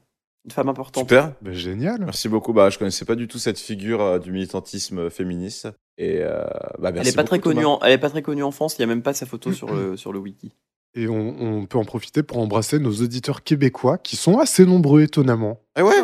une 0.44 0.50
femme 0.50 0.68
importante. 0.68 1.04
Super. 1.04 1.32
Bah, 1.42 1.52
génial. 1.52 2.00
Merci 2.00 2.28
beaucoup. 2.28 2.52
Bah, 2.52 2.70
je 2.70 2.78
connaissais 2.78 3.04
pas 3.04 3.14
du 3.16 3.28
tout 3.28 3.38
cette 3.38 3.58
figure 3.58 4.00
euh, 4.02 4.18
du 4.18 4.32
militantisme 4.32 5.10
féministe. 5.10 5.68
Et 5.98 6.18
euh, 6.22 6.42
bah, 6.78 6.88
Elle 6.90 6.94
merci 6.94 7.10
est 7.10 7.16
pas 7.16 7.24
très 7.24 7.38
connue. 7.40 7.64
En, 7.64 7.80
elle 7.80 7.92
est 7.92 7.98
pas 7.98 8.10
très 8.10 8.22
connue 8.22 8.42
en 8.42 8.50
France. 8.50 8.76
Il 8.78 8.80
y 8.80 8.84
a 8.84 8.86
même 8.86 9.02
pas 9.02 9.12
sa 9.14 9.26
photo 9.26 9.52
sur 9.52 9.72
le 9.74 9.96
sur 9.96 10.12
le 10.12 10.18
wiki. 10.18 10.52
Et 10.94 11.06
on, 11.06 11.36
on 11.40 11.66
peut 11.66 11.76
en 11.78 11.84
profiter 11.84 12.22
pour 12.22 12.38
embrasser 12.38 12.78
nos 12.78 12.92
auditeurs 12.92 13.42
québécois 13.42 13.98
qui 13.98 14.16
sont 14.16 14.38
assez 14.38 14.64
nombreux 14.64 15.02
étonnamment. 15.02 15.60
Eh 15.78 15.82
ouais? 15.82 15.94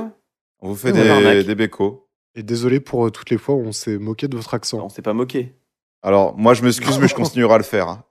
On 0.60 0.68
vous 0.68 0.76
fait 0.76 0.92
des, 0.92 1.44
des 1.44 1.54
bécos. 1.54 2.06
Et 2.34 2.42
désolé 2.42 2.80
pour 2.80 3.06
euh, 3.06 3.10
toutes 3.10 3.30
les 3.30 3.38
fois 3.38 3.54
où 3.54 3.60
on 3.60 3.72
s'est 3.72 3.96
moqué 3.98 4.28
de 4.28 4.36
votre 4.36 4.52
On 4.52 4.56
accent. 4.56 4.88
s'est 4.90 5.02
pas 5.02 5.12
moqué. 5.14 5.54
Alors, 6.02 6.36
moi, 6.36 6.52
je 6.52 6.62
m'excuse, 6.62 6.98
mais 6.98 7.08
je 7.08 7.14
continuerai 7.16 7.54
à 7.54 7.58
le 7.58 7.64
faire. 7.64 7.88
hein. 7.88 8.04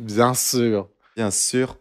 Bien 0.00 0.34
sûr. 0.34 0.88
Bien 1.16 1.30
sûr. 1.30 1.76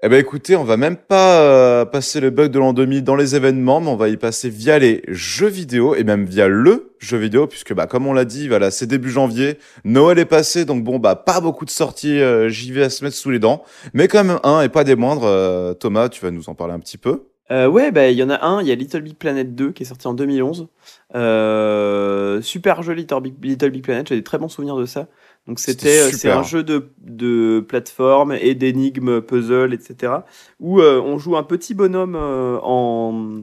Eh 0.00 0.08
ben 0.08 0.20
écoutez, 0.20 0.54
on 0.54 0.62
va 0.62 0.76
même 0.76 0.96
pas 0.96 1.40
euh, 1.40 1.84
passer 1.84 2.20
le 2.20 2.30
bug 2.30 2.52
de 2.52 2.60
l'an 2.60 2.72
2000 2.72 3.02
dans 3.02 3.16
les 3.16 3.34
événements, 3.34 3.80
mais 3.80 3.88
on 3.88 3.96
va 3.96 4.08
y 4.08 4.16
passer 4.16 4.48
via 4.48 4.78
les 4.78 5.02
jeux 5.08 5.48
vidéo 5.48 5.96
et 5.96 6.04
même 6.04 6.24
via 6.24 6.46
le 6.46 6.94
jeu 7.00 7.16
vidéo, 7.18 7.48
puisque 7.48 7.74
bah 7.74 7.88
comme 7.88 8.06
on 8.06 8.12
l'a 8.12 8.24
dit, 8.24 8.46
voilà, 8.46 8.70
c'est 8.70 8.86
début 8.86 9.10
janvier, 9.10 9.58
Noël 9.84 10.20
est 10.20 10.24
passé, 10.24 10.64
donc 10.64 10.84
bon 10.84 11.00
bah 11.00 11.16
pas 11.16 11.40
beaucoup 11.40 11.64
de 11.64 11.70
sorties 11.70 12.20
euh, 12.20 12.48
JV 12.48 12.84
à 12.84 12.90
se 12.90 13.02
mettre 13.02 13.16
sous 13.16 13.30
les 13.30 13.40
dents, 13.40 13.64
mais 13.92 14.06
quand 14.06 14.22
même 14.22 14.38
un 14.44 14.62
et 14.62 14.68
pas 14.68 14.84
des 14.84 14.94
moindres. 14.94 15.24
euh, 15.24 15.74
Thomas, 15.74 16.08
tu 16.08 16.20
vas 16.24 16.30
nous 16.30 16.48
en 16.48 16.54
parler 16.54 16.74
un 16.74 16.80
petit 16.80 16.98
peu. 16.98 17.24
Ouais, 17.50 17.90
bah, 17.92 18.08
il 18.10 18.18
y 18.18 18.22
en 18.22 18.28
a 18.28 18.44
un, 18.44 18.60
il 18.60 18.68
y 18.68 18.72
a 18.72 18.74
Little 18.74 19.00
Big 19.00 19.16
Planet 19.16 19.54
2 19.54 19.72
qui 19.72 19.82
est 19.82 19.86
sorti 19.86 20.06
en 20.06 20.12
2011. 20.12 20.68
Euh, 21.14 22.42
super 22.42 22.82
jeu 22.82 22.92
Little 22.92 23.22
Big, 23.22 23.42
Little 23.42 23.70
Big 23.70 23.82
Planet, 23.82 24.06
j'ai 24.06 24.16
des 24.16 24.22
très 24.22 24.36
bons 24.36 24.50
souvenirs 24.50 24.76
de 24.76 24.84
ça. 24.84 25.08
Donc 25.48 25.60
C'était 25.60 25.98
euh, 26.00 26.10
c'est 26.12 26.30
un 26.30 26.42
jeu 26.42 26.62
de, 26.62 26.90
de 26.98 27.64
plateforme 27.66 28.32
et 28.38 28.54
d'énigmes, 28.54 29.22
puzzle, 29.22 29.72
etc. 29.72 30.12
Où 30.60 30.80
euh, 30.80 31.00
on 31.00 31.18
joue 31.18 31.38
un 31.38 31.42
petit 31.42 31.72
bonhomme 31.72 32.16
euh, 32.16 32.58
en, 32.62 33.40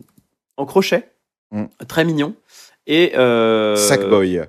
en 0.56 0.66
crochet, 0.66 1.12
Mm. 1.52 1.66
très 1.88 2.06
mignon. 2.06 2.36
Et 2.88 3.16
euh, 3.18 3.76
Sackboy. 3.76 4.42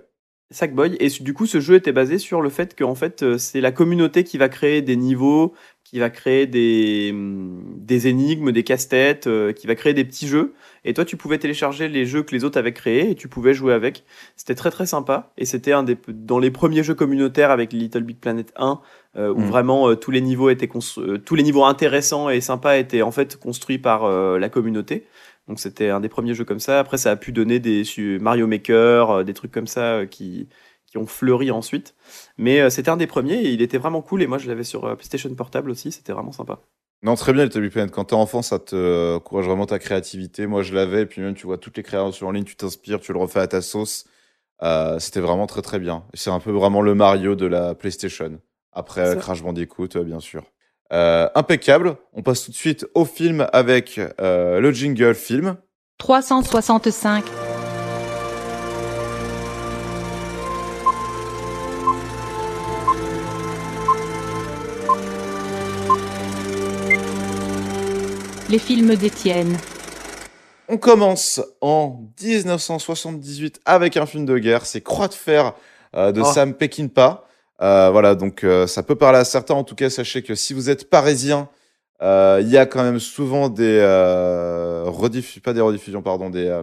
Sackboy. 0.50 0.96
Et 1.00 1.08
du 1.08 1.34
coup, 1.34 1.46
ce 1.46 1.60
jeu 1.60 1.74
était 1.74 1.92
basé 1.92 2.18
sur 2.18 2.40
le 2.42 2.50
fait 2.50 2.74
que 2.74 2.84
en 2.84 2.94
fait, 2.94 3.38
c'est 3.38 3.60
la 3.60 3.72
communauté 3.72 4.24
qui 4.24 4.38
va 4.38 4.48
créer 4.48 4.82
des 4.82 4.96
niveaux, 4.96 5.54
qui 5.88 6.00
va 6.00 6.10
créer 6.10 6.46
des, 6.46 7.14
des 7.14 8.08
énigmes, 8.08 8.50
des 8.50 8.64
casse-têtes, 8.64 9.28
euh, 9.28 9.52
qui 9.52 9.66
va 9.68 9.74
créer 9.76 9.94
des 9.94 10.04
petits 10.04 10.26
jeux. 10.26 10.52
Et 10.84 10.94
toi, 10.94 11.04
tu 11.04 11.16
pouvais 11.16 11.38
télécharger 11.38 11.88
les 11.88 12.06
jeux 12.06 12.22
que 12.24 12.34
les 12.34 12.42
autres 12.44 12.58
avaient 12.58 12.72
créés 12.72 13.10
et 13.10 13.14
tu 13.14 13.28
pouvais 13.28 13.54
jouer 13.54 13.72
avec. 13.72 14.04
C'était 14.36 14.54
très 14.56 14.70
très 14.70 14.86
sympa. 14.86 15.30
Et 15.38 15.44
c'était 15.44 15.72
un 15.72 15.82
des 15.84 15.96
dans 16.08 16.38
les 16.40 16.50
premiers 16.50 16.82
jeux 16.82 16.94
communautaires 16.94 17.50
avec 17.52 17.72
Little 17.72 18.02
Big 18.02 18.16
Planet 18.18 18.52
1, 18.56 18.80
euh, 19.16 19.32
où 19.32 19.40
Mm. 19.40 19.46
vraiment 19.46 19.88
euh, 19.88 19.94
tous 19.94 20.10
les 20.10 20.20
niveaux 20.20 20.50
étaient 20.50 20.68
euh, 20.98 21.18
tous 21.18 21.34
les 21.36 21.42
niveaux 21.44 21.64
intéressants 21.64 22.30
et 22.30 22.40
sympas 22.40 22.78
étaient 22.78 23.02
en 23.02 23.12
fait 23.12 23.36
construits 23.36 23.78
par 23.78 24.04
euh, 24.04 24.38
la 24.38 24.48
communauté. 24.48 25.04
Donc 25.48 25.60
c'était 25.60 25.90
un 25.90 26.00
des 26.00 26.08
premiers 26.08 26.34
jeux 26.34 26.44
comme 26.44 26.58
ça. 26.58 26.80
Après, 26.80 26.98
ça 26.98 27.12
a 27.12 27.16
pu 27.16 27.30
donner 27.30 27.60
des 27.60 27.84
su- 27.84 28.18
Mario 28.20 28.48
Maker, 28.48 29.10
euh, 29.10 29.24
des 29.24 29.34
trucs 29.34 29.52
comme 29.52 29.68
ça 29.68 30.00
qui 30.10 30.48
qui 30.86 30.98
ont 30.98 31.06
fleuri 31.06 31.50
ensuite. 31.50 31.94
Mais 32.38 32.60
euh, 32.60 32.70
c'était 32.70 32.90
un 32.90 32.96
des 32.96 33.06
premiers 33.06 33.36
et 33.36 33.50
il 33.50 33.62
était 33.62 33.78
vraiment 33.78 34.02
cool. 34.02 34.22
Et 34.22 34.26
moi, 34.26 34.38
je 34.38 34.48
l'avais 34.48 34.64
sur 34.64 34.84
euh, 34.84 34.94
PlayStation 34.94 35.32
Portable 35.34 35.70
aussi. 35.70 35.92
C'était 35.92 36.12
vraiment 36.12 36.32
sympa. 36.32 36.60
Non, 37.02 37.14
très 37.14 37.32
bien, 37.32 37.44
Little 37.44 37.60
Big 37.60 37.72
Planet. 37.72 37.90
Quand 37.90 38.04
t'es 38.04 38.14
enfant, 38.14 38.42
ça 38.42 38.58
te 38.58 38.74
euh, 38.74 39.16
encourage 39.16 39.46
vraiment 39.46 39.66
ta 39.66 39.78
créativité. 39.78 40.46
Moi, 40.46 40.62
je 40.62 40.74
l'avais, 40.74 41.02
et 41.02 41.06
puis 41.06 41.20
même, 41.20 41.34
tu 41.34 41.46
vois 41.46 41.58
toutes 41.58 41.76
les 41.76 41.82
créations 41.82 42.28
en 42.28 42.30
ligne, 42.30 42.44
tu 42.44 42.56
t'inspires, 42.56 43.00
tu 43.00 43.12
le 43.12 43.18
refais 43.18 43.40
à 43.40 43.46
ta 43.46 43.60
sauce. 43.60 44.04
Euh, 44.62 44.98
C'était 44.98 45.20
vraiment 45.20 45.46
très 45.46 45.62
très 45.62 45.78
bien. 45.78 46.04
C'est 46.14 46.30
un 46.30 46.40
peu 46.40 46.50
vraiment 46.50 46.80
le 46.80 46.94
Mario 46.94 47.34
de 47.34 47.46
la 47.46 47.74
PlayStation. 47.74 48.40
Après 48.72 49.16
Crash 49.16 49.42
Bandicoot, 49.42 49.88
bien 50.04 50.20
sûr. 50.20 50.42
Euh, 50.92 51.28
impeccable. 51.34 51.96
On 52.12 52.22
passe 52.22 52.44
tout 52.44 52.50
de 52.50 52.56
suite 52.56 52.86
au 52.94 53.04
film 53.04 53.46
avec 53.52 54.00
euh, 54.20 54.60
le 54.60 54.72
jingle 54.72 55.14
film. 55.14 55.56
365. 55.98 57.24
Les 68.48 68.58
films 68.58 68.94
d'Étienne. 68.94 69.56
On 70.68 70.78
commence 70.78 71.40
en 71.60 72.00
1978 72.22 73.60
avec 73.64 73.96
un 73.96 74.06
film 74.06 74.24
de 74.24 74.38
guerre, 74.38 74.66
c'est 74.66 74.80
Croix 74.80 75.08
de 75.08 75.14
fer 75.14 75.54
euh, 75.94 76.12
de 76.12 76.20
Oh. 76.20 76.24
Sam 76.24 76.54
Peckinpah. 76.54 77.24
Euh, 77.62 77.90
voilà, 77.90 78.14
donc 78.14 78.44
euh, 78.44 78.66
ça 78.66 78.82
peut 78.82 78.96
parler 78.96 79.18
à 79.18 79.24
certains. 79.24 79.54
En 79.54 79.64
tout 79.64 79.74
cas, 79.74 79.90
sachez 79.90 80.22
que 80.22 80.34
si 80.34 80.54
vous 80.54 80.68
êtes 80.70 80.90
parisien, 80.90 81.48
euh, 82.02 82.38
il 82.42 82.48
y 82.48 82.56
a 82.58 82.66
quand 82.66 82.82
même 82.82 83.00
souvent 83.00 83.48
des 83.48 83.78
euh, 83.80 84.84
rediffusions, 84.86 85.40
pas 85.42 85.52
des 85.52 85.60
rediffusions, 85.60 86.02
pardon, 86.02 86.30
des. 86.30 86.46
euh, 86.46 86.62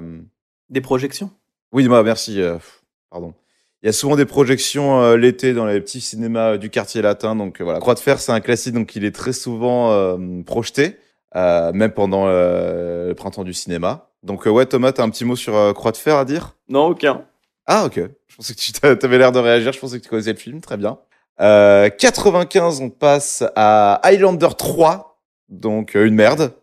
Des 0.70 0.82
projections? 0.82 1.32
Oui, 1.72 1.88
moi, 1.88 2.04
merci. 2.04 2.42
euh, 2.42 2.54
pff, 2.56 2.84
pardon. 3.10 3.34
Il 3.82 3.88
y 3.88 3.90
a 3.90 3.94
souvent 3.94 4.16
des 4.16 4.26
projections 4.26 5.02
euh, 5.02 5.18
l'été 5.18 5.54
dans 5.54 5.66
les 5.66 5.82
petits 5.82 6.00
cinémas 6.02 6.54
euh, 6.54 6.58
du 6.58 6.70
quartier 6.70 7.02
latin. 7.02 7.36
Donc 7.36 7.60
euh, 7.60 7.64
voilà, 7.64 7.80
Croix 7.80 7.96
de 7.96 8.00
fer, 8.00 8.20
c'est 8.20 8.32
un 8.32 8.40
classique, 8.42 8.74
donc 8.74 8.96
il 8.96 9.04
est 9.04 9.12
très 9.16 9.34
souvent 9.34 9.92
euh, 9.92 10.18
projeté, 10.46 10.98
euh, 11.36 11.72
même 11.74 11.92
pendant 11.92 12.26
euh, 12.28 13.10
le 13.10 13.16
printemps 13.16 13.44
du 13.44 13.54
cinéma. 13.54 14.10
Donc 14.24 14.48
euh, 14.48 14.50
ouais, 14.52 14.66
Thomas, 14.66 14.92
t'as 14.92 15.04
un 15.04 15.10
petit 15.10 15.26
mot 15.26 15.36
sur 15.36 15.74
Croix 15.74 15.92
de 15.92 15.98
fer 15.98 16.16
à 16.18 16.26
dire? 16.26 16.56
Non, 16.70 16.88
aucun. 16.88 17.24
Ah 17.66 17.86
ok. 17.86 18.00
Je 18.28 18.36
pensais 18.36 18.54
que 18.54 18.60
tu 18.60 18.72
t'avais 18.74 19.18
l'air 19.18 19.32
de 19.32 19.40
réagir. 19.40 19.72
Je 19.74 19.80
pensais 19.80 19.98
que 20.00 20.04
tu 20.04 20.10
connaissais 20.10 20.34
le 20.34 20.38
film. 20.38 20.62
Très 20.62 20.78
bien. 20.78 20.98
Euh, 21.42 21.90
95, 21.90 22.82
on 22.82 22.90
passe 22.90 23.44
à 23.56 24.00
Highlander 24.04 24.50
3. 24.58 25.20
Donc 25.50 25.96
une 25.96 26.16
merde, 26.16 26.54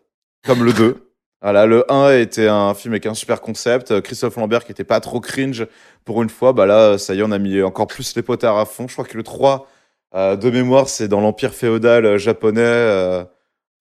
comme 0.45 0.63
le 0.63 0.73
2. 0.73 1.07
Voilà, 1.43 1.65
le 1.65 1.91
1 1.91 2.19
était 2.19 2.47
un 2.47 2.75
film 2.75 2.93
avec 2.93 3.07
un 3.07 3.15
super 3.15 3.41
concept. 3.41 3.99
Christophe 4.01 4.35
Lambert 4.35 4.63
qui 4.63 4.71
était 4.71 4.83
pas 4.83 4.99
trop 4.99 5.19
cringe 5.19 5.65
pour 6.05 6.21
une 6.21 6.29
fois. 6.29 6.53
Bah 6.53 6.67
là, 6.67 6.99
ça 6.99 7.15
y 7.15 7.19
est, 7.19 7.23
on 7.23 7.31
a 7.31 7.39
mis 7.39 7.63
encore 7.63 7.87
plus 7.87 8.15
les 8.15 8.21
potards 8.21 8.59
à 8.59 8.65
fond. 8.65 8.87
Je 8.87 8.93
crois 8.93 9.05
que 9.05 9.17
le 9.17 9.23
3, 9.23 9.67
euh, 10.13 10.35
de 10.35 10.51
mémoire, 10.51 10.87
c'est 10.87 11.07
dans 11.07 11.19
l'empire 11.19 11.55
féodal 11.55 12.17
japonais. 12.17 12.61
euh. 12.61 13.23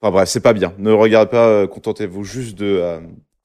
Enfin 0.03 0.13
bref, 0.13 0.29
c'est 0.29 0.41
pas 0.41 0.53
bien. 0.53 0.73
Ne 0.79 0.93
regardez 0.93 1.31
pas, 1.31 1.47
euh, 1.47 1.67
contentez-vous 1.67 2.25
juste 2.25 2.57
de 2.59 2.67
euh, 2.81 3.01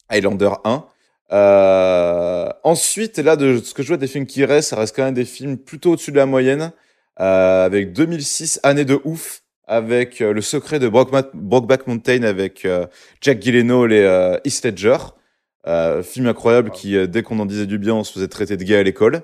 Highlander 0.10 0.52
1. 0.64 0.86
Euh, 1.32 2.50
ensuite, 2.64 3.18
là, 3.18 3.36
de 3.36 3.58
ce 3.58 3.74
que 3.74 3.84
je 3.84 3.90
vois 3.90 3.98
des 3.98 4.08
films 4.08 4.26
qui 4.26 4.46
restent, 4.46 4.70
ça 4.70 4.76
reste 4.78 4.96
quand 4.96 5.04
même 5.04 5.14
des 5.14 5.26
films 5.26 5.58
plutôt 5.58 5.92
au-dessus 5.94 6.12
de 6.12 6.18
la 6.18 6.26
moyenne, 6.26 6.72
euh, 7.20 7.66
avec 7.66 7.94
2006, 7.94 8.60
année 8.64 8.86
de 8.86 9.00
ouf, 9.04 9.42
avec 9.68 10.22
euh, 10.22 10.32
Le 10.34 10.42
secret 10.42 10.80
de 10.80 10.88
Brokeback, 10.88 11.30
Brokeback 11.34 11.88
Mountain 11.88 12.24
avec 12.24 12.64
euh, 12.66 12.86
Jack 13.22 13.42
Gyllenhaal 13.42 13.92
et 13.92 14.04
euh, 14.04 14.38
Heath 14.46 14.64
Ledger. 14.64 14.98
Euh, 15.68 16.04
film 16.04 16.28
incroyable 16.28 16.70
qui, 16.70 16.96
euh, 16.96 17.08
dès 17.08 17.24
qu'on 17.24 17.40
en 17.40 17.48
disait 17.48 17.66
du 17.66 17.80
bien, 17.80 17.96
on 17.96 18.04
se 18.04 18.14
faisait 18.14 18.28
traiter 18.28 18.56
de 18.56 18.64
gay 18.64 18.76
à 18.78 18.84
l'école. 18.84 19.16
Ouais, 19.16 19.22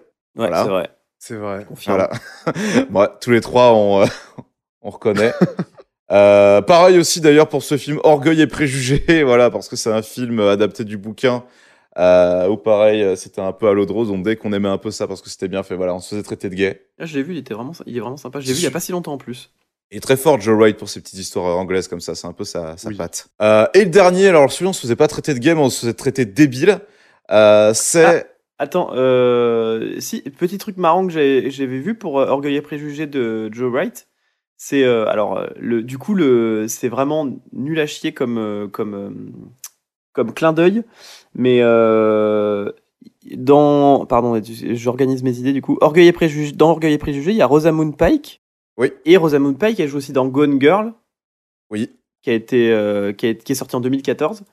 Voilà. 0.48 0.64
c'est 0.64 0.70
vrai. 0.70 0.90
C'est 1.20 1.36
vrai. 1.36 1.68
Voilà. 1.86 2.10
Bon, 2.90 3.08
tous 3.22 3.30
les 3.30 3.42
trois, 3.42 3.74
on, 3.74 4.02
euh, 4.02 4.06
on 4.82 4.90
reconnaît. 4.90 5.34
Euh, 6.12 6.62
pareil 6.62 6.98
aussi 6.98 7.22
d'ailleurs 7.22 7.48
pour 7.48 7.64
ce 7.64 7.78
film 7.78 8.00
Orgueil 8.04 8.42
et 8.42 8.48
préjugés, 8.48 9.24
voilà, 9.24 9.50
parce 9.50 9.70
que 9.70 9.76
c'est 9.76 9.92
un 9.92 10.02
film 10.02 10.40
adapté 10.40 10.84
du 10.84 10.98
bouquin. 10.98 11.44
Euh, 11.98 12.48
où 12.48 12.56
pareil, 12.56 13.04
euh, 13.04 13.16
c'était 13.18 13.42
un 13.42 13.52
peu 13.52 13.68
à 13.68 13.74
l'eau 13.74 13.86
de 13.86 13.92
rose, 13.92 14.08
donc 14.08 14.24
dès 14.24 14.38
qu'on 14.38 14.54
aimait 14.54 14.70
un 14.70 14.78
peu 14.78 14.92
ça 14.92 15.08
parce 15.08 15.22
que 15.22 15.30
c'était 15.30 15.50
bien 15.50 15.62
fait, 15.62 15.76
voilà, 15.76 15.94
on 15.94 16.00
se 16.00 16.10
faisait 16.10 16.24
traiter 16.24 16.50
de 16.50 16.56
gay. 16.56 16.86
Là, 16.98 17.06
je 17.06 17.18
l'ai 17.18 17.24
vu, 17.24 17.34
il, 17.34 17.40
était 17.40 17.54
vraiment, 17.54 17.74
il 17.86 17.98
est 17.98 18.00
vraiment 18.00 18.16
sympa. 18.16 18.40
Je 18.40 18.48
l'ai 18.48 18.54
vu 18.54 18.60
il 18.60 18.64
y 18.64 18.68
a 18.68 18.72
pas 18.72 18.80
si 18.80 18.94
longtemps 18.94 19.14
en 19.14 19.18
plus. 19.18 19.52
Il 19.92 19.98
est 19.98 20.02
très 20.02 20.16
fort, 20.16 20.40
Joe 20.40 20.58
Wright, 20.58 20.78
pour 20.78 20.88
ces 20.88 21.02
petites 21.02 21.20
histoires 21.20 21.58
anglaises 21.58 21.90
comme 21.90 22.00
ça, 22.00 22.16
c'est 22.16 22.28
un 22.28 22.32
peu 22.32 22.46
sa, 22.46 22.78
sa 22.78 22.88
Oui. 22.88 22.96
patte. 22.96 23.28
Euh, 23.42 23.68
et 23.74 23.84
le 23.84 23.90
dernier, 23.90 24.30
alors 24.30 24.50
celui-là, 24.50 24.70
on 24.70 24.74
se 24.74 24.80
faisait 24.80 24.96
pas 24.96 25.10
traiter 25.10 25.34
de 25.34 25.40
gay, 25.40 25.54
mais 25.54 25.60
on 25.60 25.70
se 25.70 25.82
faisait 25.82 25.94
traiter 25.94 26.24
de 26.24 26.32
débile. 26.32 26.80
Euh, 27.30 27.74
c'est. 27.74 28.26
Attends, 28.58 28.92
euh, 28.94 30.00
si, 30.00 30.22
petit 30.22 30.60
truc 30.60 30.78
marrant 30.78 31.06
que 31.06 31.12
j'avais 31.12 31.80
vu 31.80 31.96
pour 31.96 32.16
Orgueil 32.16 32.56
et 32.56 32.62
Préjugés 32.62 33.08
de 33.08 33.50
Joe 33.52 33.70
Wright, 33.70 34.08
c'est 34.64 34.84
euh, 34.84 35.08
alors 35.08 35.40
euh, 35.40 35.48
le, 35.60 35.82
du 35.82 35.98
coup 35.98 36.14
le, 36.14 36.68
c'est 36.68 36.88
vraiment 36.88 37.28
nul 37.52 37.80
à 37.80 37.88
chier 37.88 38.14
comme 38.14 38.38
euh, 38.38 38.68
comme 38.68 39.34
comme 40.14 40.34
clin 40.36 40.54
d'œil, 40.54 40.84
mais 41.34 41.62
euh, 41.62 42.72
dans. 43.38 44.06
Pardon, 44.06 44.40
j'organise 44.74 45.24
mes 45.24 45.40
idées 45.40 45.54
du 45.54 45.64
coup. 45.64 45.80
Orgueil 45.82 46.08
et 46.08 46.12
préjugé. 46.12 46.52
Dans 46.52 46.70
Orgueil 46.70 46.94
et 46.94 46.98
préjugé, 47.00 47.32
il 47.32 47.38
y 47.38 47.42
a 47.42 47.48
Rosamund 47.48 47.98
Pike. 47.98 48.44
Oui. 48.78 48.92
Et 49.06 49.18
Rosamund 49.18 49.58
Pike, 49.58 49.80
elle 49.80 49.88
joue 49.90 49.98
aussi 49.98 50.14
dans 50.14 50.28
Gone 50.28 50.62
Girl, 50.62 50.94
Oui. 51.72 51.90
qui, 52.22 52.30
a 52.30 52.34
été, 52.34 52.72
euh, 52.72 53.14
qui, 53.14 53.26
a- 53.28 53.34
qui 53.34 53.54
est 53.54 53.56
sorti 53.56 53.76
en 53.76 53.80
2014. 53.82 54.44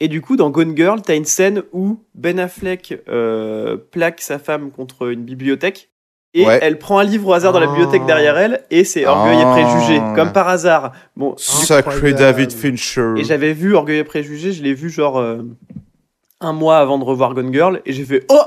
Et 0.00 0.08
du 0.08 0.20
coup, 0.20 0.36
dans 0.36 0.50
Gone 0.50 0.76
Girl, 0.76 1.00
t'as 1.00 1.16
une 1.16 1.24
scène 1.24 1.62
où 1.72 2.00
Ben 2.14 2.38
Affleck 2.38 3.02
plaque 3.92 4.20
sa 4.20 4.38
femme 4.38 4.72
contre 4.72 5.10
une 5.10 5.24
bibliothèque. 5.24 5.90
Et 6.36 6.44
Ouais. 6.44 6.58
elle 6.62 6.78
prend 6.78 6.98
un 6.98 7.04
livre 7.04 7.28
au 7.28 7.32
hasard 7.32 7.52
dans 7.52 7.60
la 7.60 7.66
Ah. 7.66 7.70
bibliothèque 7.70 8.06
derrière 8.06 8.36
elle, 8.36 8.62
et 8.70 8.82
c'est 8.84 9.06
Orgueil 9.06 9.38
et 9.38 9.42
Ah. 9.44 9.52
préjugé, 9.52 10.02
comme 10.16 10.32
par 10.32 10.48
hasard. 10.48 10.92
Bon, 11.16 11.34
Sacré. 11.36 12.12
David 12.12 12.50
Fincher. 12.52 13.12
et 13.16 13.24
j'avais 13.24 13.52
vu 13.52 13.74
Orgueil 13.74 13.98
et 13.98 14.04
Préjugés, 14.04 14.52
je 14.52 14.62
l'ai 14.62 14.74
vu 14.74 14.90
genre 14.90 15.18
euh, 15.18 15.42
un 16.40 16.52
mois 16.52 16.78
avant 16.78 16.98
de 16.98 17.04
revoir 17.04 17.34
Gone 17.34 17.52
Girl, 17.52 17.80
et 17.86 17.92
j'ai 17.92 18.04
fait 18.04 18.24
Oh 18.28 18.40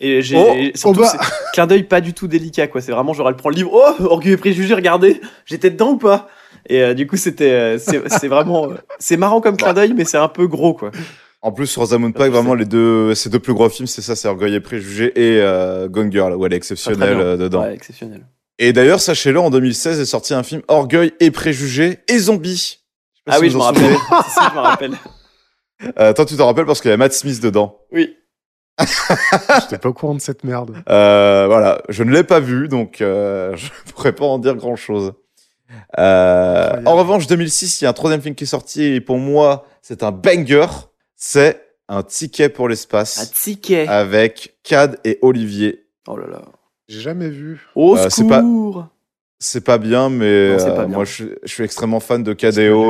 Et 0.00 0.22
j'ai 0.22 0.36
Oh, 0.38 0.54
et 0.56 0.72
surtout, 0.76 1.00
oh 1.02 1.16
bah. 1.18 1.24
clin 1.52 1.66
d'œil 1.66 1.82
pas 1.82 2.00
du 2.00 2.14
tout 2.14 2.28
délicat, 2.28 2.66
quoi. 2.68 2.80
C'est 2.80 2.92
vraiment 2.92 3.12
genre, 3.14 3.28
elle 3.28 3.34
prend 3.36 3.48
le 3.50 3.56
livre, 3.56 3.70
Oh 3.74 4.04
Orgueil 4.04 4.32
et 4.32 4.36
Préjugés, 4.36 4.72
regardez 4.74 5.20
J'étais 5.44 5.70
dedans 5.70 5.90
ou 5.90 5.96
pas? 5.98 6.28
Et 6.70 6.82
euh, 6.82 6.94
du 6.94 7.06
coup, 7.06 7.16
c'était. 7.16 7.50
euh, 7.50 7.78
c'est 7.78 8.08
c'est 8.08 8.28
vraiment. 8.28 8.66
euh, 8.70 8.74
c'est 8.98 9.16
marrant 9.16 9.40
comme 9.40 9.56
clin 9.56 9.72
d'œil, 9.74 9.94
mais 9.96 10.04
c'est 10.04 10.18
un 10.18 10.28
peu 10.28 10.46
gros, 10.46 10.72
quoi. 10.74 10.90
En 11.40 11.52
plus, 11.52 11.76
Rosamund 11.76 12.12
Ah, 12.16 12.18
Pike, 12.18 12.32
vraiment, 12.32 12.54
les 12.54 12.64
deux, 12.64 13.14
ses 13.14 13.30
deux 13.30 13.38
plus 13.38 13.54
gros 13.54 13.68
films, 13.68 13.86
c'est 13.86 14.02
ça, 14.02 14.16
c'est 14.16 14.26
Orgueil 14.26 14.54
et 14.54 14.60
Préjugés 14.60 15.12
et 15.14 15.40
euh, 15.40 15.88
Gone 15.88 16.10
Girl, 16.10 16.34
où 16.34 16.44
elle 16.44 16.52
est 16.52 16.58
Très, 16.58 16.74
très 16.74 16.74
exceptionnelle 16.74 17.20
euh, 17.20 17.36
dedans. 17.36 17.62
Ouais, 17.62 17.74
exceptionnel. 17.74 18.26
Et 18.58 18.72
d'ailleurs, 18.72 19.00
sachez-le, 19.00 19.38
en 19.38 19.50
2016 19.50 20.00
est 20.00 20.04
sorti 20.04 20.34
un 20.34 20.42
film 20.42 20.62
Orgueil 20.66 21.12
et 21.20 21.30
Préjugés 21.30 22.00
et 22.08 22.18
Zombies. 22.18 22.80
Ah 23.26 23.36
si 23.36 23.42
oui, 23.42 23.50
je 23.50 23.56
me 23.56 23.62
rappelle. 23.62 23.84
si, 23.84 24.40
je 24.50 24.54
me 24.54 24.60
rappelle. 24.60 24.92
Euh, 26.00 26.12
toi, 26.12 26.24
tu 26.26 26.36
t'en 26.36 26.46
rappelles 26.46 26.66
parce 26.66 26.80
qu'il 26.80 26.90
y 26.90 26.94
a 26.94 26.96
Matt 26.96 27.12
Smith 27.12 27.40
dedans. 27.40 27.78
Oui. 27.92 28.16
J'étais 29.60 29.78
pas 29.78 29.88
au 29.88 29.92
courant 29.92 30.14
de 30.14 30.20
cette 30.20 30.44
merde. 30.44 30.76
Euh, 30.88 31.46
voilà, 31.46 31.82
je 31.88 32.02
ne 32.02 32.12
l'ai 32.12 32.24
pas 32.24 32.40
vu, 32.40 32.68
donc 32.68 33.00
euh, 33.00 33.54
je 33.56 33.66
ne 33.66 33.92
pourrais 33.92 34.12
pas 34.12 34.24
en 34.24 34.38
dire 34.38 34.56
grand-chose. 34.56 35.12
Euh, 35.98 36.80
en 36.86 36.96
revanche, 36.96 37.26
2006, 37.26 37.80
il 37.80 37.84
y 37.84 37.86
a 37.86 37.90
un 37.90 37.92
troisième 37.92 38.22
film 38.22 38.34
qui 38.34 38.44
est 38.44 38.48
sorti 38.48 38.82
et 38.84 39.00
pour 39.00 39.18
moi, 39.18 39.66
c'est 39.82 40.02
un 40.02 40.10
banger. 40.12 40.66
C'est 41.20 41.60
un 41.88 42.04
ticket 42.04 42.48
pour 42.48 42.66
Un 42.66 42.68
l'espace 42.68 43.32
ticket. 43.32 43.88
avec 43.88 44.56
Cad 44.62 45.00
et 45.04 45.18
Olivier. 45.20 45.86
Oh 46.06 46.16
là 46.16 46.28
là. 46.28 46.42
J'ai 46.86 47.00
jamais 47.00 47.28
vu. 47.28 47.60
Au 47.74 47.96
Euh, 47.96 48.08
c'est 48.08 48.26
pas- 48.28 48.38
secours 48.38 48.86
C'est 49.40 49.60
pas 49.64 49.78
bien, 49.78 50.10
mais 50.10 50.52
Non, 50.56 50.58
pas 50.74 50.80
euh, 50.82 50.86
bien. 50.86 50.94
moi, 50.96 51.04
je, 51.04 51.24
je 51.42 51.52
suis 51.52 51.64
extrêmement 51.64 52.00
fan 52.00 52.22
de 52.22 52.32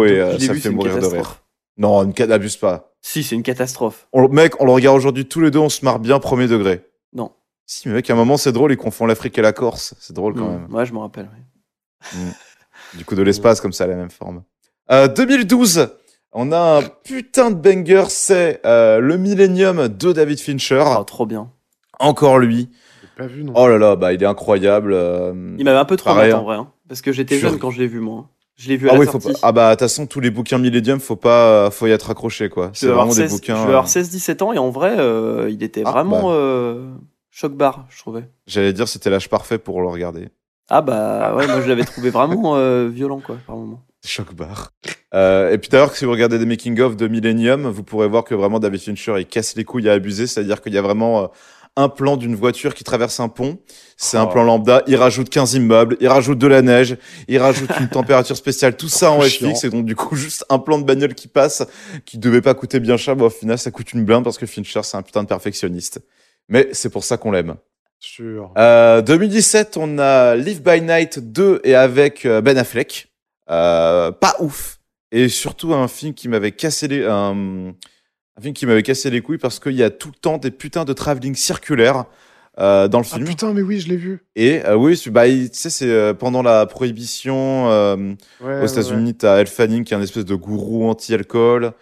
j'ai- 0.04 0.12
et 0.14 0.20
euh, 0.20 0.38
ça 0.38 0.52
me 0.52 0.58
fait 0.58 0.70
mourir 0.70 0.94
de 0.94 1.00
rire. 1.00 1.10
catastrophe. 1.10 1.42
Non, 1.78 2.04
ne 2.04 2.12
Cad 2.12 2.30
abuse 2.30 2.56
pas. 2.56 2.94
Si, 3.02 3.22
c'est 3.22 3.34
une 3.34 3.42
catastrophe. 3.42 4.08
On, 4.12 4.28
mec, 4.28 4.60
on 4.60 4.64
le 4.66 4.72
regarde 4.72 4.96
aujourd'hui 4.96 5.26
tous 5.26 5.40
les 5.40 5.50
deux, 5.50 5.58
on 5.58 5.68
se 5.70 5.84
marre 5.84 5.98
bien 5.98 6.18
premier 6.18 6.46
degré. 6.48 6.84
Non. 7.14 7.32
Si, 7.66 7.88
mais 7.88 7.94
mec, 7.94 8.10
à 8.10 8.12
un 8.12 8.16
moment, 8.16 8.36
c'est 8.36 8.52
drôle, 8.52 8.72
ils 8.72 8.76
confondent 8.76 9.08
l'Afrique 9.08 9.38
et 9.38 9.42
la 9.42 9.52
Corse. 9.52 9.94
C'est 10.00 10.14
drôle 10.14 10.34
quand 10.34 10.48
Mm. 10.48 10.60
même. 10.62 10.74
Ouais, 10.74 10.84
je 10.86 10.92
me 10.92 10.98
rappelle. 10.98 11.28
oui. 12.14 12.18
Du 12.94 13.04
coup, 13.04 13.14
de 13.14 13.22
l'espace, 13.22 13.60
comme 13.60 13.72
ça, 13.72 13.86
la 13.86 13.94
même 13.96 14.10
forme. 14.10 14.42
Euh, 14.90 15.06
2012, 15.08 15.88
on 16.32 16.52
a 16.52 16.78
un 16.78 16.82
putain 17.04 17.50
de 17.50 17.56
banger, 17.56 18.04
c'est 18.08 18.60
euh, 18.66 18.98
le 19.00 19.16
Millennium 19.16 19.88
de 19.88 20.12
David 20.12 20.40
Fincher. 20.40 20.84
Oh, 20.98 21.02
trop 21.04 21.26
bien. 21.26 21.50
Encore 21.98 22.38
lui. 22.38 22.68
J'ai 23.02 23.08
pas 23.16 23.26
vu 23.26 23.44
non. 23.44 23.52
Oh 23.56 23.66
là 23.68 23.78
là, 23.78 23.96
bah, 23.96 24.12
il 24.12 24.22
est 24.22 24.26
incroyable. 24.26 24.92
euh, 24.92 25.54
Il 25.58 25.64
m'avait 25.64 25.78
un 25.78 25.84
peu 25.84 25.96
trop 25.96 26.10
en 26.10 26.18
hein. 26.18 26.28
vrai. 26.42 26.54
hein, 26.56 26.68
parce 26.88 27.02
que 27.02 27.12
j'étais 27.12 27.38
jeune 27.38 27.58
quand 27.58 27.70
je 27.70 27.80
l'ai 27.80 27.86
vu, 27.88 28.00
moi. 28.00 28.20
hein. 28.20 28.28
Je 28.56 28.68
l'ai 28.68 28.76
vu 28.76 28.88
à 28.88 28.92
Ah 28.92 28.94
la 28.94 29.00
oui, 29.00 29.06
faut 29.06 29.20
sortie. 29.20 29.32
pas... 29.40 29.48
ah 29.48 29.52
bah, 29.52 29.66
de 29.70 29.74
toute 29.74 29.80
façon, 29.80 30.06
tous 30.06 30.18
les 30.20 30.30
bouquins 30.30 30.58
Millennium, 30.58 30.98
faut 30.98 31.14
pas, 31.16 31.70
faut 31.70 31.86
y 31.86 31.90
être 31.92 32.10
accroché, 32.10 32.48
quoi. 32.48 32.70
Je 32.74 32.80
C'est 32.80 32.86
vraiment 32.88 33.06
des 33.14 33.28
16 33.28 33.32
bouquins. 33.32 33.54
je 33.56 33.60
devais 33.62 33.68
avoir 33.74 33.84
euh, 33.84 33.86
16-17 33.86 34.42
ans 34.42 34.52
et 34.52 34.58
en 34.58 34.70
vrai, 34.70 34.96
euh, 34.98 35.48
il 35.48 35.62
était 35.62 35.82
Ah, 35.84 35.92
vraiment 35.92 36.28
bah. 36.28 36.34
euh, 36.34 36.90
choc-barre, 37.30 37.86
je 37.88 37.98
trouvais. 38.00 38.28
J'allais 38.48 38.72
dire, 38.72 38.88
c'était 38.88 39.10
l'âge 39.10 39.28
parfait 39.28 39.58
pour 39.58 39.80
le 39.80 39.86
regarder. 39.88 40.28
Ah 40.68 40.82
bah 40.82 41.34
ouais, 41.36 41.46
moi 41.46 41.60
je 41.62 41.68
l'avais 41.68 41.84
trouvé 41.84 42.10
vraiment 42.10 42.56
euh, 42.56 42.88
violent, 42.88 43.20
quoi, 43.24 43.36
par 43.46 43.56
moment. 43.56 43.80
Choc 44.04 44.32
bar. 44.34 44.70
Euh, 45.14 45.52
et 45.52 45.58
puis 45.58 45.68
d'ailleurs, 45.70 45.94
si 45.96 46.04
vous 46.04 46.10
regardez 46.12 46.38
des 46.38 46.46
making-of 46.46 46.96
de 46.96 47.08
Millennium, 47.08 47.66
vous 47.68 47.82
pourrez 47.82 48.08
voir 48.08 48.24
que 48.24 48.34
vraiment 48.34 48.58
David 48.60 48.80
Fincher, 48.80 49.14
il 49.18 49.26
casse 49.26 49.56
les 49.56 49.64
couilles 49.64 49.88
à 49.88 49.94
abuser. 49.94 50.26
C'est-à-dire 50.26 50.60
qu'il 50.62 50.72
y 50.72 50.78
a 50.78 50.82
vraiment 50.82 51.24
euh, 51.24 51.26
un 51.76 51.88
plan 51.88 52.16
d'une 52.16 52.34
voiture 52.36 52.74
qui 52.74 52.84
traverse 52.84 53.18
un 53.20 53.28
pont. 53.28 53.58
C'est 53.96 54.16
un 54.16 54.24
Oh. 54.24 54.28
plan 54.28 54.44
lambda. 54.44 54.82
Il 54.86 54.96
rajoute 54.96 55.28
15 55.30 55.54
immeubles, 55.54 55.96
il 56.00 56.08
rajoute 56.08 56.38
de 56.38 56.46
la 56.46 56.62
neige, 56.62 56.96
il 57.26 57.38
rajoute 57.38 57.70
une 57.80 57.88
température 57.90 58.36
spéciale. 58.36 58.76
Tout 58.76 58.88
ça 58.88 59.10
en 59.10 59.20
Chiant. 59.22 59.52
FX. 59.54 59.64
Et 59.64 59.70
donc, 59.70 59.84
du 59.84 59.96
coup, 59.96 60.14
juste 60.16 60.44
un 60.48 60.58
plan 60.60 60.78
de 60.78 60.84
bagnole 60.84 61.14
qui 61.14 61.26
passe, 61.28 61.66
qui 62.06 62.18
devait 62.18 62.40
pas 62.42 62.54
coûter 62.54 62.78
bien 62.80 62.96
cher. 62.96 63.16
Mais 63.16 63.24
au 63.24 63.30
final, 63.30 63.58
ça 63.58 63.70
coûte 63.72 63.92
une 63.92 64.04
blinde 64.04 64.22
parce 64.24 64.38
que 64.38 64.46
Fincher, 64.46 64.80
c'est 64.84 64.96
un 64.96 65.02
putain 65.02 65.22
de 65.24 65.28
perfectionniste. 65.28 66.00
Mais 66.48 66.68
c'est 66.72 66.88
pour 66.90 67.02
ça 67.04 67.16
qu'on 67.16 67.32
l'aime. 67.32 67.56
Sûr. 68.00 68.52
Euh, 68.56 69.02
2017, 69.02 69.76
on 69.76 69.98
a 69.98 70.36
Live 70.36 70.62
by 70.62 70.80
Night 70.80 71.18
2 71.18 71.62
et 71.64 71.74
avec 71.74 72.24
euh, 72.26 72.40
Ben 72.40 72.56
Affleck. 72.56 73.08
Euh, 73.50 74.10
pas 74.12 74.34
ouf. 74.40 74.78
Et 75.12 75.28
surtout 75.28 75.72
un 75.74 75.88
film 75.88 76.12
qui 76.14 76.28
m'avait 76.28 76.52
cassé 76.52 76.86
les 76.88 77.04
un, 77.04 77.34
un 78.36 78.40
film 78.42 78.52
qui 78.54 78.66
m'avait 78.66 78.82
cassé 78.82 79.08
les 79.10 79.20
couilles 79.22 79.38
parce 79.38 79.58
qu'il 79.58 79.72
y 79.74 79.82
a 79.82 79.90
tout 79.90 80.08
le 80.08 80.18
temps 80.20 80.36
des 80.38 80.50
putains 80.50 80.84
de 80.84 80.92
travelling 80.92 81.34
circulaires 81.34 82.04
euh, 82.58 82.88
dans 82.88 82.98
le 82.98 83.04
Ah 83.10 83.14
film. 83.14 83.26
putain, 83.26 83.52
mais 83.54 83.62
oui, 83.62 83.80
je 83.80 83.88
l'ai 83.88 83.96
vu. 83.96 84.26
et 84.36 84.64
euh, 84.66 84.74
oui, 84.74 84.96
c'est- 84.96 85.10
bah, 85.10 85.26
tu 85.28 85.48
sais, 85.52 85.70
c'est 85.70 85.88
euh, 85.88 86.12
pendant 86.12 86.42
la 86.42 86.66
prohibition 86.66 87.66
Ouais, 87.68 87.94
aux 88.40 88.46
ouais, 88.46 88.70
États-Unis, 88.70 89.14
t'as 89.14 89.38
Elle 89.38 89.46
Fanning 89.46 89.84
qui 89.84 89.94
est 89.94 89.96
un 89.96 90.02
espèce 90.02 90.24
de 90.24 90.34
gourou 90.34 90.88
anti-alcool. 90.90 91.72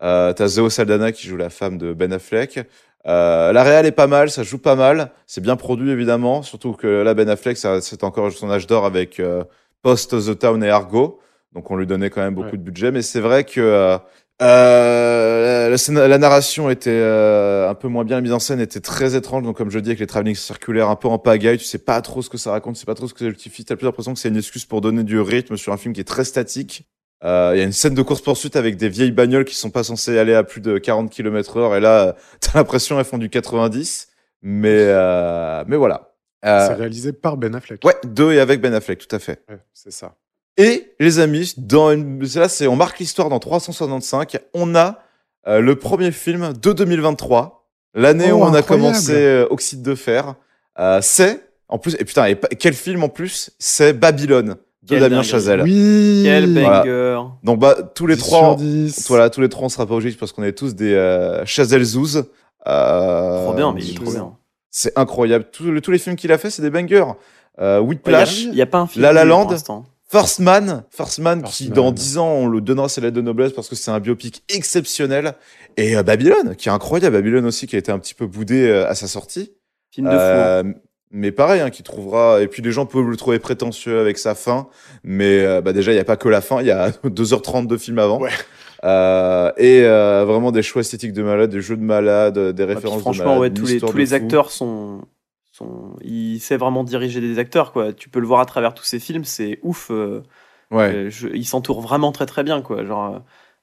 T'as 0.00 0.46
Zoe 0.46 0.70
Saldana 0.70 1.12
qui 1.12 1.26
joue 1.28 1.36
la 1.36 1.50
femme 1.50 1.76
de 1.76 1.92
Ben 1.92 2.12
Affleck. 2.14 2.60
La 3.04 3.62
réal 3.62 3.84
est 3.84 3.92
pas 3.92 4.06
mal, 4.06 4.30
ça 4.30 4.42
joue 4.42 4.56
pas 4.58 4.74
mal. 4.76 5.10
C'est 5.26 5.42
bien 5.42 5.56
produit 5.56 5.90
évidemment, 5.90 6.42
surtout 6.42 6.72
que 6.72 6.86
là 7.02 7.12
Ben 7.12 7.28
Affleck, 7.28 7.58
c'est 7.58 8.04
encore 8.04 8.32
son 8.32 8.50
âge 8.50 8.66
d'or 8.66 8.86
avec 8.86 9.20
Post 9.82 10.10
The 10.26 10.38
Town 10.38 10.62
et 10.64 10.70
Argo. 10.70 11.20
Donc 11.52 11.70
on 11.70 11.76
lui 11.76 11.86
donnait 11.86 12.10
quand 12.10 12.20
même 12.22 12.34
beaucoup 12.34 12.50
Ouais. 12.52 12.58
de 12.58 12.62
budget, 12.62 12.90
mais 12.92 13.02
c'est 13.02 13.20
vrai 13.20 13.44
que 13.44 13.60
euh, 13.60 13.98
euh, 14.42 15.76
la, 15.92 16.08
la 16.08 16.18
narration 16.18 16.70
était 16.70 16.90
euh, 16.90 17.68
un 17.68 17.74
peu 17.74 17.88
moins 17.88 18.04
bien, 18.04 18.16
la 18.16 18.22
mise 18.22 18.32
en 18.32 18.38
scène 18.38 18.60
était 18.60 18.80
très 18.80 19.14
étrange. 19.16 19.42
Donc 19.42 19.56
comme 19.56 19.70
je 19.70 19.78
dis, 19.78 19.90
avec 19.90 20.00
les 20.00 20.06
travelling 20.06 20.34
circulaires 20.34 20.88
un 20.88 20.96
peu 20.96 21.08
en 21.08 21.18
pagaille, 21.18 21.58
tu 21.58 21.64
sais 21.64 21.78
pas 21.78 22.00
trop 22.02 22.22
ce 22.22 22.30
que 22.30 22.38
ça 22.38 22.50
raconte, 22.52 22.74
tu 22.76 22.80
sais 22.80 22.86
pas 22.86 22.94
trop 22.94 23.06
ce 23.08 23.14
que 23.14 23.20
ça 23.20 23.28
justifie. 23.30 23.64
T'as 23.64 23.76
plus 23.76 23.84
l'impression 23.84 24.14
que 24.14 24.18
c'est 24.20 24.28
une 24.28 24.36
excuse 24.36 24.64
pour 24.64 24.80
donner 24.80 25.02
du 25.04 25.20
rythme 25.20 25.56
sur 25.56 25.72
un 25.72 25.76
film 25.76 25.92
qui 25.94 26.00
est 26.00 26.04
très 26.04 26.24
statique. 26.24 26.84
Euh, 27.24 27.52
Il 27.54 27.58
y 27.58 27.60
a 27.60 27.64
une 27.64 27.72
scène 27.72 27.94
de 27.94 28.02
course-poursuite 28.02 28.56
avec 28.56 28.76
des 28.76 28.88
vieilles 28.88 29.10
bagnoles 29.12 29.44
qui 29.44 29.54
sont 29.54 29.70
pas 29.70 29.82
censées 29.82 30.18
aller 30.18 30.34
à 30.34 30.42
plus 30.42 30.60
de 30.62 30.78
40 30.78 31.10
km 31.10 31.58
heure. 31.58 31.76
Et 31.76 31.80
là, 31.80 32.16
t'as 32.40 32.52
l'impression 32.58 32.96
qu'elles 32.96 33.04
font 33.04 33.18
du 33.18 33.28
90. 33.28 34.08
Mais, 34.42 34.68
euh, 34.70 35.64
mais 35.66 35.76
voilà. 35.76 36.09
Euh, 36.44 36.66
C'est 36.68 36.74
réalisé 36.74 37.12
par 37.12 37.36
Ben 37.36 37.54
Affleck. 37.54 37.84
ouais, 37.84 37.94
deux 38.04 38.32
et 38.32 38.40
avec 38.40 38.60
Ben 38.60 38.72
Affleck, 38.74 38.98
tout 39.06 39.14
à 39.14 39.18
fait. 39.18 39.42
Ouais, 39.48 39.58
c'est 39.74 39.92
ça. 39.92 40.14
Et 40.56 40.92
les 40.98 41.18
amis, 41.20 41.54
dans 41.58 41.92
une... 41.92 42.22
là, 42.34 42.48
c'est 42.48 42.66
on 42.66 42.76
marque 42.76 42.98
l'histoire 42.98 43.28
dans 43.28 43.38
365. 43.38 44.38
On 44.54 44.74
a 44.74 44.98
euh, 45.48 45.60
le 45.60 45.76
premier 45.76 46.12
film 46.12 46.52
de 46.52 46.72
2023, 46.72 47.66
l'année 47.94 48.30
Oh, 48.32 48.36
où 48.36 48.42
on 48.42 48.54
a 48.54 48.62
commencé 48.62 49.12
euh, 49.14 49.46
Oxyde 49.50 49.82
de 49.82 49.94
fer. 49.94 50.34
Euh, 50.78 51.00
c'est 51.02 51.46
en 51.68 51.78
plus 51.78 51.94
et 52.00 52.04
putain, 52.04 52.26
et 52.26 52.36
quel 52.58 52.74
film 52.74 53.02
en 53.04 53.08
plus 53.08 53.50
C'est 53.58 53.92
Babylone 53.92 54.56
de 54.82 54.98
Damien. 54.98 55.22
Chazelle. 55.22 55.62
Oui. 55.62 56.22
Quel 56.24 56.52
Voilà. 56.52 56.80
banger 56.80 57.22
Donc 57.44 57.58
bah 57.60 57.76
tous 57.94 58.06
les 58.06 58.16
10 58.16 58.20
trois, 58.22 58.40
sur 58.40 58.56
10. 58.56 59.06
voilà, 59.08 59.30
tous 59.30 59.40
les 59.40 59.48
trois, 59.48 59.66
on 59.66 59.68
sera 59.68 59.86
pas 59.86 59.94
obligés 59.94 60.16
parce 60.18 60.32
qu'on 60.32 60.42
est 60.42 60.52
tous 60.52 60.74
des 60.74 60.94
euh, 60.94 61.44
Chazelle 61.46 61.84
Zouz. 61.84 62.24
Euh, 62.66 63.44
Trop 63.44 63.54
bien, 63.54 63.72
mais 63.72 63.82
il 63.82 63.92
est 63.92 63.94
trop 64.02 64.10
bien. 64.10 64.36
C'est 64.70 64.96
incroyable. 64.98 65.46
Tous, 65.52 65.72
les- 65.72 65.80
tous 65.80 65.90
les 65.90 65.98
films 65.98 66.16
qu'il 66.16 66.30
a 66.32 66.38
fait, 66.38 66.50
c'est 66.50 66.62
des 66.62 66.70
bangers. 66.70 67.04
Euh, 67.58 67.62
Il 67.62 67.64
y 67.64 67.76
a- 67.76 67.82
Whiplash, 67.82 68.42
il 68.44 68.54
y 68.54 68.62
a 68.62 68.66
pas 68.66 68.78
un 68.78 68.86
film 68.86 69.02
La 69.02 69.12
La 69.12 69.22
pour 69.22 69.28
Land. 69.30 69.48
First 70.08 70.40
Man, 70.40 70.82
First 70.90 71.18
Man 71.20 71.42
qui 71.44 71.68
dans 71.68 71.84
Man. 71.86 71.94
10 71.94 72.18
ans 72.18 72.26
on 72.32 72.46
le 72.48 72.60
donnera 72.60 72.88
ses 72.88 73.00
lettres 73.00 73.14
de 73.14 73.20
noblesse 73.20 73.52
parce 73.52 73.68
que 73.68 73.76
c'est 73.76 73.92
un 73.92 74.00
biopic 74.00 74.42
exceptionnel 74.48 75.34
et 75.76 75.96
euh, 75.96 76.02
Babylone 76.02 76.56
qui 76.56 76.68
est 76.68 76.72
incroyable 76.72 77.14
Babylone 77.14 77.46
aussi 77.46 77.68
qui 77.68 77.76
a 77.76 77.78
été 77.78 77.92
un 77.92 77.98
petit 78.00 78.14
peu 78.14 78.26
boudé 78.26 78.66
euh, 78.66 78.88
à 78.88 78.96
sa 78.96 79.06
sortie 79.06 79.52
Film 79.92 80.08
de 80.08 80.12
fou. 80.12 80.16
hein. 80.18 80.62
Euh, 81.12 81.16
mais 81.18 81.32
pareil 81.32 81.60
hein, 81.60 81.70
qui 81.70 81.82
trouvera 81.82 82.40
et 82.40 82.46
puis 82.48 82.62
les 82.62 82.70
gens 82.72 82.86
peuvent 82.86 83.08
le 83.08 83.16
trouver 83.16 83.38
prétentieux 83.38 83.98
avec 84.00 84.16
sa 84.18 84.34
fin 84.34 84.68
mais 85.02 85.40
euh, 85.44 85.60
bah 85.60 85.72
déjà 85.72 85.92
il 85.92 85.96
y 85.96 85.98
a 86.00 86.04
pas 86.04 86.16
que 86.16 86.28
la 86.28 86.40
fin 86.40 86.60
il 86.60 86.66
y 86.68 86.70
a 86.70 86.90
2h30 87.04 87.66
de 87.66 87.76
film 87.76 87.98
avant 87.98 88.20
Ouais. 88.20 88.30
Euh, 88.84 89.52
et 89.58 89.82
euh, 89.84 90.24
vraiment 90.24 90.52
des 90.52 90.62
choix 90.62 90.80
esthétiques 90.80 91.12
de 91.12 91.22
malade 91.22 91.50
des 91.50 91.60
jeux 91.60 91.76
de 91.76 91.82
malade 91.82 92.38
des 92.38 92.64
Ouais, 92.64 92.74
puis 92.74 92.74
références 92.74 92.96
de 92.96 93.00
franchement, 93.02 93.24
malade 93.24 93.40
ouais, 93.40 93.50
tous 93.50 93.66
les, 93.66 93.72
histoire 93.74 93.90
tous 93.92 93.96
de 93.98 94.02
les 94.02 94.06
fou. 94.06 94.14
acteurs 94.14 94.50
sont, 94.50 95.02
sont. 95.52 95.96
Il 96.02 96.38
sait 96.40 96.56
vraiment 96.56 96.82
diriger 96.84 97.20
des 97.20 97.38
acteurs, 97.38 97.72
quoi. 97.72 97.92
Tu 97.92 98.08
peux 98.08 98.20
le 98.20 98.26
voir 98.26 98.40
à 98.40 98.46
travers 98.46 98.72
tous 98.72 98.84
ces 98.84 98.98
films, 98.98 99.24
c'est 99.24 99.58
ouf. 99.62 99.90
euh, 99.90 100.22
ouais 100.70 100.94
euh, 100.94 101.10
je- 101.10 101.28
il 101.28 101.44
s'entoure 101.44 101.82
vraiment 101.82 102.10
très 102.12 102.24
très 102.24 102.42
bien, 102.42 102.62
quoi. 102.62 102.84
Genre. 102.86 103.20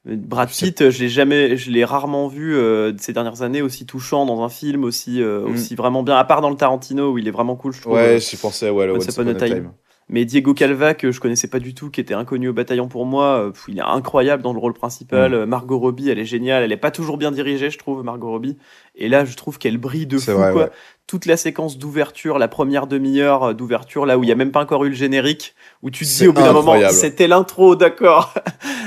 Brad 0.07 0.49
Pitt, 0.49 0.89
je 0.89 0.99
l'ai 1.03 1.09
jamais, 1.09 1.57
je 1.57 1.69
l'ai 1.69 1.83
rarement 1.85 2.27
vu 2.27 2.55
euh, 2.55 2.93
ces 2.97 3.13
dernières 3.13 3.41
années 3.41 3.61
aussi 3.61 3.85
touchant 3.85 4.25
dans 4.25 4.41
un 4.43 4.49
film, 4.49 4.83
aussi, 4.83 5.21
euh, 5.21 5.41
Mm. 5.47 5.53
aussi 5.53 5.75
vraiment 5.75 6.03
bien. 6.03 6.15
À 6.15 6.23
part 6.23 6.41
dans 6.41 6.49
le 6.49 6.55
Tarantino 6.55 7.11
où 7.11 7.17
il 7.17 7.27
est 7.27 7.31
vraiment 7.31 7.55
cool, 7.55 7.73
je 7.73 7.81
trouve. 7.81 7.93
ouais 7.93 8.15
euh, 8.15 8.19
j'y 8.19 8.37
pensais 8.37 8.69
ouais 8.69 8.85
le 8.87 8.93
Once 8.93 9.05
Upon 9.07 9.27
a 9.27 9.33
Time. 9.35 9.47
Time 9.53 9.71
Mais 10.09 10.23
Diego 10.23 10.53
Calva, 10.53 10.93
que 10.93 11.11
je 11.11 11.19
connaissais 11.19 11.49
pas 11.49 11.59
du 11.59 11.73
tout, 11.73 11.89
qui 11.89 11.99
était 11.99 12.13
inconnu 12.13 12.47
au 12.47 12.53
bataillon 12.53 12.87
pour 12.87 13.05
moi, 13.05 13.41
euh, 13.41 13.49
pff, 13.51 13.65
il 13.67 13.77
est 13.77 13.81
incroyable 13.81 14.41
dans 14.41 14.53
le 14.53 14.59
rôle 14.59 14.73
principal. 14.73 15.31
Mm. 15.31 15.33
Euh, 15.33 15.45
Margot 15.45 15.79
Robbie, 15.79 16.09
elle 16.09 16.19
est 16.19 16.25
géniale. 16.25 16.63
Elle 16.63 16.71
est 16.71 16.77
pas 16.77 16.91
toujours 16.91 17.17
bien 17.17 17.31
dirigée, 17.31 17.69
je 17.69 17.77
trouve, 17.77 18.03
Margot 18.05 18.29
Robbie. 18.29 18.55
Et 18.95 19.09
là, 19.09 19.25
je 19.25 19.35
trouve 19.35 19.57
qu'elle 19.57 19.77
brille 19.77 20.07
de 20.07 20.17
fou, 20.17 20.31
vrai, 20.31 20.51
quoi. 20.53 20.63
ouais. 20.63 20.69
Toute 21.07 21.25
la 21.25 21.37
séquence 21.37 21.77
d'ouverture, 21.77 22.37
la 22.37 22.49
première 22.49 22.85
demi-heure 22.85 23.43
euh, 23.43 23.53
d'ouverture, 23.53 24.05
là 24.05 24.17
où 24.17 24.23
il 24.23 24.29
y 24.29 24.31
a 24.31 24.35
même 24.35 24.51
pas 24.51 24.59
encore 24.61 24.83
eu 24.83 24.89
le 24.89 24.95
générique, 24.95 25.55
où 25.81 25.89
tu 25.89 26.03
te 26.05 26.09
dis 26.09 26.27
au 26.27 26.33
bout 26.33 26.41
d'un 26.41 26.51
moment, 26.51 26.75
c'était 26.89 27.27
l'intro, 27.27 27.75
d'accord. 27.77 28.33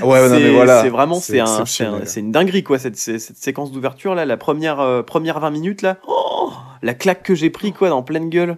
Ouais, 0.02 0.28
non, 0.28 0.34
c'est 0.36 0.40
mais 0.40 0.50
voilà. 0.54 0.82
c'est 0.82 0.90
vraiment, 0.90 1.14
C'est 1.14 1.40
un, 1.40 1.64
c'est 1.64 1.84
un- 1.84 2.04
une 2.04 2.30
dinguerie, 2.30 2.62
quoi, 2.62 2.78
cette, 2.78 2.96
cette, 2.96 3.36
séquence 3.38 3.72
d'ouverture, 3.72 4.14
là, 4.14 4.26
la 4.26 4.36
première, 4.36 4.80
euh, 4.80 5.02
première 5.02 5.40
20 5.40 5.50
minutes, 5.50 5.80
là. 5.82 5.96
Oh, 6.06 6.50
la 6.82 6.92
claque 6.94 7.22
que 7.22 7.34
j'ai 7.34 7.48
pris, 7.50 7.72
quoi, 7.72 7.88
dans 7.88 8.02
pleine 8.02 8.28
gueule. 8.28 8.56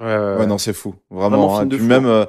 Ouais, 0.00 0.06
ouais, 0.06 0.36
Ouais, 0.38 0.46
non, 0.46 0.58
c'est 0.58 0.72
fou. 0.72 0.94
Vraiment. 1.10 1.28
Vraiment 1.48 1.54
hein. 1.54 1.58
film 1.60 1.68
de 1.68 1.76
Puis 1.76 1.84
fou. 1.84 1.88
même, 1.90 2.06
euh, 2.06 2.24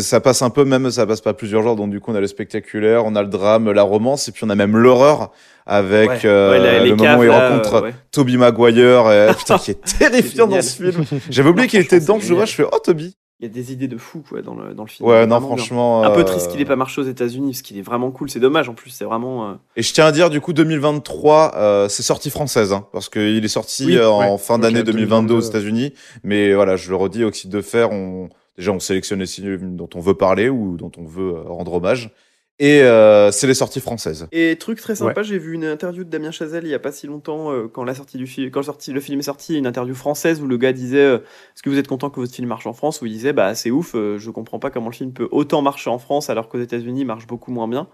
ça 0.00 0.20
passe 0.20 0.42
un 0.42 0.50
peu, 0.50 0.64
même, 0.64 0.90
ça 0.90 1.06
passe 1.06 1.20
pas 1.20 1.34
plusieurs 1.34 1.62
genres. 1.62 1.76
Donc, 1.76 1.90
du 1.90 2.00
coup, 2.00 2.10
on 2.12 2.14
a 2.14 2.20
le 2.20 2.26
spectaculaire, 2.26 3.04
on 3.04 3.14
a 3.16 3.22
le 3.22 3.28
drame, 3.28 3.70
la 3.70 3.82
romance, 3.82 4.28
et 4.28 4.32
puis 4.32 4.44
on 4.44 4.50
a 4.50 4.54
même 4.54 4.76
l'horreur 4.76 5.30
avec 5.66 6.08
Ouais. 6.10 6.20
euh, 6.24 6.50
Ouais, 6.52 6.58
la- 6.58 6.78
les 6.84 6.90
le 6.90 6.96
moment 6.96 7.18
où 7.18 7.22
il 7.24 7.30
rencontre 7.30 7.74
euh, 7.74 7.80
ouais. 7.82 7.94
Toby 8.10 8.36
Maguire, 8.36 9.10
et, 9.12 9.34
putain, 9.38 9.58
qui 9.58 9.70
est 9.72 9.98
terrifiant 9.98 10.46
dans 10.46 10.60
ce 10.62 10.82
film. 10.82 11.04
J'avais 11.30 11.48
oublié 11.50 11.68
qu'il 11.68 11.80
était 11.80 12.00
dedans, 12.00 12.18
je 12.20 12.32
vois, 12.34 12.44
je 12.44 12.54
fais, 12.54 12.64
oh, 12.70 12.78
Toby. 12.82 13.14
Il 13.40 13.46
y 13.48 13.50
a 13.50 13.52
des 13.52 13.72
idées 13.72 13.88
de 13.88 13.98
fou, 13.98 14.22
quoi, 14.26 14.42
dans 14.42 14.54
le, 14.54 14.74
dans 14.74 14.84
le 14.84 14.88
film. 14.88 15.08
Ouais, 15.08 15.26
non, 15.26 15.40
franchement. 15.40 16.04
Un 16.04 16.10
peu 16.12 16.20
euh, 16.20 16.24
triste 16.24 16.50
qu'il 16.52 16.60
ait 16.60 16.64
pas 16.64 16.76
marché 16.76 17.00
aux 17.00 17.04
États-Unis, 17.04 17.50
parce 17.50 17.62
qu'il 17.62 17.76
est 17.76 17.82
vraiment 17.82 18.10
cool. 18.12 18.30
C'est 18.30 18.38
dommage, 18.40 18.68
en 18.68 18.74
plus, 18.74 18.90
c'est 18.90 19.04
vraiment. 19.04 19.50
euh, 19.50 19.54
Et 19.76 19.82
je 19.82 19.92
tiens 19.92 20.06
à 20.06 20.12
dire, 20.12 20.30
du 20.30 20.40
coup, 20.40 20.52
2023, 20.52 21.52
euh, 21.56 21.88
c'est 21.88 22.04
sortie 22.04 22.30
française, 22.30 22.72
hein, 22.72 22.86
parce 22.92 23.08
qu'il 23.08 23.44
est 23.44 23.48
sorti 23.48 23.86
Oui, 23.86 23.96
euh, 23.96 24.08
en 24.08 24.32
ouais. 24.32 24.38
fin 24.38 24.58
d'année 24.58 24.82
2022 24.84 25.34
aux 25.34 25.38
2022. 25.40 25.46
États-Unis. 25.48 25.92
Mais 26.22 26.54
voilà, 26.54 26.76
je 26.76 26.88
le 26.90 26.96
redis, 26.96 27.24
Oxyde 27.24 27.50
de 27.50 27.60
Fer, 27.60 27.90
on, 27.90 28.28
déjà, 28.56 28.72
on 28.72 28.80
sélectionne 28.80 29.20
les 29.20 29.26
films 29.26 29.76
dont 29.76 29.90
on 29.94 30.00
veut 30.00 30.14
parler 30.14 30.48
ou 30.48 30.76
dont 30.76 30.92
on 30.96 31.04
veut 31.04 31.34
euh, 31.34 31.42
rendre 31.42 31.74
hommage. 31.74 32.12
Et 32.60 32.82
euh, 32.82 33.32
c'est 33.32 33.48
les 33.48 33.54
sorties 33.54 33.80
françaises. 33.80 34.28
Et 34.30 34.56
truc 34.56 34.80
très 34.80 34.94
sympa, 34.94 35.24
j'ai 35.24 35.38
vu 35.38 35.54
une 35.54 35.64
interview 35.64 36.04
de 36.04 36.08
Damien 36.08 36.30
Chazelle 36.30 36.64
il 36.64 36.70
y 36.70 36.74
a 36.74 36.78
pas 36.78 36.92
si 36.92 37.08
longtemps 37.08 37.50
euh, 37.50 37.66
quand 37.66 37.82
la 37.82 37.96
sortie 37.96 38.16
du 38.16 38.28
film, 38.28 38.52
quand 38.52 38.60
le, 38.60 38.64
sorti, 38.64 38.92
le 38.92 39.00
film 39.00 39.18
est 39.18 39.24
sorti, 39.24 39.58
une 39.58 39.66
interview 39.66 39.94
française 39.96 40.40
où 40.40 40.46
le 40.46 40.56
gars 40.56 40.72
disait 40.72 40.98
euh, 40.98 41.16
Est-ce 41.16 41.64
que 41.64 41.70
vous 41.70 41.78
êtes 41.78 41.88
content 41.88 42.10
que 42.10 42.20
votre 42.20 42.32
film 42.32 42.46
marche 42.46 42.68
en 42.68 42.72
France? 42.72 43.02
Où 43.02 43.06
il 43.06 43.12
disait 43.12 43.32
Bah 43.32 43.56
c'est 43.56 43.72
ouf, 43.72 43.96
euh, 43.96 44.18
je 44.18 44.30
comprends 44.30 44.60
pas 44.60 44.70
comment 44.70 44.88
le 44.88 44.94
film 44.94 45.12
peut 45.12 45.28
autant 45.32 45.62
marcher 45.62 45.90
en 45.90 45.98
France 45.98 46.30
alors 46.30 46.48
qu'aux 46.48 46.60
États-Unis 46.60 47.00
il 47.00 47.06
marche 47.06 47.26
beaucoup 47.26 47.50
moins 47.50 47.66
bien. 47.66 47.88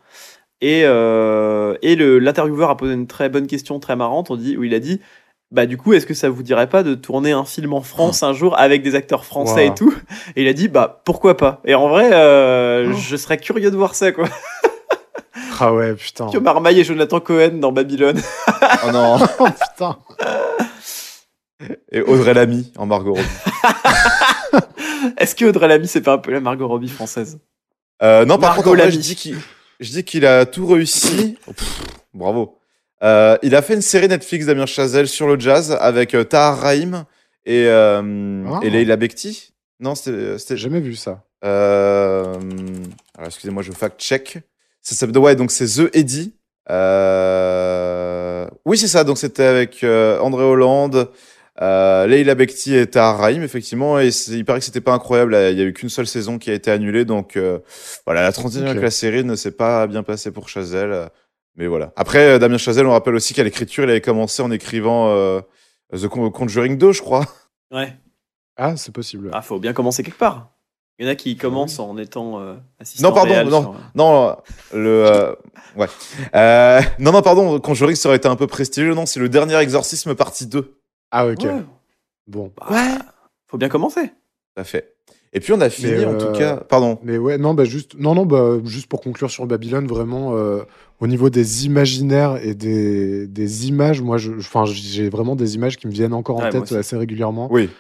Et, 0.60 0.82
euh, 0.84 1.76
et 1.80 1.96
l'intervieweur 1.96 2.68
a 2.68 2.76
posé 2.76 2.92
une 2.92 3.06
très 3.06 3.30
bonne 3.30 3.46
question, 3.46 3.80
très 3.80 3.96
marrante, 3.96 4.30
on 4.30 4.36
dit, 4.36 4.58
où 4.58 4.64
il 4.64 4.74
a 4.74 4.78
dit 4.78 5.00
bah 5.50 5.66
du 5.66 5.76
coup, 5.76 5.92
est-ce 5.92 6.06
que 6.06 6.14
ça 6.14 6.28
vous 6.28 6.42
dirait 6.42 6.68
pas 6.68 6.82
de 6.82 6.94
tourner 6.94 7.32
un 7.32 7.44
film 7.44 7.72
en 7.72 7.80
France 7.82 8.22
un 8.22 8.32
jour 8.32 8.58
avec 8.58 8.82
des 8.82 8.94
acteurs 8.94 9.24
français 9.24 9.66
Wow. 9.66 9.72
et 9.72 9.74
tout? 9.74 9.94
Et 10.36 10.42
il 10.42 10.48
a 10.48 10.52
dit 10.52 10.68
bah 10.68 11.02
pourquoi 11.04 11.36
pas? 11.36 11.60
Et 11.64 11.74
en 11.74 11.88
vrai, 11.88 12.10
euh, 12.12 12.90
Oh. 12.92 12.96
je 12.96 13.16
serais 13.16 13.38
curieux 13.38 13.70
de 13.70 13.76
voir 13.76 13.94
ça 13.94 14.12
quoi. 14.12 14.28
Ah 15.58 15.74
ouais, 15.74 15.94
putain. 15.94 16.28
Que 16.30 16.38
Marmaille 16.38 16.80
et 16.80 16.84
Jonathan 16.84 17.20
Cohen 17.20 17.58
dans 17.60 17.72
Babylone. 17.72 18.20
Oh 18.86 18.90
non 18.92 19.18
Oh 19.40 19.46
putain. 19.46 19.98
Et 21.92 22.00
Audrey 22.00 22.32
Lamy 22.32 22.72
en 22.78 22.86
Margot 22.86 23.12
Robbie. 23.14 23.28
Est-ce 25.18 25.34
que 25.34 25.44
Audrey 25.44 25.68
Lamy 25.68 25.86
c'est 25.86 26.00
pas 26.00 26.14
un 26.14 26.18
peu 26.18 26.30
la 26.32 26.40
Margot 26.40 26.66
Robbie 26.68 26.88
française? 26.88 27.38
Euh, 28.02 28.24
non, 28.24 28.38
par 28.38 28.50
Margot 28.54 28.70
contre, 28.70 28.82
en 28.82 28.84
vrai, 28.84 28.90
je 28.90 29.90
dis 29.92 30.04
qu'il 30.04 30.24
a 30.26 30.46
tout 30.46 30.66
réussi. 30.66 31.36
Pff, 31.46 31.80
bravo. 32.14 32.58
Euh, 33.02 33.36
il 33.42 33.54
a 33.54 33.62
fait 33.62 33.74
une 33.74 33.80
série 33.82 34.08
Netflix 34.08 34.46
Damien 34.46 34.66
Chazelle 34.66 35.08
sur 35.08 35.26
le 35.26 35.38
jazz 35.40 35.76
avec 35.80 36.14
euh, 36.14 36.24
Tahar 36.24 36.58
Rahim 36.60 37.04
et, 37.46 37.64
euh, 37.66 38.44
Ah. 38.48 38.60
et 38.62 38.70
Leila 38.70 38.96
Bekti. 38.96 39.52
Non, 39.80 39.94
c'était. 39.94 40.38
c'était- 40.38 40.56
jamais 40.58 40.80
vu 40.80 40.94
ça. 40.94 41.24
Euh, 41.44 42.34
alors, 43.16 43.28
excusez-moi, 43.28 43.62
je 43.62 43.72
fact-check. 43.72 44.38
Ça 44.82 44.94
s'appelle, 44.94 45.16
ouais, 45.18 45.36
donc 45.36 45.50
c'est 45.50 45.66
The 45.66 45.88
Eddie. 45.96 46.34
Euh, 46.70 48.46
oui, 48.64 48.76
c'est 48.78 48.88
ça. 48.88 49.04
Donc 49.04 49.18
c'était 49.18 49.44
avec 49.44 49.82
euh, 49.84 50.18
André 50.20 50.44
Hollande, 50.44 51.08
euh, 51.60 52.06
Leila 52.06 52.34
Bekti 52.34 52.74
et 52.76 52.86
Tahar 52.86 53.18
Rahim, 53.18 53.42
effectivement. 53.42 53.98
Et 54.00 54.08
il 54.28 54.44
paraît 54.44 54.58
que 54.60 54.64
c'était 54.64 54.80
pas 54.80 54.92
incroyable. 54.92 55.36
Il 55.50 55.58
y 55.58 55.62
a 55.62 55.64
eu 55.64 55.72
qu'une 55.72 55.88
seule 55.88 56.06
saison 56.06 56.38
qui 56.38 56.50
a 56.50 56.54
été 56.54 56.70
annulée. 56.70 57.04
Donc 57.04 57.36
euh, 57.36 57.58
voilà, 58.06 58.22
la 58.22 58.32
transition 58.32 58.64
Ok. 58.66 58.70
avec 58.72 58.82
la 58.82 58.90
série 58.90 59.24
ne 59.24 59.34
s'est 59.36 59.50
pas 59.52 59.86
bien 59.86 60.02
passée 60.02 60.30
pour 60.30 60.48
Chazelle. 60.48 61.08
Mais 61.60 61.66
voilà. 61.66 61.92
Après, 61.94 62.18
euh, 62.26 62.38
Damien 62.38 62.56
Chazelle, 62.56 62.86
on 62.86 62.92
rappelle 62.92 63.14
aussi 63.14 63.34
qu'à 63.34 63.44
l'écriture, 63.44 63.84
il 63.84 63.90
avait 63.90 64.00
commencé 64.00 64.40
en 64.42 64.50
écrivant 64.50 65.08
euh, 65.10 65.40
The 65.92 66.08
Con- 66.08 66.30
Conjuring 66.30 66.78
2, 66.78 66.92
je 66.92 67.02
crois. 67.02 67.26
Ouais. 67.70 67.94
Ah, 68.56 68.76
c'est 68.78 68.92
possible. 68.94 69.28
Ah, 69.34 69.42
faut 69.42 69.58
bien 69.58 69.74
commencer 69.74 70.02
quelque 70.02 70.18
part. 70.18 70.50
Il 70.98 71.04
y 71.04 71.08
en 71.08 71.12
a 71.12 71.14
qui 71.14 71.36
commencent 71.36 71.78
en 71.78 71.96
étant 71.98 72.40
euh, 72.40 72.54
assistant 72.78 73.08
Non, 73.08 73.14
pardon, 73.14 73.32
réel 73.32 73.48
non. 73.48 73.60
sur, 73.62 73.74
Non, 73.94 74.36
le. 74.72 75.04
euh, 75.06 75.34
ouais. 75.76 75.86
Euh, 76.34 76.80
non, 76.98 77.12
non, 77.12 77.20
pardon, 77.22 77.60
Conjuring, 77.60 77.94
ça 77.94 78.08
aurait 78.08 78.16
été 78.16 78.28
un 78.28 78.36
peu 78.36 78.46
prestigieux. 78.46 78.94
Non, 78.94 79.04
c'est 79.06 79.20
le 79.20 79.28
dernier 79.28 79.56
exorcisme 79.58 80.14
partie 80.14 80.46
2. 80.46 80.62
Tout 80.62 80.70
Ah, 81.10 81.26
ok. 81.26 81.42
ouais. 81.42 81.62
Bon. 82.26 82.52
Bah, 82.56 82.98
Faut 83.48 83.58
bien 83.58 83.68
commencer. 83.68 84.12
à 84.56 84.64
fait. 84.64 84.94
Et 85.32 85.38
puis 85.40 85.52
on 85.52 85.60
a 85.60 85.70
fini, 85.70 85.92
Mais, 85.92 86.04
en 86.04 86.18
tout 86.18 86.26
euh, 86.26 86.32
cas. 86.38 86.56
Pardon. 86.56 86.98
Mais 87.04 87.16
ouais, 87.16 87.38
non, 87.38 87.54
bah 87.54 87.64
juste, 87.64 87.92
non, 87.98 88.14
non, 88.14 88.26
bah 88.26 88.58
juste 88.64 88.88
pour 88.88 89.00
conclure 89.00 89.30
sur 89.30 89.46
Babylone, 89.46 89.86
vraiment, 89.86 90.34
euh, 90.34 90.62
au 90.98 91.06
niveau 91.06 91.30
des 91.30 91.66
imaginaires 91.66 92.38
et 92.42 92.54
des, 92.54 93.28
des 93.28 93.68
images, 93.68 94.02
moi, 94.02 94.18
je, 94.18 94.32
enfin, 94.32 94.64
j'ai 94.66 95.08
vraiment 95.08 95.36
des 95.36 95.54
images 95.54 95.76
qui 95.76 95.86
me 95.86 95.92
viennent 95.92 96.14
encore 96.14 96.36
en 96.38 96.42
Ouais, 96.42 96.50
moi 96.52 96.62
tête 96.66 96.72
assez 96.76 96.96
régulièrement. 96.96 97.46
Oui. 97.50 97.70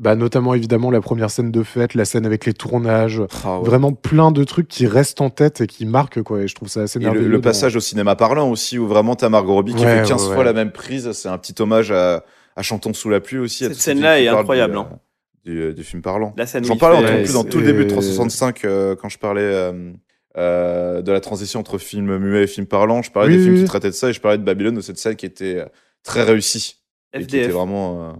Bah, 0.00 0.16
notamment 0.16 0.54
évidemment 0.54 0.90
la 0.90 1.00
première 1.00 1.30
scène 1.30 1.52
de 1.52 1.62
fête, 1.62 1.94
la 1.94 2.04
scène 2.04 2.26
avec 2.26 2.46
les 2.46 2.52
tournages, 2.54 3.22
Ah 3.44 3.60
ouais. 3.60 3.64
vraiment 3.66 3.92
plein 3.92 4.32
de 4.32 4.42
trucs 4.42 4.66
qui 4.66 4.86
restent 4.88 5.20
en 5.20 5.30
tête 5.30 5.60
et 5.60 5.66
qui 5.68 5.86
marquent 5.86 6.20
quoi. 6.22 6.40
Et 6.40 6.48
je 6.48 6.54
trouve 6.56 6.68
ça 6.68 6.80
assez 6.80 6.98
Et 6.98 7.02
le, 7.02 7.10
merveilleux. 7.10 7.28
le 7.28 7.36
dans- 7.36 7.42
passage 7.42 7.76
au 7.76 7.80
cinéma 7.80 8.16
parlant 8.16 8.50
aussi, 8.50 8.76
où 8.76 8.88
vraiment 8.88 9.14
t'as 9.14 9.28
Margot 9.28 9.52
Robbie 9.54 9.74
qui 9.74 9.84
Ouais, 9.84 10.00
fait 10.02 10.08
15 10.08 10.22
ouais, 10.22 10.28
fois 10.30 10.38
ouais. 10.38 10.44
la 10.44 10.52
même 10.52 10.72
prise. 10.72 11.12
C'est 11.12 11.28
un 11.28 11.38
petit 11.38 11.54
hommage 11.62 11.92
à, 11.92 12.24
à 12.56 12.62
Chantons 12.62 12.92
sous 12.92 13.08
la 13.08 13.20
pluie 13.20 13.38
aussi. 13.38 13.62
Cette 13.64 13.74
scène-là 13.74 14.20
est 14.20 14.26
incroyable, 14.26 14.72
Du, 14.72 14.78
hein. 14.80 14.88
Euh, 15.46 15.50
du, 15.50 15.60
euh, 15.62 15.72
du 15.74 15.84
film 15.84 16.02
parlant. 16.02 16.34
J'en 16.62 16.76
parlais 16.76 16.98
en 16.98 17.02
plus 17.22 17.32
dans 17.32 17.42
c'est- 17.42 17.48
tout 17.48 17.58
le 17.60 17.66
début 17.66 17.84
de 17.84 17.90
365 17.90 18.64
euh, 18.64 18.96
quand 18.96 19.08
je 19.08 19.18
parlais 19.18 19.42
euh, 19.42 19.92
euh, 20.36 21.02
de 21.02 21.12
la 21.12 21.20
transition 21.20 21.60
entre 21.60 21.78
film 21.78 22.16
muet 22.18 22.44
et 22.44 22.46
film 22.46 22.66
parlant. 22.66 23.02
Je 23.02 23.10
parlais 23.10 23.30
Oui, 23.30 23.36
des 23.36 23.42
films 23.42 23.54
oui, 23.56 23.60
qui 23.62 23.66
traitaient 23.68 23.88
de 23.90 23.94
ça 23.94 24.10
et 24.10 24.12
je 24.12 24.20
parlais 24.20 24.38
de 24.38 24.42
Babylone 24.44 24.74
de 24.74 24.80
cette 24.80 24.98
scène 24.98 25.16
qui 25.16 25.26
était 25.26 25.56
euh, 25.60 25.66
très 26.02 26.22
réussie. 26.22 26.80
Et 27.12 27.18
qui 27.18 27.24
était 27.24 27.42
FDF. 27.44 27.52
vraiment. 27.52 28.10
euh, 28.10 28.12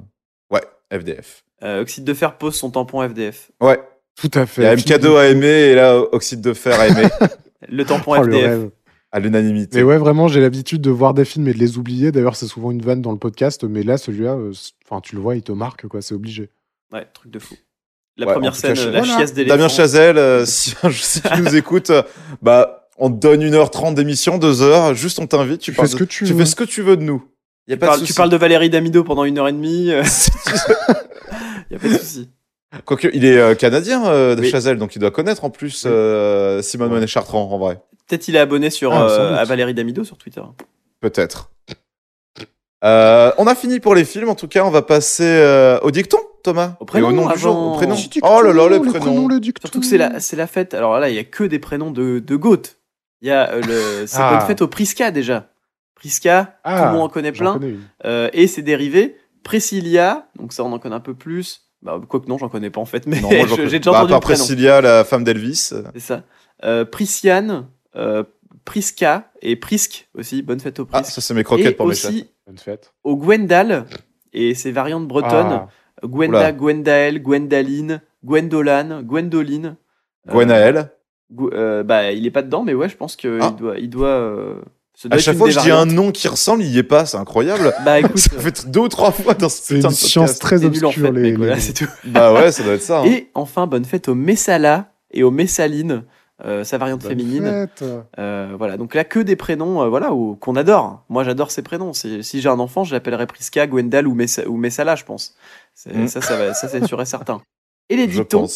Ouais, 0.51 0.63
FDF. 0.93 1.45
Euh, 1.63 1.81
Oxyde 1.81 2.05
de 2.05 2.15
fer 2.15 2.37
pose 2.39 2.55
son 2.55 2.71
tampon 2.71 3.07
FDF. 3.09 3.51
Ouais, 3.61 3.81
Tout 4.17 4.31
à 4.35 4.47
fait. 4.47 4.63
il 4.63 4.65
y 4.65 4.69
a 4.69 4.77
Film 4.77 4.97
MK2 4.99 5.03
de- 5.03 5.17
à 5.17 5.27
aimer 5.29 5.47
et 5.47 5.75
là, 5.75 5.99
Oxyde 6.13 6.41
de 6.41 6.53
fer 6.53 6.79
à 6.79 6.89
aimer 6.89 7.09
Le 7.69 7.85
tampon 7.85 8.13
Oh, 8.19 8.23
le 8.23 8.33
FDF. 8.33 8.45
rêve. 8.47 8.71
à 9.11 9.21
l'unanimité. 9.21 9.79
Mais 9.79 9.83
ouais, 9.85 9.97
vraiment, 9.97 10.29
j'ai 10.29 10.41
l'habitude 10.41 10.81
de 10.83 10.91
voir 10.91 11.15
des 11.15 11.25
films 11.25 11.49
et 11.49 11.55
de 11.55 11.59
les 11.59 11.79
oublier. 11.79 12.13
D'ailleurs, 12.13 12.37
c'est 12.37 12.47
souvent 12.47 12.71
une 12.73 12.83
vanne 12.83 13.01
dans 13.01 13.13
le 13.13 13.19
podcast, 13.19 13.65
mais 13.65 13.83
là, 13.83 13.97
celui-là, 13.97 14.35
euh, 14.35 14.53
enfin, 14.85 15.01
tu 15.01 15.15
le 15.17 15.21
vois, 15.23 15.37
il 15.37 15.43
te 15.43 15.53
marque, 15.53 15.87
quoi. 15.89 16.03
C'est 16.03 16.15
obligé. 16.15 16.51
Ouais, 16.93 17.07
truc 17.13 17.31
de 17.31 17.39
fou. 17.39 17.55
La 18.17 18.27
Ouais, 18.27 18.33
première 18.35 18.53
cas, 18.53 18.59
scène, 18.59 18.77
je- 18.77 18.89
la 18.91 18.99
voilà. 19.01 19.17
chiasse 19.17 19.33
d'éléphant. 19.35 19.57
Damien 19.57 19.69
Chazelle, 19.69 20.19
euh, 20.19 20.45
si, 20.47 20.75
si 20.93 21.21
tu 21.23 21.41
nous 21.43 21.57
écoutes, 21.57 21.91
euh, 21.91 22.03
bah, 22.43 22.89
on 22.99 23.11
te 23.11 23.17
donne 23.17 23.43
1h30 23.43 23.95
d'émission, 23.95 24.39
2h, 24.39 24.95
juste 24.95 25.19
on 25.19 25.27
t'invite, 25.27 25.61
tu, 25.61 25.73
Tu 25.73 25.81
fais 25.81 25.87
ce 25.89 25.95
de- 25.95 25.99
que 25.99 26.05
tu 26.05 26.25
tu 26.25 26.33
veux. 26.33 26.39
fais 26.39 26.47
ce 26.47 26.55
que 26.57 26.65
tu 26.65 26.83
veux 26.83 26.97
de 26.97 27.03
nous. 27.03 27.25
Y 27.67 27.73
a 27.73 27.77
Tu 27.77 27.81
pas 27.81 27.87
parles, 27.89 28.01
de 28.03 28.07
tu 28.07 28.15
parles 28.15 28.31
de 28.31 28.37
Valérie 28.37 28.71
Damido 28.71 29.03
pendant 29.03 29.25
une 29.25 29.39
heure 29.39 29.49
et 29.49 29.53
demie. 29.53 29.91
euh, 29.91 30.03
y 31.71 31.75
a 31.75 31.79
pas 31.79 31.89
de 31.89 31.99
souci. 31.99 32.29
Quoique, 32.85 33.09
il 33.13 33.25
est 33.25 33.39
euh, 33.39 33.55
canadien, 33.55 34.05
euh, 34.07 34.35
de 34.37 34.41
Oui. 34.43 34.51
Chazelle, 34.51 34.79
donc 34.79 34.95
il 34.97 34.99
doit 34.99 35.11
connaître 35.13 35.45
en 35.45 35.51
plus 35.51 35.85
Oui. 35.85 35.91
euh, 35.93 36.61
Simone 36.63 36.91
Monet 36.91 37.07
Chartrand, 37.07 37.51
en 37.51 37.59
vrai. 37.59 37.81
Peut-être 38.07 38.29
il 38.29 38.37
est 38.37 38.41
abonné 38.41 38.71
sur, 38.71 38.93
Ah, 38.93 39.09
euh, 39.09 39.37
à 39.37 39.45
Valérie 39.45 39.75
Damido 39.75 40.05
sur 40.05 40.19
Twitter. 40.19 40.43
Peut-être. 41.01 41.51
Euh, 42.85 43.33
on 43.39 43.47
a 43.47 43.55
fini 43.55 43.81
pour 43.81 43.95
les 43.95 44.05
films, 44.05 44.29
en 44.29 44.35
tout 44.35 44.49
cas, 44.49 44.65
on 44.65 44.71
va 44.71 44.83
passer 44.83 45.25
euh, 45.25 45.79
au 45.81 45.91
dicton, 45.91 46.19
Thomas. 46.45 46.77
Au 46.79 46.85
prénom, 46.85 47.11
Et 47.11 47.13
au 47.13 47.17
nom 47.17 47.29
du 47.33 47.39
jour, 47.39 47.57
au 47.57 47.73
prénom. 47.75 47.97
Petit 47.97 48.21
Oh 48.23 48.41
là 48.43 48.53
là, 48.53 48.69
le 48.69 48.81
prénom, 48.81 49.27
le. 49.27 49.41
Surtout 49.61 49.81
que 49.81 49.87
c'est 49.87 49.99
la, 49.99 50.21
c'est 50.21 50.37
la 50.37 50.47
fête. 50.47 50.75
Alors 50.75 50.99
là, 51.01 51.09
il 51.11 51.17
y 51.17 51.19
a 51.19 51.25
que 51.25 51.43
des 51.43 51.59
prénoms 51.59 51.91
de, 51.91 52.21
de 52.21 52.37
Goat. 52.37 52.63
Il 53.23 53.29
y 53.29 53.31
a 53.33 53.51
euh, 53.51 53.61
le, 53.63 54.07
c'est 54.07 54.19
Ah. 54.21 54.37
bonne 54.37 54.47
fête 54.47 54.63
au 54.63 54.69
Prisca 54.69 55.11
déjà. 55.11 55.49
Prisca, 55.97 56.57
Ah, 56.63 56.79
tout 56.81 56.85
le 56.87 56.93
monde 56.93 57.03
en 57.03 57.09
connaît 57.09 57.33
plein. 57.33 57.55
connais 57.55 57.71
une. 57.71 57.81
Euh, 58.05 58.29
et 58.33 58.47
ses 58.47 58.63
dérivés. 58.63 59.17
Priscilla, 59.43 60.29
donc 60.39 60.53
ça 60.53 60.65
on 60.65 60.73
en 60.73 60.79
connaît 60.79 60.95
un 60.97 61.01
peu 61.01 61.15
plus. 61.15 61.63
Bah, 61.83 62.01
quoique 62.09 62.29
non, 62.29 62.39
j'en 62.39 62.49
connais 62.49 62.71
pas 62.71 62.81
en 62.81 62.87
fait, 62.87 63.07
mais 63.07 63.21
Non, 63.21 63.29
moi, 63.31 63.47
j'ai 63.69 63.79
déjà 63.79 63.91
bah, 63.91 63.99
entendu 63.99 64.13
à 64.13 64.17
le 64.17 64.21
part 64.21 64.21
prénom. 64.21 64.45
Priscilla, 64.45 64.81
la 64.81 65.05
femme 65.05 65.23
d'Elvis. 65.25 65.73
C'est 65.95 66.01
ça. 66.01 66.23
Euh, 66.65 66.85
Prisciane, 66.87 67.67
euh, 67.95 68.25
Prisca 68.65 69.31
et 69.43 69.57
Prisk 69.57 70.09
aussi. 70.17 70.41
Bonne 70.43 70.61
fête 70.61 70.81
au 70.81 70.89
Ah, 70.93 71.01
Prisk. 71.03 71.15
ça, 71.15 71.21
c'est 71.21 71.35
mes 71.35 71.45
croquettes 71.45 71.67
et 71.67 71.73
pour 71.73 71.87
mes 71.87 71.95
chats. 71.95 72.09
Bonne 72.47 72.59
fête. 72.59 72.93
au 73.05 73.17
Gwendal 73.17 73.85
et 74.33 74.55
ses 74.55 74.73
variantes 74.73 75.07
bretonnes. 75.07 75.61
Ah, 75.63 75.69
Gwenda, 76.03 76.39
Oula. 76.39 76.53
Gwendael, 76.53 77.23
Gwendaline, 77.23 78.01
Gwendolan, 78.25 79.03
Gwendoline. 79.03 79.77
Euh, 80.29 80.33
Gwenaël. 80.33 80.91
Gw- 81.35 81.51
euh, 81.55 81.83
bah, 81.83 82.13
il 82.13 82.27
est 82.27 82.31
pas 82.31 82.43
dedans, 82.43 82.63
mais 82.65 82.75
ouais, 82.75 82.89
je 82.89 82.97
pense 82.97 83.17
qu'il 83.17 83.39
Ah. 83.41 83.55
doit, 83.59 83.79
il 83.79 83.89
doit, 83.91 84.09
euh, 84.09 84.55
À 85.11 85.19
chaque 85.19 85.37
fois 85.37 85.49
que 85.49 85.53
je 85.55 85.61
dis 85.61 85.71
un 85.71 85.87
nom 85.87 86.13
qui 86.13 86.29
ressemble, 86.29 86.63
il 86.63 86.71
y 86.71 86.79
est 86.79 86.83
pas, 86.85 87.05
c'est 87.07 87.17
incroyable. 87.17 87.73
Bah 87.85 87.99
écoute, 88.01 88.19
Ça 88.19 88.39
fait 88.39 88.69
deux 88.71 88.81
ou 88.81 88.89
trois 88.89 89.11
fois 89.11 89.35
dans 89.35 89.49
ce 89.49 89.75
une 89.75 89.91
science 89.91 90.39
très 90.39 90.63
en 90.65 90.69
obscure, 90.69 90.93
fait, 90.93 91.13
les, 91.13 91.21
mec, 91.21 91.37
voilà, 91.39 91.55
les- 91.57 91.61
c'est 91.61 91.73
tout. 91.73 91.89
Bah 92.05 92.33
ouais, 92.33 92.53
ça 92.53 92.63
doit 92.63 92.75
être 92.75 92.83
ça. 92.83 93.01
hein. 93.01 93.05
Et 93.07 93.29
enfin, 93.35 93.67
bonne 93.67 93.85
fête 93.85 94.09
au 94.09 94.15
Messala 94.15 94.93
et 95.13 95.23
au 95.23 95.31
Messaline, 95.31 96.05
euh, 96.45 96.65
sa 96.65 96.79
variante 96.79 97.01
Bonne 97.03 97.11
féminine. 97.11 97.69
Euh, 98.19 98.55
voilà, 98.59 98.77
donc 98.77 98.95
là 98.95 99.05
que 99.05 99.21
des 99.21 99.37
prénoms 99.37 99.83
euh, 99.83 99.89
voilà, 99.89 100.11
qu'on 100.41 100.57
adore. 100.57 101.05
Moi 101.09 101.23
j'adore 101.25 101.51
ces 101.51 101.63
prénoms. 101.63 101.93
Si 101.93 102.23
j'ai 102.41 102.49
un 102.49 102.59
enfant, 102.59 102.83
je 102.85 102.93
l'appellerai 102.95 103.27
Priska, 103.27 103.67
Gwendal 103.67 104.07
ou, 104.09 104.15
Messa- 104.15 104.47
ou 104.47 104.57
Messala, 104.57 104.97
je 104.97 105.05
pense. 105.05 105.37
C'est- 105.75 105.95
Mm. 105.95 106.09
Ça, 106.09 106.21
ça, 106.21 106.37
va- 106.37 106.55
ça 106.55 106.69
c'est 106.69 106.85
sûr 106.87 107.01
et 107.01 107.07
certain. 107.07 107.41
Et 107.89 107.97
les 107.97 108.07
dictons. 108.07 108.47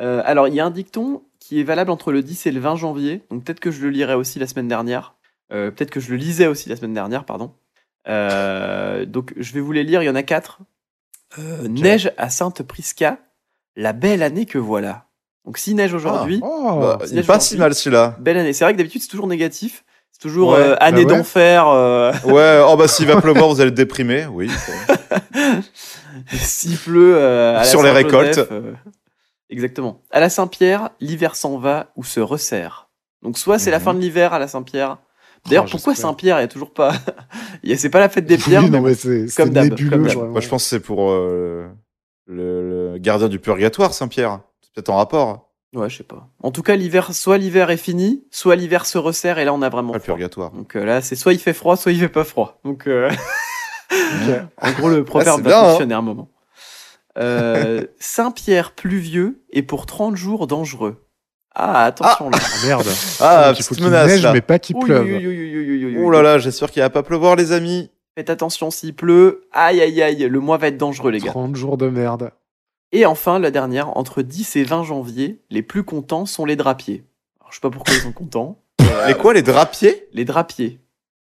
Euh, 0.00 0.20
alors, 0.26 0.48
il 0.48 0.54
y 0.54 0.60
a 0.60 0.66
un 0.66 0.70
dicton 0.70 1.22
qui 1.40 1.60
est 1.60 1.64
valable 1.64 1.90
entre 1.90 2.12
le 2.12 2.22
10 2.22 2.46
et 2.46 2.50
le 2.52 2.60
20 2.60 2.76
janvier. 2.76 3.22
Donc, 3.30 3.44
peut-être 3.44 3.60
que 3.60 3.70
je 3.70 3.80
le 3.82 3.88
lirai 3.90 4.14
aussi 4.14 4.38
la 4.38 4.46
semaine 4.46 4.68
dernière. 4.68 5.14
Euh, 5.52 5.70
peut-être 5.70 5.90
que 5.90 6.00
je 6.00 6.10
le 6.10 6.16
lisais 6.16 6.46
aussi 6.48 6.68
la 6.68 6.76
semaine 6.76 6.92
dernière, 6.94 7.24
pardon. 7.24 7.52
Euh, 8.08 9.04
donc, 9.06 9.32
je 9.36 9.52
vais 9.52 9.60
vous 9.60 9.72
les 9.72 9.84
lire. 9.84 10.02
Il 10.02 10.06
y 10.06 10.10
en 10.10 10.14
a 10.14 10.22
quatre. 10.22 10.58
Euh, 11.38 11.68
Neige 11.68 12.12
à 12.18 12.30
Sainte-Prisca, 12.30 13.18
la 13.76 13.92
belle 13.92 14.22
année 14.22 14.46
que 14.46 14.58
voilà. 14.58 15.06
Donc, 15.46 15.58
si 15.58 15.74
neige 15.74 15.94
aujourd'hui, 15.94 16.40
Oh, 16.42 16.78
Bah, 16.80 16.98
il 17.10 17.16
est 17.18 17.22
pas 17.22 17.38
si 17.40 17.56
mal 17.56 17.72
celui-là. 17.74 18.16
belle 18.18 18.36
année. 18.38 18.52
C'est 18.52 18.64
vrai 18.64 18.72
que 18.72 18.78
d'habitude, 18.78 19.00
c'est 19.02 19.08
toujours 19.08 19.28
négatif. 19.28 19.84
C'est 20.12 20.20
toujours 20.20 20.50
Ouais, 20.52 20.58
euh, 20.60 20.70
bah 20.72 20.76
année 20.80 21.04
ouais. 21.04 21.04
d'enfer. 21.04 21.68
euh, 21.68 22.12
Ouais, 22.24 22.60
oh 22.66 22.76
bah 22.76 22.88
s'il 22.88 23.06
va 23.06 23.20
pleuvoir, 23.20 23.48
vous 23.48 23.60
allez 23.60 23.68
être 23.68 23.74
déprimé. 23.76 24.26
Oui. 24.26 24.50
S'il 26.32 26.76
pleut 26.78 27.16
euh, 27.16 27.50
à 27.56 27.58
la 27.58 27.64
Sur 27.64 27.82
les 27.82 27.90
récoltes. 27.90 28.38
euh, 28.50 28.72
exactement. 29.50 30.00
À 30.10 30.20
la 30.20 30.30
Saint-Pierre, 30.30 30.90
l'hiver 31.00 31.36
s'en 31.36 31.58
va 31.58 31.88
ou 31.96 32.04
se 32.04 32.20
resserre. 32.20 32.88
Donc 33.22 33.38
soit 33.38 33.58
c'est 33.58 33.70
la 33.70 33.78
Mhm. 33.78 33.84
fin 33.84 33.94
de 33.94 34.00
l'hiver 34.00 34.32
à 34.32 34.38
la 34.38 34.48
Saint-Pierre. 34.48 34.98
D'ailleurs, 35.46 35.64
Oh, 35.68 35.70
pourquoi. 35.70 35.94
Saint-Pierre 35.94 36.38
Il 36.38 36.42
y 36.42 36.44
a 36.44 36.48
toujours 36.48 36.72
pas. 36.72 36.92
C'est 37.76 37.90
pas 37.90 38.00
la 38.00 38.08
fête 38.08 38.26
des 38.26 38.36
pierres. 38.38 38.62
Oui, 38.62 38.70
mais 38.70 38.78
non, 38.78 38.82
bon. 38.82 38.88
mais 38.88 38.94
c'est 38.94 39.28
c'est 39.28 39.42
comme 39.42 39.52
d'hab. 39.52 39.68
Moi, 40.30 40.40
je 40.40 40.48
pense 40.48 40.64
que 40.64 40.68
c'est 40.70 40.80
pour 40.80 41.10
euh, 41.10 41.66
le, 42.26 42.92
le 42.92 42.98
gardien 42.98 43.28
du 43.28 43.38
purgatoire, 43.38 43.92
Saint-Pierre. 43.94 44.40
C'est 44.76 44.82
peut-être 44.82 44.90
en 44.90 44.98
rapport. 44.98 45.52
Ouais, 45.74 45.88
je 45.88 45.96
sais 45.96 46.04
pas. 46.04 46.28
En 46.42 46.50
tout 46.50 46.62
cas, 46.62 46.76
l'hiver, 46.76 47.14
soit 47.14 47.38
l'hiver 47.38 47.70
est 47.70 47.78
fini, 47.78 48.24
soit 48.30 48.56
l'hiver 48.56 48.84
se 48.84 48.98
resserre 48.98 49.38
et 49.38 49.44
là 49.46 49.54
on 49.54 49.62
a 49.62 49.70
vraiment 49.70 49.92
Pas 49.92 49.98
le 49.98 50.02
froid. 50.02 50.14
purgatoire. 50.16 50.50
Donc 50.52 50.76
euh, 50.76 50.84
là, 50.84 51.00
c'est 51.00 51.16
soit 51.16 51.32
il 51.32 51.38
fait 51.38 51.54
froid, 51.54 51.76
soit 51.76 51.92
il 51.92 51.98
fait 51.98 52.10
pas 52.10 52.24
froid. 52.24 52.58
Donc 52.62 52.86
euh, 52.86 53.10
en 54.60 54.72
gros, 54.72 54.90
le 54.90 55.02
proverbe 55.02 55.42
c'est 55.42 55.48
va 55.48 55.58
hein. 55.60 55.68
fonctionner 55.70 55.94
à 55.94 55.98
un 55.98 56.02
moment. 56.02 56.28
Euh, 57.18 57.84
Saint-Pierre 57.98 58.72
pluvieux 58.72 59.42
et 59.48 59.62
pour 59.62 59.86
30 59.86 60.14
jours 60.16 60.46
dangereux. 60.46 61.06
Ah, 61.54 61.84
attention 61.84 62.28
là. 62.28 62.38
Ah, 62.38 62.66
merde. 62.66 62.86
Ah, 63.20 63.48
Donc, 63.48 63.58
il 63.58 63.62
faut 63.62 63.68
petite 63.70 63.76
qu'il 63.78 63.86
menace 63.86 64.08
neige, 64.08 64.22
là. 64.22 64.32
mais 64.34 64.42
pas 64.42 64.58
qu'il 64.58 64.76
pleuve. 64.78 65.08
Oh 66.02 66.10
là 66.10 66.20
là, 66.20 66.38
j'espère 66.38 66.70
qu'il 66.70 66.82
va 66.82 66.90
pas 66.90 67.02
pleuvoir, 67.02 67.34
les 67.34 67.52
amis. 67.52 67.90
Faites 68.14 68.28
attention 68.28 68.70
s'il 68.70 68.94
pleut. 68.94 69.48
Aïe 69.52 69.80
aïe 69.80 70.02
aïe, 70.02 70.28
le 70.28 70.40
mois 70.40 70.58
va 70.58 70.68
être 70.68 70.76
dangereux 70.76 71.10
les 71.10 71.20
gars. 71.20 71.30
30 71.30 71.56
jours 71.56 71.78
de 71.78 71.88
merde. 71.88 72.30
Et 72.92 73.04
enfin, 73.06 73.38
la 73.38 73.50
dernière, 73.50 73.96
entre 73.96 74.22
10 74.22 74.56
et 74.56 74.64
20 74.64 74.84
janvier, 74.84 75.40
les 75.50 75.62
plus 75.62 75.84
contents 75.84 76.26
sont 76.26 76.44
les 76.44 76.56
drapiers. 76.56 77.04
Alors, 77.40 77.50
je 77.50 77.56
sais 77.56 77.60
pas 77.60 77.70
pourquoi 77.70 77.94
ils 77.94 78.00
sont 78.00 78.12
contents. 78.12 78.58
Les 79.06 79.14
quoi, 79.14 79.34
les 79.34 79.42
drapiers? 79.42 80.08
Les 80.12 80.24
drapiers. 80.24 80.80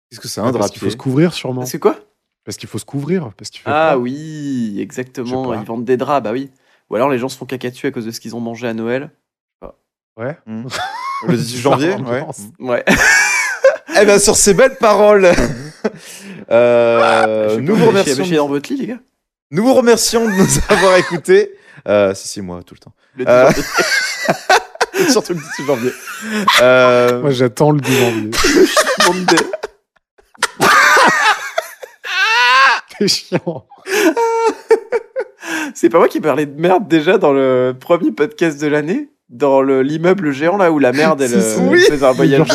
Qu'est-ce 0.10 0.20
que 0.22 0.28
c'est 0.28 0.40
un 0.42 0.52
Parce 0.52 0.72
qu'il 0.72 0.80
drapier 0.80 0.80
faut 0.82 0.90
se 0.92 0.98
couvrir, 0.98 1.34
sûrement. 1.34 1.66
C'est 1.66 1.80
quoi? 1.80 1.98
Parce 2.46 2.58
qu'il 2.58 2.70
faut 2.70 2.78
se 2.78 2.86
couvrir. 2.86 3.32
Parce 3.38 3.50
qu'il 3.50 3.62
fait 3.62 3.70
Ah 3.70 3.92
froid. 3.94 4.04
oui, 4.04 4.78
exactement. 4.80 5.54
Ils 5.54 5.66
vendent 5.66 5.86
des 5.86 5.98
draps, 5.98 6.24
bah 6.24 6.32
oui. 6.32 6.52
Ou 6.90 6.96
alors 6.96 7.10
les 7.10 7.18
gens 7.18 7.30
se 7.30 7.38
font 7.38 7.46
caca 7.46 7.70
dessus 7.72 7.88
à 7.88 7.92
cause 7.92 8.06
de 8.06 8.12
ce 8.12 8.20
qu'ils 8.20 8.36
ont 8.36 8.40
mangé 8.40 8.68
à 8.68 8.74
Noël. 8.74 9.10
Ouais. 10.18 10.38
Le 11.28 11.36
18 11.36 11.60
janvier 11.60 11.92
Ça 11.92 11.98
ouais. 12.00 12.18
avance. 12.18 12.42
Ouais. 12.60 12.86
Eh 14.00 14.06
ben, 14.06 14.20
sur 14.20 14.36
ces 14.36 14.54
belles 14.54 14.78
paroles, 14.78 15.26
euh, 16.52 17.50
Je 17.50 17.56
sais 17.56 17.62
nous, 17.62 17.76
vous 17.76 17.86
remercions, 17.88 18.26
dans 18.38 18.48
votre 18.48 18.72
lit, 18.72 18.80
les 18.80 18.88
gars. 18.88 19.00
Nous 19.56 19.64
vous 19.64 19.74
remercions 19.74 20.26
de 20.26 20.32
nous 20.32 20.48
avoir 20.70 20.96
écoutés. 20.98 21.52
Euh, 21.88 22.14
si, 22.14 22.28
si, 22.28 22.42
moi, 22.42 22.62
tout 22.66 22.74
le 22.76 22.80
temps. 22.80 22.94
Le 23.16 23.26
Euh, 23.28 23.50
10 23.50 23.56
janvier. 23.56 25.10
Surtout 25.12 25.34
le 25.34 25.40
18 25.40 25.66
janvier. 25.68 25.92
Euh, 26.62 27.22
Moi, 27.22 27.32
j'attends 27.32 27.72
le 27.72 27.80
10 27.80 27.98
janvier. 29.04 29.38
C'est 32.98 33.08
chiant. 33.08 33.66
C'est 35.74 35.90
pas 35.90 35.98
moi 35.98 36.08
qui 36.08 36.22
parlais 36.22 36.46
de 36.46 36.60
merde 36.60 36.88
déjà 36.88 37.18
dans 37.18 37.34
le 37.34 37.76
premier 37.80 38.12
podcast 38.12 38.60
de 38.62 38.68
l'année 38.68 39.10
Dans 39.30 39.62
le- 39.62 39.82
l'immeuble 39.82 40.32
géant 40.32 40.56
là 40.58 40.72
où 40.72 40.80
la 40.80 40.92
merde 40.94 41.22
elle 41.22 41.30
Si, 41.42 41.56
si. 41.56 41.60
Oui. 41.60 41.82
faisait 41.82 42.06
un 42.06 42.12
voyage. 42.14 42.48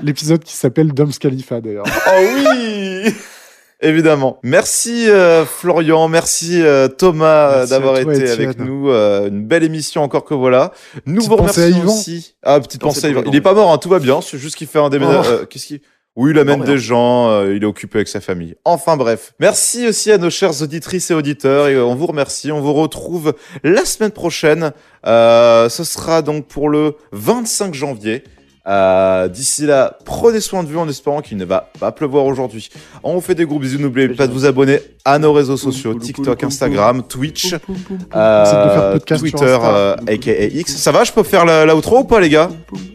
L'épisode 0.00 0.42
qui 0.42 0.54
s'appelle 0.56 0.92
Dom's 0.92 1.18
Khalifa, 1.18 1.60
d'ailleurs. 1.60 1.86
Oh 1.86 2.10
oui 2.20 3.14
Évidemment. 3.82 4.38
Merci 4.42 5.08
euh, 5.08 5.44
Florian, 5.46 6.08
merci 6.08 6.60
euh, 6.62 6.88
Thomas 6.88 7.56
Merci 7.56 7.70
d'avoir 7.70 7.98
été 7.98 8.30
avec 8.30 8.58
nous. 8.58 8.90
euh, 8.90 9.28
une 9.28 9.44
belle 9.46 9.62
émission 9.64 10.02
encore 10.02 10.24
que 10.24 10.34
voilà. 10.34 10.72
Nous 11.06 11.16
Petite 11.16 11.28
vous 11.30 11.36
remercions 11.36 11.84
aussi. 11.86 12.34
Ah, 12.42 12.60
petite 12.60 12.80
Pensée 12.82 13.10
Yvan. 13.10 13.22
Il 13.26 13.34
est 13.34 13.40
pas 13.40 13.54
mort, 13.54 13.72
hein, 13.72 13.78
tout 13.78 13.88
va 13.88 13.98
bien. 13.98 14.20
C'est 14.20 14.36
juste 14.38 14.56
qu'il 14.56 14.66
fait 14.66 14.78
un 14.78 14.90
déménagement. 14.90 15.22
Oh. 15.26 15.32
euh, 15.42 15.46
Qu'est-ce 15.46 15.66
qu'il... 15.66 15.80
Oui, 16.16 16.32
il 16.32 16.38
amène 16.40 16.64
des 16.64 16.76
gens, 16.76 17.30
euh, 17.30 17.54
il 17.54 17.62
est 17.62 17.66
occupé 17.66 17.98
avec 17.98 18.08
sa 18.08 18.20
famille. 18.20 18.56
Enfin 18.64 18.96
bref. 18.96 19.32
Merci 19.38 19.86
aussi 19.86 20.10
à 20.10 20.18
nos 20.18 20.28
chères 20.28 20.60
auditrices 20.60 21.10
et 21.12 21.14
auditeurs 21.14 21.68
et 21.68 21.74
euh, 21.74 21.84
on 21.84 21.94
vous 21.94 22.06
remercie. 22.06 22.50
On 22.50 22.60
vous 22.60 22.74
retrouve 22.74 23.32
la 23.62 23.84
semaine 23.84 24.10
prochaine. 24.10 24.72
Euh, 25.06 25.68
ce 25.68 25.84
sera 25.84 26.20
donc 26.20 26.46
pour 26.48 26.68
le 26.68 26.96
25 27.12 27.72
janvier. 27.74 28.24
Euh, 28.70 29.26
D'ici 29.28 29.66
là, 29.66 29.98
prenez 30.04 30.40
soin 30.40 30.62
de 30.62 30.68
vous 30.68 30.78
en 30.78 30.88
espérant 30.88 31.20
qu'il 31.22 31.36
ne 31.36 31.44
va 31.44 31.70
pas 31.80 31.90
pleuvoir 31.92 32.24
aujourd'hui. 32.24 32.68
On 33.02 33.14
vous 33.14 33.20
fait 33.20 33.34
des 33.34 33.44
gros 33.44 33.58
bisous. 33.58 33.78
N'oubliez 33.80 34.08
pas 34.10 34.26
de 34.28 34.32
vous 34.32 34.46
abonner 34.46 34.78
à 35.04 35.18
nos 35.18 35.32
réseaux 35.32 35.56
sociaux 35.56 35.92
TikTok, 35.94 36.44
Instagram, 36.44 37.02
Twitch, 37.02 37.54
euh, 38.14 38.94
sur 39.02 39.18
Twitter, 39.18 39.44
Insta. 39.44 39.74
euh, 39.74 39.96
aka 40.06 40.44
X. 40.44 40.76
Ça 40.76 40.92
va 40.92 41.02
Je 41.04 41.10
peux 41.12 41.24
faire 41.24 41.44
la- 41.44 41.66
l'outro 41.66 41.98
ou 42.00 42.04
pas, 42.04 42.20
les 42.20 42.28
gars? 42.28 42.48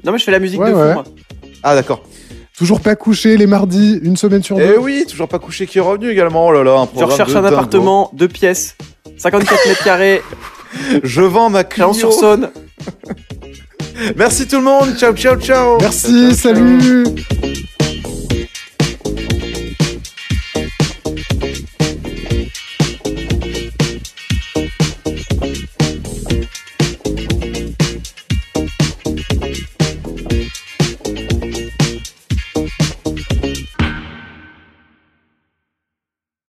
Non 0.06 0.12
mais 0.14 0.18
je 0.18 0.24
fais 0.24 0.32
la 0.32 0.40
musique 0.40 0.60
Ouais, 0.62 0.70
de 0.70 0.74
fond 0.76 0.82
ouais. 0.82 0.94
moi. 0.94 1.04
Ah, 1.64 1.76
d'accord. 1.76 2.02
Toujours 2.58 2.80
pas 2.80 2.96
couché 2.96 3.36
les 3.36 3.48
mardis, 3.48 4.00
une 4.02 4.16
semaine 4.16 4.42
sur 4.42 4.58
Eh 4.58 4.66
deux. 4.68 4.78
oui, 4.78 5.06
toujours 5.10 5.28
pas 5.28 5.40
couché 5.40 5.68
qui 5.68 5.78
est 5.78 5.82
revenu 5.82 6.10
également. 6.10 6.48
Oh 6.48 6.54
là 6.54 6.64
là, 6.64 6.72
un 6.80 6.88
Je 6.98 7.04
recherche 7.04 7.34
de 7.34 7.38
un 7.38 7.42
dingo. 7.42 7.54
appartement, 7.56 8.10
deux 8.14 8.30
pièces, 8.30 8.78
54 9.18 9.68
mètres 9.68 9.84
carrés, 9.84 10.22
Je 11.04 11.22
vends 11.22 11.50
ma 11.50 11.66
Clio. 11.66 11.88
Chalon-sur-Saône. 11.88 12.50
Merci 14.16 14.48
tout 14.48 14.58
le 14.58 14.64
monde. 14.64 14.96
Ciao, 14.98 15.14
ciao, 15.14 15.36
ciao. 15.38 15.78
Merci, 15.80 16.36
salut 16.36 17.06